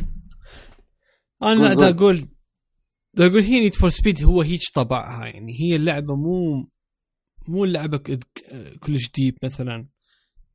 أنا 1.43 1.73
دا 1.73 1.89
أقول 1.89 2.27
دا 3.13 3.25
أقول 3.25 3.41
هي 3.43 3.59
Need 3.59 3.75
for 3.75 3.89
Speed 3.89 4.23
هو 4.23 4.41
هيك 4.41 4.61
طبعها 4.73 5.25
يعني 5.25 5.53
هي 5.59 5.75
اللعبة 5.75 6.15
مو 6.15 6.69
مو 7.47 7.65
اللعبة 7.65 7.97
كلش 8.79 9.09
deep 9.15 9.37
مثلا 9.43 9.87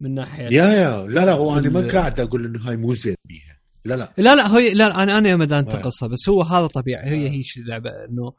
من 0.00 0.14
ناحية 0.14 0.44
yeah 0.44 0.64
yeah. 0.64 1.06
لا 1.06 1.24
لا 1.24 1.32
هو 1.32 1.58
أنا 1.58 1.70
ما 1.70 1.92
قاعد 1.92 2.20
أقول 2.20 2.44
إنه 2.46 2.68
هاي 2.68 2.76
مو 2.76 2.94
زين 2.94 3.14
بيها. 3.24 3.60
لا 3.84 3.94
لا. 3.94 4.12
لا 4.18 4.34
لا 4.36 4.56
هي 4.56 4.74
لا 4.74 5.02
أنا 5.02 5.18
أنا 5.18 5.36
ما 5.36 5.58
أنتقصها 5.58 6.06
بس 6.06 6.28
هو 6.28 6.42
هذا 6.42 6.66
طبيعي 6.66 7.10
هي 7.10 7.28
هي 7.28 7.42
اللعبة 7.56 7.90
إنه 7.90 8.32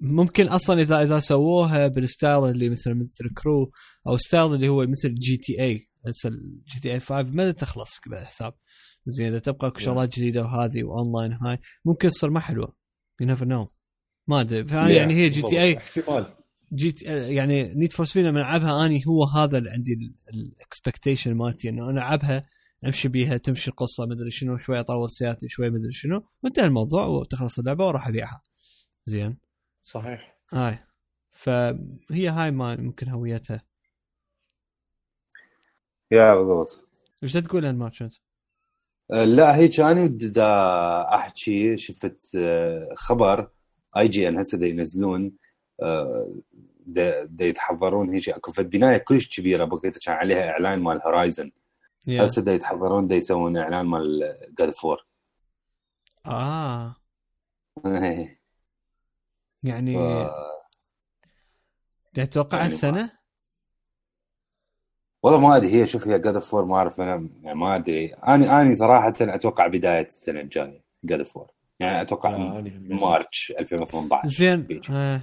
ممكن 0.00 0.48
أصلا 0.48 0.82
إذا 0.82 1.02
إذا 1.02 1.20
سووها 1.20 1.88
بال 1.88 2.04
style 2.04 2.44
اللي 2.44 2.70
مثل 2.70 2.94
مثل 2.94 3.34
Crew 3.34 3.70
أو 4.06 4.16
style 4.16 4.54
اللي 4.54 4.68
هو 4.68 4.86
مثل 4.86 5.14
جي 5.14 5.36
تي 5.36 5.62
اي 5.62 5.88
جي 6.66 6.80
تي 6.82 6.92
اي 6.94 7.00
5 7.00 7.22
ما 7.22 7.50
تخلص 7.50 8.00
بالحساب 8.06 8.54
زين 9.06 9.26
إذا 9.28 9.38
تبقى 9.38 9.72
شغلات 9.80 10.08
جديدة 10.08 10.42
وهذه 10.42 10.84
واونلاين 10.84 11.32
هاي 11.32 11.58
ممكن 11.84 12.08
تصير 12.08 12.30
ما 12.30 12.40
حلوة. 12.40 12.76
you 13.20 13.26
never 13.26 13.44
know 13.46 13.68
ما 14.26 14.40
أدري. 14.40 14.94
يعني 14.94 15.14
هي 15.14 15.28
GTA 15.28 15.76
احتمال. 15.76 16.36
جيت 16.74 17.02
يعني 17.02 17.74
Need 17.74 17.92
for 17.92 18.06
Speed 18.06 18.24
لما 18.24 18.40
ألعبها 18.40 18.86
أني 18.86 19.04
هو 19.06 19.24
هذا 19.24 19.58
اللي 19.58 19.70
عندي 19.70 20.14
ال 20.34 20.42
expectation 20.42 21.34
مالتي 21.34 21.68
إنه 21.68 21.90
أنا 21.90 21.98
ألعبها 21.98 22.46
أمشي 22.84 23.08
بيها 23.08 23.36
تمشي 23.36 23.70
القصة 23.70 24.06
مدري 24.06 24.30
شنو 24.30 24.56
شوي 24.56 24.80
أطور 24.80 25.08
سيارتي 25.08 25.48
شوي 25.48 25.70
مدري 25.70 25.92
شنو 25.92 26.26
وانتهى 26.42 26.64
الموضوع 26.64 27.06
وتخلص 27.06 27.58
اللعبة 27.58 27.86
وأروح 27.86 28.08
أبيعها. 28.08 28.42
زين. 29.04 29.38
صحيح. 29.84 30.38
هاي. 30.52 30.78
فهي 31.32 32.28
هاي 32.28 32.50
ما 32.50 32.76
ممكن 32.76 33.08
هويتها. 33.08 33.62
yeah 36.10 36.34
بالضبط. 36.34 36.88
إيش 37.22 37.32
تقول 37.32 37.64
ان 37.64 37.76
مارشنت؟ 37.76 38.14
أه، 39.10 39.24
لا 39.24 39.56
هيك 39.56 39.80
أنا 39.80 40.06
دا 40.06 40.44
احكي 41.14 41.76
شفت 41.76 42.36
أه، 42.36 42.88
خبر 42.96 43.48
IGN 43.96 44.38
هسه 44.38 44.66
ينزلون 44.66 45.32
دا 46.86 47.28
يتحضرون 47.40 48.14
هيك 48.14 48.28
أكو 48.28 48.52
فد 48.52 48.70
بناية 48.70 48.98
كلش 48.98 49.40
كبيرة 49.40 49.64
بقيت 49.64 49.98
كان 49.98 50.14
عليها 50.14 50.50
إعلان 50.50 50.78
مال 50.78 51.02
Horizon 51.02 51.50
هسه 52.08 52.42
دا 52.42 52.54
يتحضرون 52.54 53.06
دا 53.06 53.14
يسوون 53.14 53.56
إعلان 53.56 53.86
مال 53.86 54.36
God 54.58 54.70
of 54.70 54.84
War 54.84 55.06
آه. 56.26 56.94
يعني 59.62 59.94
ف... 59.94 60.30
تتوقع 62.14 62.58
يعني 62.58 62.72
السنة؟ 62.72 63.10
والله 65.22 65.40
ما 65.40 65.56
أدري 65.56 65.72
هي 65.72 65.86
شوف 65.86 66.08
هي 66.08 66.18
God 66.18 66.38
of 66.38 66.48
War 66.48 66.64
ما 66.64 66.76
أعرف 66.76 67.00
أنا 67.00 67.28
يعني 67.42 67.58
ما 67.58 67.76
أدري. 67.76 68.06
أنا 68.14 68.62
أنا 68.62 68.74
صراحة 68.74 69.12
أتوقع 69.20 69.66
بداية 69.66 70.06
السنة 70.06 70.40
الجاية 70.40 70.82
God 71.04 71.22
of 71.22 71.33
War 71.33 71.50
يعني 71.80 72.02
أتوقع 72.02 72.34
آه 72.34 72.64
March 72.80 73.52
2018 73.58 74.28
زين. 74.28 74.80
آه. 74.90 75.20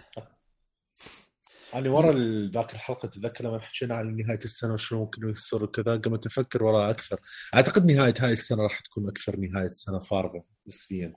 أنا 1.76 1.90
ورا 1.90 2.14
ذاك 2.54 2.74
الحلقة 2.74 3.08
تذكر 3.08 3.44
لما 3.44 3.60
حكينا 3.60 3.96
عن 3.96 4.16
نهاية 4.16 4.40
السنة 4.46 4.74
وشو 4.74 5.00
ممكن 5.00 5.30
يصير 5.30 5.64
وكذا 5.64 5.98
قمت 5.98 6.26
أفكر 6.26 6.64
وراء 6.64 6.90
أكثر. 6.90 7.20
أعتقد 7.56 7.86
نهاية 7.92 8.14
هاي 8.20 8.32
السنة 8.32 8.64
راح 8.64 8.80
تكون 8.80 9.08
أكثر 9.10 9.40
نهاية 9.40 9.68
سنة 9.68 10.00
فارغة 10.00 10.44
نسبيا. 10.68 11.14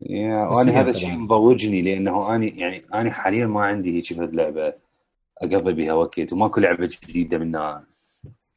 yeah 0.00 0.50
فيها 0.64 0.80
هذا. 0.80 0.90
الشيء 0.90 1.16
مضوجني 1.16 1.82
لأنه 1.82 2.36
أنا 2.36 2.44
يعني 2.46 2.86
أنا 2.94 3.12
حاليا 3.12 3.46
ما 3.46 3.60
عندي 3.60 3.96
هيك 3.96 4.12
لعبة. 4.12 4.74
أقضي 5.42 5.72
بها 5.72 5.92
وقت 5.92 6.32
وماكو 6.32 6.60
لعبة 6.60 6.86
جديدة 7.02 7.38
منها. 7.38 7.86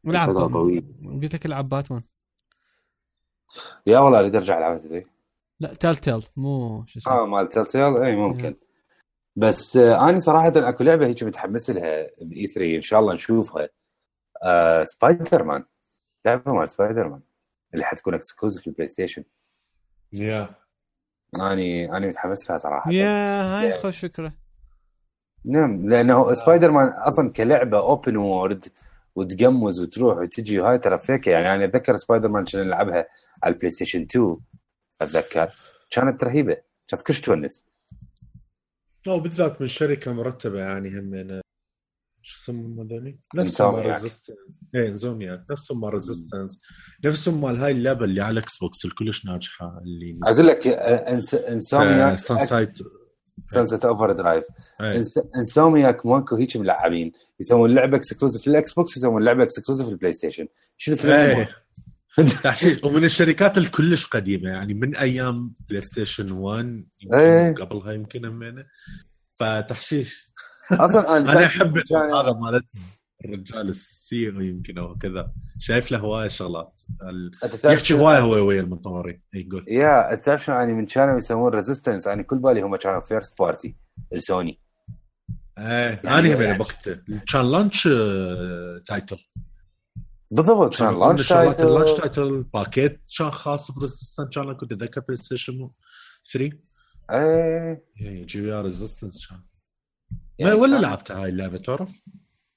العب 0.08 0.30
فترة 0.30 0.48
طويلة. 0.48 0.88
قلت 1.22 1.36
لك 1.36 1.46
العب 1.46 1.70
Batman. 1.70 2.02
yeah 3.88 4.00
والله 4.00 4.20
اريد 4.20 4.36
أرجع 4.36 4.58
العبها 4.58 4.78
تدري 4.78 5.06
لا 5.60 5.74
Telltale 5.74 6.24
مو 6.38 6.86
شو 6.86 7.00
اسمه. 7.00 7.14
آه 7.14 7.26
مال 7.26 7.50
Telltale 7.50 7.98
اي 7.98 8.16
ممكن. 8.16 8.56
بس 9.36 9.78
آه 9.78 10.10
أنا 10.10 10.20
صراحة 10.20 10.70
أكو 10.70 10.84
لعبة 10.84 11.08
هيك 11.08 11.24
متحمس 11.24 11.70
لها 11.70 12.08
ب 12.22 12.48
E3 12.48 12.76
إن 12.76 12.82
شاء 12.82 13.00
الله 13.00 13.14
نشوفها. 13.14 13.70
آه 14.44 14.84
سبايدر 14.84 15.44
مان 15.44 15.66
لعبة 16.26 16.54
مال 16.54 16.70
سبايدر 16.70 17.08
مان 17.08 17.22
اللي 17.74 17.86
حتكون 17.86 18.14
exclusive 18.14 18.62
في 18.62 18.68
ال 18.68 18.88
PlayStation 18.88 19.24
yeah. 20.14 20.50
أني 21.40 21.92
أنا 21.98 22.08
متحمس 22.08 22.50
لها 22.50 22.58
صراحة. 22.58 22.92
yeah 22.91 23.44
هاي 23.44 23.74
Yeah. 23.74 23.78
خوش 23.78 24.00
فكرة. 24.00 24.34
نعم 25.45 25.90
لأنه 25.90 26.34
سبايدر 26.34 26.72
مان 26.72 26.88
أصلا 26.88 27.32
كلعبة 27.32 27.78
open 27.80 28.18
world 28.18 28.66
وتقمز 29.16 29.82
وتروح 29.82 30.18
وتجي 30.18 30.60
وهاي 30.60 30.80
ترى 30.80 30.98
فيكه 30.99 31.30
يعني. 31.30 31.56
أنا 31.56 31.66
أتذكر 31.66 31.98
سبايدر 31.98 32.28
مان 32.28 32.45
كنا 32.45 32.64
نلعبها 32.64 33.06
على 33.44 33.53
ال 33.54 33.70
PlayStation 33.72 34.02
2 34.02 34.38
أتذكر. 35.02 35.49
كانت 35.91 36.24
رهيبة. 36.24 36.57
كانت 36.88 37.02
كلش 37.02 37.20
تونس. 37.22 37.66
أو 39.07 39.20
بالذات 39.20 39.61
من 39.61 39.68
شركة 39.68 40.14
مرتبة 40.14 40.60
يعني 40.60 40.90
هم 40.99 41.03
من 41.03 41.41
شو 42.22 42.38
اسمهم 42.44 42.80
هذولي؟ 42.80 43.20
نفسهم. 43.36 43.76
مال 43.76 43.86
Resistance 43.86 44.38
إيه 44.76 44.88
Insomniac 44.88 45.44
نفسهم 45.52 45.82
مال 45.82 45.94
Resistance 45.94 46.62
نفسهم 47.06 47.41
مال 47.41 47.57
هاي 47.57 47.72
اللعبة 47.72 48.06
اللي 48.06 48.22
على 48.22 48.32
ال 48.34 48.58
Xbox 48.58 48.86
الكلش 48.86 49.26
ناجحة 49.26 49.78
اللي 49.82 50.20
أقول 50.28 50.48
لك 50.48 50.68
آه، 50.68 51.11
Ins- 51.12 51.34
Insomniac 51.36 52.18
Sunset 52.18 52.78
Sunset 53.48 53.86
Overdrive 53.86 54.44
Insomniac 55.36 56.06
ماكو 56.06 56.36
هيك 56.36 56.57
ملعبين 56.57 57.11
يسوون 57.40 57.76
لعبه 57.76 57.98
exclusive 57.98 58.41
في 58.41 58.48
ال 58.48 58.74
Xbox 58.74 58.98
يسوون 58.98 59.24
لعبه 59.24 59.44
exclusive 59.44 59.86
في 59.86 59.91
ال 59.91 60.14
PlayStation 60.14 60.48
شنو 60.78 60.95
في 60.95 61.48
تحشيش 62.44 62.84
ومن 62.84 63.03
الشركات 63.03 63.57
الكلش 63.57 64.06
قديمة 64.06 64.49
يعني 64.49 64.74
من 64.74 64.95
أيام 64.95 65.53
PlayStation 65.70 66.32
1 66.32 66.86
إيه. 67.14 67.48
يمكن 67.48 67.64
قبلها 67.64 67.94
يمكن 67.94 68.26
همينه 68.26 68.66
فتحشيش. 69.36 70.30
أصلا 70.72 71.18
أنا 71.18 71.45
أحب 71.45 71.78
هذا 71.91 72.40
مالت 72.41 72.66
الرجال 73.26 73.70
السير 73.70 74.41
يمكن 74.41 74.78
أو 74.78 74.96
كذا. 74.98 75.34
شايف 75.60 75.91
له 75.91 75.98
هواي 75.98 76.30
شغلات. 76.30 76.82
ال- 77.10 77.32
يحكي 77.66 77.94
هواي 77.94 78.20
هو 78.22 78.48
ويا 78.48 78.62
المطورين 78.62 79.22
يقول 79.34 79.66
يا 79.68 80.16
تعرف 80.16 80.46
شنو 80.46 80.56
يعني 80.56 80.74
من 80.74 80.86
كانوا 80.86 81.18
يسوون 81.18 81.54
ريزيستنس 81.54 82.08
يعني 82.08 82.24
كل 82.24 82.38
بالي 82.40 82.62
هم 82.62 82.76
كانوا 82.76 83.00
فيرست 83.02 83.40
بارتي 83.40 83.76
السوني 84.14 84.60
إيه 85.58 86.02
أنا 86.06 86.54
هم 86.54 86.60
وقته 86.62 87.00
كان 87.32 87.52
لانش 87.52 87.84
تايتل 88.88 89.18
بالضبط 90.32 90.76
كان 90.80 91.00
لانش 91.00 91.20
الشغلات 91.22 91.60
اللانش 91.60 91.90
تايتل 91.91 92.02
تايتل 92.16 92.44
باكيت 92.54 93.02
كان 93.18 93.30
خاص 93.32 93.72
بريزستنس 93.72 94.30
كان 94.36 94.54
كنت 94.54 94.72
أتذكر 94.72 95.02
بلاي 95.02 95.16
ستيشن 95.18 95.70
3 96.34 96.58
إيه. 97.12 97.84
يعني 97.96 98.22
يجي 98.22 98.41
ويا 98.41 98.62
Resistance 98.62 99.28
كان 99.28 99.40
يعني 100.40 100.54
ولا 100.54 100.78
لعبتها 100.78 101.24
هاي 101.24 101.30
اللعبة 101.30 101.58
تعرف؟ 101.58 101.91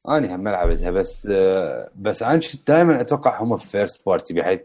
أنا 0.08 0.36
هم 0.36 0.48
لعبتها 0.48 0.90
بس 0.90 1.28
آه، 1.32 1.90
بس 1.96 2.22
أنا 2.22 2.40
دائما 2.66 3.00
أتوقع 3.00 3.42
هم 3.42 3.56
first 3.56 4.06
party 4.06 4.34
بحيث 4.34 4.60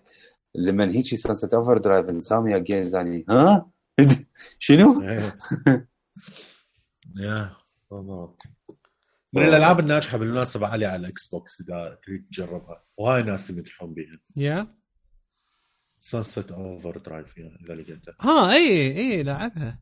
لما 0.55 0.91
هيك 0.91 1.05
Sunset 1.06 1.53
Overdrive 1.53 2.10
Insomniac 2.10 2.57
Games 2.57 2.95
يعني 2.95 3.26
ها؟ 3.30 3.69
شنو؟ 4.59 5.01
إيه. 5.01 5.39
yeah 7.15 7.56
بالضبط 7.91 8.43
من 9.34 9.43
الألعاب 9.43 9.80
الناجحة 9.80 10.18
بالمناسبة 10.18 10.68
علي 10.68 10.85
على 10.85 10.99
ال 11.02 11.28
Xbox 11.28 11.61
إذا 11.61 11.99
تريد 12.03 12.27
تجربها. 12.31 12.84
وهاي 12.97 13.23
ناس 13.23 13.49
يمدحون 13.49 13.93
بيها. 13.93 14.19
yeah. 14.36 14.68
Sunset 15.99 16.52
Overdrive 16.52 17.38
yeah 17.38 17.57
إذا 17.65 17.76
لقيتها. 17.76 18.15
ها 18.22 18.53
إي 18.53 18.97
إي 18.97 19.23
لعبها. 19.23 19.80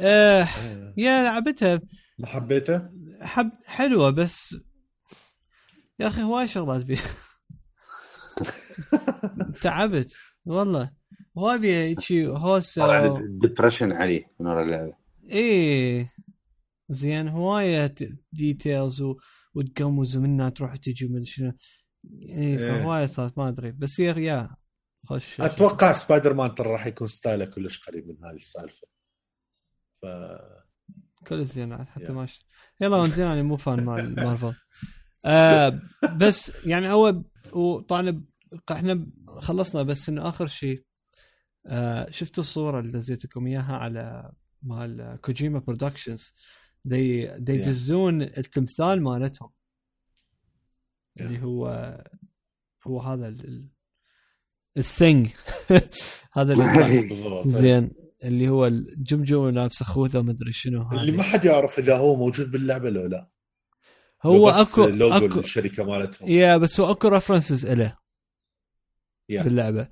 آه 0.00 0.42
إيه. 0.42 0.94
yeah 0.96 1.22
لعبتها. 1.24 1.80
ما 2.18 2.26
حبيته؟ 2.26 2.82
حب 3.22 3.50
حلوة 3.66 4.10
بس 4.10 4.54
يا 6.00 6.08
أخي 6.08 6.22
هواي 6.22 6.48
شغلات 6.48 6.84
بيها 6.84 7.02
تعبت 9.62 10.14
والله. 10.44 10.90
هواي 11.38 11.58
بيها 11.58 11.82
هيجي 11.82 12.26
هوس 12.26 12.64
صار 12.64 12.90
عندي 12.90 13.22
depression 13.28 13.92
علي 13.92 14.26
من 14.40 14.46
ورا 14.46 14.62
اللعبة. 14.62 14.96
إيه. 15.30 16.12
زين 16.88 17.28
هوايه 17.28 17.94
details 18.32 19.02
و... 19.02 19.16
وتگمز 19.54 20.16
ومنها 20.16 20.48
تروح 20.48 20.72
وتجي 20.72 21.06
ومدري 21.06 21.26
شنو. 21.26 21.52
إيه 22.22 22.58
إيه. 22.58 22.58
فهوايه 22.58 23.06
صارت 23.06 23.38
ما 23.38 23.48
أدري. 23.48 23.72
بس 23.72 24.00
هي 24.00 24.24
yeah 24.24 24.56
خوش 25.06 25.40
أتوقع 25.40 25.92
سبايدر 25.92 26.34
مان 26.34 26.54
ترى 26.54 26.70
راح 26.70 26.86
يكون 26.86 27.06
style 27.06 27.38
ه 27.38 27.44
كلش 27.44 27.88
قريب 27.88 28.08
من 28.08 28.24
هاي 28.24 28.36
السالفة. 28.36 28.86
ف 30.02 30.06
كل 31.26 31.44
زين 31.44 31.84
حتى 31.84 32.04
yeah. 32.04 32.10
ما. 32.10 32.26
يلا 32.80 32.96
وانزين 32.96 33.26
أنا 33.26 33.42
مو 33.42 33.56
fan 33.56 33.84
مال 33.84 34.14
مارفل. 34.14 34.54
آه 35.24 35.80
بس 36.20 36.52
يعني 36.66 36.92
هو 36.92 37.22
وطبعا 37.52 38.22
إحنا 38.72 39.06
خلصنا 39.28 39.82
بس 39.82 40.08
إنه 40.08 40.28
آخر 40.28 40.46
شيء 40.48 40.84
آه 41.66 42.10
شفتوا 42.10 42.42
الصورة 42.42 42.80
اللي 42.80 42.92
دزيتكم 42.92 43.46
إياها 43.46 43.76
على 43.76 44.32
مال 44.62 45.18
Kojima 45.22 45.58
Productions 45.58 46.34
دي 46.84 47.26
دي 47.38 47.52
Yeah. 47.52 47.66
يدزون 47.66 48.22
التمثال 48.22 49.02
مالتهم 49.02 49.50
Yeah. 51.18 51.22
اللي 51.22 51.42
هو 51.42 51.66
هو 52.86 53.00
هذا 53.00 53.28
ال 53.28 53.68
ال 54.76 54.85
thing 54.85 55.28
هذا 56.36 56.52
اللي 56.52 57.08
زين 57.60 57.90
اللي 58.24 58.48
هو 58.48 58.66
الجمجمة 58.66 59.50
لابسه 59.50 59.84
خوذة 59.84 60.22
مدري 60.22 60.52
شنو 60.52 60.82
هذا. 60.82 61.00
اللي 61.00 61.12
ما 61.12 61.22
حد 61.22 61.44
يعرف 61.44 61.78
إذا 61.78 61.96
هو 61.96 62.16
موجود 62.16 62.50
باللعبة 62.50 62.90
لو 62.90 63.06
لا 63.06 63.30
هو 64.22 64.48
بس 64.48 64.78
اكو 64.78 64.86
لوجو 64.86 65.26
اكو 65.26 65.40
الشركة 65.40 65.84
مالتهم 65.84 66.28
yeah 66.28 66.56
بس 66.56 66.80
هو 66.80 66.90
أكو 66.90 67.08
references 67.08 67.66
له 67.66 67.96
yeah. 69.28 69.42
باللعبة 69.42 69.88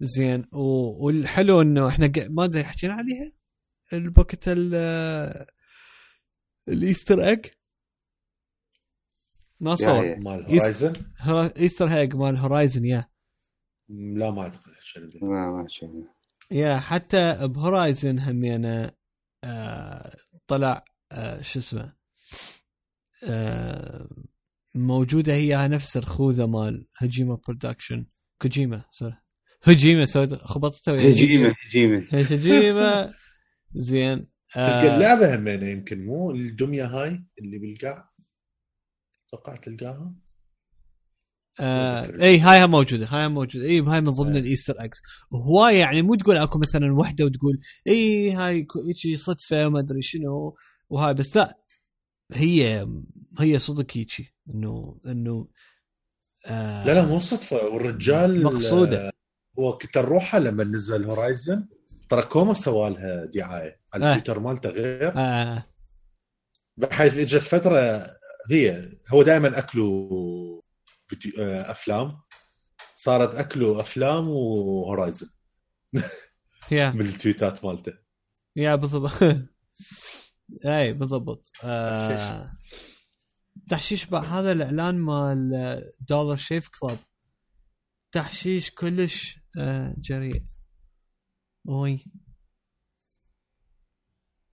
زين 0.00 0.44
و... 0.52 0.60
والحلو 1.06 1.60
إنه 1.62 1.88
إحنا 1.88 2.06
ق... 2.06 2.18
ما 2.30 2.44
أدري 2.44 2.64
حكينا 2.64 2.94
عليها 2.94 3.32
البوكت 3.92 4.48
ال 4.48 4.74
ال 6.68 6.77
Easter 6.77 7.28
egg 7.28 7.46
ما 9.60 9.76
هي. 9.80 10.14
مال 10.14 10.46
Horizon 10.46 10.92
Easter 11.56 11.86
egg 11.98 12.14
مال 12.16 12.36
Horizon 12.36 12.84
yeah 12.84 13.08
لا 13.88 14.30
ما 14.30 14.42
اعتقد 14.42 14.72
بيه. 14.96 15.20
ما. 15.26 15.66
yeah 16.50 16.78
حتى 16.78 17.48
ب 17.48 17.57
Horizon 17.57 18.18
همينه 18.18 18.90
آه 19.44 20.16
طلع 20.46 20.84
آه 21.12 21.42
شو 21.42 21.58
اسمه 21.58 21.96
موجودة 24.74 25.32
هي 25.32 25.68
نفس 25.68 25.96
الخوذة 25.96 26.46
مال 26.46 26.86
هجيما 26.98 27.38
Production 27.46 28.06
Kojima 28.42 28.84
sorry 28.90 29.16
هجيما 29.62 30.06
سويت 30.06 30.34
خبطته 30.34 30.92
ويا 30.92 31.12
هجيمة. 31.12 31.54
هجيمة 31.66 32.06
هجيما 32.12 33.14
زين. 33.74 34.26
تلقى 34.54 34.86
آه 34.88 34.96
اللعبه 34.96 35.34
همينه 35.34 35.68
يمكن 35.68 36.04
مو 36.04 36.30
الدمية 36.30 36.84
هاي 36.84 37.24
اللي 37.38 37.58
بالقاع. 37.58 38.10
توقع 39.30 39.56
تلقاها. 39.56 40.14
آه 41.60 42.22
إي 42.22 42.38
هاي 42.38 42.66
موجودة 42.66 43.06
هاي 43.06 43.28
موجودة. 43.28 43.64
إي 43.64 43.80
هاي 43.80 44.00
من 44.00 44.10
ضمن 44.10 44.34
آه. 44.34 44.38
ال 44.38 44.43
Easter 44.43 44.74
eggs 44.78 44.98
هواي 45.32 45.78
يعني 45.78 46.02
مو 46.02 46.14
تقول 46.14 46.36
أكو 46.36 46.58
مثلا 46.58 46.94
وحدة 46.94 47.24
وتقول 47.24 47.58
إي 47.86 48.32
هاي 48.32 48.66
هيجي 48.86 49.16
صدفة 49.16 49.68
ما 49.68 49.78
أدري 49.78 50.02
شنو 50.02 50.56
وهاي 50.88 51.14
بس 51.14 51.36
لا. 51.36 51.56
هي 52.32 52.86
هي 53.40 53.58
صدق 53.58 53.86
هيجي 53.96 54.34
إنه 54.54 55.00
إنه 55.06 55.48
آه 56.46 56.84
لا 56.84 56.94
لا 56.94 57.04
مو 57.06 57.18
صدفة. 57.18 57.64
والرجال 57.66 58.42
مقصودة. 58.42 59.08
آه، 59.08 59.12
هو 59.58 59.78
كنت 59.78 59.98
نروحها 59.98 60.40
لما 60.40 60.64
نزل 60.64 61.04
هورايزن 61.04 61.68
ترى 62.08 62.22
كوما 62.22 62.54
سوى 62.54 62.90
لها 62.90 63.24
دعاية 63.24 63.80
على 63.94 64.04
آه. 64.06 64.08
التويتر 64.14 64.40
مالته 64.40 64.68
غير. 64.68 65.12
آه. 65.16 65.64
بحيث 66.76 67.14
إجت 67.16 67.42
فترة 67.42 68.06
هي 68.50 68.92
هو 69.08 69.22
دائما 69.22 69.58
اكلوا 69.58 70.60
فيديو 71.06 71.32
آه، 71.38 71.70
أفلام. 71.70 72.20
صارت 72.96 73.34
اكلوا 73.34 73.80
أفلام 73.80 74.28
وهورايزن 74.28 75.28
من 76.72 77.00
التويتات 77.00 77.64
مالته. 77.64 77.92
يا 78.56 78.74
بالضبط. 78.74 79.12
اي 80.64 80.92
بالضبط. 80.92 81.52
آه 81.64 82.50
تحشيش 83.68 84.14
هذا 84.14 84.52
الإعلان 84.52 84.98
مال 84.98 85.50
Dollar 86.00 86.36
Shave 86.36 86.68
Club 86.68 86.98
تحشيش 88.12 88.70
كلش 88.70 89.40
آه 89.58 89.94
جريء. 89.98 90.42
أوي. 91.68 92.04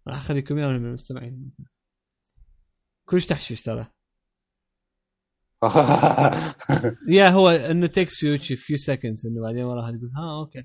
راح 0.08 0.18
اخليكم 0.18 0.58
اياهم 0.58 0.72
من 0.82 0.86
المستمعين. 0.86 1.52
كلش 3.06 3.26
تحشيش 3.26 3.62
ترى. 3.62 3.88
yeah 7.18 7.30
هو 7.30 7.50
إنه 7.50 7.88
takes 7.88 8.24
you 8.24 8.38
few 8.38 8.78
seconds 8.78 9.28
إنه 9.28 9.42
بعدين 9.42 9.64
وراها 9.64 9.92
تقول 9.92 10.12
ها 10.18 10.40
okay. 10.40 10.64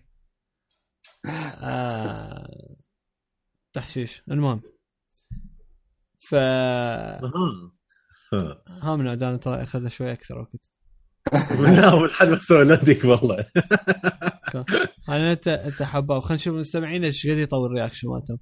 آه 1.27 2.77
تحشيش. 3.73 4.23
المهم. 4.31 4.78
ف 6.29 6.35
أها. 6.35 7.73
ها. 8.33 8.63
ها 8.83 8.97
من 8.97 9.09
عدان 9.09 9.41
ترى 9.41 9.63
اخذ 9.63 9.89
شوي 9.89 10.13
أكثر 10.13 10.39
وقت. 10.39 10.73
لا 11.61 11.91
اول 11.91 12.15
حد 12.15 12.29
بس 12.29 12.51
والله. 12.51 13.45
أنا 15.09 15.33
انت 15.33 15.49
انت 15.49 15.83
حباب 15.83 16.21
خلينا 16.21 16.35
نشوف 16.35 16.55
المستمعين 16.55 17.05
إيش 17.05 17.27
قد 17.27 17.39
يطول 17.39 17.67
ال 17.67 17.71
reaction 17.71 18.09
مالتهم. 18.09 18.39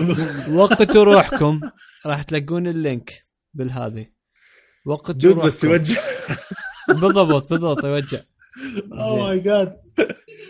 وقتوا 0.58 1.04
روحكم. 1.04 1.60
راح 2.06 2.22
تلقون 2.22 2.66
ال 2.66 2.78
link 2.78 3.26
بالهذه. 3.54 4.06
وقتوا 4.86 5.14
dude 5.14 5.32
روحكم. 5.32 5.46
بس 5.48 5.64
يوجه. 5.64 6.00
بالضبط 6.88 7.52
بالضبط 7.52 7.84
يوجع 7.84 8.18
oh 8.92 9.18
my 9.18 9.40
God 9.40 9.76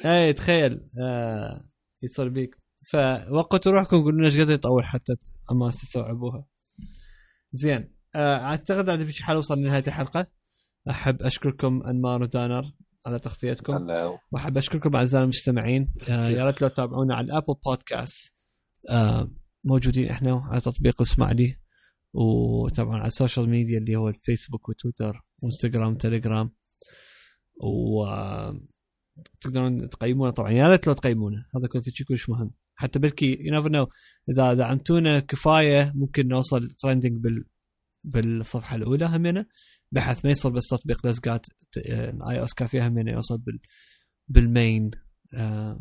اي 0.04 0.32
تخيل. 0.32 0.88
آه 1.00 1.64
يصير 2.02 2.28
بيك. 2.28 2.56
فوقتوا 2.90 3.72
روحكم 3.72 4.02
قولوا 4.02 4.12
لنا 4.12 4.26
إيش 4.26 4.40
قد 4.40 4.50
يطول 4.50 4.84
حتى 4.84 5.16
أما 5.50 5.68
تستوعبوها. 5.70 6.49
زين. 7.52 7.94
آه 8.14 8.36
أعتقد 8.36 8.88
عاد 8.88 9.04
في 9.04 9.24
حال 9.24 9.36
وصل 9.36 9.58
لنهاية 9.58 9.84
الحلقة. 9.86 10.26
أحب 10.90 11.22
أشكركم 11.22 11.82
أنمار 11.82 12.22
ودانر 12.22 12.72
على 13.06 13.18
تغطيتكم. 13.18 13.74
وأحب 14.32 14.58
أشكركم 14.58 14.96
أعزائي 14.96 15.24
المستمعين. 15.24 15.94
آه 16.08 16.28
يا 16.28 16.44
ريت 16.44 16.62
لو 16.62 16.68
تتابعونا 16.68 17.14
على 17.14 17.24
ال 17.24 17.29
Apple 17.29 17.54
Podcasts 17.66 18.34
آه 18.90 19.30
موجودين 19.64 20.08
إحنا 20.08 20.42
على 20.44 20.60
تطبيق 20.60 21.00
اسمع 21.00 21.32
لي 21.32 21.56
وطبعا 22.14 22.96
على 22.96 23.06
ال 23.06 23.12
social 23.12 23.48
media 23.48 23.78
اللي 23.78 23.96
هو 23.96 24.08
الفيسبوك 24.08 24.68
وتويتر 24.68 25.26
وانستغرام 25.42 25.92
وتليجرام 25.92 26.50
و 27.62 28.06
تقدرون 29.40 29.90
تقيمونا 29.90 30.30
طبعا. 30.30 30.50
يا 30.50 30.68
ريت 30.68 30.86
لو 30.86 30.92
تقيمونا. 30.92 31.44
هذا 31.56 31.68
كل 31.68 31.82
شيء 31.92 32.06
كلش 32.06 32.28
مهم. 32.28 32.50
حتى 32.80 32.98
بلكي 32.98 33.38
you 33.40 33.54
never 33.54 33.70
know 33.70 33.88
إذا 34.30 34.54
دعمتونا 34.54 35.20
كفاية 35.20 35.92
ممكن 35.94 36.28
نوصل 36.28 36.70
trending 36.70 37.22
بال 37.22 37.44
بالصفحة 38.04 38.76
الأولى 38.76 39.06
همينة. 39.06 39.46
بحيث 39.92 40.24
ما 40.24 40.30
يصير 40.30 40.50
بس 40.50 40.68
تطبيق 40.68 41.06
لزگات 41.06 41.46
iOS 41.76 42.54
كافية 42.54 42.88
همينة 42.88 43.12
يوصل 43.12 43.38
بال 43.38 43.58
بال 44.28 44.49
main 44.49 44.90
آه 45.34 45.80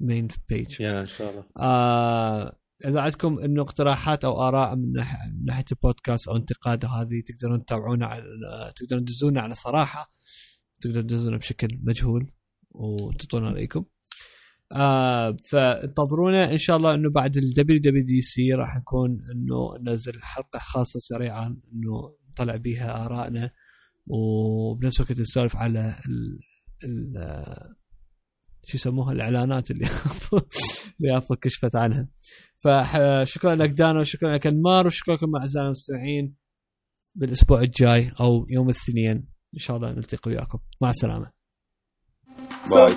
main 0.00 0.28
page 0.48 0.80
yeah 0.80 1.00
إن 1.00 1.06
شاء 1.06 1.30
الله. 1.30 1.44
آه 1.56 2.58
إذا 2.84 3.00
عندكم 3.00 3.38
إنه 3.38 3.62
اقتراحات 3.62 4.24
أو 4.24 4.48
آراء 4.48 4.76
من 4.76 4.92
من 4.92 5.44
ناحية 5.44 5.64
البودكاست 5.72 6.28
أو 6.28 6.36
انتقاد 6.36 6.84
هذه 6.84 7.22
تقدرون 7.26 7.64
تتابعونا 7.64 8.06
على 8.06 8.24
تقدرون 8.76 9.04
تدزونا 9.04 9.40
على 9.40 9.54
صراحة. 9.54 10.12
تقدرون 10.80 11.06
تدزونا 11.06 11.36
بشكل 11.36 11.68
مجهول 11.82 12.32
وتعطونا 12.70 13.50
رأيكم. 13.50 13.84
آه 14.72 15.36
فانتظرونا 15.50 16.52
إن 16.52 16.58
شاء 16.58 16.76
الله 16.76 16.94
إنه 16.94 17.10
بعد 17.10 17.36
ال 17.36 17.42
WWDC 17.42 18.58
راح 18.58 18.76
نكون 18.76 19.10
إنه 19.10 19.74
ننزل 19.86 20.22
حلقة 20.22 20.58
خاصة 20.58 21.00
سريعا 21.00 21.46
إنه 21.46 22.16
نطلع 22.30 22.56
بيها 22.56 23.04
آرائنا. 23.06 23.50
وبنفس 24.06 25.00
الوقت 25.00 25.20
نسولف 25.20 25.56
على 25.56 25.94
ال 26.08 26.38
ال 26.84 27.74
شو 28.66 28.76
يسموها؟ 28.76 29.12
الإعلانات 29.12 29.70
اللي 29.70 29.86
اللي 31.00 31.16
ابل 31.16 31.36
كشفت 31.40 31.76
عنها. 31.76 32.08
فشكرا 32.58 33.54
لك 33.54 33.70
دانا 33.70 34.00
وشكرا 34.00 34.34
لك 34.34 34.46
أنمار 34.46 34.86
وشكرا 34.86 35.14
لكم 35.14 35.36
اعزائنا 35.36 35.66
المستمعين 35.66 36.36
بالأسبوع 37.14 37.60
الجاي 37.60 38.12
أو 38.20 38.46
يوم 38.50 38.66
الاثنين. 38.66 39.16
إن 39.54 39.58
شاء 39.58 39.76
الله 39.76 39.92
نلتقي 39.92 40.30
وياكم. 40.30 40.58
مع 40.80 40.90
السلامة. 40.90 41.32
باي. 42.70 42.94